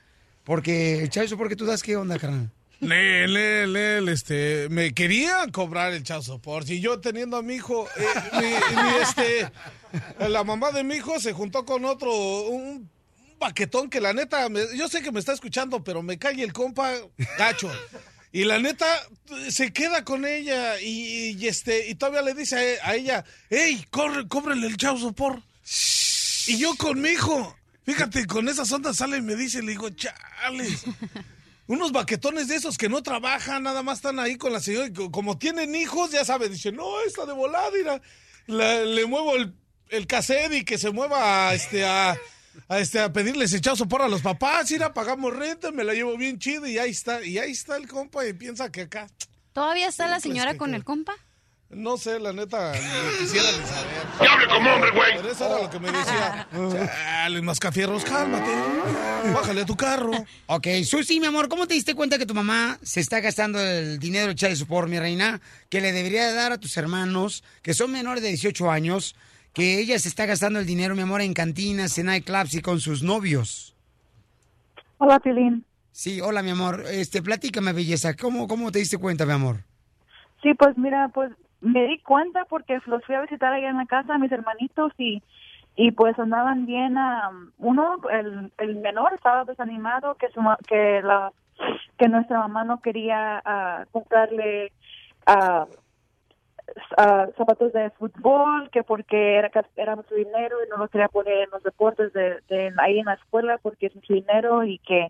Porque 0.45 1.09
child 1.11 1.31
support 1.31 1.51
que 1.51 1.57
tú 1.57 1.67
das, 1.67 1.83
¿qué 1.83 1.97
onda, 1.97 2.17
carnal? 2.21 2.49
Nel, 2.79 3.33
Nel, 3.33 3.73
Nel, 3.73 4.09
este, 4.09 4.69
me 4.69 4.93
querían 4.93 5.51
cobrar 5.51 5.93
el 5.93 6.05
child 6.05 6.23
support 6.23 6.69
y 6.69 6.81
yo 6.81 7.01
teniendo 7.01 7.37
a 7.37 7.43
mi 7.43 7.55
hijo, 7.55 7.89
eh, 7.97 8.61
mi, 8.75 9.03
este, 9.03 9.51
la 10.29 10.45
mamá 10.45 10.71
de 10.73 10.85
mi 10.85 10.97
hijo 10.97 11.19
se 11.21 11.33
juntó 11.33 11.65
con 11.65 11.85
otro, 11.85 12.13
un 12.49 12.89
paquetón 13.39 13.91
que 13.91 14.01
la 14.01 14.13
neta, 14.13 14.49
yo 14.75 14.89
sé 14.89 15.03
que 15.03 15.13
me 15.13 15.21
está 15.21 15.33
escuchando, 15.33 15.83
pero 15.83 16.03
me 16.03 16.19
cae 16.19 16.43
el 16.43 16.53
compa 16.53 16.93
gacho. 17.39 17.71
Y 18.35 18.45
la 18.45 18.59
neta 18.59 18.87
se 19.51 19.73
queda 19.75 20.05
con 20.05 20.25
ella 20.25 20.81
y, 20.81 21.47
este 21.47 21.89
y 21.91 21.95
todavía 21.97 22.23
le 22.23 22.33
dice 22.35 22.79
a, 22.83 22.95
ella, 22.95 23.25
hey, 23.51 23.85
corre, 23.91 24.27
cóbrele 24.27 24.67
el 24.69 24.77
child 24.79 24.99
support. 25.01 25.43
Y 26.47 26.57
yo 26.57 26.75
con 26.77 27.01
mi 27.01 27.11
hijo, 27.11 27.55
fíjate, 27.85 28.27
con 28.27 28.49
esas 28.49 28.73
ondas 28.73 28.97
sale 28.97 29.19
y 29.19 29.23
me 29.23 29.37
dice, 29.37 29.61
le 29.61 29.73
digo, 29.73 29.91
chales. 29.91 30.85
Unos 31.67 31.93
baquetones 31.93 32.49
de 32.49 32.57
esos 32.57 32.79
que 32.79 32.89
no 32.89 33.03
trabajan, 33.03 33.63
nada 33.63 33.83
más 33.83 33.99
están 33.99 34.19
ahí 34.19 34.37
con 34.37 34.53
la 34.53 34.61
señora. 34.61 34.87
y 34.87 34.93
co- 34.93 35.11
Como 35.11 35.37
tienen 35.39 35.75
hijos, 35.75 36.11
ya 36.11 36.25
saben, 36.25 36.53
dicen, 36.53 36.75
no, 36.77 37.01
esta 37.03 37.27
de 37.27 37.33
volada, 37.35 38.01
le 38.47 39.07
muevo 39.07 39.37
el, 39.37 39.55
el 39.93 40.07
cassette 40.07 40.55
y 40.55 40.65
que 40.65 40.79
se 40.79 40.91
mueva 40.91 41.51
a, 41.51 41.55
este, 41.55 41.85
a, 41.85 42.17
a, 42.69 42.79
este, 42.79 42.99
a 43.01 43.13
pedirles 43.13 43.53
echado 43.53 43.77
sopor 43.77 44.03
a 44.03 44.09
los 44.09 44.23
papás. 44.23 44.71
Mira, 44.71 44.93
pagamos 44.93 45.35
renta, 45.35 45.71
me 45.71 45.85
la 45.85 45.93
llevo 45.93 46.17
bien 46.17 46.39
chido 46.39 46.67
y 46.67 46.79
ahí 46.79 46.91
está. 46.91 47.25
Y 47.25 47.39
ahí 47.39 47.53
está 47.53 47.77
el 47.77 47.87
compa 47.87 48.27
y 48.27 48.33
piensa 48.33 48.73
que 48.73 48.83
acá. 48.83 49.07
¿Todavía 49.53 49.89
está 49.89 50.09
la 50.09 50.19
señora 50.19 50.53
¿qué 50.53 50.59
con 50.59 50.75
el 50.75 50.83
compa? 50.83 51.15
No 51.69 51.97
sé, 51.97 52.19
la 52.21 52.35
neta, 52.35 52.73
quisiera 53.19 53.51
ni 53.51 53.67
saber. 53.67 54.07
¡Y 54.21 54.27
hable 54.27 54.47
como 54.47 54.71
hombre, 54.75 54.91
güey! 54.91 55.17
Pero 55.17 55.31
eso 55.31 55.47
era 55.47 55.63
lo 55.63 55.71
que 55.71 55.79
me 55.79 55.91
decía. 55.91 56.49
Chale, 56.53 57.41
mascafierros, 57.41 58.05
cálmate. 58.05 58.51
Bájale 59.33 59.63
a 59.63 59.67
tu 59.67 59.75
carro. 59.75 60.13
Ok, 60.49 60.67
Susi, 60.85 61.19
mi 61.19 61.27
amor, 61.27 61.49
¿cómo 61.49 61.67
te 61.67 61.73
diste 61.73 61.95
cuenta 61.95 62.19
que 62.19 62.27
tu 62.27 62.35
mamá 62.35 62.79
se 62.83 63.01
está 63.01 63.21
gastando 63.21 63.59
el 63.59 63.99
dinero 63.99 64.29
de 64.29 64.35
child 64.35 64.57
support, 64.57 64.87
mi 64.87 64.99
reina, 64.99 65.41
que 65.71 65.81
le 65.81 65.93
debería 65.93 66.27
de 66.27 66.35
dar 66.35 66.53
a 66.53 66.59
tus 66.59 66.77
hermanos, 66.77 67.43
que 67.63 67.73
son 67.73 67.91
menores 67.91 68.23
de 68.23 68.29
18 68.29 68.71
años, 68.71 69.15
que 69.53 69.79
ella 69.79 69.99
se 69.99 70.09
está 70.09 70.27
gastando 70.27 70.59
el 70.59 70.67
dinero, 70.67 70.95
mi 70.95 71.03
amor, 71.03 71.21
en 71.21 71.35
cantinas, 71.35 71.99
en 71.99 72.07
nightclubs 72.07 72.55
y 72.55 72.63
con 72.63 72.81
sus 72.81 73.03
novios? 73.03 73.77
Hola, 74.99 75.19
Pilín. 75.19 75.65
Sí, 75.91 76.21
hola, 76.21 76.43
mi 76.43 76.51
amor. 76.51 76.85
Este, 76.91 77.23
platícame, 77.23 77.73
belleza. 77.73 78.15
¿Cómo, 78.15 78.49
cómo 78.49 78.73
te 78.73 78.79
diste 78.79 78.99
cuenta, 78.99 79.27
mi 79.27 79.33
amor? 79.33 79.57
Sí, 80.43 80.55
pues 80.55 80.77
mira, 80.79 81.09
pues 81.09 81.31
me 81.61 81.87
di 81.87 81.99
cuenta 81.99 82.45
porque 82.47 82.79
los 82.87 83.05
fui 83.05 83.15
a 83.15 83.23
visitar 83.23 83.53
allá 83.53 83.69
en 83.69 83.77
la 83.77 83.87
casa 83.87 84.15
a 84.15 84.19
mis 84.19 84.33
hermanitos 84.33 84.93
y 84.99 85.23
y 85.75 85.93
pues 85.93 86.19
andaban 86.19 86.67
bien 86.67 86.99
am, 86.99 87.53
uno 87.59 87.97
el, 88.11 88.53
el 88.59 88.77
menor 88.77 89.15
estaba 89.15 89.45
desanimado 89.45 90.17
que 90.17 90.29
su 90.31 90.41
que 90.69 91.01
la 91.03 91.33
que 91.99 92.09
nuestra 92.09 92.41
mamá 92.41 92.65
no 92.65 92.81
quería 92.81 93.41
ah, 93.45 93.85
comprarle 93.91 94.73
ah, 95.27 95.67
ah, 96.97 97.29
zapatos 97.37 97.73
de 97.73 97.91
fútbol 97.91 98.71
que 98.71 98.83
porque 98.83 99.37
era 99.37 99.51
era 99.77 99.97
su 100.09 100.15
dinero 100.15 100.59
y 100.65 100.69
no 100.69 100.77
lo 100.77 100.89
quería 100.89 101.09
poner 101.09 101.39
en 101.43 101.51
los 101.51 101.63
deportes 101.63 102.13
de, 102.13 102.41
de 102.49 102.73
ahí 102.79 102.99
en 102.99 103.07
la 103.07 103.15
escuela 103.15 103.59
porque 103.59 103.87
es 103.87 103.93
su 103.93 104.13
dinero 104.13 104.65
y 104.65 104.79
que 104.79 105.09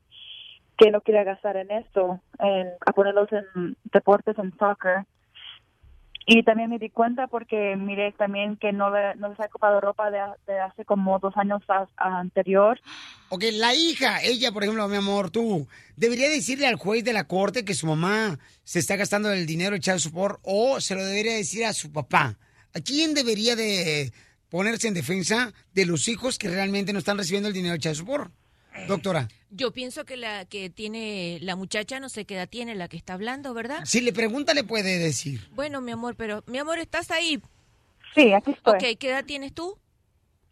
que 0.77 0.91
no 0.91 1.01
quería 1.01 1.23
gastar 1.23 1.57
en 1.57 1.71
esto, 1.71 2.21
en, 2.39 2.69
a 2.85 2.93
ponerlos 2.93 3.29
en 3.33 3.77
deportes, 3.93 4.37
en 4.39 4.57
soccer. 4.59 5.05
Y 6.25 6.45
también 6.45 6.71
me 6.71 6.79
di 6.79 6.89
cuenta 6.89 7.27
porque 7.27 7.75
miré 7.77 8.13
también 8.13 8.57
que 8.57 8.73
no, 8.73 8.91
le, 8.95 9.17
no 9.17 9.29
les 9.29 9.41
ha 9.41 9.49
comprado 9.49 9.81
ropa 9.81 10.11
de, 10.11 10.21
hace 10.61 10.85
como 10.85 11.19
dos 11.19 11.35
años 11.37 11.63
a- 11.69 11.89
a- 11.97 12.21
anterior. 12.21 12.81
Ok, 13.29 13.45
la 13.55 13.75
hija, 13.75 14.23
ella, 14.23 14.53
por 14.53 14.63
ejemplo, 14.63 14.87
mi 14.89 14.97
amor, 14.97 15.31
tú, 15.31 15.67
¿debería 15.97 16.29
decirle 16.29 16.67
al 16.69 16.77
juez 16.77 17.03
de 17.03 17.13
la 17.13 17.27
corte 17.27 17.65
que 17.65 17.75
su 17.75 17.87
mamá 17.87 18.39
se 18.63 18.79
está 18.79 18.95
gastando 18.97 19.33
el 19.33 19.47
dinero 19.47 19.73
de 19.73 19.81
child 19.81 19.99
support 19.99 20.39
o 20.43 20.81
se 20.81 20.95
lo 20.95 21.05
debería 21.05 21.35
decir 21.35 21.65
a 21.65 21.73
su 21.73 21.91
papá? 21.91 22.39
¿A 22.75 22.81
quién 22.81 23.15
debería 23.15 23.57
de 23.57 24.13
ponerse 24.49 24.87
en 24.89 24.95
defensa 24.95 25.53
de 25.75 25.87
los 25.87 26.07
hijos 26.09 26.39
que 26.39 26.49
realmente 26.49 26.93
no 26.93 26.99
están 27.01 27.19
recibiendo 27.19 27.49
el 27.49 27.55
dinero 27.55 27.73
de 27.73 27.81
child 27.81 27.97
support? 27.97 28.33
Doctora, 28.89 29.29
Yo 29.51 29.71
pienso 29.73 30.05
que 30.05 30.17
la 30.17 30.45
que 30.45 30.71
tiene 30.71 31.39
la 31.43 31.57
muchacha, 31.57 32.01
no 32.01 32.09
sé 32.09 32.25
qué 32.25 32.35
edad 32.35 32.49
tiene 32.49 32.75
la 32.75 32.89
que 32.89 32.97
está 32.97 33.15
hablando, 33.15 33.55
¿verdad? 33.55 33.81
si 33.85 34.01
le 34.01 34.13
pregunta 34.13 34.55
le 34.55 34.65
puede 34.65 34.99
decir. 34.99 35.47
Bueno, 35.53 35.81
mi 35.81 35.93
amor, 35.93 36.17
pero 36.17 36.43
mi 36.47 36.59
amor, 36.59 36.79
¿estás 36.79 37.11
ahí? 37.11 37.41
Sí, 38.15 38.33
aquí 38.33 38.53
estoy. 38.53 38.75
Ok, 38.75 38.99
¿qué 38.99 39.09
edad 39.09 39.25
tienes 39.25 39.53
tú? 39.53 39.79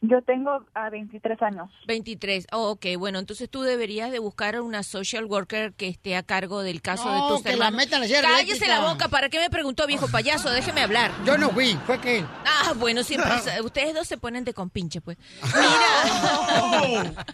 Yo 0.03 0.23
tengo 0.23 0.65
a 0.75 0.89
23 0.89 1.43
años. 1.43 1.71
23. 1.87 2.47
Oh, 2.53 2.71
ok, 2.71 2.87
bueno, 2.99 3.19
entonces 3.19 3.51
tú 3.51 3.61
deberías 3.63 4.11
de 4.11 4.19
buscar 4.19 4.57
a 4.57 4.63
una 4.63 4.83
social 4.83 5.27
worker 5.27 5.75
que 5.75 5.89
esté 5.89 6.17
a 6.17 6.23
cargo 6.23 6.63
del 6.63 6.81
caso 6.81 7.05
No, 7.05 7.27
de 7.29 7.35
tus 7.35 7.43
que 7.43 7.49
la 7.51 7.67
hermanos. 7.67 7.77
metan 7.77 8.03
a 8.03 8.07
la 8.07 8.23
Cállese 8.23 8.67
la 8.67 8.81
boca, 8.81 9.09
¿para 9.09 9.29
qué 9.29 9.39
me 9.39 9.51
preguntó, 9.51 9.87
viejo 9.87 10.09
payaso? 10.09 10.49
Déjeme 10.51 10.81
hablar. 10.81 11.11
Yo 11.27 11.37
no 11.37 11.51
fui, 11.51 11.77
fue 11.87 12.01
que... 12.01 12.25
Ah, 12.47 12.73
bueno, 12.77 13.03
siempre 13.03 13.31
ustedes 13.63 13.95
dos 13.95 14.09
se 14.09 14.17
ponen 14.17 14.45
de 14.45 14.55
compinche, 14.55 15.03
pues. 15.03 15.19
Mira. 16.81 17.27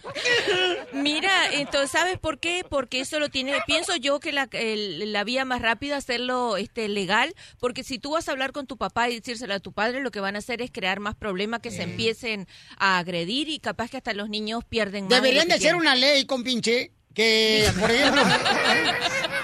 Mira, 0.93 1.31
entonces, 1.53 1.91
¿sabes 1.91 2.17
por 2.19 2.39
qué? 2.39 2.65
Porque 2.69 2.99
eso 2.99 3.19
lo 3.19 3.29
tiene, 3.29 3.53
pienso 3.65 3.95
yo 3.95 4.19
que 4.19 4.31
la, 4.31 4.47
el- 4.51 5.11
la 5.13 5.23
vía 5.23 5.45
más 5.45 5.61
rápida 5.61 5.97
es 5.97 6.03
hacerlo 6.03 6.57
este, 6.57 6.87
legal, 6.89 7.33
porque 7.59 7.83
si 7.83 7.99
tú 7.99 8.11
vas 8.11 8.27
a 8.27 8.31
hablar 8.31 8.51
con 8.51 8.67
tu 8.67 8.77
papá 8.77 9.09
y 9.09 9.15
decírselo 9.15 9.53
a 9.53 9.59
tu 9.59 9.71
padre, 9.71 10.01
lo 10.01 10.11
que 10.11 10.19
van 10.19 10.35
a 10.35 10.39
hacer 10.39 10.61
es 10.61 10.71
crear 10.71 10.99
más 10.99 11.15
problemas 11.15 11.61
que 11.61 11.71
se 11.71 11.83
empiecen 11.83 12.47
a 12.77 12.99
agredir 12.99 13.49
y 13.49 13.59
capaz 13.59 13.89
que 13.89 13.97
hasta 13.97 14.13
los 14.13 14.29
niños 14.29 14.63
pierden 14.63 15.05
más. 15.05 15.09
Deberían 15.09 15.47
de 15.47 15.55
hacer 15.55 15.71
tienen. 15.71 15.81
una 15.81 15.95
ley, 15.95 16.25
con 16.25 16.43
pinche, 16.43 16.91
que, 17.13 17.67
por 17.79 17.89
ejemplo, 17.89 18.21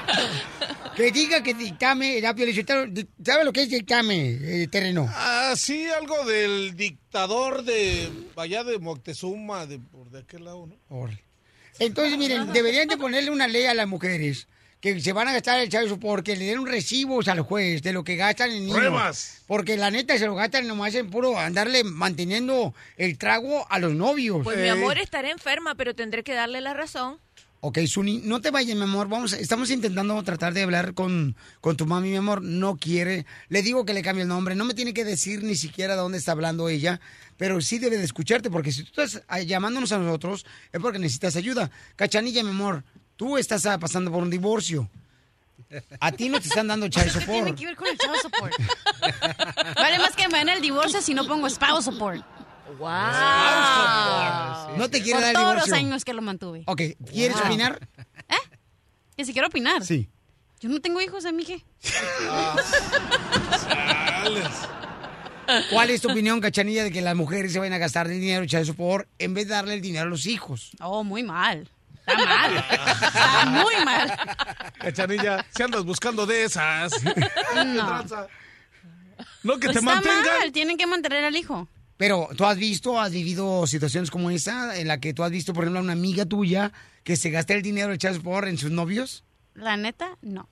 que 0.95 1.11
diga 1.11 1.41
que 1.41 1.53
dictame, 1.53 2.21
¿sabe 2.21 3.43
lo 3.43 3.51
que 3.51 3.63
es 3.63 3.69
dictame, 3.69 4.37
eh, 4.41 4.67
terreno? 4.67 5.07
Ah, 5.09 5.53
sí, 5.55 5.87
algo 5.87 6.23
del 6.25 6.75
dictador 6.75 7.63
de 7.63 8.09
allá 8.35 8.63
de 8.63 8.79
Moctezuma, 8.79 9.65
de 9.65 9.79
por 9.79 10.09
de 10.11 10.19
aquel 10.19 10.45
lado, 10.45 10.67
¿no? 10.67 11.09
Entonces, 11.79 12.17
miren, 12.17 12.53
deberían 12.53 12.87
de 12.87 12.97
ponerle 12.97 13.31
una 13.31 13.47
ley 13.47 13.65
a 13.65 13.73
las 13.73 13.87
mujeres 13.87 14.47
que 14.83 14.99
se 14.99 15.13
van 15.13 15.29
a 15.29 15.31
gastar 15.31 15.61
el 15.61 15.69
chavo 15.69 15.97
porque 15.97 16.35
le 16.35 16.43
den 16.43 16.65
recibos 16.65 17.29
al 17.29 17.39
juez 17.39 17.81
de 17.83 17.93
lo 17.93 18.03
que 18.03 18.17
gastan 18.17 18.51
en 18.51 18.65
niños. 18.65 18.79
Pruebas. 18.79 19.41
Porque 19.47 19.77
la 19.77 19.89
neta 19.89 20.17
se 20.17 20.25
lo 20.25 20.35
gastan 20.35 20.67
nomás 20.67 20.93
en 20.95 21.09
puro 21.09 21.39
andarle 21.39 21.85
manteniendo 21.85 22.75
el 22.97 23.17
trago 23.17 23.65
a 23.71 23.79
los 23.79 23.93
novios. 23.93 24.41
Pues 24.43 24.57
mi 24.57 24.67
amor 24.67 24.97
estaré 24.97 25.31
enferma, 25.31 25.75
pero 25.75 25.95
tendré 25.95 26.21
que 26.21 26.33
darle 26.33 26.59
la 26.59 26.73
razón. 26.73 27.17
Ok, 27.61 27.79
Suni, 27.87 28.19
no 28.25 28.41
te 28.41 28.51
vayas, 28.51 28.75
mi 28.75 28.83
amor. 28.83 29.07
Vamos, 29.07 29.31
estamos 29.31 29.69
intentando 29.69 30.21
tratar 30.21 30.53
de 30.53 30.63
hablar 30.63 30.93
con, 30.93 31.37
con 31.61 31.77
tu 31.77 31.85
mami, 31.85 32.09
mi 32.09 32.17
amor. 32.17 32.41
No 32.41 32.75
quiere. 32.75 33.25
Le 33.47 33.61
digo 33.61 33.85
que 33.85 33.93
le 33.93 34.01
cambie 34.01 34.23
el 34.23 34.27
nombre. 34.27 34.53
No 34.53 34.65
me 34.65 34.73
tiene 34.73 34.93
que 34.93 35.05
decir 35.05 35.43
ni 35.43 35.55
siquiera 35.55 35.95
de 35.95 36.01
dónde 36.01 36.17
está 36.17 36.33
hablando 36.33 36.67
ella. 36.67 36.99
Pero 37.37 37.61
sí 37.61 37.79
debe 37.79 37.97
de 37.97 38.03
escucharte, 38.03 38.49
porque 38.49 38.73
si 38.73 38.83
tú 38.83 39.01
estás 39.01 39.23
ah, 39.29 39.39
llamándonos 39.39 39.93
a 39.93 39.97
nosotros, 39.97 40.45
es 40.73 40.81
porque 40.81 40.99
necesitas 40.99 41.37
ayuda. 41.37 41.71
Cachanilla, 41.95 42.43
mi 42.43 42.49
amor, 42.49 42.83
tú 43.15 43.37
estás 43.37 43.65
ah, 43.65 43.77
pasando 43.79 44.11
por 44.11 44.23
un 44.23 44.29
divorcio. 44.29 44.89
A 45.99 46.11
ti 46.11 46.29
no 46.29 46.39
te 46.39 46.47
están 46.47 46.67
dando 46.67 46.87
child 46.87 47.05
¿Qué 47.05 47.19
tiene 47.25 47.25
support. 47.41 47.57
que 47.57 47.65
ver 47.65 47.75
con 47.75 47.87
el 47.87 47.97
child 47.97 48.15
support? 48.21 48.53
vale 49.75 49.97
más 49.99 50.15
que 50.15 50.27
me 50.27 50.37
den 50.39 50.49
el 50.49 50.61
divorcio 50.61 51.01
si 51.01 51.13
no 51.13 51.25
pongo 51.27 51.49
spouse 51.49 51.85
support. 51.85 52.23
Wow. 52.79 52.89
No 54.77 54.89
te 54.89 55.01
quiere 55.01 55.13
Por 55.13 55.21
dar 55.21 55.29
el 55.29 55.35
todos 55.35 55.47
divorcio. 55.53 55.73
los 55.73 55.79
años 55.79 56.05
que 56.05 56.13
lo 56.13 56.21
mantuve. 56.21 56.63
Ok, 56.65 56.81
¿quieres 57.11 57.37
Wow. 57.37 57.45
opinar? 57.47 57.87
Que 59.15 59.25
si 59.25 59.33
quiero 59.33 59.47
opinar. 59.47 59.85
Sí. 59.85 60.09
Yo 60.59 60.69
no 60.69 60.79
tengo 60.81 60.99
hijos, 61.01 61.25
amije. 61.25 61.63
¿Cuál 65.69 65.89
es 65.89 66.01
tu 66.01 66.09
opinión, 66.11 66.39
Cachanilla, 66.39 66.83
de 66.83 66.91
que 66.91 67.01
las 67.01 67.15
mujeres 67.15 67.51
se 67.53 67.59
vayan 67.59 67.73
a 67.73 67.77
gastar 67.77 68.07
dinero 68.07 68.43
echar 68.43 68.65
por 68.75 69.07
en 69.19 69.33
vez 69.33 69.47
de 69.47 69.53
darle 69.53 69.73
el 69.75 69.81
dinero 69.81 70.05
a 70.05 70.09
los 70.09 70.25
hijos? 70.25 70.71
Oh, 70.79 71.03
muy 71.03 71.21
mal. 71.23 71.69
Está 72.05 72.25
mal. 72.25 72.65
Está 72.71 73.45
muy 73.45 73.75
mal. 73.85 74.11
Cachanilla, 74.79 75.45
si 75.55 75.63
andas 75.63 75.83
buscando 75.85 76.25
de 76.25 76.43
esas. 76.45 76.93
No. 77.65 78.03
No, 79.43 79.53
que 79.59 79.67
te 79.67 79.79
Está 79.79 79.81
mantengan. 79.81 80.39
mal. 80.39 80.51
Tienen 80.51 80.77
que 80.77 80.87
mantener 80.87 81.23
al 81.25 81.35
hijo. 81.35 81.67
Pero 81.97 82.29
tú 82.35 82.45
has 82.45 82.57
visto, 82.57 82.99
has 82.99 83.11
vivido 83.11 83.67
situaciones 83.67 84.09
como 84.09 84.29
esa, 84.31 84.77
en 84.79 84.87
la 84.87 84.99
que 84.99 85.13
tú 85.13 85.23
has 85.23 85.31
visto, 85.31 85.53
por 85.53 85.63
ejemplo, 85.63 85.79
a 85.79 85.83
una 85.83 85.93
amiga 85.93 86.25
tuya 86.25 86.71
que 87.03 87.15
se 87.15 87.29
gasta 87.29 87.53
el 87.53 87.61
dinero 87.61 87.89
de 87.89 87.95
echar 87.95 88.19
por 88.19 88.47
en 88.47 88.57
sus 88.57 88.71
novios. 88.71 89.23
La 89.53 89.77
neta, 89.77 90.17
no. 90.21 90.49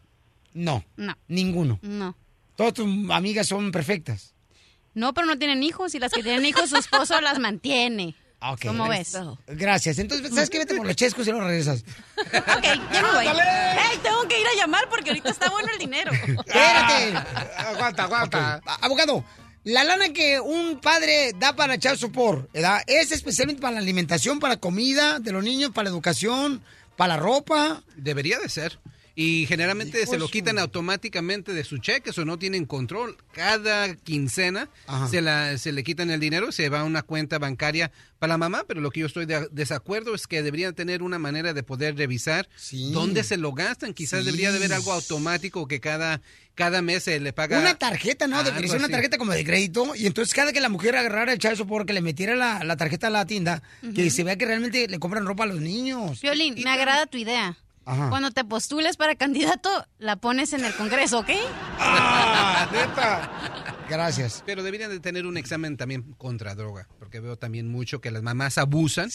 No, 0.53 0.83
No. 0.97 1.17
ninguno. 1.27 1.79
No. 1.81 2.15
Todas 2.55 2.73
tus 2.73 2.85
amigas 3.11 3.47
son 3.47 3.71
perfectas. 3.71 4.33
No, 4.93 5.13
pero 5.13 5.25
no 5.25 5.37
tienen 5.39 5.63
hijos 5.63 5.95
y 5.95 5.99
las 5.99 6.11
que 6.11 6.21
tienen 6.21 6.45
hijos, 6.45 6.69
su 6.69 6.75
esposo 6.77 7.19
las 7.21 7.39
mantiene. 7.39 8.13
Ah, 8.43 8.53
ok. 8.53 8.65
¿Cómo 8.65 8.87
ves? 8.89 9.15
Gracias. 9.47 9.99
Entonces, 9.99 10.33
¿sabes 10.33 10.49
qué? 10.49 10.57
Vete 10.57 10.75
por 10.75 10.85
los 10.87 10.95
chescos 10.95 11.27
y 11.27 11.29
luego 11.31 11.45
regresas. 11.47 11.83
Ok, 12.17 12.63
ya 12.91 13.01
me 13.03 13.11
voy. 13.13 13.27
Ey, 13.27 13.97
tengo 14.01 14.27
que 14.27 14.39
ir 14.39 14.47
a 14.47 14.55
llamar 14.57 14.89
porque 14.89 15.11
ahorita 15.11 15.29
está 15.29 15.49
bueno 15.51 15.69
el 15.71 15.77
dinero. 15.77 16.11
Espérate. 16.11 17.13
Aguanta, 17.57 18.03
aguanta. 18.03 18.57
Ok. 18.57 18.63
A- 18.67 18.85
Abogado, 18.85 19.23
la 19.63 19.83
lana 19.83 20.09
que 20.11 20.39
un 20.39 20.79
padre 20.81 21.33
da 21.37 21.55
para 21.55 21.75
echar 21.75 21.97
sopor, 21.99 22.49
¿verdad? 22.51 22.81
¿Es 22.87 23.11
especialmente 23.11 23.61
para 23.61 23.75
la 23.75 23.79
alimentación, 23.81 24.39
para 24.39 24.57
comida 24.57 25.19
de 25.19 25.31
los 25.31 25.43
niños, 25.43 25.69
para 25.71 25.83
la 25.85 25.89
educación, 25.91 26.63
para 26.97 27.15
la 27.15 27.21
ropa? 27.21 27.83
Debería 27.95 28.39
de 28.39 28.49
ser. 28.49 28.79
Y 29.15 29.45
generalmente 29.45 30.01
Hijo 30.03 30.11
se 30.11 30.17
lo 30.17 30.25
su- 30.27 30.31
quitan 30.31 30.57
automáticamente 30.57 31.53
de 31.53 31.63
su 31.63 31.77
cheque, 31.79 32.11
o 32.17 32.25
no 32.25 32.37
tienen 32.39 32.65
control. 32.65 33.17
Cada 33.33 33.95
quincena 33.95 34.69
Ajá. 34.87 35.07
se, 35.07 35.21
la, 35.21 35.57
se 35.57 35.71
le 35.71 35.83
quitan 35.83 36.09
el 36.11 36.19
dinero, 36.19 36.51
se 36.51 36.69
va 36.69 36.81
a 36.81 36.83
una 36.83 37.01
cuenta 37.01 37.37
bancaria 37.39 37.91
para 38.19 38.33
la 38.33 38.37
mamá, 38.37 38.63
pero 38.67 38.81
lo 38.81 38.91
que 38.91 38.99
yo 39.01 39.07
estoy 39.07 39.25
de 39.25 39.47
desacuerdo 39.51 40.13
es 40.15 40.27
que 40.27 40.41
deberían 40.43 40.75
tener 40.75 41.01
una 41.01 41.19
manera 41.19 41.53
de 41.53 41.63
poder 41.63 41.97
revisar 41.97 42.47
dónde 42.91 43.23
se 43.23 43.37
lo 43.37 43.51
gastan. 43.53 43.93
Quizás 43.93 44.19
Sí. 44.21 44.25
debería 44.25 44.51
de 44.51 44.57
haber 44.57 44.73
algo 44.73 44.91
automático 44.93 45.67
que 45.67 45.79
cada, 45.79 46.21
cada 46.55 46.81
mes 46.81 47.03
se 47.03 47.19
le 47.19 47.33
paga. 47.33 47.59
Una 47.59 47.75
tarjeta, 47.75 48.27
¿no? 48.27 48.43
Ser 48.45 48.77
una 48.77 48.89
tarjeta 48.89 49.17
como 49.17 49.31
de 49.33 49.43
crédito. 49.43 49.95
Y 49.95 50.05
entonces 50.05 50.33
cada 50.33 50.53
que 50.53 50.61
la 50.61 50.69
mujer 50.69 50.95
agarrara 50.95 51.31
el 51.31 51.35
echar 51.37 51.57
sopor, 51.57 51.85
que 51.85 51.93
le 51.93 52.01
metiera 52.01 52.35
la, 52.35 52.63
la 52.63 52.77
tarjeta 52.77 53.07
a 53.07 53.09
la 53.09 53.25
tienda, 53.25 53.61
que 53.95 54.09
se 54.09 54.23
vea 54.23 54.35
que 54.37 54.45
realmente 54.45 54.87
le 54.87 54.99
compran 54.99 55.25
ropa 55.25 55.43
a 55.43 55.47
los 55.47 55.59
niños. 55.59 56.21
Violín, 56.21 56.55
me 56.63 56.69
agrada 56.69 57.07
tu 57.07 57.17
idea. 57.17 57.57
Ajá. 57.85 58.09
Cuando 58.09 58.31
te 58.31 58.43
postules 58.43 58.97
para 58.97 59.15
candidato, 59.15 59.69
la 59.97 60.15
pones 60.15 60.53
en 60.53 60.63
el 60.65 60.73
Congreso, 60.75 61.19
¿ok? 61.19 61.29
Ah, 61.79 62.67
Gracias. 63.91 64.43
Pero 64.45 64.63
deberían 64.63 64.89
de 64.89 64.99
tener 64.99 65.25
un 65.25 65.37
examen 65.37 65.77
también 65.77 66.13
contra 66.17 66.55
droga, 66.55 66.87
porque 66.99 67.19
veo 67.19 67.37
también 67.37 67.67
mucho 67.67 67.99
que 68.01 68.09
las 68.09 68.23
mamás 68.23 68.57
abusan 68.57 69.09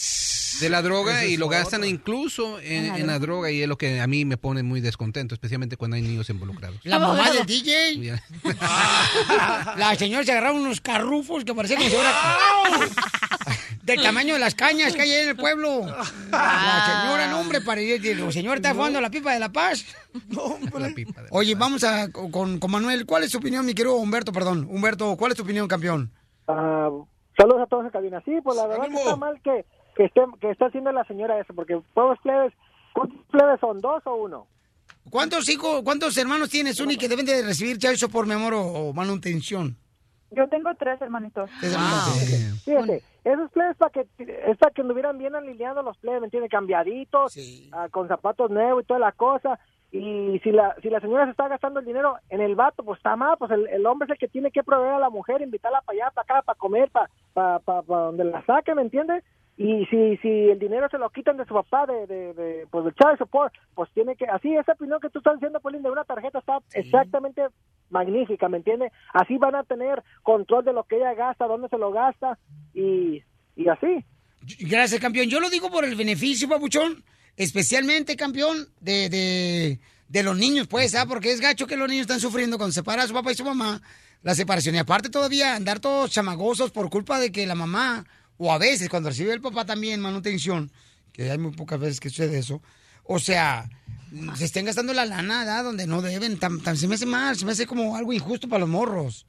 de 0.61 0.69
la 0.69 0.81
droga 0.81 1.25
y 1.25 1.35
lo 1.37 1.49
gastan 1.49 1.81
otra. 1.81 1.89
incluso 1.89 2.59
en, 2.59 2.85
En 2.85 2.87
la 2.89 2.97
en 2.99 3.07
la 3.07 3.19
droga 3.19 3.51
y 3.51 3.61
es 3.61 3.67
lo 3.67 3.77
que 3.77 3.99
a 3.99 4.07
mí 4.07 4.23
me 4.25 4.37
pone 4.37 4.63
muy 4.63 4.79
descontento, 4.81 5.33
especialmente 5.35 5.77
cuando 5.77 5.95
hay 5.97 6.01
niños 6.03 6.29
involucrados. 6.29 6.79
La 6.83 6.99
mamá 6.99 7.31
del 7.31 7.45
DJ. 7.45 8.01
La 9.77 9.95
señora 9.97 10.23
se 10.23 10.31
agarraba 10.31 10.57
unos 10.57 10.81
carrufos 10.81 11.43
que 11.43 11.53
parecían 11.53 11.81
si 11.81 11.89
fuera... 11.89 12.13
Del 13.83 14.01
tamaño 14.01 14.33
de 14.33 14.39
las 14.41 14.53
cañas 14.53 14.93
que 14.93 15.01
hay 15.01 15.11
ahí 15.13 15.21
en 15.23 15.29
el 15.29 15.37
pueblo. 15.37 15.85
La 15.85 16.85
señora, 16.85 17.27
no, 17.29 17.39
hombre, 17.39 17.61
parecía... 17.61 17.95
El 17.95 18.33
señor 18.33 18.57
está 18.57 18.73
jugando 18.73 18.99
la 18.99 19.09
pipa 19.09 19.33
de 19.33 19.39
la 19.39 19.49
paz. 19.49 19.85
La 20.77 20.89
pipa 20.93 21.21
de- 21.21 21.27
Oye, 21.31 21.55
vamos 21.55 21.83
a 21.85 22.09
con, 22.11 22.59
con 22.59 22.71
Manuel. 22.71 23.05
¿Cuál 23.05 23.23
es 23.23 23.31
tu 23.31 23.37
opinión, 23.37 23.65
mi 23.65 23.73
querido 23.73 23.95
Humberto? 23.95 24.33
Perdón, 24.33 24.66
Humberto, 24.69 25.15
¿cuál 25.17 25.31
es 25.31 25.37
tu 25.37 25.43
opinión, 25.43 25.67
campeón? 25.67 26.11
Ah, 26.47 26.89
saludos 27.37 27.61
a 27.61 27.67
todos 27.67 27.85
en 27.85 27.91
cabina. 27.91 28.21
Sí, 28.25 28.39
pues 28.43 28.57
la 28.57 28.67
verdad 28.67 28.87
que 28.87 28.95
está 28.95 29.15
mal 29.15 29.41
que, 29.41 29.65
que, 29.95 30.05
esté, 30.05 30.21
que 30.39 30.51
esté 30.51 30.65
haciendo 30.65 30.91
la 30.91 31.03
señora 31.05 31.39
eso, 31.39 31.53
porque 31.53 31.79
pueblos 31.93 32.19
plebes, 32.23 32.53
¿cuántos 32.93 33.19
plebes 33.31 33.59
son? 33.59 33.81
¿Dos 33.81 34.01
o 34.05 34.15
uno? 34.15 34.47
¿Cuántos 35.09 35.47
hijos, 35.49 35.81
cuántos 35.83 36.17
hermanos 36.17 36.49
tienes, 36.49 36.79
Uni, 36.79 36.97
que 36.97 37.07
deben 37.07 37.25
de 37.25 37.41
recibir 37.41 37.77
chavizo 37.77 38.09
por 38.09 38.27
mi 38.27 38.33
amor 38.33 38.53
o, 38.53 38.61
o 38.61 38.93
manutención? 38.93 39.77
Yo 40.31 40.47
tengo 40.49 40.69
tres 40.75 41.01
hermanitos. 41.01 41.49
Tres 41.61 41.73
hermanos. 41.73 42.63
Fíjate, 42.65 43.03
esos 43.23 43.49
plebes 43.51 43.77
para 43.77 43.91
que, 43.91 44.07
es 44.19 44.57
para 44.57 44.73
que 44.73 44.81
anduvieran 44.81 45.17
bien 45.17 45.35
alineados 45.35 45.83
los 45.83 45.97
plebes, 45.97 46.21
¿me 46.21 46.27
entiendes? 46.27 46.51
Cambiaditos, 46.51 47.37
ah, 47.71 47.87
con 47.89 48.07
zapatos 48.07 48.51
nuevos 48.51 48.83
y 48.83 48.87
toda 48.87 48.99
la 48.99 49.13
cosa. 49.13 49.59
Y 49.91 50.39
si 50.43 50.51
la, 50.51 50.75
si 50.81 50.89
la 50.89 50.99
señora 50.99 51.25
se 51.25 51.31
está 51.31 51.47
gastando 51.47 51.79
el 51.79 51.85
dinero 51.85 52.17
en 52.29 52.41
el 52.41 52.55
vato, 52.55 52.83
pues 52.83 52.97
está 52.97 53.15
mal, 53.15 53.37
pues 53.37 53.51
el, 53.51 53.67
el 53.67 53.85
hombre 53.85 54.05
es 54.05 54.11
el 54.11 54.17
que 54.17 54.27
tiene 54.27 54.51
que 54.51 54.63
proveer 54.63 54.95
a 54.95 54.99
la 54.99 55.09
mujer, 55.09 55.41
invitarla 55.41 55.81
para 55.81 55.95
allá, 55.95 56.11
para 56.11 56.23
acá, 56.23 56.41
para 56.41 56.57
comer, 56.57 56.89
para, 56.91 57.09
para, 57.33 57.59
para, 57.59 57.81
para 57.83 58.01
donde 58.01 58.25
la 58.25 58.45
saque, 58.45 58.75
¿me 58.75 58.81
entiendes? 58.81 59.23
Y 59.57 59.85
si, 59.87 60.17
si 60.17 60.27
el 60.27 60.59
dinero 60.59 60.87
se 60.89 60.99
lo 60.99 61.09
quitan 61.09 61.37
de 61.37 61.45
su 61.45 61.53
papá, 61.53 61.87
de, 61.87 62.05
de, 62.05 62.33
de 62.35 62.67
pues 62.69 62.85
del 62.85 62.93
child 62.93 63.17
support, 63.17 63.51
pues 63.73 63.89
tiene 63.91 64.15
que, 64.15 64.25
así 64.25 64.53
esa 64.55 64.73
opinión 64.73 64.99
que 64.99 65.09
tú 65.09 65.17
estás 65.17 65.33
diciendo, 65.33 65.59
Pauline, 65.59 65.81
de 65.81 65.89
una 65.89 66.03
tarjeta 66.03 66.39
está 66.39 66.59
exactamente 66.73 67.41
magnífica, 67.89 68.49
¿me 68.49 68.57
entiendes? 68.57 68.91
Así 69.13 69.37
van 69.37 69.55
a 69.55 69.63
tener 69.63 70.03
control 70.21 70.63
de 70.63 70.73
lo 70.73 70.83
que 70.83 70.97
ella 70.97 71.15
gasta, 71.15 71.47
dónde 71.47 71.69
se 71.69 71.77
lo 71.79 71.91
gasta 71.91 72.37
y, 72.75 73.23
y 73.55 73.67
así. 73.67 74.05
Gracias, 74.59 75.01
campeón. 75.01 75.27
Yo 75.27 75.39
lo 75.39 75.49
digo 75.49 75.71
por 75.71 75.85
el 75.85 75.95
beneficio, 75.95 76.47
papuchón. 76.47 77.03
Especialmente, 77.37 78.15
campeón, 78.15 78.67
de, 78.81 79.09
de, 79.09 79.79
de 80.09 80.23
los 80.23 80.35
niños, 80.37 80.67
pues, 80.67 80.95
¿ah? 80.95 81.05
Porque 81.05 81.31
es 81.31 81.39
gacho 81.39 81.67
que 81.67 81.77
los 81.77 81.87
niños 81.87 82.01
están 82.01 82.19
sufriendo 82.19 82.57
cuando 82.57 82.73
se 82.73 82.79
separa 82.79 83.03
a 83.03 83.07
su 83.07 83.13
papá 83.13 83.31
y 83.31 83.35
su 83.35 83.45
mamá. 83.45 83.81
La 84.23 84.33
separación. 84.35 84.75
Y 84.75 84.79
aparte 84.79 85.09
todavía 85.09 85.55
andar 85.55 85.79
todos 85.79 86.11
chamagosos 86.11 86.71
por 86.71 86.89
culpa 86.89 87.19
de 87.19 87.31
que 87.31 87.45
la 87.45 87.53
mamá, 87.55 88.05
o 88.37 88.51
a 88.51 88.57
veces 88.57 88.89
cuando 88.89 89.09
recibe 89.09 89.31
el 89.31 89.39
papá 89.41 89.63
también 89.65 90.01
manutención, 90.01 90.71
que 91.13 91.29
hay 91.31 91.37
muy 91.37 91.51
pocas 91.51 91.79
veces 91.79 91.99
que 91.99 92.09
sucede 92.09 92.39
eso. 92.39 92.61
O 93.03 93.19
sea, 93.19 93.69
se 94.35 94.45
estén 94.45 94.65
gastando 94.65 94.93
la 94.93 95.05
lana, 95.05 95.39
¿verdad? 95.39 95.63
Donde 95.63 95.85
no 95.85 96.01
deben. 96.01 96.39
Tam- 96.39 96.61
tam- 96.61 96.75
se 96.75 96.87
me 96.87 96.95
hace 96.95 97.05
mal, 97.05 97.37
se 97.37 97.45
me 97.45 97.51
hace 97.51 97.67
como 97.67 97.95
algo 97.95 98.11
injusto 98.11 98.49
para 98.49 98.61
los 98.61 98.69
morros. 98.69 99.27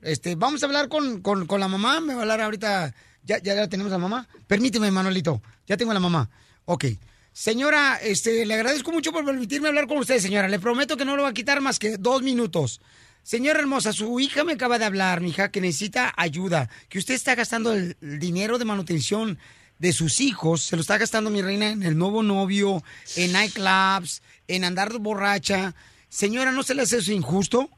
Este, 0.00 0.34
vamos 0.34 0.62
a 0.62 0.66
hablar 0.66 0.88
con, 0.88 1.20
con, 1.20 1.46
con 1.46 1.60
la 1.60 1.68
mamá. 1.68 2.00
Me 2.00 2.14
va 2.14 2.20
a 2.20 2.22
hablar 2.22 2.40
ahorita. 2.40 2.94
Ya, 3.24 3.38
ya 3.38 3.68
tenemos 3.68 3.92
a 3.92 3.96
la 3.96 4.02
mamá. 4.02 4.26
Permíteme, 4.46 4.90
Manuelito. 4.90 5.42
Ya 5.66 5.76
tengo 5.76 5.90
a 5.90 5.94
la 5.94 6.00
mamá. 6.00 6.28
Ok. 6.64 6.86
Señora, 7.32 7.98
este, 8.02 8.44
le 8.44 8.54
agradezco 8.54 8.92
mucho 8.92 9.12
por 9.12 9.24
permitirme 9.24 9.68
hablar 9.68 9.86
con 9.86 9.98
usted, 9.98 10.18
señora. 10.18 10.48
Le 10.48 10.58
prometo 10.58 10.96
que 10.96 11.04
no 11.04 11.16
lo 11.16 11.22
va 11.22 11.30
a 11.30 11.34
quitar 11.34 11.60
más 11.60 11.78
que 11.78 11.96
dos 11.96 12.22
minutos. 12.22 12.80
Señora 13.22 13.60
hermosa, 13.60 13.92
su 13.92 14.18
hija 14.20 14.44
me 14.44 14.52
acaba 14.52 14.78
de 14.78 14.84
hablar, 14.84 15.20
mi 15.20 15.30
hija, 15.30 15.50
que 15.50 15.60
necesita 15.60 16.12
ayuda. 16.16 16.68
Que 16.88 16.98
usted 16.98 17.14
está 17.14 17.34
gastando 17.34 17.72
el, 17.72 17.96
el 18.02 18.18
dinero 18.18 18.58
de 18.58 18.64
manutención 18.64 19.38
de 19.78 19.92
sus 19.92 20.20
hijos. 20.20 20.62
Se 20.62 20.76
lo 20.76 20.82
está 20.82 20.98
gastando, 20.98 21.30
mi 21.30 21.42
reina, 21.42 21.70
en 21.70 21.82
el 21.82 21.96
nuevo 21.96 22.22
novio, 22.22 22.82
en 23.16 23.32
nightclubs, 23.32 24.22
en 24.48 24.64
andar 24.64 24.92
borracha. 24.98 25.74
Señora, 26.08 26.52
¿no 26.52 26.62
se 26.62 26.74
le 26.74 26.82
hace 26.82 26.98
eso 26.98 27.12
injusto? 27.12 27.70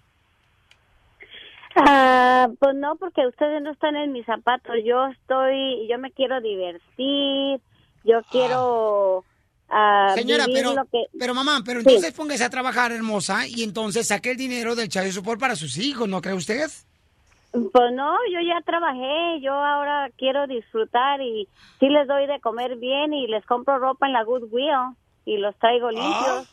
Ah, 1.76 2.48
pues 2.58 2.74
no, 2.76 2.96
porque 2.96 3.26
ustedes 3.26 3.62
no 3.62 3.72
están 3.72 3.96
en 3.96 4.12
mis 4.12 4.26
zapatos. 4.26 4.76
Yo 4.84 5.06
estoy, 5.08 5.88
yo 5.88 5.98
me 5.98 6.12
quiero 6.12 6.40
divertir, 6.40 7.60
yo 8.04 8.22
quiero 8.30 9.24
ah, 9.26 9.33
Señora, 10.14 10.46
vivir 10.46 10.62
pero, 10.62 10.74
lo 10.74 10.84
que... 10.86 11.04
pero 11.18 11.34
mamá, 11.34 11.62
pero 11.64 11.80
Sí. 11.80 11.86
entonces 11.88 12.12
póngase 12.12 12.44
a 12.44 12.50
trabajar, 12.50 12.92
hermosa, 12.92 13.46
y 13.46 13.62
entonces 13.62 14.06
saque 14.08 14.30
el 14.30 14.36
dinero 14.36 14.74
del 14.74 14.88
Child 14.88 15.12
Support 15.12 15.40
para 15.40 15.56
sus 15.56 15.76
hijos, 15.78 16.08
¿no 16.08 16.20
cree 16.20 16.34
usted? 16.34 16.68
Pues 17.52 17.92
no, 17.92 18.16
yo 18.32 18.40
ya 18.40 18.60
trabajé, 18.64 19.40
yo 19.40 19.52
ahora 19.52 20.10
quiero 20.18 20.46
disfrutar 20.48 21.20
y 21.20 21.48
sí 21.78 21.88
les 21.88 22.08
doy 22.08 22.26
de 22.26 22.40
comer 22.40 22.76
bien 22.76 23.12
y 23.14 23.28
les 23.28 23.44
compro 23.46 23.78
ropa 23.78 24.06
en 24.06 24.12
la 24.12 24.24
Goodwill 24.24 24.96
y 25.24 25.36
los 25.38 25.56
traigo 25.58 25.90
limpios. 25.90 26.48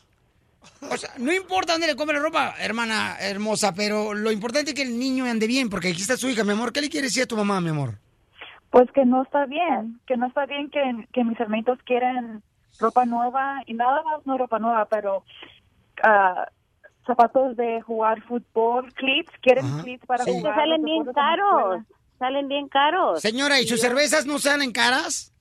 O 0.88 0.96
sea, 0.96 1.10
no 1.18 1.32
importa 1.32 1.72
dónde 1.72 1.88
le 1.88 1.96
compre 1.96 2.16
la 2.16 2.22
ropa, 2.22 2.54
hermana 2.60 3.16
hermosa, 3.20 3.74
pero 3.74 4.14
lo 4.14 4.30
importante 4.30 4.70
es 4.70 4.74
que 4.76 4.82
el 4.82 4.96
niño 4.96 5.24
ande 5.24 5.48
bien, 5.48 5.68
porque 5.68 5.88
aquí 5.88 6.02
está 6.02 6.16
su 6.16 6.28
hija, 6.28 6.44
mi 6.44 6.52
amor. 6.52 6.72
¿Qué 6.72 6.80
le 6.80 6.88
quiere 6.88 7.08
decir 7.08 7.24
a 7.24 7.26
tu 7.26 7.36
mamá, 7.36 7.60
mi 7.60 7.70
amor? 7.70 7.94
Pues 8.70 8.88
que 8.92 9.04
no 9.04 9.24
está 9.24 9.44
bien, 9.46 9.98
que 10.06 10.16
no 10.16 10.28
está 10.28 10.46
bien 10.46 10.70
que, 10.70 10.80
que 11.12 11.24
mis 11.24 11.38
hermanitos 11.40 11.80
quieren 11.84 12.44
ropa 12.82 13.04
nueva 13.06 13.62
y 13.66 13.74
nada 13.74 14.02
más 14.02 14.26
no 14.26 14.36
ropa 14.36 14.58
nueva, 14.58 14.84
pero 14.86 15.24
ah, 16.02 16.46
zapatos 17.06 17.56
de 17.56 17.80
jugar 17.82 18.22
fútbol, 18.22 18.92
clips, 18.94 19.32
quieren 19.40 19.66
clips 19.82 20.06
para 20.06 20.24
que 20.24 20.32
jugar. 20.32 20.54
salen 20.54 20.82
bien 20.82 21.04
caros, 21.14 21.82
salen 22.18 22.48
bien 22.48 22.68
caros. 22.68 23.20
Señora, 23.20 23.60
¿y 23.60 23.66
sus 23.66 23.80
cervezas 23.80 24.26
no 24.26 24.38
salen 24.38 24.72
caras? 24.72 25.32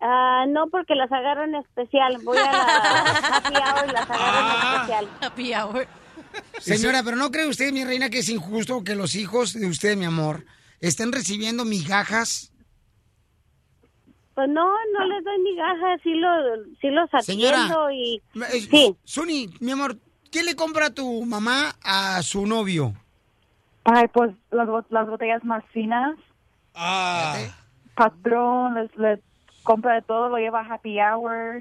Ah, 0.00 0.46
no, 0.48 0.68
porque 0.68 0.94
las 0.94 1.12
agarro 1.12 1.44
en 1.44 1.56
especial. 1.56 2.18
Voy 2.24 2.38
a 2.38 2.52
la 2.52 3.36
Happy 3.36 3.54
Hour 3.54 3.88
y 3.88 3.92
las 3.92 4.10
agarro 4.10 4.40
en 4.40 4.74
especial. 4.74 5.08
Happy 5.20 5.54
Hour. 5.54 5.88
Señora, 6.58 7.02
pero 7.02 7.16
¿no 7.16 7.30
cree 7.30 7.46
usted, 7.46 7.72
mi 7.72 7.84
reina, 7.84 8.08
que 8.08 8.20
es 8.20 8.28
injusto 8.28 8.82
que 8.82 8.94
los 8.94 9.14
hijos 9.14 9.52
de 9.52 9.66
usted, 9.66 9.96
mi 9.96 10.06
amor, 10.06 10.44
estén 10.80 11.12
recibiendo 11.12 11.64
migajas? 11.64 12.52
Pues 14.34 14.48
no, 14.48 14.64
no 14.92 15.06
les 15.06 15.24
doy 15.24 15.38
migajas, 15.40 16.00
sí, 16.02 16.14
lo, 16.14 16.28
sí 16.80 16.88
los 16.90 17.10
Señora, 17.24 17.56
atiendo 17.64 17.90
y... 17.90 18.22
Eh, 18.54 18.60
Sí. 18.70 18.96
Suni, 19.04 19.48
mi 19.60 19.72
amor, 19.72 19.96
¿qué 20.30 20.42
le 20.42 20.54
compra 20.56 20.90
tu 20.90 21.24
mamá 21.24 21.74
a 21.82 22.22
su 22.22 22.46
novio? 22.46 22.94
Ay, 23.84 24.06
pues 24.12 24.30
las, 24.50 24.68
bot- 24.68 24.86
las 24.90 25.08
botellas 25.08 25.42
más 25.44 25.64
finas. 25.72 26.16
Ah. 26.74 27.34
Patrón, 27.94 28.74
les, 28.74 28.96
les 28.96 29.20
compra 29.62 29.94
de 29.94 30.02
todo, 30.02 30.28
lo 30.28 30.36
lleva 30.38 30.60
a 30.60 30.74
happy 30.74 30.98
hour. 31.00 31.60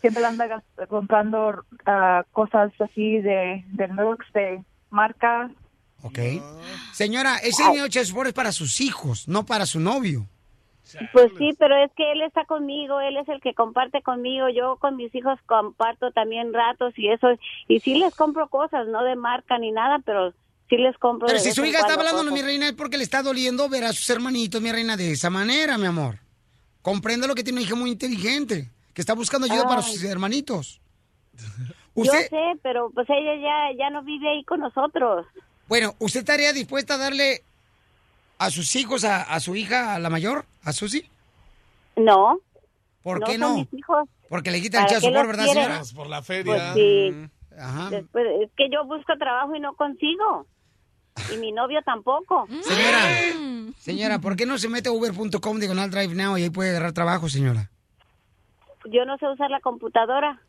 Siempre 0.00 0.22
le 0.22 0.28
anda 0.28 0.46
gas- 0.46 0.64
comprando 0.88 1.64
ah, 1.86 2.24
cosas 2.32 2.72
así 2.80 3.18
de, 3.20 3.64
de 3.68 3.88
looks, 3.88 4.26
de 4.34 4.62
marcas. 4.90 5.52
Ok. 6.02 6.18
Señora, 6.92 7.36
ese 7.36 7.62
dinero 7.64 7.86
de 7.88 8.04
support 8.04 8.28
es 8.28 8.34
para 8.34 8.52
sus 8.52 8.80
hijos, 8.80 9.28
no 9.28 9.44
para 9.46 9.66
su 9.66 9.78
novio. 9.80 10.26
Pues 11.12 11.30
sí, 11.38 11.54
pero 11.58 11.76
es 11.76 11.90
que 11.96 12.12
él 12.12 12.22
está 12.22 12.44
conmigo, 12.44 13.00
él 13.00 13.16
es 13.16 13.28
el 13.28 13.40
que 13.40 13.54
comparte 13.54 14.02
conmigo, 14.02 14.48
yo 14.48 14.76
con 14.76 14.96
mis 14.96 15.14
hijos 15.14 15.38
comparto 15.46 16.10
también 16.12 16.52
ratos 16.52 16.92
y 16.96 17.08
eso, 17.08 17.28
y 17.68 17.80
sí 17.80 17.96
les 17.96 18.14
compro 18.14 18.48
cosas, 18.48 18.86
no 18.88 19.02
de 19.04 19.16
marca 19.16 19.58
ni 19.58 19.72
nada, 19.72 20.00
pero 20.04 20.32
sí 20.68 20.76
les 20.76 20.96
compro 20.98 21.26
Pero 21.26 21.38
de 21.38 21.44
si 21.44 21.52
su 21.52 21.64
hija 21.64 21.80
está 21.80 21.94
hablando, 21.94 22.22
mi 22.24 22.30
cosas. 22.30 22.46
reina, 22.46 22.68
es 22.68 22.74
porque 22.74 22.96
le 22.96 23.04
está 23.04 23.22
doliendo 23.22 23.68
ver 23.68 23.84
a 23.84 23.92
sus 23.92 24.08
hermanitos, 24.10 24.60
mi 24.60 24.72
reina, 24.72 24.96
de 24.96 25.12
esa 25.12 25.30
manera, 25.30 25.78
mi 25.78 25.86
amor. 25.86 26.16
Comprendo 26.82 27.26
lo 27.26 27.34
que 27.34 27.44
tiene 27.44 27.58
una 27.58 27.66
hija 27.66 27.76
muy 27.76 27.90
inteligente, 27.90 28.70
que 28.94 29.02
está 29.02 29.14
buscando 29.14 29.46
ayuda 29.46 29.64
para 29.64 29.82
sus 29.82 30.02
hermanitos. 30.04 30.80
Yo 31.94 32.12
sé, 32.12 32.30
pero 32.62 32.90
pues 32.90 33.08
ella 33.10 33.34
ya, 33.36 33.76
ya 33.76 33.90
no 33.90 34.02
vive 34.02 34.28
ahí 34.28 34.44
con 34.44 34.60
nosotros. 34.60 35.26
bueno, 35.68 35.94
¿usted 35.98 36.20
estaría 36.20 36.52
dispuesta 36.52 36.94
a 36.94 36.98
darle 36.98 37.42
a 38.40 38.50
sus 38.50 38.74
hijos, 38.76 39.04
a, 39.04 39.22
a 39.22 39.38
su 39.40 39.54
hija, 39.54 39.94
a 39.94 39.98
la 39.98 40.10
mayor, 40.10 40.46
a 40.64 40.72
Susi? 40.72 41.08
No. 41.96 42.38
¿Por 43.02 43.20
no 43.20 43.26
qué 43.26 43.32
son 43.32 43.40
no? 43.40 43.54
mis 43.56 43.72
hijos. 43.74 44.08
Porque 44.28 44.50
le 44.50 44.60
quitan 44.60 44.82
el 44.82 44.86
¿Para 44.88 45.00
child 45.00 45.00
qué 45.02 45.08
support, 45.18 45.28
los 45.28 45.36
¿verdad, 45.36 45.52
señora? 45.52 45.76
Pues 45.78 45.92
por 45.92 46.06
la 46.08 46.16
Pues 46.22 46.26
feria. 46.26 46.74
sí. 46.74 47.14
Ajá. 47.58 47.90
Después, 47.90 48.24
es 48.42 48.50
que 48.56 48.68
yo 48.72 48.84
busco 48.86 49.12
trabajo 49.18 49.54
y 49.54 49.60
no 49.60 49.74
consigo. 49.74 50.46
Y 51.34 51.36
mi 51.38 51.52
novio 51.52 51.80
tampoco. 51.84 52.46
Señora, 52.62 53.72
señora, 53.78 54.18
¿por 54.20 54.36
qué 54.36 54.46
no 54.46 54.56
se 54.56 54.68
mete 54.68 54.88
a 54.88 54.92
uber.com 54.92 55.58
diagonal 55.58 55.90
drive 55.90 56.14
now 56.14 56.38
y 56.38 56.44
ahí 56.44 56.50
puede 56.50 56.70
agarrar 56.70 56.92
trabajo, 56.92 57.28
señora? 57.28 57.70
Yo 58.86 59.04
no 59.04 59.18
sé 59.18 59.26
usar 59.28 59.50
la 59.50 59.60
computadora. 59.60 60.40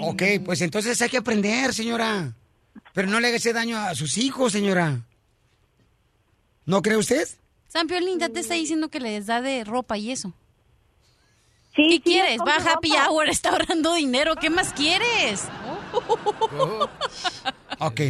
Ok, 0.00 0.22
pues 0.44 0.60
entonces 0.60 1.00
hay 1.00 1.08
que 1.08 1.16
aprender, 1.16 1.72
señora. 1.72 2.34
Pero 2.92 3.08
no 3.08 3.20
le 3.20 3.28
haga 3.28 3.36
ese 3.36 3.52
daño 3.54 3.78
a 3.78 3.94
sus 3.94 4.18
hijos, 4.18 4.52
señora. 4.52 4.98
¿No 6.66 6.82
cree 6.82 6.96
usted? 6.96 7.26
San 7.68 7.86
Piolín 7.86 8.18
ya 8.18 8.28
te 8.28 8.40
está 8.40 8.54
diciendo 8.54 8.88
que 8.88 9.00
les 9.00 9.26
da 9.26 9.40
de 9.40 9.64
ropa 9.64 9.96
y 9.96 10.10
eso. 10.12 10.32
Sí, 11.74 11.82
¿Qué 11.88 11.94
sí, 11.94 12.00
quieres? 12.00 12.38
Va 12.40 12.56
a 12.56 12.72
Happy 12.74 12.90
ropa. 12.90 13.08
Hour, 13.08 13.28
está 13.28 13.50
ahorrando 13.50 13.94
dinero. 13.94 14.34
¿Qué 14.36 14.50
más 14.50 14.72
quieres? 14.72 15.48
Ok. 17.78 18.00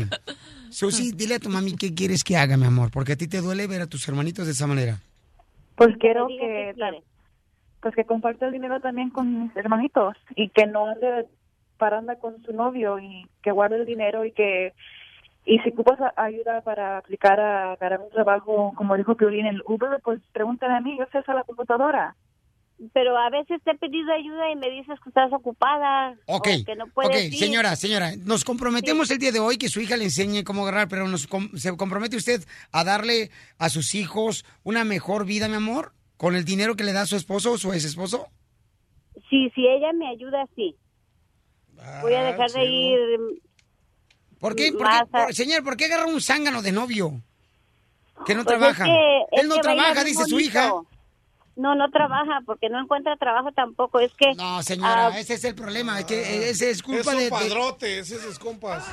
Susi, 0.70 1.12
dile 1.12 1.36
a 1.36 1.38
tu 1.38 1.48
mami 1.48 1.76
qué 1.76 1.94
quieres 1.94 2.24
que 2.24 2.36
haga, 2.36 2.56
mi 2.56 2.66
amor, 2.66 2.90
porque 2.90 3.12
a 3.12 3.16
ti 3.16 3.26
te 3.26 3.40
duele 3.40 3.66
ver 3.66 3.82
a 3.82 3.86
tus 3.86 4.06
hermanitos 4.08 4.46
de 4.46 4.52
esa 4.52 4.66
manera. 4.66 5.00
Pues 5.76 5.96
quiero 5.98 6.26
que, 6.28 6.74
pues 7.80 7.94
que 7.94 8.04
comparte 8.04 8.44
el 8.44 8.52
dinero 8.52 8.80
también 8.80 9.10
con 9.10 9.44
mis 9.44 9.56
hermanitos 9.56 10.14
y 10.36 10.50
que 10.50 10.66
no 10.66 10.86
ande 10.88 11.26
paranda 11.78 12.16
con 12.18 12.42
su 12.44 12.52
novio 12.52 12.98
y 12.98 13.26
que 13.42 13.50
guarde 13.50 13.76
el 13.76 13.86
dinero 13.86 14.24
y 14.24 14.32
que 14.32 14.72
y 15.44 15.58
si 15.60 15.70
ocupas 15.70 16.00
a- 16.00 16.14
ayuda 16.16 16.60
para 16.62 16.98
aplicar 16.98 17.38
a 17.40 17.76
ganar 17.76 18.00
un 18.00 18.10
trabajo, 18.10 18.72
como 18.76 18.96
dijo 18.96 19.16
Piolín, 19.16 19.46
en 19.46 19.56
el 19.56 19.62
Uber, 19.66 20.00
pues 20.02 20.20
pregúntale 20.32 20.74
a 20.74 20.80
mí, 20.80 20.96
yo 20.98 21.04
sé 21.10 21.18
usar 21.18 21.34
la 21.34 21.44
computadora. 21.44 22.16
Pero 22.92 23.16
a 23.16 23.30
veces 23.30 23.60
te 23.62 23.70
he 23.72 23.78
pedido 23.78 24.12
ayuda 24.12 24.50
y 24.50 24.56
me 24.56 24.68
dices 24.70 24.98
que 25.02 25.08
estás 25.10 25.32
ocupada. 25.32 26.14
Ok, 26.26 26.48
o 26.60 26.64
que 26.64 26.74
no 26.74 26.86
puedes 26.88 27.10
ok, 27.28 27.32
ir. 27.32 27.38
señora, 27.38 27.76
señora, 27.76 28.10
nos 28.24 28.44
comprometemos 28.44 29.10
el 29.12 29.18
día 29.18 29.30
de 29.30 29.38
hoy 29.38 29.56
que 29.56 29.68
su 29.68 29.80
hija 29.80 29.96
le 29.96 30.04
enseñe 30.04 30.42
cómo 30.42 30.62
agarrar, 30.62 30.88
pero 30.88 31.06
nos 31.06 31.26
com- 31.28 31.50
¿se 31.54 31.76
compromete 31.76 32.16
usted 32.16 32.40
a 32.72 32.82
darle 32.82 33.30
a 33.58 33.68
sus 33.68 33.94
hijos 33.94 34.44
una 34.64 34.84
mejor 34.84 35.26
vida, 35.26 35.48
mi 35.48 35.54
amor? 35.54 35.92
¿Con 36.16 36.34
el 36.34 36.44
dinero 36.44 36.74
que 36.74 36.82
le 36.84 36.92
da 36.92 37.06
su 37.06 37.14
esposo 37.16 37.52
o 37.52 37.58
su 37.58 37.72
ex 37.72 37.84
esposo? 37.84 38.28
Sí, 39.30 39.50
si 39.54 39.66
ella 39.68 39.92
me 39.92 40.08
ayuda, 40.08 40.46
sí. 40.56 40.74
Voy 42.00 42.14
a 42.14 42.22
dejar 42.24 42.50
de 42.50 42.64
ir. 42.64 42.98
¿Por 44.42 44.56
qué? 44.56 44.72
¿Por 44.72 44.86
qué? 44.88 44.98
Por- 45.10 45.34
señor, 45.34 45.62
¿por 45.62 45.76
qué 45.76 45.84
agarra 45.86 46.06
un 46.06 46.20
zángano 46.20 46.60
de 46.62 46.72
novio? 46.72 47.12
Que 48.26 48.34
no 48.34 48.42
Pues 48.44 48.54
es 48.56 48.60
trabaja. 48.60 48.84
que- 48.84 49.20
es 49.36 49.42
Él 49.42 49.48
no 49.48 49.56
trabaja, 49.58 50.02
dice 50.04 50.24
su 50.26 50.38
hija. 50.40 50.72
No, 51.54 51.74
no 51.74 51.90
trabaja 51.90 52.40
porque 52.46 52.70
no 52.70 52.80
encuentra 52.80 53.14
trabajo 53.16 53.52
tampoco. 53.52 54.00
Es 54.00 54.10
que. 54.14 54.32
No, 54.34 54.62
señora, 54.62 55.08
ah, 55.08 55.18
ese 55.18 55.34
es 55.34 55.44
el 55.44 55.54
problema. 55.54 56.00
Es 56.00 56.06
que 56.06 56.48
ese 56.50 56.70
es 56.70 56.82
culpa 56.82 57.00
es 57.02 57.06
un 57.08 57.16
de, 57.18 57.24
de- 57.24 57.30
padrote, 57.30 57.98
ese 58.00 58.16
es 58.16 58.38
compas. 58.38 58.84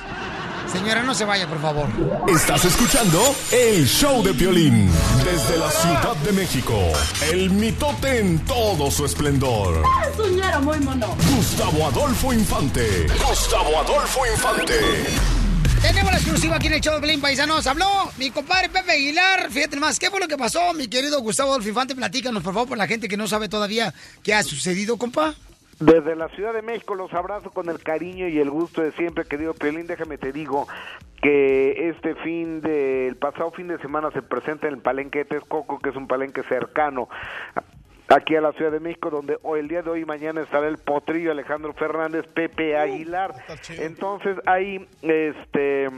Señora, 0.70 1.02
no 1.02 1.14
se 1.14 1.24
vaya, 1.24 1.48
por 1.48 1.60
favor. 1.60 1.88
Estás 2.28 2.64
escuchando 2.66 3.20
el 3.50 3.86
show 3.88 4.22
de 4.22 4.34
Piolín. 4.34 4.88
Desde 5.24 5.56
la 5.58 5.70
Ciudad 5.70 6.14
de 6.16 6.32
México. 6.32 6.78
El 7.32 7.50
mitote 7.50 8.18
en 8.20 8.44
todo 8.44 8.88
su 8.90 9.04
esplendor. 9.06 9.82
Soñero 10.16 10.60
muy 10.60 10.78
mono. 10.80 11.16
Gustavo 11.34 11.86
Adolfo 11.86 12.32
Infante. 12.32 13.06
Gustavo 13.26 13.80
Adolfo 13.80 14.20
Infante. 14.26 14.74
Tenemos 15.82 16.12
la 16.12 16.18
exclusiva 16.18 16.56
aquí 16.56 16.66
en 16.66 16.74
el 16.74 16.80
show 16.80 17.00
de 17.00 17.18
Paisanos. 17.18 17.66
Habló 17.66 17.86
mi 18.18 18.30
compadre 18.30 18.68
Pepe 18.68 18.92
Aguilar. 18.92 19.50
Fíjate 19.50 19.76
más, 19.76 19.98
¿qué 19.98 20.10
fue 20.10 20.20
lo 20.20 20.28
que 20.28 20.36
pasó, 20.36 20.74
mi 20.74 20.88
querido 20.88 21.20
Gustavo 21.20 21.50
Adolfo 21.50 21.68
Infante? 21.70 21.94
Platícanos, 21.94 22.42
por 22.42 22.52
favor, 22.52 22.68
por 22.68 22.78
la 22.78 22.86
gente 22.86 23.08
que 23.08 23.16
no 23.16 23.26
sabe 23.26 23.48
todavía 23.48 23.94
qué 24.22 24.34
ha 24.34 24.42
sucedido, 24.42 24.98
compa. 24.98 25.34
Desde 25.78 26.14
la 26.14 26.28
Ciudad 26.28 26.52
de 26.52 26.60
México 26.60 26.94
los 26.94 27.12
abrazo 27.14 27.50
con 27.50 27.70
el 27.70 27.82
cariño 27.82 28.28
y 28.28 28.38
el 28.38 28.50
gusto 28.50 28.82
de 28.82 28.92
siempre, 28.92 29.24
querido 29.24 29.54
Piolín. 29.54 29.86
Déjame 29.86 30.18
te 30.18 30.32
digo 30.32 30.68
que 31.22 31.88
este 31.88 32.14
fin 32.16 32.60
de, 32.60 33.08
el 33.08 33.16
pasado 33.16 33.50
fin 33.50 33.68
de 33.68 33.78
semana 33.78 34.10
se 34.10 34.20
presenta 34.20 34.68
en 34.68 34.74
el 34.74 34.80
Palenque 34.80 35.20
de 35.20 35.24
Texcoco, 35.24 35.78
que 35.78 35.88
es 35.88 35.96
un 35.96 36.06
palenque 36.06 36.42
cercano 36.42 37.08
aquí 38.10 38.36
a 38.36 38.40
la 38.40 38.52
Ciudad 38.52 38.72
de 38.72 38.80
México, 38.80 39.10
donde 39.10 39.38
hoy, 39.42 39.60
el 39.60 39.68
día 39.68 39.82
de 39.82 39.90
hoy 39.90 40.00
y 40.02 40.04
mañana 40.04 40.42
estará 40.42 40.68
el 40.68 40.78
potrillo 40.78 41.30
Alejandro 41.30 41.72
Fernández, 41.72 42.26
Pepe 42.26 42.76
Aguilar. 42.76 43.34
Entonces 43.78 44.36
ahí, 44.46 44.88
este... 45.02 45.88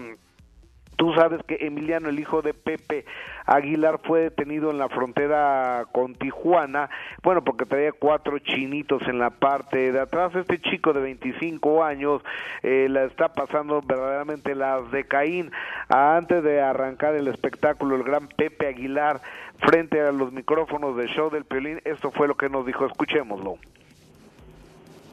Tú 0.97 1.13
sabes 1.15 1.41
que 1.49 1.57
Emiliano, 1.61 2.11
el 2.11 2.21
hijo 2.21 2.43
de 2.43 2.55
Pepe 2.55 3.07
Aguilar, 3.47 4.01
fue 4.05 4.21
detenido 4.21 4.71
en 4.71 4.79
la 4.79 4.89
frontera 4.89 5.85
con 5.93 6.15
Tijuana, 6.15 6.91
bueno, 7.23 7.43
porque 7.43 7.67
traía 7.67 7.93
cuatro 7.93 8.39
chinitos 8.39 9.03
en 9.09 9.19
la 9.19 9.31
parte 9.31 9.93
de 9.93 10.01
atrás. 10.01 10.35
Este 10.35 10.61
chico 10.61 10.93
de 10.93 11.01
25 11.01 11.85
años 11.85 12.23
eh, 12.63 12.87
la 12.91 13.05
está 13.05 13.33
pasando 13.33 13.83
verdaderamente 13.83 14.55
las 14.55 14.91
de 14.91 15.05
Caín. 15.05 15.51
Antes 15.89 16.43
de 16.43 16.61
arrancar 16.61 17.15
el 17.15 17.29
espectáculo, 17.29 17.97
el 17.97 18.03
gran 18.03 18.29
Pepe 18.29 18.69
Aguilar, 18.69 19.21
frente 19.59 20.01
a 20.01 20.13
los 20.13 20.33
micrófonos 20.33 20.97
del 20.97 21.09
show 21.09 21.31
del 21.31 21.45
Piolín, 21.45 21.81
esto 21.85 22.11
fue 22.11 22.29
lo 22.29 22.37
que 22.37 22.49
nos 22.49 22.67
dijo, 22.67 22.87
escuchémoslo. 22.87 23.59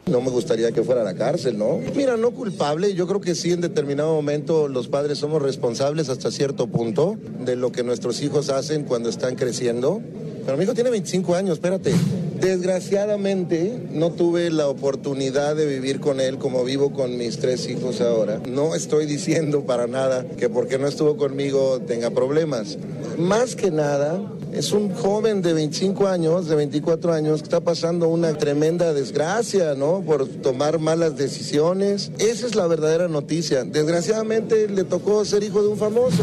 No 0.06 0.22
me 0.22 0.30
gustaría 0.30 0.72
que 0.72 0.84
fuera 0.84 1.02
a 1.02 1.04
la 1.04 1.16
cárcel, 1.16 1.58
¿no? 1.58 1.80
Mira, 1.96 2.18
no 2.18 2.32
culpable, 2.32 2.94
yo 2.94 3.08
creo 3.08 3.22
que 3.22 3.36
sí 3.36 3.52
en 3.52 3.62
determinado 3.62 4.14
momento 4.14 4.68
los 4.68 4.88
padres 4.88 5.20
somos 5.20 5.42
responsables 5.42 6.10
hasta 6.10 6.32
cierto 6.32 6.68
punto 6.68 7.18
de 7.46 7.56
lo 7.56 7.72
que 7.72 7.84
nuestros 7.84 8.22
hijos 8.22 8.50
hacen 8.50 8.86
cuando 8.86 9.10
están 9.10 9.36
creciendo. 9.36 10.02
Pero 10.46 10.58
mi 10.58 10.64
hijo 10.64 10.74
tiene 10.74 10.90
25 10.90 11.36
años, 11.36 11.54
espérate. 11.54 11.94
Desgraciadamente 12.40 13.78
no 13.92 14.12
tuve 14.12 14.50
la 14.50 14.70
oportunidad 14.70 15.58
de 15.58 15.66
vivir 15.66 16.00
con 16.00 16.22
él 16.22 16.38
como 16.38 16.64
vivo 16.64 16.94
con 16.94 17.18
mis 17.18 17.38
tres 17.38 17.68
hijos 17.68 18.00
ahora. 18.00 18.42
No 18.48 18.76
estoy 18.76 19.06
diciendo 19.06 19.66
para 19.66 19.88
nada 19.88 20.26
que 20.38 20.48
porque 20.48 20.80
no 20.80 20.88
estuvo 20.88 21.18
conmigo 21.18 21.82
tenga 21.86 22.12
problemas. 22.12 22.78
Más 23.18 23.58
que 23.58 23.72
nada, 23.72 24.22
es 24.54 24.72
un 24.72 24.94
joven 24.94 25.42
de 25.42 25.54
25 25.54 26.08
años, 26.08 26.48
de 26.48 26.56
24 26.56 27.12
años, 27.12 27.42
que 27.42 27.44
está 27.44 27.60
pasando 27.60 28.08
una 28.08 28.34
tremenda 28.38 28.94
desgracia, 28.94 29.76
¿no? 29.76 29.99
Por 30.06 30.28
tomar 30.42 30.80
malas 30.80 31.18
decisiones. 31.18 32.12
Esa 32.20 32.48
es 32.48 32.56
la 32.56 32.68
verdadera 32.68 33.08
noticia. 33.08 33.64
Desgraciadamente 33.64 34.68
le 34.68 34.84
tocó 34.84 35.24
ser 35.26 35.44
hijo 35.44 35.62
de 35.62 35.68
un 35.70 35.78
famoso. 35.78 36.22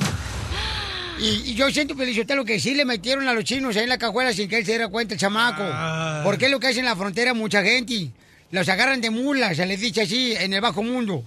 Y, 1.18 1.50
y 1.50 1.54
yo 1.54 1.70
siento, 1.70 1.94
lo 2.34 2.44
que 2.44 2.60
sí 2.60 2.74
le 2.74 2.84
metieron 2.84 3.26
a 3.26 3.32
los 3.32 3.44
chinos 3.44 3.76
ahí 3.76 3.84
en 3.84 3.88
la 3.88 3.98
cajuela 3.98 4.32
sin 4.32 4.48
que 4.48 4.58
él 4.58 4.66
se 4.66 4.72
diera 4.72 4.88
cuenta, 4.88 5.14
el 5.14 5.20
chamaco. 5.20 5.62
Porque 6.24 6.46
es 6.46 6.50
lo 6.50 6.60
que 6.60 6.68
hace 6.68 6.80
en 6.80 6.84
la 6.84 6.96
frontera 6.96 7.32
mucha 7.32 7.62
gente. 7.62 8.10
Los 8.50 8.68
agarran 8.68 9.00
de 9.00 9.10
mulas, 9.10 9.56
se 9.56 9.66
les 9.66 9.80
dice 9.80 10.02
así, 10.02 10.34
en 10.38 10.52
el 10.52 10.60
bajo 10.60 10.82
mundo. 10.82 11.22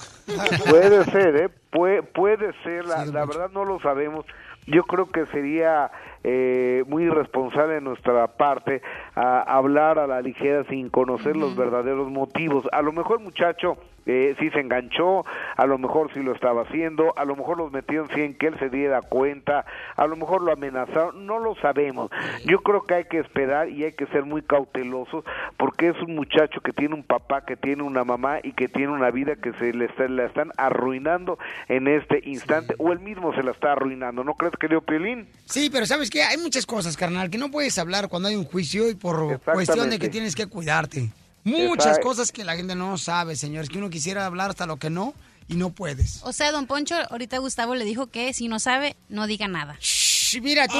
Puede 0.70 1.04
ser, 1.06 1.36
¿eh? 1.36 1.50
puede, 1.72 2.02
puede 2.04 2.54
ser, 2.64 2.86
la, 2.86 3.06
la 3.06 3.26
verdad 3.26 3.50
no 3.54 3.66
lo 3.66 3.80
sabemos. 3.82 4.26
Yo 4.68 4.84
creo 4.84 5.10
que 5.10 5.26
sería 5.26 5.92
eh, 6.24 6.84
muy 6.88 7.04
irresponsable 7.04 7.76
de 7.76 7.82
nuestra 7.82 8.28
parte 8.28 8.82
a 9.16 9.42
hablar 9.42 10.00
a 10.00 10.08
la 10.08 10.22
ligera 10.22 10.64
sin 10.66 10.90
conocer 10.90 11.36
los 11.36 11.56
verdaderos 11.56 12.10
motivos. 12.10 12.68
A 12.72 12.82
lo 12.82 12.92
mejor 12.92 13.20
el 13.20 13.26
muchacho 13.26 13.78
eh, 14.06 14.36
sí 14.40 14.50
se 14.50 14.60
enganchó, 14.60 15.24
a 15.56 15.66
lo 15.68 15.78
mejor 15.78 16.12
sí 16.14 16.24
lo 16.24 16.34
estaba 16.34 16.64
haciendo, 16.64 17.14
a 17.16 17.26
lo 17.26 17.36
mejor 17.36 17.58
los 17.58 17.72
metieron 17.72 18.10
sin 18.10 18.34
que 18.34 18.48
él 18.48 18.58
se 18.58 18.70
diera 18.70 19.02
cuenta, 19.02 19.66
a 19.96 20.08
lo 20.08 20.16
mejor 20.16 20.42
lo 20.42 20.52
amenazaron, 20.52 21.28
no 21.28 21.38
lo 21.38 21.54
sabemos. 21.56 22.10
Yo 22.44 22.60
creo 22.62 22.82
que 22.82 22.96
hay 22.96 23.06
que 23.06 23.20
esperar 23.20 23.70
y 23.70 23.84
hay 23.84 23.92
que 23.94 24.08
ser 24.08 24.26
muy 24.26 24.42
cautelosos 24.42 25.24
porque 25.58 25.90
es 25.90 26.02
un 26.02 26.16
muchacho 26.16 26.60
que 26.62 26.74
tiene 26.74 26.96
un 26.96 27.04
papá, 27.04 27.46
que 27.46 27.56
tiene 27.56 27.84
una 27.84 28.04
mamá 28.04 28.40
y 28.42 28.54
que 28.54 28.68
tiene 28.68 28.94
una 28.94 29.12
vida 29.12 29.36
que 29.36 29.54
se 29.54 29.74
le 29.74 29.86
está, 29.86 30.08
la 30.08 30.26
están 30.26 30.52
arruinando 30.58 31.38
en 31.68 31.88
este 31.88 32.22
instante 32.24 32.74
o 32.80 32.92
él 32.92 33.00
mismo 33.00 33.34
se 33.36 33.44
la 33.44 33.52
está 33.52 33.74
arruinando. 33.74 34.24
¿No 34.24 34.34
crees, 34.34 34.56
querido 34.56 34.82
Piolín? 34.82 35.28
Sí, 35.46 35.70
pero 35.72 35.86
sabes 35.86 36.09
que 36.10 36.24
hay 36.24 36.38
muchas 36.38 36.66
cosas, 36.66 36.98
carnal, 36.98 37.30
que 37.30 37.38
no 37.38 37.52
puedes 37.52 37.78
hablar 37.78 38.10
cuando 38.10 38.30
hay 38.30 38.36
un 38.36 38.46
juicio 38.46 38.90
y 38.90 38.96
por 38.96 39.40
cuestión 39.42 39.90
de 39.90 40.00
que 40.00 40.10
tienes 40.10 40.36
que 40.36 40.48
cuidarte. 40.48 41.12
Muchas 41.44 42.00
cosas 42.00 42.32
que 42.32 42.44
la 42.44 42.56
gente 42.56 42.76
no 42.76 42.98
sabe, 42.98 43.36
señores, 43.36 43.70
que 43.70 43.78
uno 43.78 43.90
quisiera 43.90 44.26
hablar 44.26 44.50
hasta 44.52 44.66
lo 44.66 44.78
que 44.78 44.90
no 44.90 45.14
y 45.48 45.56
no 45.56 45.72
puedes. 45.72 46.22
O 46.24 46.32
sea, 46.34 46.52
don 46.52 46.68
Poncho, 46.68 46.96
ahorita 47.10 47.38
Gustavo 47.40 47.76
le 47.76 47.86
dijo 47.86 48.08
que 48.08 48.34
si 48.34 48.48
no 48.48 48.60
sabe, 48.60 48.96
no 49.10 49.26
diga 49.26 49.48
nada. 49.48 49.78
Shh, 49.80 50.42
mira 50.42 50.68
tú, 50.68 50.78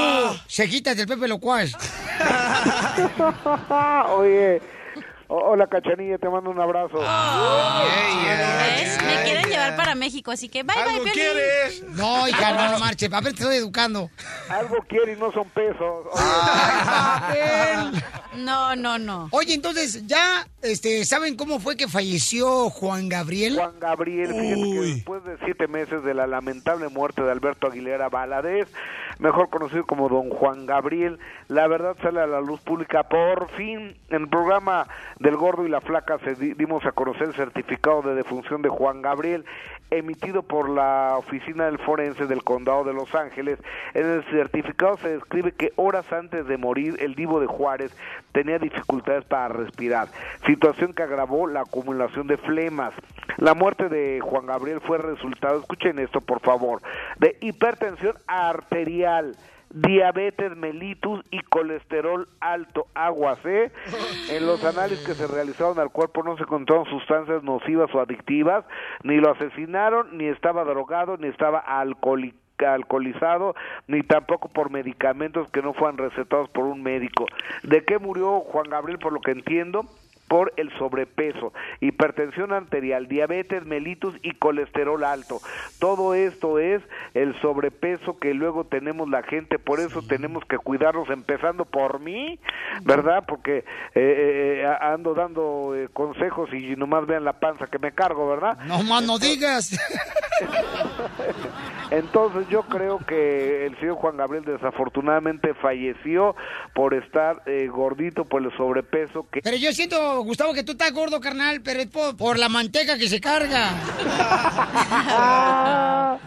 cejitas 0.48 0.96
del 0.96 1.08
Pepe 1.08 1.28
Locuaz. 1.28 1.72
Oye, 4.18 4.62
hola 5.30 5.68
Cachanilla, 5.68 6.18
te 6.18 6.28
mando 6.28 6.50
un 6.50 6.60
abrazo. 6.60 6.98
¿Ves? 7.00 8.98
Me 9.04 9.24
quieren 9.24 9.50
llevar 9.50 9.76
para 9.76 9.96
México, 9.96 10.32
así 10.32 10.50
que 10.50 10.64
bye 10.64 10.76
bye, 10.76 11.12
Piolín. 11.12 11.96
No, 11.96 12.28
hija, 12.28 12.52
no, 12.52 12.72
no 12.74 12.80
marche. 12.80 13.08
A 13.12 13.22
ver, 13.22 13.34
te 13.34 13.44
estoy 13.44 13.58
educando. 13.58 14.10
Algo 14.50 14.78
quiere 14.88 15.14
y 15.14 15.16
no 15.16 15.32
son 15.32 15.48
pesos. 15.50 16.06
No, 18.36 18.76
no, 18.76 18.98
no. 18.98 19.28
Oye, 19.32 19.54
entonces, 19.54 20.08
¿ya 20.08 20.48
este, 20.62 21.04
saben 21.06 21.36
cómo 21.36 21.60
fue 21.60 21.76
que 21.76 21.88
falleció 21.88 22.70
Juan 22.70 23.10
Gabriel? 23.10 23.56
Juan 23.56 23.80
Gabriel, 23.80 24.34
fíjate 24.34 24.62
que 24.62 24.80
después 24.80 25.24
de 25.26 25.38
siete 25.44 25.68
meses 25.68 26.04
de 26.04 26.14
la 26.14 26.28
lamentable 26.28 26.88
muerte 26.90 27.22
de 27.22 27.32
Alberto 27.32 27.68
Aguilera 27.68 28.08
Valadez, 28.08 28.68
mejor 29.20 29.50
conocido 29.50 29.86
como 29.86 30.10
Don 30.10 30.30
Juan 30.30 30.66
Gabriel, 30.66 31.20
la 31.48 31.68
verdad 31.68 31.96
sale 32.02 32.22
a 32.22 32.28
la 32.28 32.42
luz 32.42 32.60
pública 32.62 33.04
por 33.04 33.50
fin. 33.50 33.96
En 34.10 34.24
el 34.24 34.28
programa 34.30 34.88
del 35.20 35.36
Gordo 35.36 35.66
y 35.66 35.70
la 35.70 35.82
Flaca 35.82 36.18
se 36.20 36.36
di- 36.36 36.54
dimos 36.54 36.86
a 36.86 36.92
conocer 36.94 37.28
el 37.28 37.36
certificado 37.36 38.02
de 38.02 38.16
defunción 38.16 38.62
de 38.62 38.70
Juan 38.70 39.02
Gabriel 39.02 39.46
emitido 39.92 40.44
por 40.44 40.70
la 40.70 41.16
Oficina 41.18 41.66
del 41.66 41.80
Forense 41.80 42.28
del 42.28 42.44
Condado 42.44 42.84
de 42.84 42.94
Los 42.94 43.14
Ángeles. 43.16 43.60
En 43.94 44.06
el 44.06 44.24
certificado 44.26 44.98
se 44.98 45.10
describe 45.10 45.52
que 45.52 45.74
horas 45.76 46.12
antes 46.12 46.48
de 46.48 46.58
morir 46.58 46.96
el 47.00 47.16
divo 47.16 47.40
de 47.40 47.48
Juárez 47.48 47.96
tenía 48.32 48.60
dificultades 48.60 49.26
para 49.26 49.50
respirar, 49.50 50.08
situación 50.46 50.94
que 50.94 51.04
agravó 51.04 51.48
la 51.48 51.62
acumulación 51.62 52.28
de 52.28 52.38
flemas. 52.38 52.94
La 53.38 53.54
muerte 53.54 53.90
de 53.90 54.20
Juan 54.22 54.46
Gabriel 54.46 54.82
fue 54.82 54.98
resultado, 54.98 55.60
escuchen 55.60 56.00
esto 56.00 56.22
por 56.22 56.40
favor, 56.42 56.82
de 57.18 57.38
hipertensión 57.42 58.16
arterial 58.28 59.36
diabetes 59.72 60.56
mellitus 60.56 61.24
y 61.32 61.42
colesterol 61.42 62.28
alto, 62.40 62.88
agua 62.94 63.36
C. 63.38 63.72
En 64.32 64.46
los 64.46 64.64
análisis 64.64 65.06
que 65.06 65.14
se 65.14 65.28
realizaron 65.28 65.80
al 65.80 65.92
cuerpo 65.92 66.24
no 66.24 66.38
se 66.38 66.44
encontraron 66.44 66.86
sustancias 66.86 67.44
nocivas 67.44 67.94
o 67.94 68.00
adictivas, 68.00 68.66
ni 69.04 69.18
lo 69.18 69.32
asesinaron, 69.32 70.18
ni 70.18 70.26
estaba 70.26 70.64
drogado, 70.64 71.18
ni 71.18 71.28
estaba 71.28 71.60
alcohólico 71.60 72.38
alcoholizado 72.66 73.56
ni 73.88 74.04
tampoco 74.04 74.50
por 74.50 74.70
medicamentos 74.70 75.50
que 75.52 75.62
no 75.62 75.74
fueran 75.74 75.98
recetados 75.98 76.50
por 76.50 76.66
un 76.66 76.84
médico. 76.84 77.26
¿De 77.64 77.84
qué 77.86 78.00
murió 78.00 78.42
Juan 78.42 78.70
Gabriel 78.70 79.00
por 79.00 79.14
lo 79.14 79.22
que 79.22 79.32
entiendo? 79.32 79.86
Por 80.30 80.54
el 80.56 80.72
sobrepeso, 80.78 81.52
hipertensión 81.82 82.54
arterial, 82.54 83.08
diabetes 83.08 83.66
mellitus 83.66 84.16
y 84.22 84.32
colesterol 84.32 85.04
alto. 85.04 85.42
Todo 85.80 86.14
esto 86.14 86.60
es 86.60 86.82
el 87.16 87.36
sobrepeso 87.42 88.20
que 88.20 88.34
luego 88.34 88.64
tenemos 88.64 89.10
la 89.10 89.24
gente, 89.24 89.60
por 89.60 89.82
eso 89.82 90.02
tenemos 90.02 90.46
que 90.46 90.58
cuidarnos 90.58 91.10
empezando 91.10 91.66
por 91.66 92.00
mí, 92.00 92.40
¿verdad? 92.84 93.26
Porque 93.28 93.66
eh, 93.96 94.64
eh, 94.64 94.78
ando 94.80 95.16
dando 95.16 95.76
eh, 95.76 95.90
consejos 95.92 96.54
y 96.54 96.76
nomás 96.76 97.08
vean 97.08 97.26
la 97.26 97.34
panza 97.34 97.68
que 97.68 97.80
me 97.80 97.92
cargo, 97.92 98.30
¿verdad? 98.30 98.58
No 98.66 98.84
más 98.84 99.04
no 99.04 99.18
digas. 99.18 99.72
Entonces 101.92 102.48
yo 102.50 102.64
creo 102.64 103.00
que 103.00 103.66
el 103.66 103.78
señor 103.80 103.96
Juan 103.96 104.18
Gabriel 104.18 104.46
desafortunadamente 104.46 105.56
falleció 105.56 106.36
por 106.76 106.94
estar 106.94 107.42
eh, 107.48 107.68
gordito 107.68 108.26
por 108.26 108.44
el 108.44 108.56
sobrepeso 108.56 109.26
que 109.32 109.42
Pero 109.42 109.58
yo 109.58 109.72
siento, 109.72 110.19
Gustavo, 110.24 110.54
que 110.54 110.64
tú 110.64 110.72
estás 110.74 110.92
gordo, 110.92 111.20
carnal, 111.20 111.62
pero 111.62 111.82
es 111.82 111.88
por, 111.88 112.16
por 112.18 112.40
la 112.40 112.50
manteca 112.50 112.98
que 112.98 113.08
se 113.08 113.22
carga. 113.22 113.70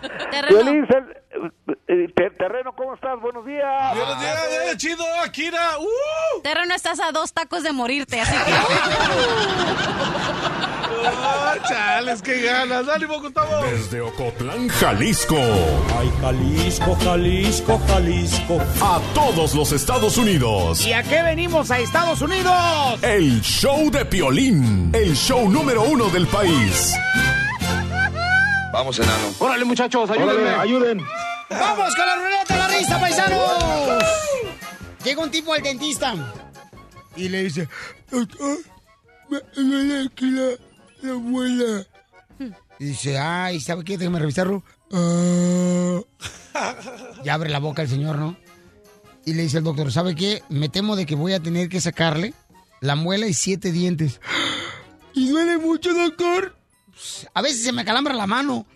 Te- 2.15 2.31
Terreno, 2.31 2.73
¿cómo 2.77 2.95
estás? 2.95 3.21
Buenos 3.21 3.45
días. 3.47 3.95
Buenos 3.97 4.21
días, 4.21 4.39
eh, 4.73 4.77
chido, 4.77 5.05
Akira. 5.25 5.79
¡Uh! 5.79 6.43
Terreno, 6.43 6.75
estás 6.75 7.01
a 7.01 7.11
dos 7.13 7.33
tacos 7.33 7.63
de 7.63 7.73
morirte, 7.73 8.21
así 8.21 8.37
que... 8.45 8.53
Ah, 11.05 11.55
chales, 11.69 12.23
qué 12.23 12.43
ganas. 12.43 12.89
¡Ánimo, 12.89 13.21
Gustavo! 13.21 13.65
Desde 13.65 14.01
Ocotlán, 14.01 14.69
Jalisco. 14.69 15.37
Ay, 15.99 16.11
Jalisco, 16.21 16.97
Jalisco, 17.03 17.81
Jalisco. 17.87 18.61
A 18.81 19.01
todos 19.15 19.55
los 19.55 19.73
Estados 19.73 20.17
Unidos. 20.17 20.87
¿Y 20.87 20.93
a 20.93 21.03
qué 21.03 21.23
venimos 21.23 21.71
a 21.71 21.79
Estados 21.79 22.21
Unidos? 22.21 23.03
El 23.03 23.41
show 23.43 23.91
de 23.91 24.05
Piolín. 24.05 24.91
El 24.95 25.15
show 25.17 25.49
número 25.49 25.83
uno 25.83 26.09
del 26.09 26.27
país. 26.27 26.95
Vamos, 28.73 28.99
enano. 28.99 29.35
Órale, 29.39 29.65
muchachos, 29.65 30.11
ayúdenme. 30.11 30.51
ayuden. 30.51 31.01
¡Vamos 31.51 31.95
con 31.95 32.07
la 32.07 32.17
ruleta 32.17 32.55
de 32.55 32.59
la 32.59 32.69
risa, 32.69 33.01
paisanos! 33.01 34.05
Llega 35.05 35.23
un 35.23 35.31
tipo 35.31 35.53
al 35.53 35.63
dentista 35.63 36.15
y 37.17 37.29
le 37.29 37.45
dice, 37.45 37.69
doctor, 38.11 38.59
me 39.29 39.39
duele 39.55 40.07
aquí 40.07 40.31
la, 40.31 40.53
la 41.03 41.15
muela. 41.15 41.87
Y 42.79 42.85
dice, 42.87 43.19
ay, 43.19 43.61
¿sabe 43.61 43.85
qué? 43.85 43.99
Déjame 43.99 44.19
revisarlo. 44.19 44.63
Ah. 44.93 46.01
Ya 47.25 47.35
abre 47.35 47.51
la 47.51 47.59
boca 47.59 47.83
el 47.83 47.89
señor, 47.89 48.19
¿no? 48.19 48.37
Y 49.25 49.35
le 49.35 49.43
dice 49.43 49.59
el 49.59 49.65
doctor, 49.65 49.93
¿sabe 49.93 50.15
qué? 50.15 50.43
Me 50.49 50.69
temo 50.69 50.97
de 50.97 51.07
que 51.07 51.15
voy 51.15 51.33
a 51.33 51.41
tener 51.41 51.69
que 51.69 51.81
sacarle 51.81 52.35
la 52.81 52.97
muela 52.97 53.27
y 53.27 53.35
siete 53.35 53.71
dientes. 53.71 54.21
¿Y 55.15 55.29
duele 55.29 55.59
mucho, 55.59 55.95
doctor? 55.95 56.57
A 57.35 57.43
veces 57.43 57.63
se 57.63 57.73
me 57.73 57.85
calambra 57.85 58.15
la 58.15 58.27
mano. 58.27 58.67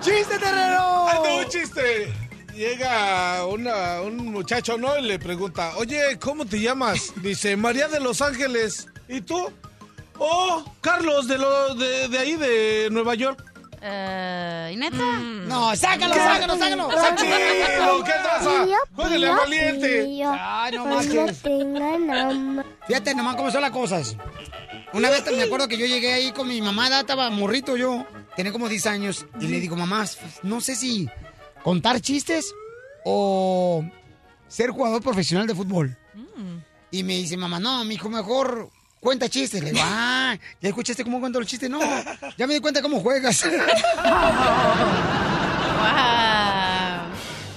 ¡Chiste, 0.00 0.38
terreno! 0.38 1.08
¡Ahí 1.08 1.18
te 1.22 1.28
va 1.28 1.36
un 1.38 1.48
chiste! 1.48 2.21
Llega 2.66 3.44
una- 3.46 4.00
un 4.02 4.30
muchacho, 4.30 4.78
¿no? 4.78 4.96
Y 4.96 5.02
le 5.02 5.18
pregunta, 5.18 5.72
oye, 5.78 6.16
¿cómo 6.20 6.44
te 6.46 6.60
llamas? 6.60 7.12
Dice, 7.16 7.56
María 7.56 7.88
de 7.88 7.98
Los 7.98 8.22
Ángeles. 8.22 8.86
¿Y 9.08 9.20
tú? 9.20 9.50
Oh, 10.16 10.64
Carlos, 10.80 11.26
de, 11.26 11.38
lo, 11.38 11.74
de, 11.74 12.06
de 12.06 12.18
ahí, 12.18 12.36
de 12.36 12.88
Nueva 12.92 13.16
York. 13.16 13.42
Eh, 13.80 14.76
¿Neta? 14.78 14.96
No, 15.48 15.74
sácalo, 15.74 16.14
¿Qué? 16.14 16.20
sácalo, 16.20 16.56
sácalo. 16.56 16.88
¡Está 16.92 17.16
chido! 17.16 18.04
¿Qué 18.04 18.12
traza? 18.22 18.50
¡Jueguele 18.94 19.26
al 19.28 19.36
valiente! 19.38 20.22
Ay, 20.24 20.72
no 20.76 20.86
manches. 20.86 21.42
Fíjate 22.86 23.14
nomás 23.16 23.34
cómo 23.34 23.50
son 23.50 23.62
las 23.62 23.72
cosas. 23.72 24.16
Una 24.92 25.10
vez 25.10 25.24
me 25.36 25.42
acuerdo 25.42 25.66
que 25.66 25.76
yo 25.78 25.86
llegué 25.86 26.12
ahí 26.12 26.30
con 26.30 26.46
mi 26.46 26.62
mamá, 26.62 27.00
estaba 27.00 27.28
morrito 27.30 27.76
yo, 27.76 28.06
tenía 28.36 28.52
como 28.52 28.68
10 28.68 28.86
años, 28.86 29.26
y 29.40 29.48
le 29.48 29.58
digo, 29.58 29.74
mamá, 29.74 30.04
no 30.44 30.60
sé 30.60 30.76
si 30.76 31.08
contar 31.62 32.00
chistes 32.00 32.54
o 33.04 33.84
ser 34.48 34.70
jugador 34.70 35.02
profesional 35.02 35.46
de 35.46 35.54
fútbol. 35.54 35.96
Y 36.90 37.02
me 37.02 37.14
dice, 37.14 37.36
mamá, 37.36 37.58
no, 37.58 37.84
mi 37.84 37.94
hijo 37.94 38.10
mejor 38.10 38.68
cuenta 39.00 39.28
chistes. 39.28 39.62
Le 39.62 39.72
digo, 39.72 39.82
ah, 39.84 40.36
¿ya 40.60 40.68
escuchaste 40.68 41.04
cómo 41.04 41.20
cuento 41.20 41.38
los 41.38 41.48
chistes? 41.48 41.70
No, 41.70 41.80
ya 42.36 42.46
me 42.46 42.54
di 42.54 42.60
cuenta 42.60 42.82
cómo 42.82 43.00
juegas. 43.00 43.44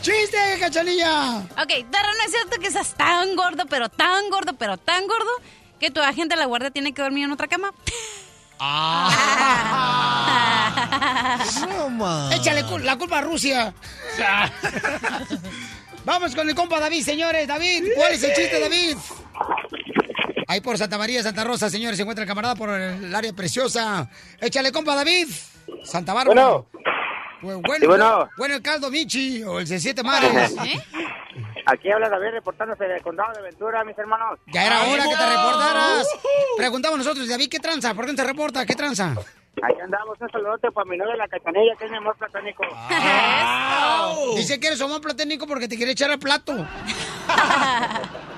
¡Chiste, 0.06 0.38
cachanilla! 0.60 1.38
Ok, 1.38 1.68
Terreno, 1.68 2.20
¿es 2.26 2.32
cierto 2.32 2.60
que 2.60 2.68
estás 2.68 2.94
tan 2.94 3.36
gordo, 3.36 3.66
pero 3.68 3.90
tan 3.90 4.30
gordo, 4.30 4.54
pero 4.54 4.78
tan 4.78 5.08
gordo, 5.08 5.32
que 5.80 5.90
tu 5.90 6.00
agente 6.00 6.36
de 6.36 6.40
la 6.42 6.46
guardia 6.46 6.70
tiene 6.70 6.94
que 6.94 7.02
dormir 7.02 7.24
en 7.24 7.32
otra 7.32 7.48
cama? 7.48 7.74
Échale 12.34 12.64
cul- 12.66 12.82
la 12.84 12.98
culpa 12.98 13.20
a 13.20 13.22
Rusia. 13.22 13.74
Vamos 16.06 16.36
con 16.36 16.48
el 16.48 16.56
compa 16.56 16.80
David, 16.80 17.04
señores. 17.04 17.48
David, 17.48 17.86
¿cuál 17.96 18.14
es 18.14 18.24
el 18.24 18.34
chiste, 18.34 18.60
David? 18.60 18.98
Ahí 20.48 20.62
por 20.62 20.78
Santa 20.78 20.98
María, 20.98 21.24
Santa 21.24 21.44
Rosa, 21.44 21.70
señores, 21.70 21.98
se 21.98 22.04
encuentra 22.04 22.24
el 22.24 22.28
camarada 22.28 22.56
por 22.56 22.70
el 22.70 23.14
área 23.14 23.34
preciosa. 23.34 24.08
Échale, 24.40 24.72
compa, 24.72 24.96
David. 24.96 25.28
Santa 25.84 26.14
Bárbara. 26.14 26.42
Bueno. 26.42 26.68
Bu- 27.42 27.62
Bueno, 27.66 27.80
Sí, 27.82 27.86
bueno. 27.88 28.30
bueno, 28.38 28.56
el 28.56 28.62
caldo 28.62 28.90
Michi 28.90 29.44
o 29.44 29.60
el 29.60 29.68
C7 29.68 30.04
Mares. 30.04 30.56
Aquí 31.68 31.92
habla 31.92 32.10
David 32.10 32.30
reportándose 32.34 32.86
del 32.86 33.02
condado 33.02 33.34
de 33.34 33.42
Ventura, 33.42 33.84
mis 33.84 33.98
hermanos. 33.98 34.40
Ya 34.54 34.66
era 34.68 34.84
hora 34.84 35.04
que 35.04 35.16
te 35.16 35.26
reportaras. 35.30 36.08
Preguntamos 36.58 36.98
nosotros, 37.00 37.28
David, 37.28 37.50
¿qué 37.50 37.60
tranza? 37.60 37.94
¿Por 37.96 38.06
qué 38.06 38.12
no 38.12 38.16
te 38.18 38.24
reporta? 38.24 38.66
¿Qué 38.66 38.76
tranza? 38.76 39.16
Aquí 39.64 39.82
andamos, 39.82 40.20
un 40.20 40.30
saludote 40.30 40.72
para 40.72 40.86
mi 40.86 40.98
novia 40.98 41.16
la 41.16 41.28
cachanilla, 41.28 41.76
que 41.78 41.86
es 41.86 41.92
mi 41.92 41.98
amor 41.98 42.16
platónico. 42.18 42.64
Dice 44.36 44.60
que 44.60 44.68
eres 44.68 44.82
homón 44.82 45.02
platénico 45.02 45.48
porque 45.48 45.68
te 45.68 45.78
quiere 45.78 45.94
echar 45.94 46.12
al 46.12 46.20
plato. 46.20 46.54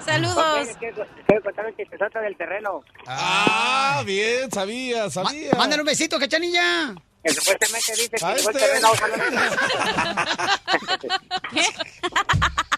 Saludos. 0.05 0.69
Quiero 0.79 1.43
contar 1.43 1.73
que 1.73 1.85
se 1.85 1.97
trata 1.97 2.21
del 2.21 2.37
terreno. 2.37 2.81
Ah, 3.07 4.03
bien, 4.05 4.49
sabía, 4.51 5.09
sabía. 5.09 5.51
Mándale 5.57 5.81
un 5.81 5.87
besito, 5.87 6.17
cachanilla. 6.19 6.95
Que 7.23 7.33
supuestamente 7.33 7.91
dice 7.93 8.09
que 8.11 8.17
llegó 8.17 8.49
el 8.49 8.55
este. 8.55 8.59
terreno. 8.59 8.89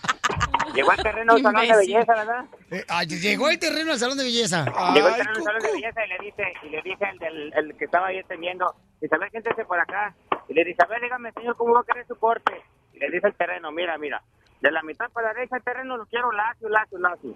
Llegó 0.74 0.92
al 0.92 0.98
terreno 1.04 1.36
un 1.36 1.42
salón 1.42 1.68
de 1.68 1.76
belleza, 1.76 2.16
¿verdad? 2.16 2.46
Eh, 2.72 2.86
ah, 2.88 3.04
llegó 3.04 3.50
el 3.50 3.60
terreno 3.60 3.92
al 3.92 4.00
salón 4.00 4.18
de 4.18 4.24
belleza. 4.24 4.66
Llegó 4.94 5.08
el 5.08 5.16
terreno 5.16 5.38
un 5.38 5.44
salón 5.44 5.62
de 5.62 5.72
belleza 5.72 6.06
y 6.06 6.10
le 6.10 6.18
dice, 6.20 6.54
y 6.64 6.70
le 6.70 6.82
dice 6.82 7.06
el, 7.12 7.20
del, 7.20 7.54
el 7.56 7.78
que 7.78 7.86
estaba 7.86 8.08
ahí 8.08 8.20
atendiendo, 8.20 8.76
dice, 9.02 9.16
a 9.16 9.18
ver, 9.18 9.32
siéntese 9.32 9.66
por 9.66 9.80
acá. 9.80 10.14
Y 10.48 10.54
le 10.54 10.64
dice, 10.64 10.82
a 10.84 10.88
ver, 10.88 11.02
dígame, 11.02 11.32
señor, 11.34 11.56
¿cómo 11.56 11.74
va 11.74 11.82
a 11.82 11.84
querer 11.84 12.06
su 12.08 12.16
corte? 12.16 12.62
Y 12.94 13.00
le 13.00 13.10
dice 13.10 13.28
el 13.28 13.36
terreno, 13.36 13.72
mira, 13.72 13.98
mira, 13.98 14.22
de 14.62 14.72
la 14.72 14.82
mitad 14.84 15.10
para 15.12 15.28
la 15.28 15.34
derecha 15.34 15.58
el 15.58 15.64
terreno 15.64 15.98
lo 15.98 16.06
quiero 16.06 16.32
lacio, 16.32 16.70
lacio, 16.70 16.98
lacio. 16.98 17.34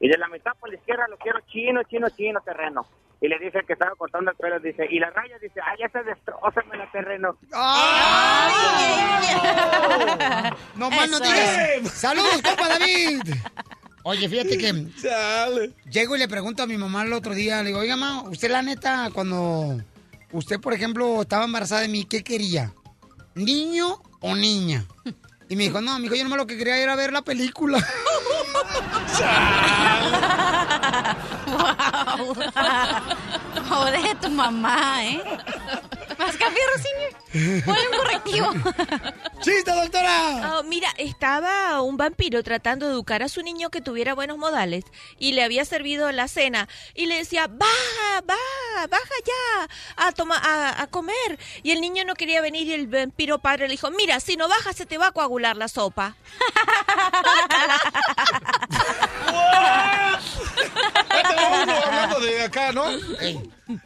Y 0.00 0.08
de 0.08 0.16
la 0.16 0.28
mitad 0.28 0.52
para 0.60 0.72
la 0.72 0.78
izquierda 0.78 1.08
lo 1.08 1.16
quiero 1.18 1.40
chino, 1.50 1.82
chino, 1.84 2.08
chino 2.10 2.40
terreno. 2.40 2.86
Y 3.20 3.26
le 3.26 3.36
dice 3.38 3.60
que 3.66 3.72
estaba 3.72 3.96
cortando 3.96 4.30
el 4.30 4.36
pelo, 4.36 4.60
dice, 4.60 4.86
y 4.88 5.00
la 5.00 5.10
raya 5.10 5.36
dice, 5.40 5.60
ay, 5.64 5.78
ya 5.80 5.88
se 5.88 6.04
destrozame 6.04 6.82
el 6.82 6.90
terreno. 6.92 7.36
No 10.76 10.90
más 10.90 11.10
no 11.10 11.18
digas. 11.18 11.90
Saludos, 11.92 12.40
compa 12.42 12.68
David. 12.68 13.20
Oye, 14.04 14.28
fíjate 14.28 14.56
que 14.56 14.86
llego 15.90 16.14
y 16.14 16.18
le 16.20 16.28
pregunto 16.28 16.62
a 16.62 16.66
mi 16.66 16.76
mamá 16.76 17.02
el 17.02 17.12
otro 17.12 17.34
día, 17.34 17.60
le 17.62 17.70
digo, 17.70 17.80
oiga, 17.80 17.96
mamá, 17.96 18.22
usted 18.30 18.50
la 18.50 18.62
neta, 18.62 19.10
cuando 19.12 19.82
usted, 20.32 20.60
por 20.60 20.72
ejemplo, 20.72 21.22
estaba 21.22 21.44
embarazada 21.44 21.80
de 21.82 21.88
mí, 21.88 22.04
¿qué 22.04 22.22
quería? 22.22 22.72
¿Niño 23.34 24.00
o 24.20 24.36
niña? 24.36 24.84
Y 25.48 25.56
me 25.56 25.64
dijo, 25.64 25.80
no, 25.80 25.98
mijo, 25.98 26.14
yo 26.14 26.24
nomás 26.24 26.38
lo 26.38 26.46
que 26.46 26.58
quería 26.58 26.76
era 26.76 26.94
ver 26.94 27.12
la 27.12 27.22
película. 27.22 27.78
Wow. 31.48 32.34
Joder, 33.68 34.20
tu 34.20 34.30
mamá, 34.30 35.04
¿eh? 35.04 35.22
Más 36.18 36.36
café, 36.36 36.58
Rosini. 36.74 37.62
Un 37.66 37.96
correctivo. 37.96 38.50
¡Chiste, 39.40 39.70
doctora! 39.72 40.56
Oh, 40.58 40.62
mira, 40.64 40.88
estaba 40.98 41.80
un 41.82 41.96
vampiro 41.96 42.42
tratando 42.42 42.86
de 42.86 42.92
educar 42.92 43.22
a 43.22 43.28
su 43.28 43.42
niño 43.42 43.70
que 43.70 43.80
tuviera 43.80 44.14
buenos 44.14 44.36
modales 44.36 44.84
y 45.18 45.32
le 45.32 45.44
había 45.44 45.64
servido 45.64 46.10
la 46.10 46.26
cena 46.26 46.68
y 46.94 47.06
le 47.06 47.18
decía, 47.18 47.46
baja, 47.46 48.22
baja, 48.24 48.86
baja 48.90 49.14
ya 49.24 49.68
a, 50.06 50.12
toma, 50.12 50.36
a, 50.38 50.82
a 50.82 50.86
comer. 50.88 51.38
Y 51.62 51.70
el 51.70 51.80
niño 51.80 52.04
no 52.04 52.14
quería 52.14 52.40
venir 52.40 52.66
y 52.66 52.72
el 52.72 52.88
vampiro 52.88 53.38
padre 53.38 53.68
le 53.68 53.72
dijo, 53.72 53.90
mira, 53.90 54.18
si 54.20 54.36
no 54.36 54.48
bajas 54.48 54.74
se 54.76 54.86
te 54.86 54.98
va 54.98 55.08
a 55.08 55.12
coagular 55.12 55.56
la 55.56 55.68
sopa. 55.68 56.16
Uno 61.62 61.72
hablando 61.84 62.20
de 62.20 62.42
acá, 62.42 62.72
¿no? 62.72 62.84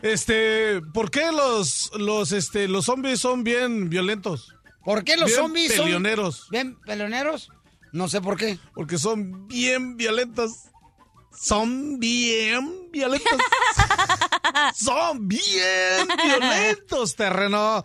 Este, 0.02 0.80
¿por 0.94 1.10
qué 1.10 1.30
los, 1.32 1.90
los, 1.98 2.32
este, 2.32 2.68
los 2.68 2.84
zombies 2.86 3.20
son 3.20 3.44
bien 3.44 3.88
violentos? 3.88 4.54
¿Por 4.84 5.04
qué 5.04 5.16
los 5.16 5.26
Bien 5.26 5.38
zombies 5.40 5.74
son- 5.74 5.84
peleoneros. 5.84 6.48
¿Bien 6.50 6.76
peleoneros? 6.80 7.48
No 7.92 8.08
sé 8.08 8.20
por 8.20 8.36
qué. 8.36 8.58
Porque 8.74 8.98
son 8.98 9.46
bien 9.48 9.96
violentos. 9.96 10.50
Son 11.38 11.98
bien 12.00 12.90
violentos. 12.90 13.32
son 14.74 15.28
bien 15.28 16.08
violentos, 16.22 17.14
terreno. 17.16 17.84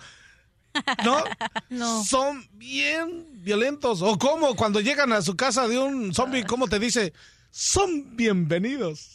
¿No? 1.04 1.24
No. 1.70 2.04
Son 2.04 2.48
bien 2.54 3.26
violentos. 3.44 4.02
O 4.02 4.18
como 4.18 4.56
cuando 4.56 4.80
llegan 4.80 5.12
a 5.14 5.22
su 5.22 5.36
casa 5.36 5.68
de 5.68 5.78
un 5.80 6.14
zombie, 6.14 6.46
¿cómo 6.46 6.68
te 6.68 6.80
dice? 6.80 7.14
Son 7.60 8.16
bienvenidos. 8.16 9.10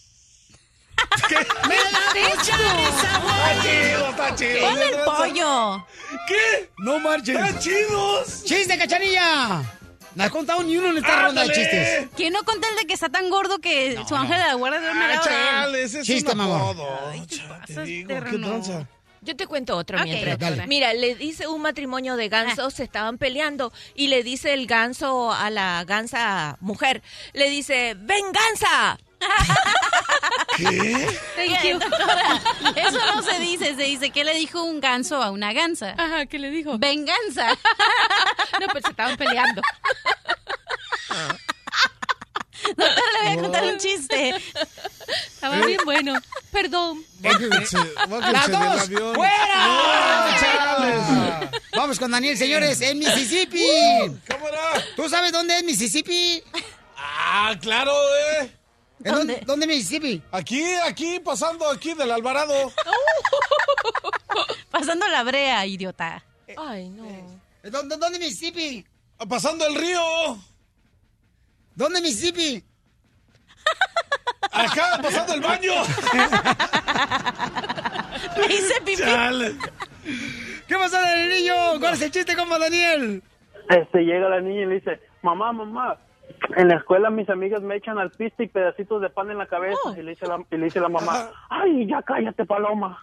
¡Me 1.69 1.77
la 1.77 2.29
Está 2.29 2.43
chido, 2.43 4.09
está 4.11 4.35
chido. 4.35 4.61
Ponle 4.69 4.89
el 4.89 5.01
pollo. 5.05 5.87
¿Qué? 6.27 6.71
No 6.79 6.99
marches. 6.99 7.37
¡Están 7.37 7.59
chidos! 7.61 8.43
¡Chiste, 8.45 8.77
cachanilla! 8.77 9.63
No 10.17 10.25
has 10.25 10.31
contado 10.31 10.61
ni 10.65 10.77
uno 10.77 10.91
en 10.91 10.99
esta 10.99 11.23
ronda 11.23 11.43
de 11.45 11.51
¡Ándale! 11.53 11.55
chistes. 11.55 12.09
¿Quién 12.17 12.33
no 12.33 12.43
conta 12.43 12.69
el 12.69 12.75
de 12.79 12.87
que 12.87 12.95
está 12.95 13.09
tan 13.09 13.31
gordo 13.31 13.61
que 13.61 13.97
su 14.09 14.17
ángel 14.17 14.39
de 14.41 14.45
la 14.49 14.55
guarda 14.55 14.81
de 14.81 14.91
una 14.91 15.13
Ah, 15.15 15.21
chale, 15.23 15.83
ese 15.85 16.01
es 16.01 16.07
Chiste, 16.07 16.33
un 16.33 16.39
mamá. 16.39 16.57
apodo. 16.71 17.13
Te 17.65 17.83
digo, 17.85 18.09
¿qué 18.09 18.39
tranza? 18.39 18.89
Yo 19.25 19.37
te 19.37 19.47
cuento 19.47 19.77
otro 19.77 19.99
Ok, 19.99 20.05
mientras. 20.05 20.39
dale. 20.39 20.67
Mira, 20.67 20.93
le 20.95 21.15
dice 21.15 21.47
un 21.47 21.63
matrimonio 21.63 22.17
de 22.17 22.29
gansos, 22.29 22.75
se 22.75 22.83
estaban 22.83 23.19
peleando 23.19 23.73
y 23.95 24.09
le 24.09 24.25
dice 24.25 24.53
el 24.53 24.67
ganso 24.67 25.33
a 25.33 25.49
la 25.49 25.85
gansa 25.85 26.57
mujer, 26.61 27.03
le 27.33 27.49
dice, 27.49 27.95
¡venganza! 27.97 28.99
¿Qué? 30.57 31.07
Thank 31.37 31.63
you. 31.63 31.79
Eso 32.75 32.99
no 33.15 33.23
se 33.23 33.39
dice, 33.39 33.77
se 33.77 33.83
dice 33.85 34.11
que 34.11 34.25
le 34.25 34.35
dijo 34.35 34.65
un 34.65 34.81
ganso 34.81 35.23
a 35.23 35.31
una 35.31 35.53
gansa. 35.53 35.95
Ajá, 35.97 36.27
¿qué 36.27 36.41
le 36.41 36.51
dijo? 36.51 36.77
Venganza. 36.79 37.57
No, 38.61 38.67
pues 38.69 38.85
se 38.85 38.91
estaban 38.91 39.17
peleando. 39.17 39.63
Doctora, 42.77 43.13
le 43.25 43.29
voy 43.31 43.39
a 43.39 43.43
contar 43.43 43.65
un 43.65 43.79
chiste. 43.79 44.35
Estaba 45.27 45.65
bien 45.67 45.81
bueno. 45.85 46.15
Perdón. 46.53 47.05
¡Las 47.23 48.51
dos! 48.51 48.81
avión. 48.83 49.15
¡Fuera! 49.15 49.51
Vamos 51.75 51.99
con 51.99 52.11
Daniel, 52.11 52.37
señores, 52.37 52.79
en 52.83 52.99
Mississippi. 52.99 53.65
¿Cómo 54.31 54.49
era? 54.49 54.61
¿Tú 54.95 55.09
sabes 55.09 55.33
dónde 55.33 55.57
es 55.57 55.65
Mississippi? 55.65 56.43
Ah, 56.97 57.57
claro, 57.61 57.95
eh. 58.41 58.53
¿En 59.03 59.15
¿Dónde? 59.15 59.43
¿Dónde 59.47 59.65
es 59.65 59.69
Mississippi? 59.71 60.23
Aquí, 60.31 60.63
aquí, 60.87 61.19
pasando 61.21 61.69
aquí 61.71 61.95
del 61.95 62.11
Alvarado. 62.11 62.73
Pasando 64.71 65.09
la 65.09 65.23
brea, 65.23 65.67
idiota. 65.67 66.25
Ay, 66.57 66.89
no. 66.91 67.05
¿Dónde, 67.63 67.97
dónde 67.97 68.19
es 68.19 68.25
Mississippi? 68.25 68.87
Pasando 69.29 69.67
el 69.67 69.75
río. 69.75 70.39
¿Dónde 71.75 71.99
es 71.99 72.03
Mississippi? 72.05 72.63
Acá, 74.53 74.99
pasando 75.03 75.35
el 75.35 75.41
baño. 75.41 75.73
Me 78.37 78.47
hice 78.55 78.81
pipí. 78.85 79.03
Chale. 79.03 79.57
¿Qué 80.67 80.75
pasó, 80.77 81.01
Daniel 81.01 81.31
niño? 81.31 81.55
¿Cuál 81.81 81.95
es 81.95 82.03
el 82.03 82.11
chiste, 82.11 82.37
compa 82.37 82.59
Daniel? 82.59 83.23
Este, 83.69 84.01
llega 84.01 84.29
la 84.29 84.41
niña 84.41 84.63
y 84.63 84.67
le 84.67 84.75
dice, 84.77 85.01
mamá, 85.23 85.53
mamá, 85.53 85.97
en 86.57 86.69
la 86.69 86.77
escuela 86.77 87.11
mis 87.11 87.29
amigas 87.31 87.63
me 87.63 87.77
echan 87.77 87.99
al 87.99 88.11
piste 88.11 88.45
y 88.45 88.49
pedacitos 88.49 89.01
de 89.01 89.11
pan 89.11 89.31
en 89.31 89.39
la 89.39 89.47
cabeza. 89.47 89.79
Y, 89.97 90.03
le 90.03 90.11
dice 90.11 90.27
la, 90.27 90.45
y 90.51 90.57
le 90.57 90.65
dice 90.65 90.81
la 90.81 90.89
mamá, 90.89 91.31
ay, 91.49 91.87
ya 91.87 92.03
cállate, 92.03 92.45
paloma. 92.45 93.03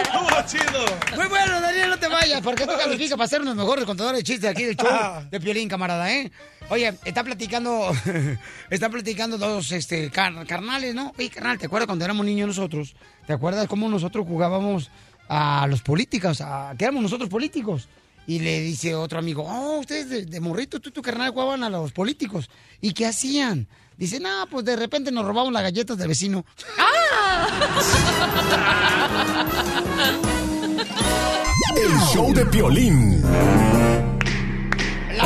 Estuvo 0.00 0.28
chido. 0.46 0.80
Muy 1.16 1.26
bueno, 1.28 1.60
Daniel, 1.60 1.90
no 1.90 1.98
te 1.98 2.08
vayas, 2.08 2.40
porque 2.42 2.66
tú 2.66 2.72
calificas 2.76 3.16
para 3.16 3.28
ser 3.28 3.40
uno 3.40 3.50
de 3.50 3.56
los 3.56 3.64
mejores 3.64 3.84
contadores 3.84 4.18
de 4.20 4.24
chistes 4.24 4.50
aquí 4.50 4.64
del 4.64 4.76
show 4.76 4.88
de 5.30 5.40
Piolín, 5.40 5.68
camarada, 5.68 6.10
¿eh? 6.10 6.30
Oye, 6.70 6.92
está 7.04 7.24
platicando, 7.24 7.90
está 8.70 8.90
platicando 8.90 9.38
dos 9.38 9.72
este, 9.72 10.10
car- 10.10 10.46
carnales, 10.46 10.94
¿no? 10.94 11.12
Oye, 11.18 11.30
carnal, 11.30 11.58
¿te 11.58 11.66
acuerdas 11.66 11.86
cuando 11.86 12.04
éramos 12.04 12.26
niños 12.26 12.48
nosotros? 12.48 12.94
¿Te 13.26 13.32
acuerdas 13.32 13.66
cómo 13.68 13.88
nosotros 13.88 14.26
jugábamos 14.26 14.90
a 15.28 15.66
los 15.68 15.80
políticos, 15.82 16.40
a 16.42 16.74
que 16.78 16.84
éramos 16.84 17.02
nosotros 17.02 17.30
políticos? 17.30 17.88
Y 18.26 18.40
le 18.40 18.60
dice 18.60 18.94
otro 18.94 19.18
amigo, 19.18 19.42
oh, 19.48 19.78
ustedes 19.78 20.10
de, 20.10 20.26
de 20.26 20.40
morrito, 20.40 20.78
tú 20.80 20.90
y 20.90 20.92
tu 20.92 21.00
carnal 21.00 21.30
jugaban 21.32 21.64
a 21.64 21.70
los 21.70 21.92
políticos. 21.92 22.50
¿Y 22.82 22.92
qué 22.92 23.06
hacían? 23.06 23.66
Dice, 23.96 24.20
no, 24.20 24.46
pues 24.50 24.66
de 24.66 24.76
repente 24.76 25.10
nos 25.10 25.24
robamos 25.24 25.52
las 25.52 25.62
galletas 25.62 25.96
del 25.96 26.08
vecino. 26.08 26.44
El 31.76 31.98
show 32.12 32.32
de 32.34 32.44
Piolín. 32.46 33.22
La 35.16 35.24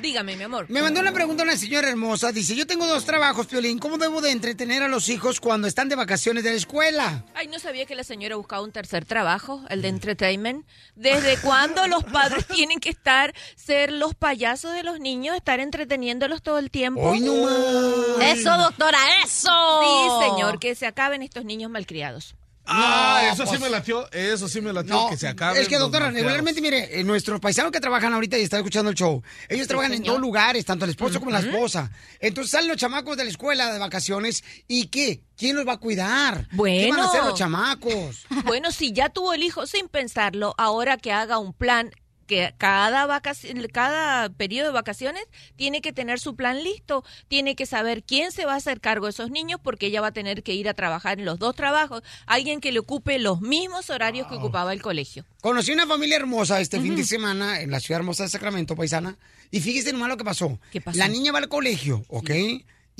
Dígame, 0.00 0.36
mi 0.36 0.44
amor. 0.44 0.66
Me 0.68 0.82
mandó 0.82 1.00
una 1.00 1.12
pregunta 1.12 1.42
una 1.42 1.56
señora 1.56 1.88
hermosa. 1.88 2.32
Dice, 2.32 2.54
yo 2.54 2.66
tengo 2.66 2.86
dos 2.86 3.04
trabajos, 3.04 3.46
Piolín. 3.46 3.78
¿Cómo 3.78 3.98
debo 3.98 4.20
de 4.20 4.30
entretener 4.30 4.82
a 4.82 4.88
los 4.88 5.08
hijos 5.08 5.40
cuando 5.40 5.66
están 5.66 5.88
de 5.88 5.96
vacaciones 5.96 6.44
de 6.44 6.50
la 6.50 6.56
escuela? 6.56 7.24
Ay, 7.34 7.48
no 7.48 7.58
sabía 7.58 7.86
que 7.86 7.94
la 7.94 8.04
señora 8.04 8.36
buscaba 8.36 8.62
un 8.62 8.72
tercer 8.72 9.04
trabajo, 9.04 9.64
el 9.68 9.82
de 9.82 9.88
entertainment. 9.88 10.66
¿Desde 10.94 11.36
cuándo 11.38 11.86
los 11.86 12.04
padres 12.04 12.46
tienen 12.54 12.80
que 12.80 12.90
estar, 12.90 13.34
ser 13.56 13.92
los 13.92 14.14
payasos 14.14 14.72
de 14.72 14.82
los 14.82 15.00
niños, 15.00 15.36
estar 15.36 15.60
entreteniéndolos 15.60 16.42
todo 16.42 16.58
el 16.58 16.70
tiempo? 16.70 17.10
¡Ay, 17.12 17.20
no 17.20 17.34
más! 17.34 18.38
¡Eso, 18.38 18.56
doctora, 18.56 18.98
eso! 19.24 19.50
Sí, 19.82 20.28
señor, 20.28 20.58
que 20.58 20.74
se 20.74 20.86
acaben 20.86 21.22
estos 21.22 21.44
niños 21.44 21.70
malcriados. 21.70 22.34
Ah, 22.70 23.20
No, 23.24 23.32
eso 23.32 23.44
sí 23.44 23.48
pues- 23.50 23.60
me 23.62 23.70
latió, 23.70 24.10
eso 24.12 24.46
sí 24.48 24.60
me 24.60 24.72
latió, 24.72 24.92
No, 24.94 25.08
que 25.08 25.16
se 25.16 25.26
acabe. 25.26 25.60
es 25.60 25.68
que 25.68 25.78
doctora, 25.78 26.10
regularmente, 26.10 26.60
mire, 26.60 27.00
eh, 27.00 27.04
nuestros 27.04 27.40
paisanos 27.40 27.72
que 27.72 27.80
trabajan 27.80 28.12
ahorita 28.12 28.36
y 28.38 28.42
están 28.42 28.58
escuchando 28.60 28.90
el 28.90 28.96
show, 28.96 29.22
ellos 29.48 29.62
Sí, 29.64 29.68
trabajan 29.68 29.94
en 29.94 30.02
dos 30.02 30.20
lugares, 30.20 30.64
tanto 30.66 30.84
el 30.84 30.90
esposo 30.90 31.18
como 31.18 31.30
la 31.30 31.40
esposa. 31.40 31.90
Entonces 32.20 32.50
salen 32.50 32.68
los 32.68 32.76
chamacos 32.76 33.16
de 33.16 33.24
la 33.24 33.30
escuela 33.30 33.72
de 33.72 33.78
vacaciones 33.78 34.44
y 34.66 34.88
¿qué? 34.88 35.22
¿Quién 35.36 35.56
los 35.56 35.66
va 35.66 35.74
a 35.74 35.76
cuidar? 35.78 36.46
¿Qué 36.50 36.56
Bueno. 36.56 36.96
van 36.96 37.00
a 37.00 37.08
hacer 37.08 37.22
los 37.24 37.34
chamacos? 37.34 38.26
Bueno, 38.44 38.70
si 38.70 38.92
ya 38.92 39.08
tuvo 39.08 39.32
el 39.32 39.42
hijo 39.42 39.66
sin 39.66 39.88
pensarlo, 39.88 40.54
ahora 40.58 40.96
que 40.98 41.12
haga 41.12 41.38
un 41.38 41.52
plan 41.54 41.90
que 42.28 42.54
cada 42.58 43.06
vacación, 43.06 43.66
cada 43.72 44.28
periodo 44.28 44.68
de 44.68 44.72
vacaciones 44.72 45.24
tiene 45.56 45.80
que 45.80 45.92
tener 45.92 46.20
su 46.20 46.36
plan 46.36 46.62
listo, 46.62 47.04
tiene 47.26 47.56
que 47.56 47.66
saber 47.66 48.04
quién 48.04 48.30
se 48.30 48.44
va 48.44 48.52
a 48.52 48.56
hacer 48.56 48.80
cargo 48.80 49.06
de 49.06 49.10
esos 49.10 49.30
niños 49.30 49.58
porque 49.60 49.86
ella 49.86 50.00
va 50.00 50.08
a 50.08 50.12
tener 50.12 50.44
que 50.44 50.54
ir 50.54 50.68
a 50.68 50.74
trabajar 50.74 51.18
en 51.18 51.24
los 51.24 51.40
dos 51.40 51.56
trabajos, 51.56 52.02
alguien 52.26 52.60
que 52.60 52.70
le 52.70 52.78
ocupe 52.78 53.18
los 53.18 53.40
mismos 53.40 53.90
horarios 53.90 54.28
que 54.28 54.36
ocupaba 54.36 54.72
el 54.72 54.82
colegio. 54.82 55.24
Conocí 55.40 55.72
una 55.72 55.86
familia 55.86 56.16
hermosa 56.16 56.60
este 56.60 56.80
fin 56.80 56.94
de 56.94 57.04
semana 57.04 57.60
en 57.60 57.70
la 57.70 57.80
ciudad 57.80 58.00
hermosa 58.00 58.24
de 58.24 58.28
Sacramento, 58.28 58.76
paisana, 58.76 59.16
y 59.50 59.60
fíjese 59.60 59.92
nomás 59.92 60.10
lo 60.10 60.16
que 60.16 60.24
pasó. 60.24 60.60
pasó? 60.84 60.98
La 60.98 61.08
niña 61.08 61.32
va 61.32 61.38
al 61.38 61.48
colegio, 61.48 62.04
¿ok? 62.08 62.30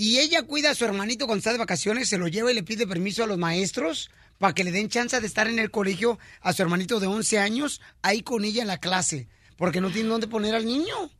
Y 0.00 0.20
ella 0.20 0.44
cuida 0.44 0.70
a 0.70 0.74
su 0.76 0.84
hermanito 0.84 1.26
cuando 1.26 1.40
está 1.40 1.50
de 1.50 1.58
vacaciones, 1.58 2.08
se 2.08 2.18
lo 2.18 2.28
lleva 2.28 2.52
y 2.52 2.54
le 2.54 2.62
pide 2.62 2.86
permiso 2.86 3.24
a 3.24 3.26
los 3.26 3.36
maestros 3.36 4.12
para 4.38 4.54
que 4.54 4.62
le 4.62 4.70
den 4.70 4.88
chance 4.88 5.20
de 5.20 5.26
estar 5.26 5.48
en 5.48 5.58
el 5.58 5.72
colegio 5.72 6.20
a 6.40 6.52
su 6.52 6.62
hermanito 6.62 7.00
de 7.00 7.08
11 7.08 7.40
años, 7.40 7.80
ahí 8.00 8.22
con 8.22 8.44
ella 8.44 8.62
en 8.62 8.68
la 8.68 8.78
clase, 8.78 9.26
porque 9.56 9.80
no 9.80 9.90
tiene 9.90 10.08
dónde 10.08 10.28
poner 10.28 10.54
al 10.54 10.66
niño. 10.66 11.10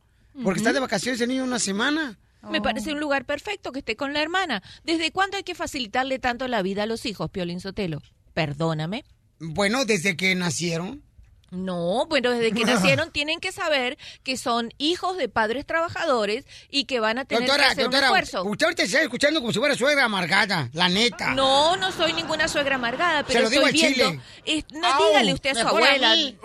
Porque 0.45 0.59
está 0.59 0.71
de 0.71 0.79
vacaciones 0.79 1.19
el 1.19 1.27
niño 1.27 1.43
una 1.43 1.59
semana. 1.59 2.17
Me 2.49 2.61
parece 2.61 2.93
un 2.93 3.01
lugar 3.01 3.25
perfecto 3.25 3.73
que 3.73 3.79
esté 3.79 3.97
con 3.97 4.13
la 4.13 4.21
hermana. 4.21 4.63
¿Desde 4.85 5.11
cuándo 5.11 5.35
hay 5.35 5.43
que 5.43 5.55
facilitarle 5.55 6.17
tanto 6.17 6.47
la 6.47 6.61
vida 6.61 6.83
a 6.83 6.85
los 6.85 7.05
hijos, 7.05 7.29
Piolín 7.29 7.59
Sotelo? 7.59 8.01
Perdóname. 8.33 9.03
Bueno, 9.39 9.83
desde 9.83 10.15
que 10.15 10.33
nacieron. 10.35 11.03
No, 11.51 12.05
bueno, 12.07 12.31
desde 12.31 12.51
que 12.51 12.63
nacieron 12.65 13.11
tienen 13.13 13.39
que 13.39 13.51
saber 13.51 13.97
que 14.23 14.37
son 14.37 14.73
hijos 14.77 15.17
de 15.17 15.29
padres 15.29 15.65
trabajadores 15.65 16.45
y 16.69 16.85
que 16.85 16.99
van 16.99 17.17
a 17.19 17.25
tener 17.25 17.43
que 17.43 17.47
Doctora, 17.47 17.67
hacer 17.71 17.85
un 17.85 17.91
doctora, 17.91 18.05
esfuerzo. 18.07 18.43
usted 18.45 18.65
ahorita 18.65 18.83
se 18.83 18.87
está 18.87 19.01
escuchando 19.01 19.39
como 19.41 19.51
si 19.51 19.59
fuera 19.59 19.75
suegra 19.75 20.05
amargada, 20.05 20.69
la 20.73 20.89
neta. 20.89 21.31
No, 21.33 21.75
no 21.77 21.91
soy 21.91 22.13
ninguna 22.13 22.47
suegra 22.47 22.75
amargada, 22.75 23.23
pero 23.23 23.39
Se 23.39 23.43
lo 23.43 23.49
digo 23.49 23.67
estoy 23.67 23.83
al 23.85 23.93
viendo. 23.95 24.11
chile. 24.11 24.23
Es- 24.45 24.65
no, 24.71 24.87
Au, 24.87 25.07
dígale 25.07 25.33
usted 25.33 25.49
a 25.51 25.61
su 25.61 25.67
a 25.67 25.69
abuela. 25.69 26.15
mí. 26.15 26.37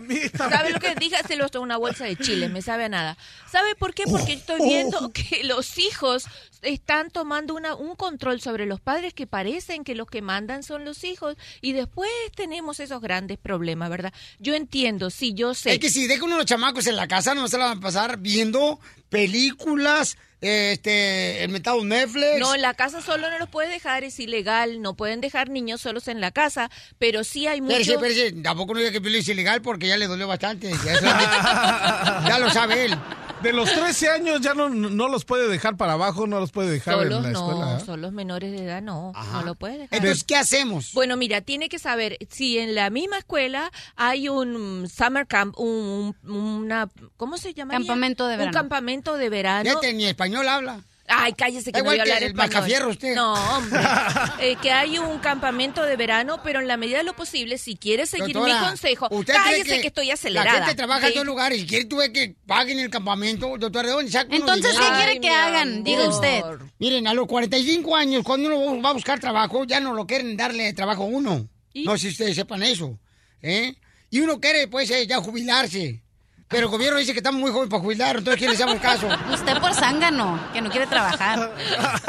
Mire, 0.00 0.30
¿sabe 0.36 0.70
lo 0.70 0.78
que? 0.80 0.94
Dígaselo 0.94 1.46
a 1.52 1.58
una 1.58 1.76
bolsa 1.76 2.04
de 2.04 2.16
chile, 2.16 2.48
me 2.48 2.60
sabe 2.62 2.84
a 2.84 2.88
nada. 2.88 3.16
¿Sabe 3.50 3.74
por 3.76 3.94
qué? 3.94 4.04
Porque 4.04 4.34
estoy 4.34 4.60
viendo 4.62 5.10
que 5.14 5.44
los 5.44 5.78
hijos 5.78 6.24
están 6.62 7.10
tomando 7.10 7.54
una, 7.54 7.74
un 7.74 7.96
control 7.96 8.40
sobre 8.40 8.66
los 8.66 8.80
padres 8.80 9.14
que 9.14 9.26
parecen 9.26 9.84
que 9.84 9.94
los 9.94 10.08
que 10.08 10.22
mandan 10.22 10.62
son 10.62 10.84
los 10.84 11.04
hijos 11.04 11.36
y 11.60 11.72
después 11.72 12.10
tenemos 12.34 12.80
esos 12.80 13.00
grandes 13.00 13.38
problemas, 13.38 13.90
¿verdad? 13.90 14.12
Yo 14.38 14.54
entiendo, 14.54 15.10
sí, 15.10 15.34
yo 15.34 15.54
sé. 15.54 15.74
Es 15.74 15.78
que 15.78 15.90
si 15.90 16.06
deja 16.06 16.24
uno 16.24 16.34
a 16.34 16.38
los 16.38 16.46
chamacos 16.46 16.86
en 16.86 16.96
la 16.96 17.08
casa, 17.08 17.34
no 17.34 17.48
se 17.48 17.58
la 17.58 17.66
van 17.66 17.78
a 17.78 17.80
pasar 17.80 18.18
viendo 18.18 18.80
películas, 19.08 20.16
este, 20.40 21.42
el 21.44 21.50
metado 21.50 21.84
Netflix. 21.84 22.38
No, 22.38 22.54
en 22.54 22.62
la 22.62 22.74
casa 22.74 23.00
solo 23.00 23.30
no 23.30 23.38
los 23.38 23.48
puedes 23.48 23.70
dejar, 23.70 24.04
es 24.04 24.18
ilegal, 24.20 24.82
no 24.82 24.94
pueden 24.94 25.20
dejar 25.20 25.48
niños 25.48 25.80
solos 25.80 26.08
en 26.08 26.20
la 26.20 26.30
casa, 26.30 26.70
pero 26.98 27.24
sí 27.24 27.46
hay 27.46 27.60
mucho... 27.60 27.76
Espérese, 27.76 28.26
espérese, 28.26 28.42
tampoco 28.42 28.74
no 28.74 28.80
diga 28.80 28.92
que 28.92 29.18
es 29.18 29.28
ilegal 29.28 29.62
porque 29.62 29.88
ya 29.88 29.96
le 29.96 30.06
dolió 30.06 30.26
bastante. 30.28 30.70
Ya, 30.84 31.00
ya 32.28 32.38
lo 32.38 32.50
sabe 32.50 32.86
él. 32.86 32.98
De 33.46 33.52
los 33.52 33.72
13 33.72 34.08
años 34.10 34.40
ya 34.40 34.54
no, 34.54 34.68
no 34.68 35.08
los 35.08 35.24
puede 35.24 35.48
dejar 35.48 35.76
para 35.76 35.92
abajo, 35.94 36.26
no 36.26 36.40
los 36.40 36.50
puede 36.52 36.70
dejar 36.70 36.94
Solos 36.94 37.18
en 37.18 37.22
la 37.22 37.30
no, 37.30 37.38
escuela. 37.50 37.76
¿eh? 37.78 37.82
son 37.84 38.00
los 38.00 38.12
menores 38.12 38.52
de 38.52 38.64
edad, 38.64 38.82
no, 38.82 39.12
no 39.32 39.42
lo 39.42 39.54
puedes 39.54 39.78
dejar. 39.78 39.98
Entonces, 39.98 40.24
¿qué 40.24 40.36
hacemos? 40.36 40.92
Bueno, 40.94 41.16
mira, 41.16 41.40
tiene 41.40 41.68
que 41.68 41.78
saber 41.78 42.18
si 42.30 42.58
en 42.58 42.74
la 42.74 42.90
misma 42.90 43.18
escuela 43.18 43.70
hay 43.96 44.28
un 44.28 44.88
summer 44.88 45.26
camp, 45.26 45.58
un, 45.58 46.14
un- 46.24 46.36
una, 46.36 46.88
¿cómo 47.16 47.38
se 47.38 47.54
llama? 47.54 47.72
Campamento 47.74 48.26
de 48.26 48.36
verano. 48.36 48.50
Un 48.50 48.62
campamento 48.62 49.16
de 49.16 49.28
verano. 49.28 49.80
Ni 49.94 50.06
español 50.06 50.48
habla. 50.48 50.80
Ay, 51.08 51.32
cállese 51.34 51.72
que 51.72 51.78
no 51.78 51.84
voy 51.84 51.94
a 51.94 51.96
que 51.96 52.02
hablar 52.02 52.22
el 52.22 52.30
español. 52.30 52.54
Macafierro 52.54 52.88
usted. 52.90 53.14
No, 53.14 53.32
hombre. 53.56 53.80
Eh, 54.40 54.56
que 54.60 54.70
hay 54.70 54.98
un 54.98 55.18
campamento 55.18 55.82
de 55.82 55.96
verano, 55.96 56.40
pero 56.42 56.60
en 56.60 56.68
la 56.68 56.76
medida 56.76 56.98
de 56.98 57.04
lo 57.04 57.14
posible, 57.14 57.58
si 57.58 57.76
quiere 57.76 58.06
seguir 58.06 58.34
Doctora, 58.34 58.60
mi 58.60 58.66
consejo, 58.66 59.08
¿usted 59.10 59.34
cree 59.34 59.44
cállese 59.44 59.80
que, 59.80 59.86
estoy 59.86 60.08
La 60.08 60.14
acelerada. 60.14 60.50
gente 60.50 60.74
trabaja 60.74 61.08
en 61.08 61.14
dos 61.14 61.24
lugares 61.24 61.60
y 61.60 61.66
quiere 61.66 61.84
tú 61.86 61.96
ves 61.96 62.10
que 62.10 62.36
paguen 62.46 62.78
el 62.78 62.90
campamento, 62.90 63.56
doctora, 63.58 63.88
¿de 63.88 63.94
dónde 63.94 64.10
saca 64.10 64.34
Entonces? 64.34 64.72
¿qué 64.72 64.86
quiere 64.96 65.12
Ay, 65.12 65.20
que 65.20 65.30
hagan? 65.30 65.84
Diga 65.84 66.08
usted. 66.08 66.42
Miren, 66.78 67.06
a 67.06 67.14
los 67.14 67.26
45 67.26 67.96
años, 67.96 68.22
cuando 68.22 68.48
uno 68.48 68.82
va 68.82 68.90
a 68.90 68.94
buscar 68.94 69.18
trabajo, 69.18 69.64
ya 69.64 69.80
no 69.80 69.94
lo 69.94 70.06
quieren 70.06 70.36
darle 70.36 70.72
trabajo 70.72 71.04
a 71.04 71.06
uno. 71.06 71.48
No 71.74 71.92
sé 71.92 71.98
si 71.98 72.08
ustedes 72.08 72.36
sepan 72.36 72.62
eso. 72.62 72.98
¿eh? 73.42 73.74
Y 74.10 74.20
uno 74.20 74.40
quiere, 74.40 74.68
pues, 74.68 74.90
eh, 74.90 75.06
ya 75.06 75.18
jubilarse. 75.18 76.02
Pero 76.48 76.66
el 76.66 76.70
gobierno 76.70 76.98
dice 76.98 77.12
que 77.12 77.18
estamos 77.18 77.40
muy 77.40 77.50
jóvenes 77.50 77.70
para 77.70 77.82
jubilar, 77.82 78.16
entonces 78.18 78.38
¿quién 78.38 78.50
les 78.52 78.60
hace 78.60 78.78
caso? 78.78 79.08
Usted 79.32 79.58
por 79.60 79.74
zángano, 79.74 80.38
que 80.52 80.60
no 80.60 80.70
quiere 80.70 80.86
trabajar. 80.86 81.52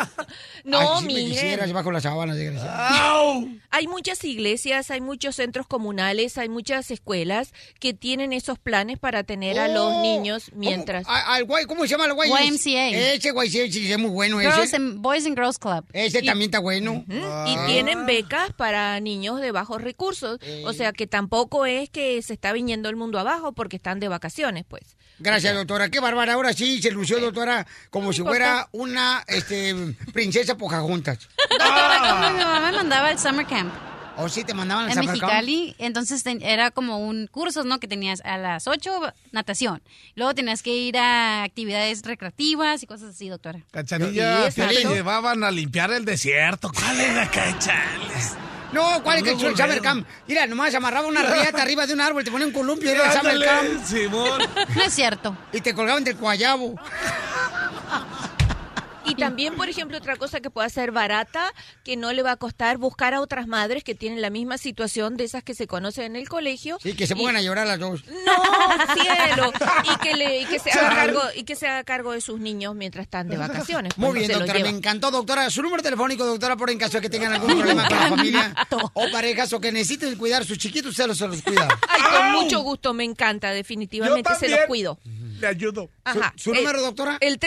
No, 0.68 0.80
Ay, 0.80 0.88
si 1.00 1.06
me 1.08 1.14
miren. 1.14 1.30
quisieras 1.32 1.72
bajo 1.72 1.92
las 1.92 2.04
sábanas, 2.04 2.36
desgraciado. 2.36 3.46
Hay 3.70 3.88
muchas 3.88 4.22
iglesias, 4.26 4.92
hay 4.92 5.00
muchos 5.02 5.36
centros 5.38 5.66
comunales, 5.66 6.38
hay 6.38 6.50
muchas 6.50 6.92
escuelas 6.92 7.54
que 7.80 7.94
tienen 7.94 8.34
esos 8.34 8.60
planes 8.60 9.00
para 9.00 9.24
tener 9.24 9.60
a 9.60 9.70
los 9.70 9.94
Oh, 9.94 10.02
niños 10.02 10.52
mientras. 10.54 11.06
Al 11.08 11.46
guay, 11.46 11.66
¿Cómo 11.66 11.84
se 11.84 11.90
llama 11.90 12.06
el 12.06 12.14
guay? 12.14 12.30
YMCA. 12.30 12.90
Ese 12.90 13.30
YMCA 13.30 13.72
sí, 13.72 13.92
es 13.92 13.98
muy 13.98 14.10
bueno 14.12 14.40
Girls 14.40 14.58
ese. 14.60 14.76
and- 14.76 15.00
Boys 15.02 15.26
and 15.26 15.36
Girls 15.38 15.58
Club. 15.58 15.86
Ese 15.94 16.22
también 16.22 16.50
está 16.50 16.60
bueno. 16.60 17.06
Y 17.08 17.14
Ah. 17.24 17.64
tienen 17.68 18.06
becas 18.06 18.52
para 18.54 19.00
niños 19.00 19.40
de 19.40 19.52
bajos 19.52 19.82
recursos. 19.82 20.40
O 20.66 20.74
sea 20.74 20.92
que 20.92 21.08
tampoco 21.08 21.66
es 21.66 21.90
que 21.90 22.22
se 22.22 22.34
está 22.34 22.52
viniendo 22.52 22.90
el 22.90 22.96
mundo 22.98 23.20
abajo 23.20 23.54
porque 23.54 23.78
están 23.78 24.00
de 24.02 24.10
vacaciones, 24.10 24.66
pues. 24.68 24.98
Gracias, 25.20 25.56
doctora. 25.56 25.90
Qué 25.90 26.00
bárbara. 26.00 26.34
Ahora 26.34 26.54
sí 26.54 26.82
se 26.82 26.92
lució, 26.92 27.20
doctora, 27.20 27.66
como 27.90 28.14
si 28.14 28.22
fuera 28.22 28.68
una 28.72 29.24
este, 29.28 29.76
princesa 30.14 30.58
Pocahontas. 30.58 31.28
Doctora, 31.50 32.00
como 32.00 32.32
mi 32.32 32.44
mamá 32.44 32.72
me 32.72 32.78
mandaba 32.78 33.10
al 33.10 33.20
summer 33.20 33.46
camp. 33.46 33.74
¿O 34.20 34.30
sí 34.30 34.44
te 34.44 34.56
mandaban 34.56 34.86
al 34.86 34.90
en 34.92 34.96
summer 34.96 35.20
camp? 35.20 35.32
Mexicali, 35.32 35.76
entonces 35.78 36.24
era 36.26 36.72
como 36.72 37.00
un 37.00 37.28
curso, 37.28 37.64
¿no? 37.64 37.80
Que 37.80 37.88
tenías 37.88 38.22
a 38.26 38.38
las 38.38 38.68
8 38.68 39.14
natación, 39.32 39.82
luego 40.16 40.34
tenías 40.34 40.64
que 40.64 40.76
ir 40.76 40.98
a 40.98 41.44
actividades 41.44 42.02
recreativas 42.02 42.82
y 42.82 42.88
cosas 42.88 43.14
así, 43.14 43.30
doctora. 43.30 43.60
Cachanilla, 43.72 44.50
te 44.50 44.86
llevaban 44.86 45.44
a 45.44 45.52
limpiar 45.52 45.92
el 45.92 46.04
desierto. 46.06 46.72
¿Cuál 46.74 47.00
era, 47.00 47.30
cachales? 47.30 48.36
No, 48.72 49.02
¿cuál 49.04 49.18
es 49.18 49.24
que 49.24 49.32
el 49.32 49.40
summer 49.40 49.82
camp? 49.82 50.08
Mira, 50.28 50.46
nomás 50.46 50.74
amarraba 50.76 51.08
una 51.08 51.24
riata 51.24 51.62
arriba 51.62 51.88
de 51.88 51.94
un 51.94 52.02
árbol, 52.02 52.24
te 52.24 52.32
ponía 52.32 52.48
un 52.48 52.54
columpio 52.54 52.90
y 52.90 52.94
era 52.94 53.12
el 53.12 53.18
summer 53.18 53.40
camp. 53.46 53.86
Simón. 53.86 54.42
No 54.76 54.84
es 54.84 54.94
cierto. 54.94 55.38
Y 55.54 55.62
te 55.62 55.74
colgaban 55.74 56.04
del 56.04 56.16
guayabo. 56.16 56.76
Y 59.08 59.16
también, 59.16 59.56
por 59.56 59.70
ejemplo, 59.70 59.98
otra 59.98 60.16
cosa 60.18 60.40
que 60.42 60.50
pueda 60.50 60.68
ser 60.70 60.92
barata, 60.92 61.54
que 61.84 61.96
no 61.96 62.12
le 62.14 62.22
va 62.24 62.32
a 62.32 62.36
costar 62.38 62.78
buscar 62.78 63.14
a 63.14 63.22
otras 63.22 63.48
madres 63.48 63.84
que 63.84 63.96
tienen 63.96 64.22
la 64.22 64.30
misma 64.30 64.58
situación 64.58 65.18
de 65.18 65.24
esas 65.24 65.44
que 65.44 65.54
se 65.56 65.66
conocen 65.68 66.06
en 66.06 66.16
el 66.18 66.28
colegio. 66.30 66.78
Sí, 66.82 66.94
que 66.94 67.08
se 67.08 67.14
Y- 67.14 67.18
pongan 67.18 67.38
a 67.38 67.42
llorar 67.42 67.66
las 67.68 67.80
dos. 67.80 68.04
No, 68.06 68.94
cielo. 68.96 69.52
Y 69.84 69.98
que, 70.00 70.14
le, 70.16 70.42
y 70.42 70.46
que 70.46 70.60
se 70.60 70.72
haga 70.72 70.90
cargo 70.96 71.22
y 71.36 71.44
que 71.44 71.56
se 71.56 71.68
haga 71.68 71.84
cargo 71.84 72.12
de 72.12 72.22
sus 72.22 72.40
niños 72.40 72.76
mientras 72.76 73.04
están 73.06 73.28
de 73.28 73.38
vacaciones. 73.38 73.98
Muy 73.98 74.14
bien, 74.20 74.28
se 74.28 74.34
doctora, 74.34 74.60
me 74.60 74.70
encantó, 74.70 75.12
doctora. 75.12 75.50
Su 75.50 75.62
número 75.62 75.82
telefónico, 75.82 76.26
doctora, 76.26 76.56
por 76.58 76.70
en 76.70 76.78
caso 76.78 76.98
de 76.98 77.02
que 77.02 77.10
tengan 77.10 77.34
algún 77.34 77.56
problema 77.58 77.88
con 77.88 77.98
la 78.00 78.10
familia 78.10 78.56
o 78.94 79.12
parejas 79.12 79.52
o 79.54 79.60
que 79.62 79.72
necesiten 79.72 80.16
cuidar 80.18 80.42
a 80.42 80.46
sus 80.46 80.58
chiquitos, 80.58 80.92
usted 80.92 81.08
los, 81.08 81.18
se 81.18 81.28
los 81.28 81.42
cuida. 81.42 81.68
Ay, 81.88 82.02
con 82.12 82.32
mucho 82.44 82.60
gusto, 82.62 82.94
me 82.94 83.04
encanta, 83.04 83.52
definitivamente 83.52 84.36
se 84.36 84.50
los 84.50 84.60
cuido. 84.68 85.00
Le 85.40 85.48
ayudo. 85.48 85.90
Ajá. 86.04 86.34
¿Su 86.36 86.52
número, 86.52 86.80
El- 86.80 86.86
doctora? 86.86 87.18
El 87.22 87.38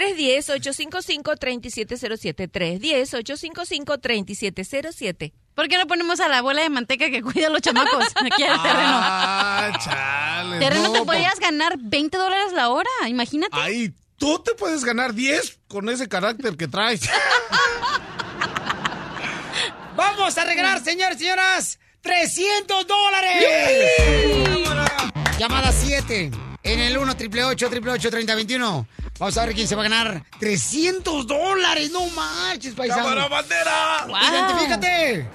310-855-3707. 1.58 2.50
310-855-3707. 2.50 5.32
¿Por 5.54 5.68
qué 5.68 5.78
no 5.78 5.86
ponemos 5.86 6.18
a 6.20 6.28
la 6.28 6.38
abuela 6.38 6.62
de 6.62 6.70
manteca 6.70 7.10
que 7.10 7.22
cuida 7.22 7.48
a 7.48 7.50
los 7.50 7.60
chamacos 7.60 8.06
aquí 8.16 8.42
el 8.42 8.62
terreno? 8.62 8.62
Ah, 8.62 9.72
chale. 9.84 10.58
Terreno 10.58 10.84
no, 10.84 10.92
te 10.92 11.02
podrías 11.02 11.38
ganar 11.38 11.76
20 11.78 12.16
dólares 12.16 12.52
la 12.52 12.70
hora, 12.70 12.88
imagínate. 13.08 13.54
Ahí, 13.56 13.92
tú 14.16 14.38
te 14.38 14.54
puedes 14.54 14.84
ganar 14.84 15.12
10 15.14 15.58
con 15.68 15.88
ese 15.88 16.08
carácter 16.08 16.56
que 16.56 16.68
traes. 16.68 17.02
Vamos 19.96 20.38
a 20.38 20.44
regalar, 20.44 20.82
señores 20.82 21.16
y 21.16 21.24
señoras, 21.24 21.78
300 22.00 22.86
dólares. 22.86 23.44
Llamada 25.38 25.72
7 25.72 26.30
en 26.62 26.80
el 26.80 26.96
1 26.96 27.12
888 27.12 28.10
3021 28.10 28.86
Vamos 29.20 29.36
a 29.36 29.44
ver 29.44 29.54
quién 29.54 29.68
se 29.68 29.76
va 29.76 29.82
a 29.82 29.88
ganar 29.88 30.22
300 30.40 31.26
dólares. 31.26 31.90
No 31.92 32.06
marches, 32.08 32.74
paisano. 32.74 33.04
¡Cámara, 33.04 33.28
bandera! 33.28 34.06
Wow. 34.08 34.16
Identifícate. 34.16 35.28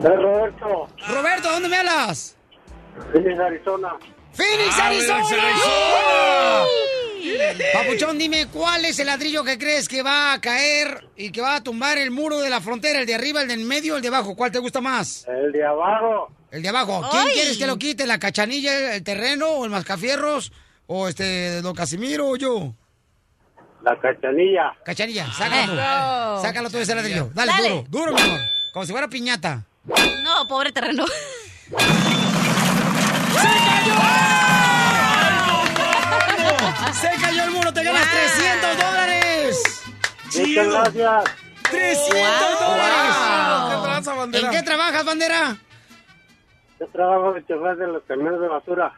Roberto. 0.00 0.88
Roberto, 1.08 1.50
¿dónde 1.50 1.68
me 1.68 1.76
hablas? 1.78 2.36
Phoenix, 3.12 3.40
Arizona. 3.40 3.96
¡Phoenix, 4.32 4.74
Ah, 4.78 4.86
Arizona! 4.86 5.24
Phoenix, 5.24 5.44
Arizona. 5.44 6.64
Papuchón, 7.72 8.18
dime, 8.18 8.46
¿cuál 8.52 8.84
es 8.84 8.98
el 8.98 9.06
ladrillo 9.06 9.42
que 9.44 9.58
crees 9.58 9.88
que 9.88 10.02
va 10.02 10.32
a 10.32 10.40
caer 10.40 11.08
y 11.16 11.30
que 11.32 11.40
va 11.40 11.56
a 11.56 11.62
tumbar 11.62 11.98
el 11.98 12.10
muro 12.10 12.38
de 12.40 12.50
la 12.50 12.60
frontera? 12.60 13.00
¿El 13.00 13.06
de 13.06 13.14
arriba, 13.14 13.42
el 13.42 13.48
del 13.48 13.64
medio 13.64 13.94
o 13.94 13.96
el 13.96 14.02
de 14.02 14.08
abajo? 14.08 14.34
¿Cuál 14.36 14.50
te 14.52 14.58
gusta 14.58 14.80
más? 14.80 15.26
El 15.28 15.52
de 15.52 15.64
abajo. 15.64 16.30
El 16.50 16.62
de 16.62 16.68
abajo. 16.68 17.04
¿Quién 17.10 17.26
¡Ay! 17.26 17.32
quieres 17.34 17.58
que 17.58 17.66
lo 17.66 17.78
quite? 17.78 18.06
¿La 18.06 18.18
cachanilla, 18.18 18.94
el 18.94 19.02
terreno 19.02 19.48
o 19.48 19.64
el 19.64 19.70
mascafierros? 19.70 20.52
¿O 20.86 21.08
este, 21.08 21.62
don 21.62 21.74
Casimiro 21.74 22.28
o 22.28 22.36
yo? 22.36 22.74
La 23.82 23.98
cachanilla. 23.98 24.72
Cachanilla, 24.84 25.26
sácalo. 25.32 25.72
Eso. 25.72 26.42
Sácalo 26.42 26.70
tú 26.70 26.78
ese 26.78 26.94
ladrillo. 26.94 27.30
Dale, 27.34 27.52
Dale. 27.52 27.68
duro, 27.88 28.10
duro, 28.10 28.12
mi 28.14 28.20
amor. 28.20 28.40
Como 28.72 28.86
si 28.86 28.92
fuera 28.92 29.08
piñata. 29.08 29.64
No, 30.22 30.46
pobre 30.46 30.70
terreno. 30.72 31.04
¡Se 36.92 37.08
cayó 37.20 37.44
el 37.44 37.50
muro! 37.50 37.72
¡Te 37.72 37.82
ganas 37.82 38.06
300 38.08 38.76
dólares! 38.76 39.82
Muchas 40.26 40.68
gracias. 40.68 41.24
300 41.70 42.60
dólares. 42.60 43.16
¿Qué 43.68 43.82
tranza, 43.82 44.14
bandera? 44.14 44.46
¿En 44.46 44.52
qué 44.52 44.62
trabajas, 44.62 45.04
bandera? 45.04 45.56
Yo 46.78 46.86
trabajo 46.88 47.32
de 47.32 47.46
chofer 47.46 47.76
de 47.76 47.86
los 47.88 48.02
camiones 48.04 48.40
de 48.40 48.48
basura. 48.48 48.92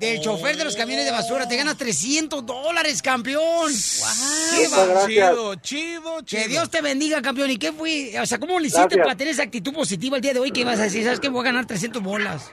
Del 0.00 0.20
chofer 0.20 0.56
de 0.56 0.64
los 0.64 0.74
camiones 0.76 1.04
de 1.04 1.10
basura. 1.12 1.46
Te 1.46 1.56
ganas 1.56 1.76
300 1.76 2.44
dólares, 2.46 3.02
campeón. 3.02 3.70
¡Qué 3.70 4.68
Muchas 4.68 4.78
va- 4.78 4.86
gracias. 4.86 5.30
Chido, 5.30 5.54
chido, 5.56 6.20
chido. 6.22 6.42
Que 6.42 6.48
Dios 6.48 6.70
te 6.70 6.80
bendiga, 6.80 7.20
campeón. 7.20 7.50
¿Y 7.50 7.58
qué 7.58 7.70
fue? 7.72 8.18
O 8.20 8.24
sea, 8.26 8.38
¿cómo 8.38 8.58
le 8.58 8.68
hiciste 8.68 8.80
Gracias. 8.82 9.02
para 9.04 9.16
tener 9.16 9.34
esa 9.34 9.42
actitud 9.42 9.74
positiva 9.74 10.16
el 10.16 10.22
día 10.22 10.32
de 10.32 10.40
hoy 10.40 10.50
que 10.52 10.60
ibas 10.62 10.80
a 10.80 10.84
decir? 10.84 11.04
¿Sabes 11.04 11.20
qué? 11.20 11.28
Voy 11.28 11.42
a 11.42 11.44
ganar 11.44 11.66
300 11.66 12.02
bolas. 12.02 12.50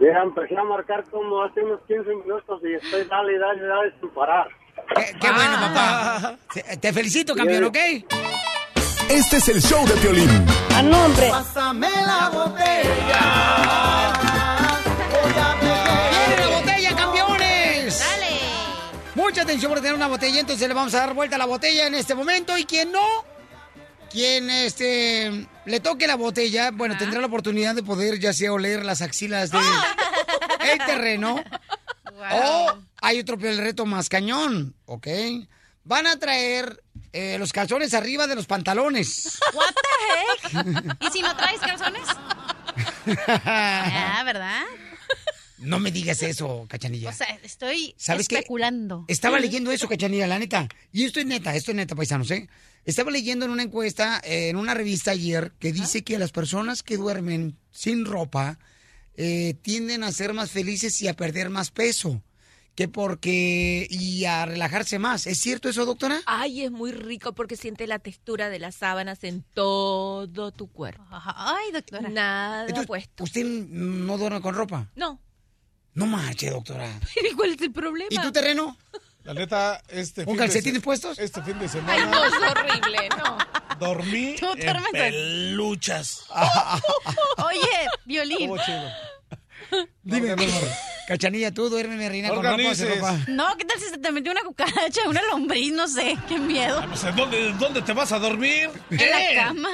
Ya 0.00 0.18
empecé 0.22 0.56
a 0.58 0.64
marcar 0.64 1.04
como 1.10 1.42
hace 1.42 1.60
unos 1.62 1.80
15 1.86 2.10
minutos 2.10 2.60
y 2.64 2.74
estoy 2.74 3.04
dale, 3.08 3.38
dale, 3.38 3.62
dale 3.62 3.92
sin 4.00 4.10
parar. 4.10 4.48
Qué, 4.94 5.16
qué 5.20 5.30
bueno, 5.32 5.52
papá. 5.60 6.36
Te- 6.52 6.76
Te 6.78 6.92
felicito, 6.92 7.34
campeón, 7.34 7.64
¿ok? 7.64 7.76
Este 9.08 9.36
es 9.36 9.48
el 9.48 9.62
show 9.62 9.86
de 9.86 9.94
Piolín. 9.94 10.28
A 10.74 10.82
nombre. 10.82 11.28
Pásame 11.30 11.88
la 11.90 12.28
botella. 12.28 14.42
Mucha 19.26 19.42
atención 19.42 19.72
por 19.72 19.80
tener 19.80 19.94
una 19.94 20.06
botella, 20.06 20.38
entonces 20.38 20.68
le 20.68 20.72
vamos 20.72 20.94
a 20.94 20.98
dar 20.98 21.12
vuelta 21.12 21.34
a 21.34 21.38
la 21.40 21.46
botella 21.46 21.88
en 21.88 21.96
este 21.96 22.14
momento. 22.14 22.56
Y 22.56 22.64
quien 22.64 22.92
no, 22.92 23.04
quien 24.08 24.48
este 24.48 25.48
le 25.64 25.80
toque 25.80 26.06
la 26.06 26.14
botella, 26.14 26.70
bueno, 26.70 26.96
tendrá 26.96 27.20
la 27.20 27.26
oportunidad 27.26 27.74
de 27.74 27.82
poder 27.82 28.20
ya 28.20 28.32
sea 28.32 28.52
oler 28.52 28.84
las 28.84 29.02
axilas 29.02 29.50
del 29.50 29.60
el 30.70 30.78
terreno. 30.78 31.42
O 32.14 32.78
hay 33.02 33.18
otro 33.18 33.36
el 33.40 33.58
reto 33.58 33.84
más 33.84 34.08
cañón, 34.08 34.76
¿ok? 34.84 35.08
Van 35.82 36.06
a 36.06 36.16
traer 36.20 36.80
eh, 37.12 37.36
los 37.36 37.52
calzones 37.52 37.94
arriba 37.94 38.28
de 38.28 38.36
los 38.36 38.46
pantalones. 38.46 39.40
What 39.52 39.74
the 39.74 40.58
heck? 40.60 40.96
¿Y 41.00 41.10
si 41.10 41.20
no 41.20 41.36
traes 41.36 41.60
calzones? 41.60 42.08
Ah, 43.44 44.22
¿verdad? 44.24 44.62
No 45.66 45.80
me 45.80 45.90
digas 45.90 46.22
eso, 46.22 46.64
cachanilla. 46.68 47.10
O 47.10 47.12
sea, 47.12 47.26
estoy 47.42 47.94
¿Sabes 47.98 48.28
qué? 48.28 48.36
especulando. 48.36 49.04
Estaba 49.08 49.40
leyendo 49.40 49.72
eso, 49.72 49.88
cachanilla, 49.88 50.28
la 50.28 50.38
neta. 50.38 50.68
Y 50.92 51.04
esto 51.04 51.18
es 51.18 51.26
neta, 51.26 51.56
esto 51.56 51.72
es 51.72 51.76
neta, 51.76 51.96
paisanos, 51.96 52.30
¿eh? 52.30 52.48
Estaba 52.84 53.10
leyendo 53.10 53.46
en 53.46 53.50
una 53.50 53.64
encuesta, 53.64 54.20
eh, 54.24 54.48
en 54.48 54.56
una 54.56 54.74
revista 54.74 55.10
ayer, 55.10 55.52
que 55.58 55.72
dice 55.72 56.04
que 56.04 56.20
las 56.20 56.30
personas 56.30 56.84
que 56.84 56.96
duermen 56.96 57.58
sin 57.72 58.04
ropa 58.04 58.60
eh, 59.16 59.54
tienden 59.62 60.04
a 60.04 60.12
ser 60.12 60.34
más 60.34 60.52
felices 60.52 61.02
y 61.02 61.08
a 61.08 61.14
perder 61.14 61.50
más 61.50 61.72
peso. 61.72 62.22
Que 62.76 62.86
porque... 62.86 63.88
y 63.90 64.24
a 64.26 64.46
relajarse 64.46 64.98
más. 65.00 65.26
¿Es 65.26 65.38
cierto 65.38 65.68
eso, 65.68 65.84
doctora? 65.84 66.20
Ay, 66.26 66.62
es 66.62 66.70
muy 66.70 66.92
rico 66.92 67.34
porque 67.34 67.56
siente 67.56 67.86
la 67.86 67.98
textura 67.98 68.50
de 68.50 68.58
las 68.60 68.76
sábanas 68.76 69.24
en 69.24 69.42
todo 69.54 70.52
tu 70.52 70.68
cuerpo. 70.68 71.02
Ay, 71.10 71.72
doctora. 71.72 72.08
Nada 72.10 72.62
Entonces, 72.66 72.86
puesto. 72.86 73.24
¿Usted 73.24 73.44
no 73.44 74.16
duerme 74.18 74.42
con 74.42 74.54
ropa? 74.54 74.90
No. 74.94 75.20
No 75.96 76.06
marche, 76.06 76.50
doctora. 76.50 76.86
Pero 77.14 77.36
¿cuál 77.36 77.52
es 77.54 77.60
el 77.62 77.72
problema? 77.72 78.08
¿Y 78.10 78.18
tu 78.18 78.30
terreno? 78.30 78.76
La 79.24 79.34
neta, 79.34 79.82
este 79.88 80.24
¿Con 80.24 80.38
fin 80.38 80.74
de 80.74 80.80
puestos? 80.80 81.18
Este 81.18 81.42
fin 81.42 81.58
de 81.58 81.64
Ay, 81.64 81.68
semana 81.68 82.06
no, 82.06 82.24
es 82.24 82.32
horrible, 82.32 83.08
no. 83.18 83.38
dormí 83.80 84.36
Tú 84.40 84.46
en 84.56 84.76
peluchas. 84.92 86.26
Oye, 87.38 87.88
violín. 88.04 88.52
Dime, 90.04 90.36
mi 90.36 90.44
amor. 90.44 90.62
Cachanilla, 91.08 91.50
tú 91.52 91.68
duérmeme, 91.68 92.08
reina, 92.08 92.28
con 92.28 92.38
ropa 92.38 92.50
Organices. 92.50 92.96
ropa. 92.96 93.18
No, 93.28 93.56
¿qué 93.56 93.64
tal 93.64 93.80
si 93.80 93.88
se 93.88 93.98
te 93.98 94.12
metió 94.12 94.30
una 94.32 94.42
cucaracha, 94.42 95.08
una 95.08 95.22
lombriz? 95.22 95.72
No 95.72 95.88
sé, 95.88 96.16
qué 96.28 96.38
miedo. 96.38 96.86
No 96.86 96.96
sé, 96.96 97.10
¿dónde, 97.12 97.52
¿dónde 97.54 97.82
te 97.82 97.92
vas 97.94 98.12
a 98.12 98.18
dormir? 98.18 98.70
En 98.90 99.10
la 99.10 99.44
cama. 99.44 99.70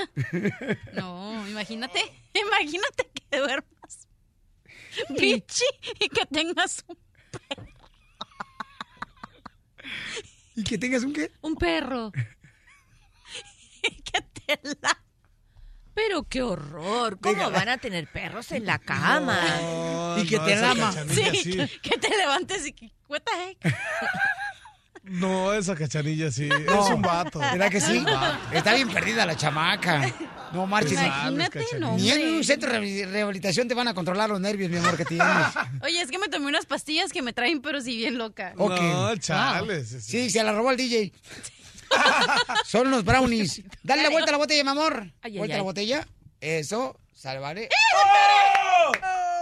No, 0.95 1.47
imagínate, 1.49 2.01
imagínate 2.33 3.11
que 3.31 3.39
duermas. 3.39 3.72
Bichi, 5.09 5.65
y 6.01 6.09
que 6.09 6.27
tengas 6.27 6.85
un, 6.89 6.99
¿Y 10.55 10.65
que 10.65 10.79
tengas 10.79 11.03
un 11.03 11.13
qué? 11.13 11.31
un 11.41 11.55
perro. 11.57 12.13
Y 13.85 14.01
que 14.03 14.21
te 14.23 14.61
la... 14.81 14.97
Pero 15.93 16.23
qué 16.23 16.41
horror. 16.41 17.19
¿Cómo 17.21 17.51
van 17.51 17.69
a 17.69 17.79
tener 17.79 18.07
perros 18.07 18.53
en 18.53 18.65
la 18.65 18.79
cama? 18.79 19.41
Y 20.19 20.27
que 20.27 20.37
no, 20.37 20.45
te 20.45 20.55
lama. 20.55 20.93
sí. 21.09 21.59
que 21.83 21.99
te 21.99 22.17
levantes 22.17 22.65
y 22.67 22.73
que... 22.73 22.93
No, 25.05 25.53
esa 25.53 25.75
cachanilla 25.75 26.31
sí. 26.31 26.49
No. 26.49 26.85
Es 26.85 26.91
un 26.91 27.03
vato. 27.03 27.39
¿Verdad 27.41 27.71
que 27.71 27.81
sí? 27.81 28.05
Está 28.53 28.75
bien 28.75 28.89
perdida 28.89 29.27
la 29.27 29.37
chamaca. 29.37 30.13
No 30.53 30.67
marches. 30.67 30.93
Imagínate, 30.93 31.65
no, 31.81 31.97
Ni 31.97 32.11
en 32.11 32.35
un 32.35 32.45
centro 32.45 32.71
de 32.71 32.79
rehabil- 32.79 33.11
rehabilitación 33.11 33.67
te 33.69 33.75
van 33.75 33.89
a 33.89 33.95
controlar 33.95 34.29
los 34.31 34.39
nervios, 34.41 34.71
mi 34.71 34.77
amor, 34.77 34.97
que 34.97 35.05
tienes. 35.07 35.27
Oye, 35.83 36.01
es 36.03 36.11
que 36.11 36.19
me 36.19 36.29
tomé 36.29 36.47
unas 36.47 36.67
pastillas 36.67 37.11
que 37.11 37.23
me 37.23 37.33
traen, 37.33 37.63
pero 37.63 37.81
sí 37.81 37.97
bien 37.97 38.19
loca. 38.19 38.53
Ok. 38.59 38.81
No, 38.81 39.17
chales. 39.17 39.89
Sí, 40.05 40.29
se 40.31 40.43
la 40.45 40.53
robó 40.53 40.71
el 40.71 40.77
DJ. 40.77 41.13
Son 42.67 42.91
los 42.91 43.05
brownies. 43.05 43.63
Dale 43.83 44.03
la 44.03 44.11
vuelta 44.11 44.31
a 44.31 44.33
la 44.33 44.39
botella, 44.39 44.63
mi 44.63 44.71
amor. 44.71 45.05
Ay, 45.23 45.33
ay, 45.33 45.39
vuelta 45.39 45.55
a 45.55 45.59
la 45.59 45.63
ay. 45.63 45.67
botella. 45.67 46.07
Eso, 46.41 46.99
sale, 47.15 47.39
vale. 47.41 47.69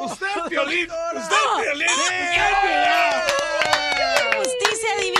Usted, 0.00 0.26
Piolín. 0.48 0.86
Usted, 1.16 1.36
Piolín. 1.62 1.86
Justicia 4.38 4.88
divina. 5.00 5.19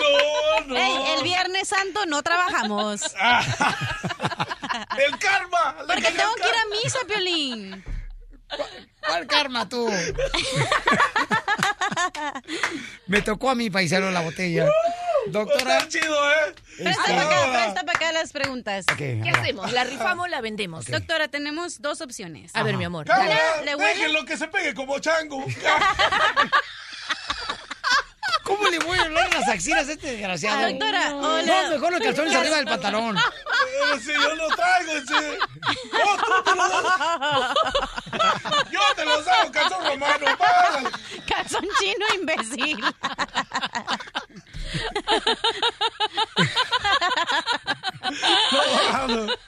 No, 0.00 0.66
no. 0.66 0.76
Ey, 0.76 1.16
el 1.18 1.22
Viernes 1.22 1.68
Santo 1.68 2.06
no 2.06 2.22
trabajamos. 2.22 3.02
El 4.98 5.18
karma. 5.18 5.76
Porque 5.86 6.02
tengo 6.12 6.34
que 6.34 6.48
ir 6.48 6.54
a 6.54 6.66
misa, 6.82 6.98
Piolín. 7.06 7.84
¿Cuál 9.06 9.26
karma 9.26 9.68
tú? 9.68 9.88
Me 13.06 13.22
tocó 13.22 13.50
a 13.50 13.54
mi 13.54 13.70
paisano 13.70 14.10
la 14.10 14.20
botella. 14.20 14.66
Doctora. 15.26 15.78
Está 15.78 15.88
chido, 15.88 16.30
¿eh? 16.32 16.54
Presta 16.78 17.02
Este- 17.02 17.12
para 17.14 17.22
acá, 17.22 17.52
presta 17.52 17.82
para 17.84 17.98
acá 17.98 18.12
las 18.12 18.32
preguntas. 18.32 18.86
¿Qué 18.96 19.22
hacemos? 19.34 19.72
¿La 19.72 19.84
rifamos 19.84 20.24
o 20.26 20.28
la 20.28 20.40
vendemos? 20.40 20.86
Doctora, 20.86 21.28
tenemos 21.28 21.82
dos 21.82 22.00
opciones. 22.00 22.50
A 22.54 22.62
ver, 22.62 22.76
mi 22.76 22.84
amor. 22.84 23.06
Una, 23.06 23.62
¿le 23.64 23.74
huele? 23.74 24.24
que 24.26 24.36
se 24.36 24.48
pegue 24.48 24.74
como 24.74 24.98
chango. 24.98 25.44
¿Cómo 28.50 28.68
le 28.68 28.78
voy 28.80 28.98
a 28.98 29.02
hablar 29.02 29.32
las 29.32 29.48
axilas 29.48 29.88
a 29.88 29.92
este 29.92 30.10
desgraciado? 30.10 30.68
Doctora, 30.68 31.10
no, 31.10 31.20
hola. 31.20 31.70
mejor 31.70 31.92
los 31.92 32.00
calzones 32.00 32.34
arriba 32.34 32.56
del 32.56 32.64
pantalón. 32.64 33.16
Pero 33.16 34.00
si 34.00 34.12
yo 34.12 34.34
lo 34.34 34.48
traigo, 34.48 34.90
ese. 34.90 35.38
¡Oh, 36.04 36.16
tú 36.16 36.32
te 36.44 36.56
lo 36.56 36.68
das! 36.68 37.54
Yo 38.72 38.80
te 38.96 39.04
los 39.04 39.24
hago, 39.28 39.52
calzón 39.52 39.86
romano. 39.86 40.26
Párale. 40.36 40.90
Calzón 41.28 41.64
chino, 41.78 42.06
imbécil. 42.16 42.84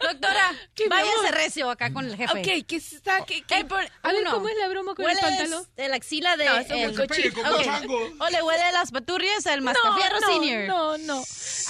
Doctora, 0.01 0.53
¿Qué, 0.75 0.85
mi 0.85 0.89
váyase 0.91 1.19
amor? 1.19 1.35
recio 1.35 1.71
acá 1.71 1.93
con 1.93 2.05
el 2.07 2.17
jefe. 2.17 2.39
Ok, 2.41 2.67
¿qué 2.67 2.77
está? 2.77 3.25
¿Qué, 3.25 3.43
qué? 3.43 3.57
El 3.59 3.67
por- 3.67 3.85
A 4.03 4.13
ver, 4.13 4.23
uno, 4.23 4.31
¿cómo 4.33 4.49
es 4.49 4.57
la 4.59 4.69
broma 4.69 4.95
con 4.95 5.05
el 5.05 5.09
¿hueles 5.17 5.23
pantalón? 5.23 5.67
de 5.77 5.89
la 5.89 5.97
axila 5.97 6.37
de 6.37 6.45
No, 6.47 6.57
eso 6.59 6.75
el 6.75 6.97
cochino. 6.97 7.35
como 7.35 7.57
Ok. 7.57 7.65
chango. 7.65 8.11
O 8.21 8.29
le 8.31 8.43
huele 8.43 8.65
de 8.65 8.73
las 8.73 8.91
paturrias 8.91 9.47
al 9.47 9.63
mascafierro 9.63 10.21
no, 10.21 10.27
senior. 10.27 10.69
No, 10.69 10.99
no. 10.99 11.25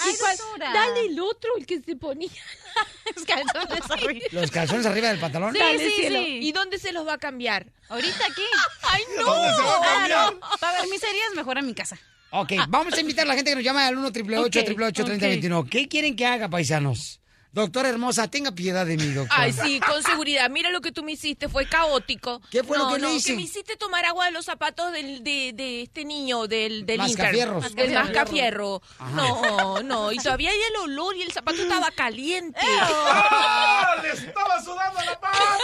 Ay, 0.05 0.13
doctora. 0.17 0.73
Dale 0.73 1.01
el 1.07 1.19
otro, 1.19 1.51
el 1.57 1.65
que 1.65 1.81
se 1.81 1.95
ponía. 1.95 2.29
Los 3.15 3.25
calzones 3.25 3.91
arriba. 3.91 4.25
Los 4.31 4.51
calzones 4.51 4.85
arriba 4.87 5.07
del 5.09 5.19
pantalón. 5.19 5.53
Sí, 5.53 5.59
Dale, 5.59 5.77
sí, 5.79 5.91
cielo. 5.95 6.19
sí. 6.23 6.39
¿Y 6.41 6.51
dónde 6.53 6.79
se 6.79 6.91
los 6.91 7.05
va 7.07 7.13
a 7.13 7.17
cambiar? 7.19 7.67
Ahorita 7.89 8.25
aquí. 8.25 8.41
¡Ay, 8.83 9.03
no! 9.17 9.23
¿Dónde 9.25 9.55
se 9.55 9.61
va 9.61 9.77
a 9.77 9.81
cambiar? 9.81 10.33
Para 10.59 10.81
ver 10.81 10.89
mis 10.89 10.99
series, 10.99 11.33
mejor 11.35 11.57
a 11.59 11.61
mi 11.61 11.75
casa. 11.75 11.97
Ok, 12.35 12.53
vamos 12.67 12.95
a 12.95 12.99
invitar 12.99 13.25
a 13.25 13.27
la 13.27 13.35
gente 13.35 13.51
que 13.51 13.55
nos 13.55 13.63
llama 13.63 13.85
al 13.85 13.95
1 13.95 14.07
888 14.07 15.05
3021 15.05 15.65
¿Qué 15.65 15.87
quieren 15.87 16.15
que 16.15 16.25
haga, 16.25 16.49
paisanos? 16.49 17.21
Doctora 17.53 17.89
hermosa, 17.89 18.27
tenga 18.27 18.51
piedad 18.51 18.83
de 18.83 18.97
mí, 18.97 19.13
doctora. 19.13 19.43
Ay, 19.43 19.53
sí, 19.53 19.79
con 19.79 20.01
seguridad. 20.01 20.49
Mira 20.49 20.71
lo 20.71 20.81
que 20.81 20.91
tú 20.91 21.03
me 21.03 21.11
hiciste, 21.11 21.47
fue 21.47 21.67
caótico. 21.67 22.41
¿Qué 22.49 22.63
fue 22.63 22.79
lo 22.79 22.85
No, 22.85 22.93
que 22.95 22.99
le 22.99 23.07
no, 23.07 23.13
hice? 23.13 23.29
Que 23.29 23.35
me 23.35 23.43
hiciste 23.43 23.77
tomar 23.77 24.03
agua 24.05 24.25
de 24.25 24.31
los 24.31 24.45
zapatos 24.45 24.91
del, 24.91 25.23
de, 25.23 25.51
de 25.53 25.83
este 25.83 26.03
niño, 26.03 26.47
del, 26.47 26.87
del. 26.87 26.97
Mascafierros. 26.97 27.75
Del 27.75 27.93
mascafierro. 27.93 28.81
No, 29.13 29.83
no, 29.83 30.11
y 30.11 30.17
todavía 30.17 30.49
hay 30.49 30.57
el 30.57 30.75
olor 30.89 31.15
y 31.15 31.21
el 31.21 31.31
zapato 31.31 31.61
estaba 31.61 31.91
caliente. 31.91 32.59
¡Ah! 32.81 33.97
¡Le 34.01 34.09
estaba 34.09 34.59
sudando 34.63 34.99
la 35.01 35.19
paz! 35.19 35.59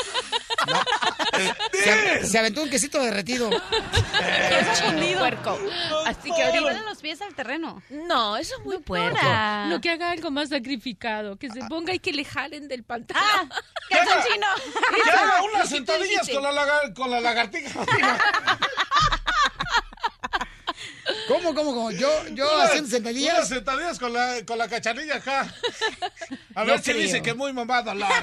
Se, 1.74 2.28
se 2.28 2.38
aventó 2.38 2.62
un 2.62 2.70
quesito 2.70 3.02
derretido. 3.02 3.50
Puerco. 5.18 5.58
Así 6.06 6.30
que 6.32 6.38
Le 6.38 6.60
ahorita... 6.60 6.82
los 6.84 7.00
pies 7.00 7.22
al 7.22 7.34
terreno. 7.34 7.82
No, 7.90 8.38
eso 8.38 8.56
es 8.60 8.66
muy 8.66 8.78
puerco. 8.78 9.18
No, 9.68 9.82
que 9.82 9.90
haga 9.90 10.12
algo 10.12 10.30
más 10.30 10.50
sacrificado, 10.50 11.36
que 11.36 11.50
se 11.50 11.62
ponga 11.62 11.79
y 11.88 12.00
que 12.00 12.12
le 12.14 12.26
jalen 12.26 12.68
del 12.68 12.84
pantalón. 12.84 13.50
¡Que 13.90 13.96
haga- 13.96 14.24
¡Que 14.24 15.10
haga 15.12 15.44
unas 15.44 15.70
sentadillas 15.70 16.28
con 16.30 16.44
la, 16.44 16.52
lagar- 16.52 16.94
con 16.94 17.10
la 17.12 17.20
lagartija! 17.22 17.80
¿Cómo, 21.28 21.54
cómo, 21.56 21.74
cómo? 21.74 21.92
Yo, 21.92 22.10
yo 22.30 22.52
Unas- 22.56 22.70
haciendo 22.70 22.90
sentadillas. 22.90 23.36
Unas 23.36 23.50
sentadillas 23.50 24.00
con 24.00 24.14
la, 24.14 24.44
con 24.46 24.58
la 24.58 24.68
cachanilla 24.68 25.16
acá. 25.18 25.42
A 26.56 26.62
No 26.62 26.66
ver 26.68 26.80
si 26.82 26.92
creo. 26.92 27.02
dice 27.04 27.22
que 27.22 27.34
muy 27.34 27.52
mamado, 27.54 27.94
Lore. 27.94 28.14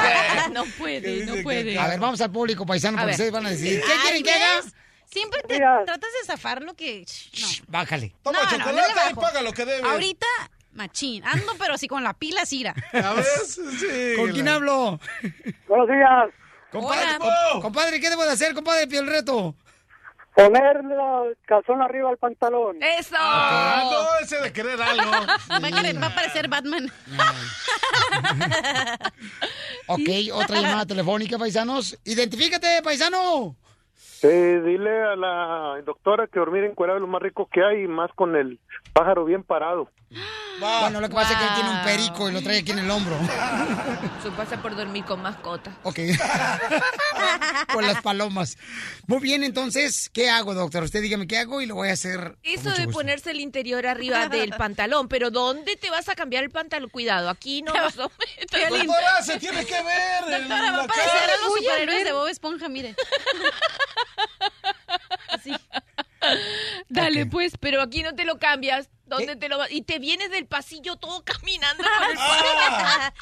No 0.52 0.64
puede, 0.78 1.24
no 1.26 1.42
puede. 1.42 1.78
A 1.78 1.86
ver, 1.88 1.98
vamos 2.00 2.20
al 2.20 2.30
público 2.30 2.66
paisano 2.66 2.98
A 2.98 3.02
porque 3.02 3.06
ver. 3.06 3.14
ustedes 3.14 3.32
van 3.32 3.46
a 3.46 3.50
decir. 3.50 3.80
¿Qué 3.80 3.92
quieren 4.02 4.22
que 4.22 4.32
haga? 4.32 4.62
Siempre 5.10 5.42
te 5.42 5.54
Mira. 5.54 5.82
tratas 5.84 6.10
de 6.20 6.26
zafar 6.26 6.62
lo 6.62 6.74
que... 6.74 7.04
No. 7.40 7.48
Bájale. 7.68 8.14
Toma 8.22 8.42
No, 8.44 8.50
chocolate 8.50 8.92
no 9.04 9.10
y 9.10 9.14
paga 9.14 9.42
lo 9.42 9.52
que 9.52 9.64
debe. 9.64 9.88
Ahorita, 9.88 10.26
machín. 10.72 11.24
Ando, 11.24 11.52
pero 11.58 11.74
así 11.74 11.88
con 11.88 12.02
la 12.04 12.14
pila 12.14 12.44
cira. 12.46 12.74
¿Ya 12.92 13.12
ves? 13.14 13.60
Sí. 13.78 14.14
¿Con 14.16 14.32
quién 14.32 14.48
hablo? 14.48 14.98
Buenos 15.68 15.88
días. 15.88 16.28
Compadre, 16.72 17.16
Hola. 17.18 17.18
com- 17.52 17.62
compadre, 17.62 18.00
¿qué 18.00 18.08
debo 18.10 18.22
de 18.24 18.30
hacer, 18.32 18.54
compadre? 18.54 18.86
Pío 18.86 19.00
el 19.00 19.08
reto. 19.08 19.54
Poner 20.36 20.76
el 20.76 21.36
calzón 21.44 21.82
arriba 21.82 22.08
del 22.10 22.18
pantalón. 22.18 22.76
¡Eso! 22.80 23.16
Ah, 23.18 23.82
no, 23.90 24.24
ese 24.24 24.40
de 24.40 24.52
querer 24.52 24.80
algo. 24.80 25.10
Va 25.50 25.56
a, 25.56 25.60
querer- 25.60 26.00
va 26.00 26.06
a 26.06 26.14
parecer 26.14 26.46
Batman. 26.48 26.90
Ok, 29.86 30.08
otra 30.32 30.60
llamada 30.60 30.86
telefónica, 30.86 31.36
paisanos. 31.38 31.98
Identifícate, 32.04 32.80
paisano. 32.82 33.56
Eh, 34.22 34.60
dile 34.64 35.02
a 35.02 35.16
la 35.16 35.82
doctora 35.84 36.26
que 36.28 36.38
dormir 36.38 36.62
encuerado 36.64 36.98
es 36.98 37.02
lo 37.02 37.08
más 37.08 37.22
rico 37.22 37.48
que 37.52 37.64
hay, 37.64 37.82
y 37.84 37.88
más 37.88 38.10
con 38.14 38.36
el 38.36 38.60
pájaro 38.92 39.24
bien 39.24 39.42
parado. 39.42 39.90
Bueno, 40.60 41.00
lo 41.00 41.08
que 41.08 41.14
pasa 41.14 41.32
es 41.32 41.38
que 41.38 41.44
él 41.44 41.50
tiene 41.54 41.70
un 41.70 41.82
perico 41.84 42.28
y 42.28 42.32
lo 42.32 42.42
trae 42.42 42.58
aquí 42.58 42.72
en 42.72 42.80
el 42.80 42.90
hombro. 42.90 43.16
Eso 44.20 44.30
pasa 44.36 44.60
por 44.60 44.76
dormir 44.76 45.04
con 45.04 45.22
mascota. 45.22 45.72
Ok. 45.82 45.98
Con 47.72 47.86
las 47.86 48.00
palomas. 48.02 48.56
Muy 49.06 49.20
bien, 49.20 49.44
entonces, 49.44 50.10
¿qué 50.12 50.28
hago, 50.30 50.54
doctor? 50.54 50.82
Usted 50.82 51.02
dígame 51.02 51.26
qué 51.28 51.38
hago 51.38 51.60
y 51.60 51.66
lo 51.66 51.74
voy 51.76 51.88
a 51.88 51.92
hacer. 51.92 52.36
Eso 52.42 52.70
de 52.70 52.88
ponerse 52.88 53.30
el 53.30 53.40
interior 53.40 53.86
arriba 53.86 54.28
del 54.28 54.50
pantalón, 54.50 55.08
pero 55.08 55.30
¿dónde 55.30 55.76
te 55.76 55.90
vas 55.90 56.08
a 56.08 56.14
cambiar 56.14 56.44
el 56.44 56.50
pantalón? 56.50 56.90
Cuidado, 56.90 57.28
aquí 57.28 57.62
no 57.62 57.72
nos. 57.74 57.94
Doctora, 58.60 59.22
se 59.22 59.38
tiene 59.38 59.64
que 59.64 59.82
ver. 59.82 60.24
el- 60.26 60.48
Doctora, 60.48 60.70
va 60.72 60.76
la 60.78 60.84
a 60.84 60.86
parecer 60.86 61.30
a 61.30 61.44
los 61.44 61.54
superhéroes 61.58 62.04
de 62.04 62.12
Bob 62.12 62.28
Esponja, 62.28 62.68
mire. 62.68 62.94
Así. 65.28 65.54
Dale, 66.88 67.26
pues, 67.26 67.54
pero 67.58 67.80
aquí 67.82 68.02
no 68.02 68.14
te 68.14 68.24
lo 68.24 68.38
cambias. 68.38 68.88
¿Dónde 69.06 69.34
te 69.36 69.48
lo 69.48 69.58
vas? 69.58 69.70
Y 69.72 69.82
te 69.82 69.98
vienes 69.98 70.30
del 70.30 70.46
pasillo 70.46 70.96
todo 70.96 71.24
caminando 71.24 71.82
con 71.98 72.10
el 72.10 72.16
Ah. 72.18 73.12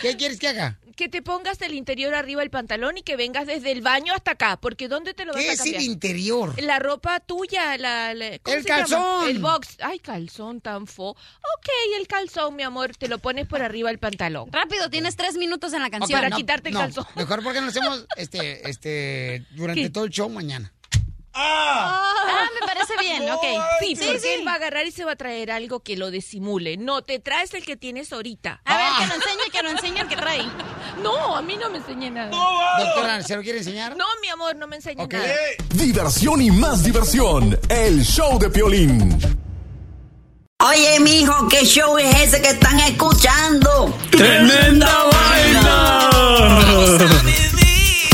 ¿Qué 0.00 0.16
quieres 0.16 0.38
que 0.38 0.48
haga? 0.48 0.78
Que 0.94 1.08
te 1.08 1.20
pongas 1.20 1.60
el 1.60 1.74
interior 1.74 2.14
arriba 2.14 2.40
del 2.40 2.50
pantalón 2.50 2.96
y 2.98 3.02
que 3.02 3.16
vengas 3.16 3.46
desde 3.46 3.72
el 3.72 3.82
baño 3.82 4.14
hasta 4.14 4.30
acá, 4.30 4.56
porque 4.58 4.86
¿dónde 4.88 5.12
te 5.12 5.24
lo 5.26 5.32
vas 5.34 5.42
¿Qué 5.42 5.50
a 5.50 5.52
es 5.52 5.58
cambiar? 5.58 5.82
el 5.82 5.88
interior? 5.88 6.62
La 6.62 6.78
ropa 6.78 7.18
tuya, 7.20 7.76
la, 7.76 8.14
la- 8.14 8.38
¿cómo 8.38 8.56
El 8.56 8.62
se 8.62 8.68
llama? 8.68 8.80
calzón. 8.86 9.28
El 9.28 9.38
box. 9.40 9.76
Ay, 9.82 9.98
calzón 9.98 10.60
tan 10.62 10.86
fo. 10.86 11.10
Ok, 11.10 11.68
el 12.00 12.06
calzón, 12.06 12.54
mi 12.56 12.62
amor, 12.62 12.96
te 12.96 13.08
lo 13.08 13.18
pones 13.18 13.46
por 13.46 13.60
arriba 13.60 13.90
del 13.90 13.98
pantalón. 13.98 14.50
Rápido, 14.52 14.88
tienes 14.88 15.16
tres 15.16 15.34
minutos 15.36 15.72
en 15.74 15.82
la 15.82 15.90
canción. 15.90 16.16
Para 16.16 16.30
No, 16.30 16.36
quitarte 16.36 16.68
el 16.68 16.74
no, 16.74 16.80
calzón. 16.80 17.04
Mejor 17.16 17.42
porque 17.42 17.60
no 17.60 17.66
hacemos 17.66 18.06
este, 18.16 18.70
este, 18.70 19.44
durante 19.50 19.82
¿Qué? 19.82 19.90
todo 19.90 20.04
el 20.04 20.10
show 20.10 20.30
mañana. 20.30 20.72
Ah, 21.38 22.48
me 22.58 22.66
parece 22.66 22.94
bien, 23.00 23.30
ok. 23.30 23.42
Sí, 23.80 23.94
Sí, 23.96 23.96
porque 24.04 24.20
sí. 24.20 24.28
él 24.38 24.46
va 24.46 24.52
a 24.52 24.54
agarrar 24.56 24.86
y 24.86 24.90
se 24.90 25.04
va 25.04 25.12
a 25.12 25.16
traer 25.16 25.50
algo 25.50 25.80
que 25.80 25.96
lo 25.96 26.10
disimule. 26.10 26.76
No, 26.76 27.02
te 27.02 27.18
traes 27.18 27.52
el 27.54 27.64
que 27.64 27.76
tienes 27.76 28.12
ahorita. 28.12 28.62
A 28.64 28.76
ver, 28.76 28.86
que 28.98 29.06
lo 29.06 29.14
enseñe, 29.14 29.50
que 29.52 29.62
lo 29.62 29.70
enseñe 29.70 30.00
el 30.00 30.08
que 30.08 30.16
trae. 30.16 30.42
No, 31.02 31.36
a 31.36 31.42
mí 31.42 31.56
no 31.56 31.68
me 31.70 31.78
enseñé 31.78 32.10
nada. 32.10 32.30
Doctora, 32.30 33.22
¿se 33.22 33.36
lo 33.36 33.42
quiere 33.42 33.58
enseñar? 33.58 33.96
No, 33.96 34.04
mi 34.22 34.28
amor, 34.28 34.56
no 34.56 34.66
me 34.66 34.76
enseñes 34.76 35.04
Ok. 35.04 35.12
nada. 35.12 35.26
Diversión 35.74 36.40
y 36.40 36.50
más 36.50 36.82
diversión. 36.84 37.58
El 37.68 38.02
show 38.04 38.38
de 38.38 38.48
Piolín. 38.50 39.18
Oye, 40.58 40.98
mijo, 41.00 41.46
¿qué 41.48 41.64
show 41.66 41.98
es 41.98 42.16
ese 42.18 42.40
que 42.40 42.48
están 42.48 42.80
escuchando? 42.80 43.94
¡Tremenda 44.10 45.04
vaina! 45.12 46.10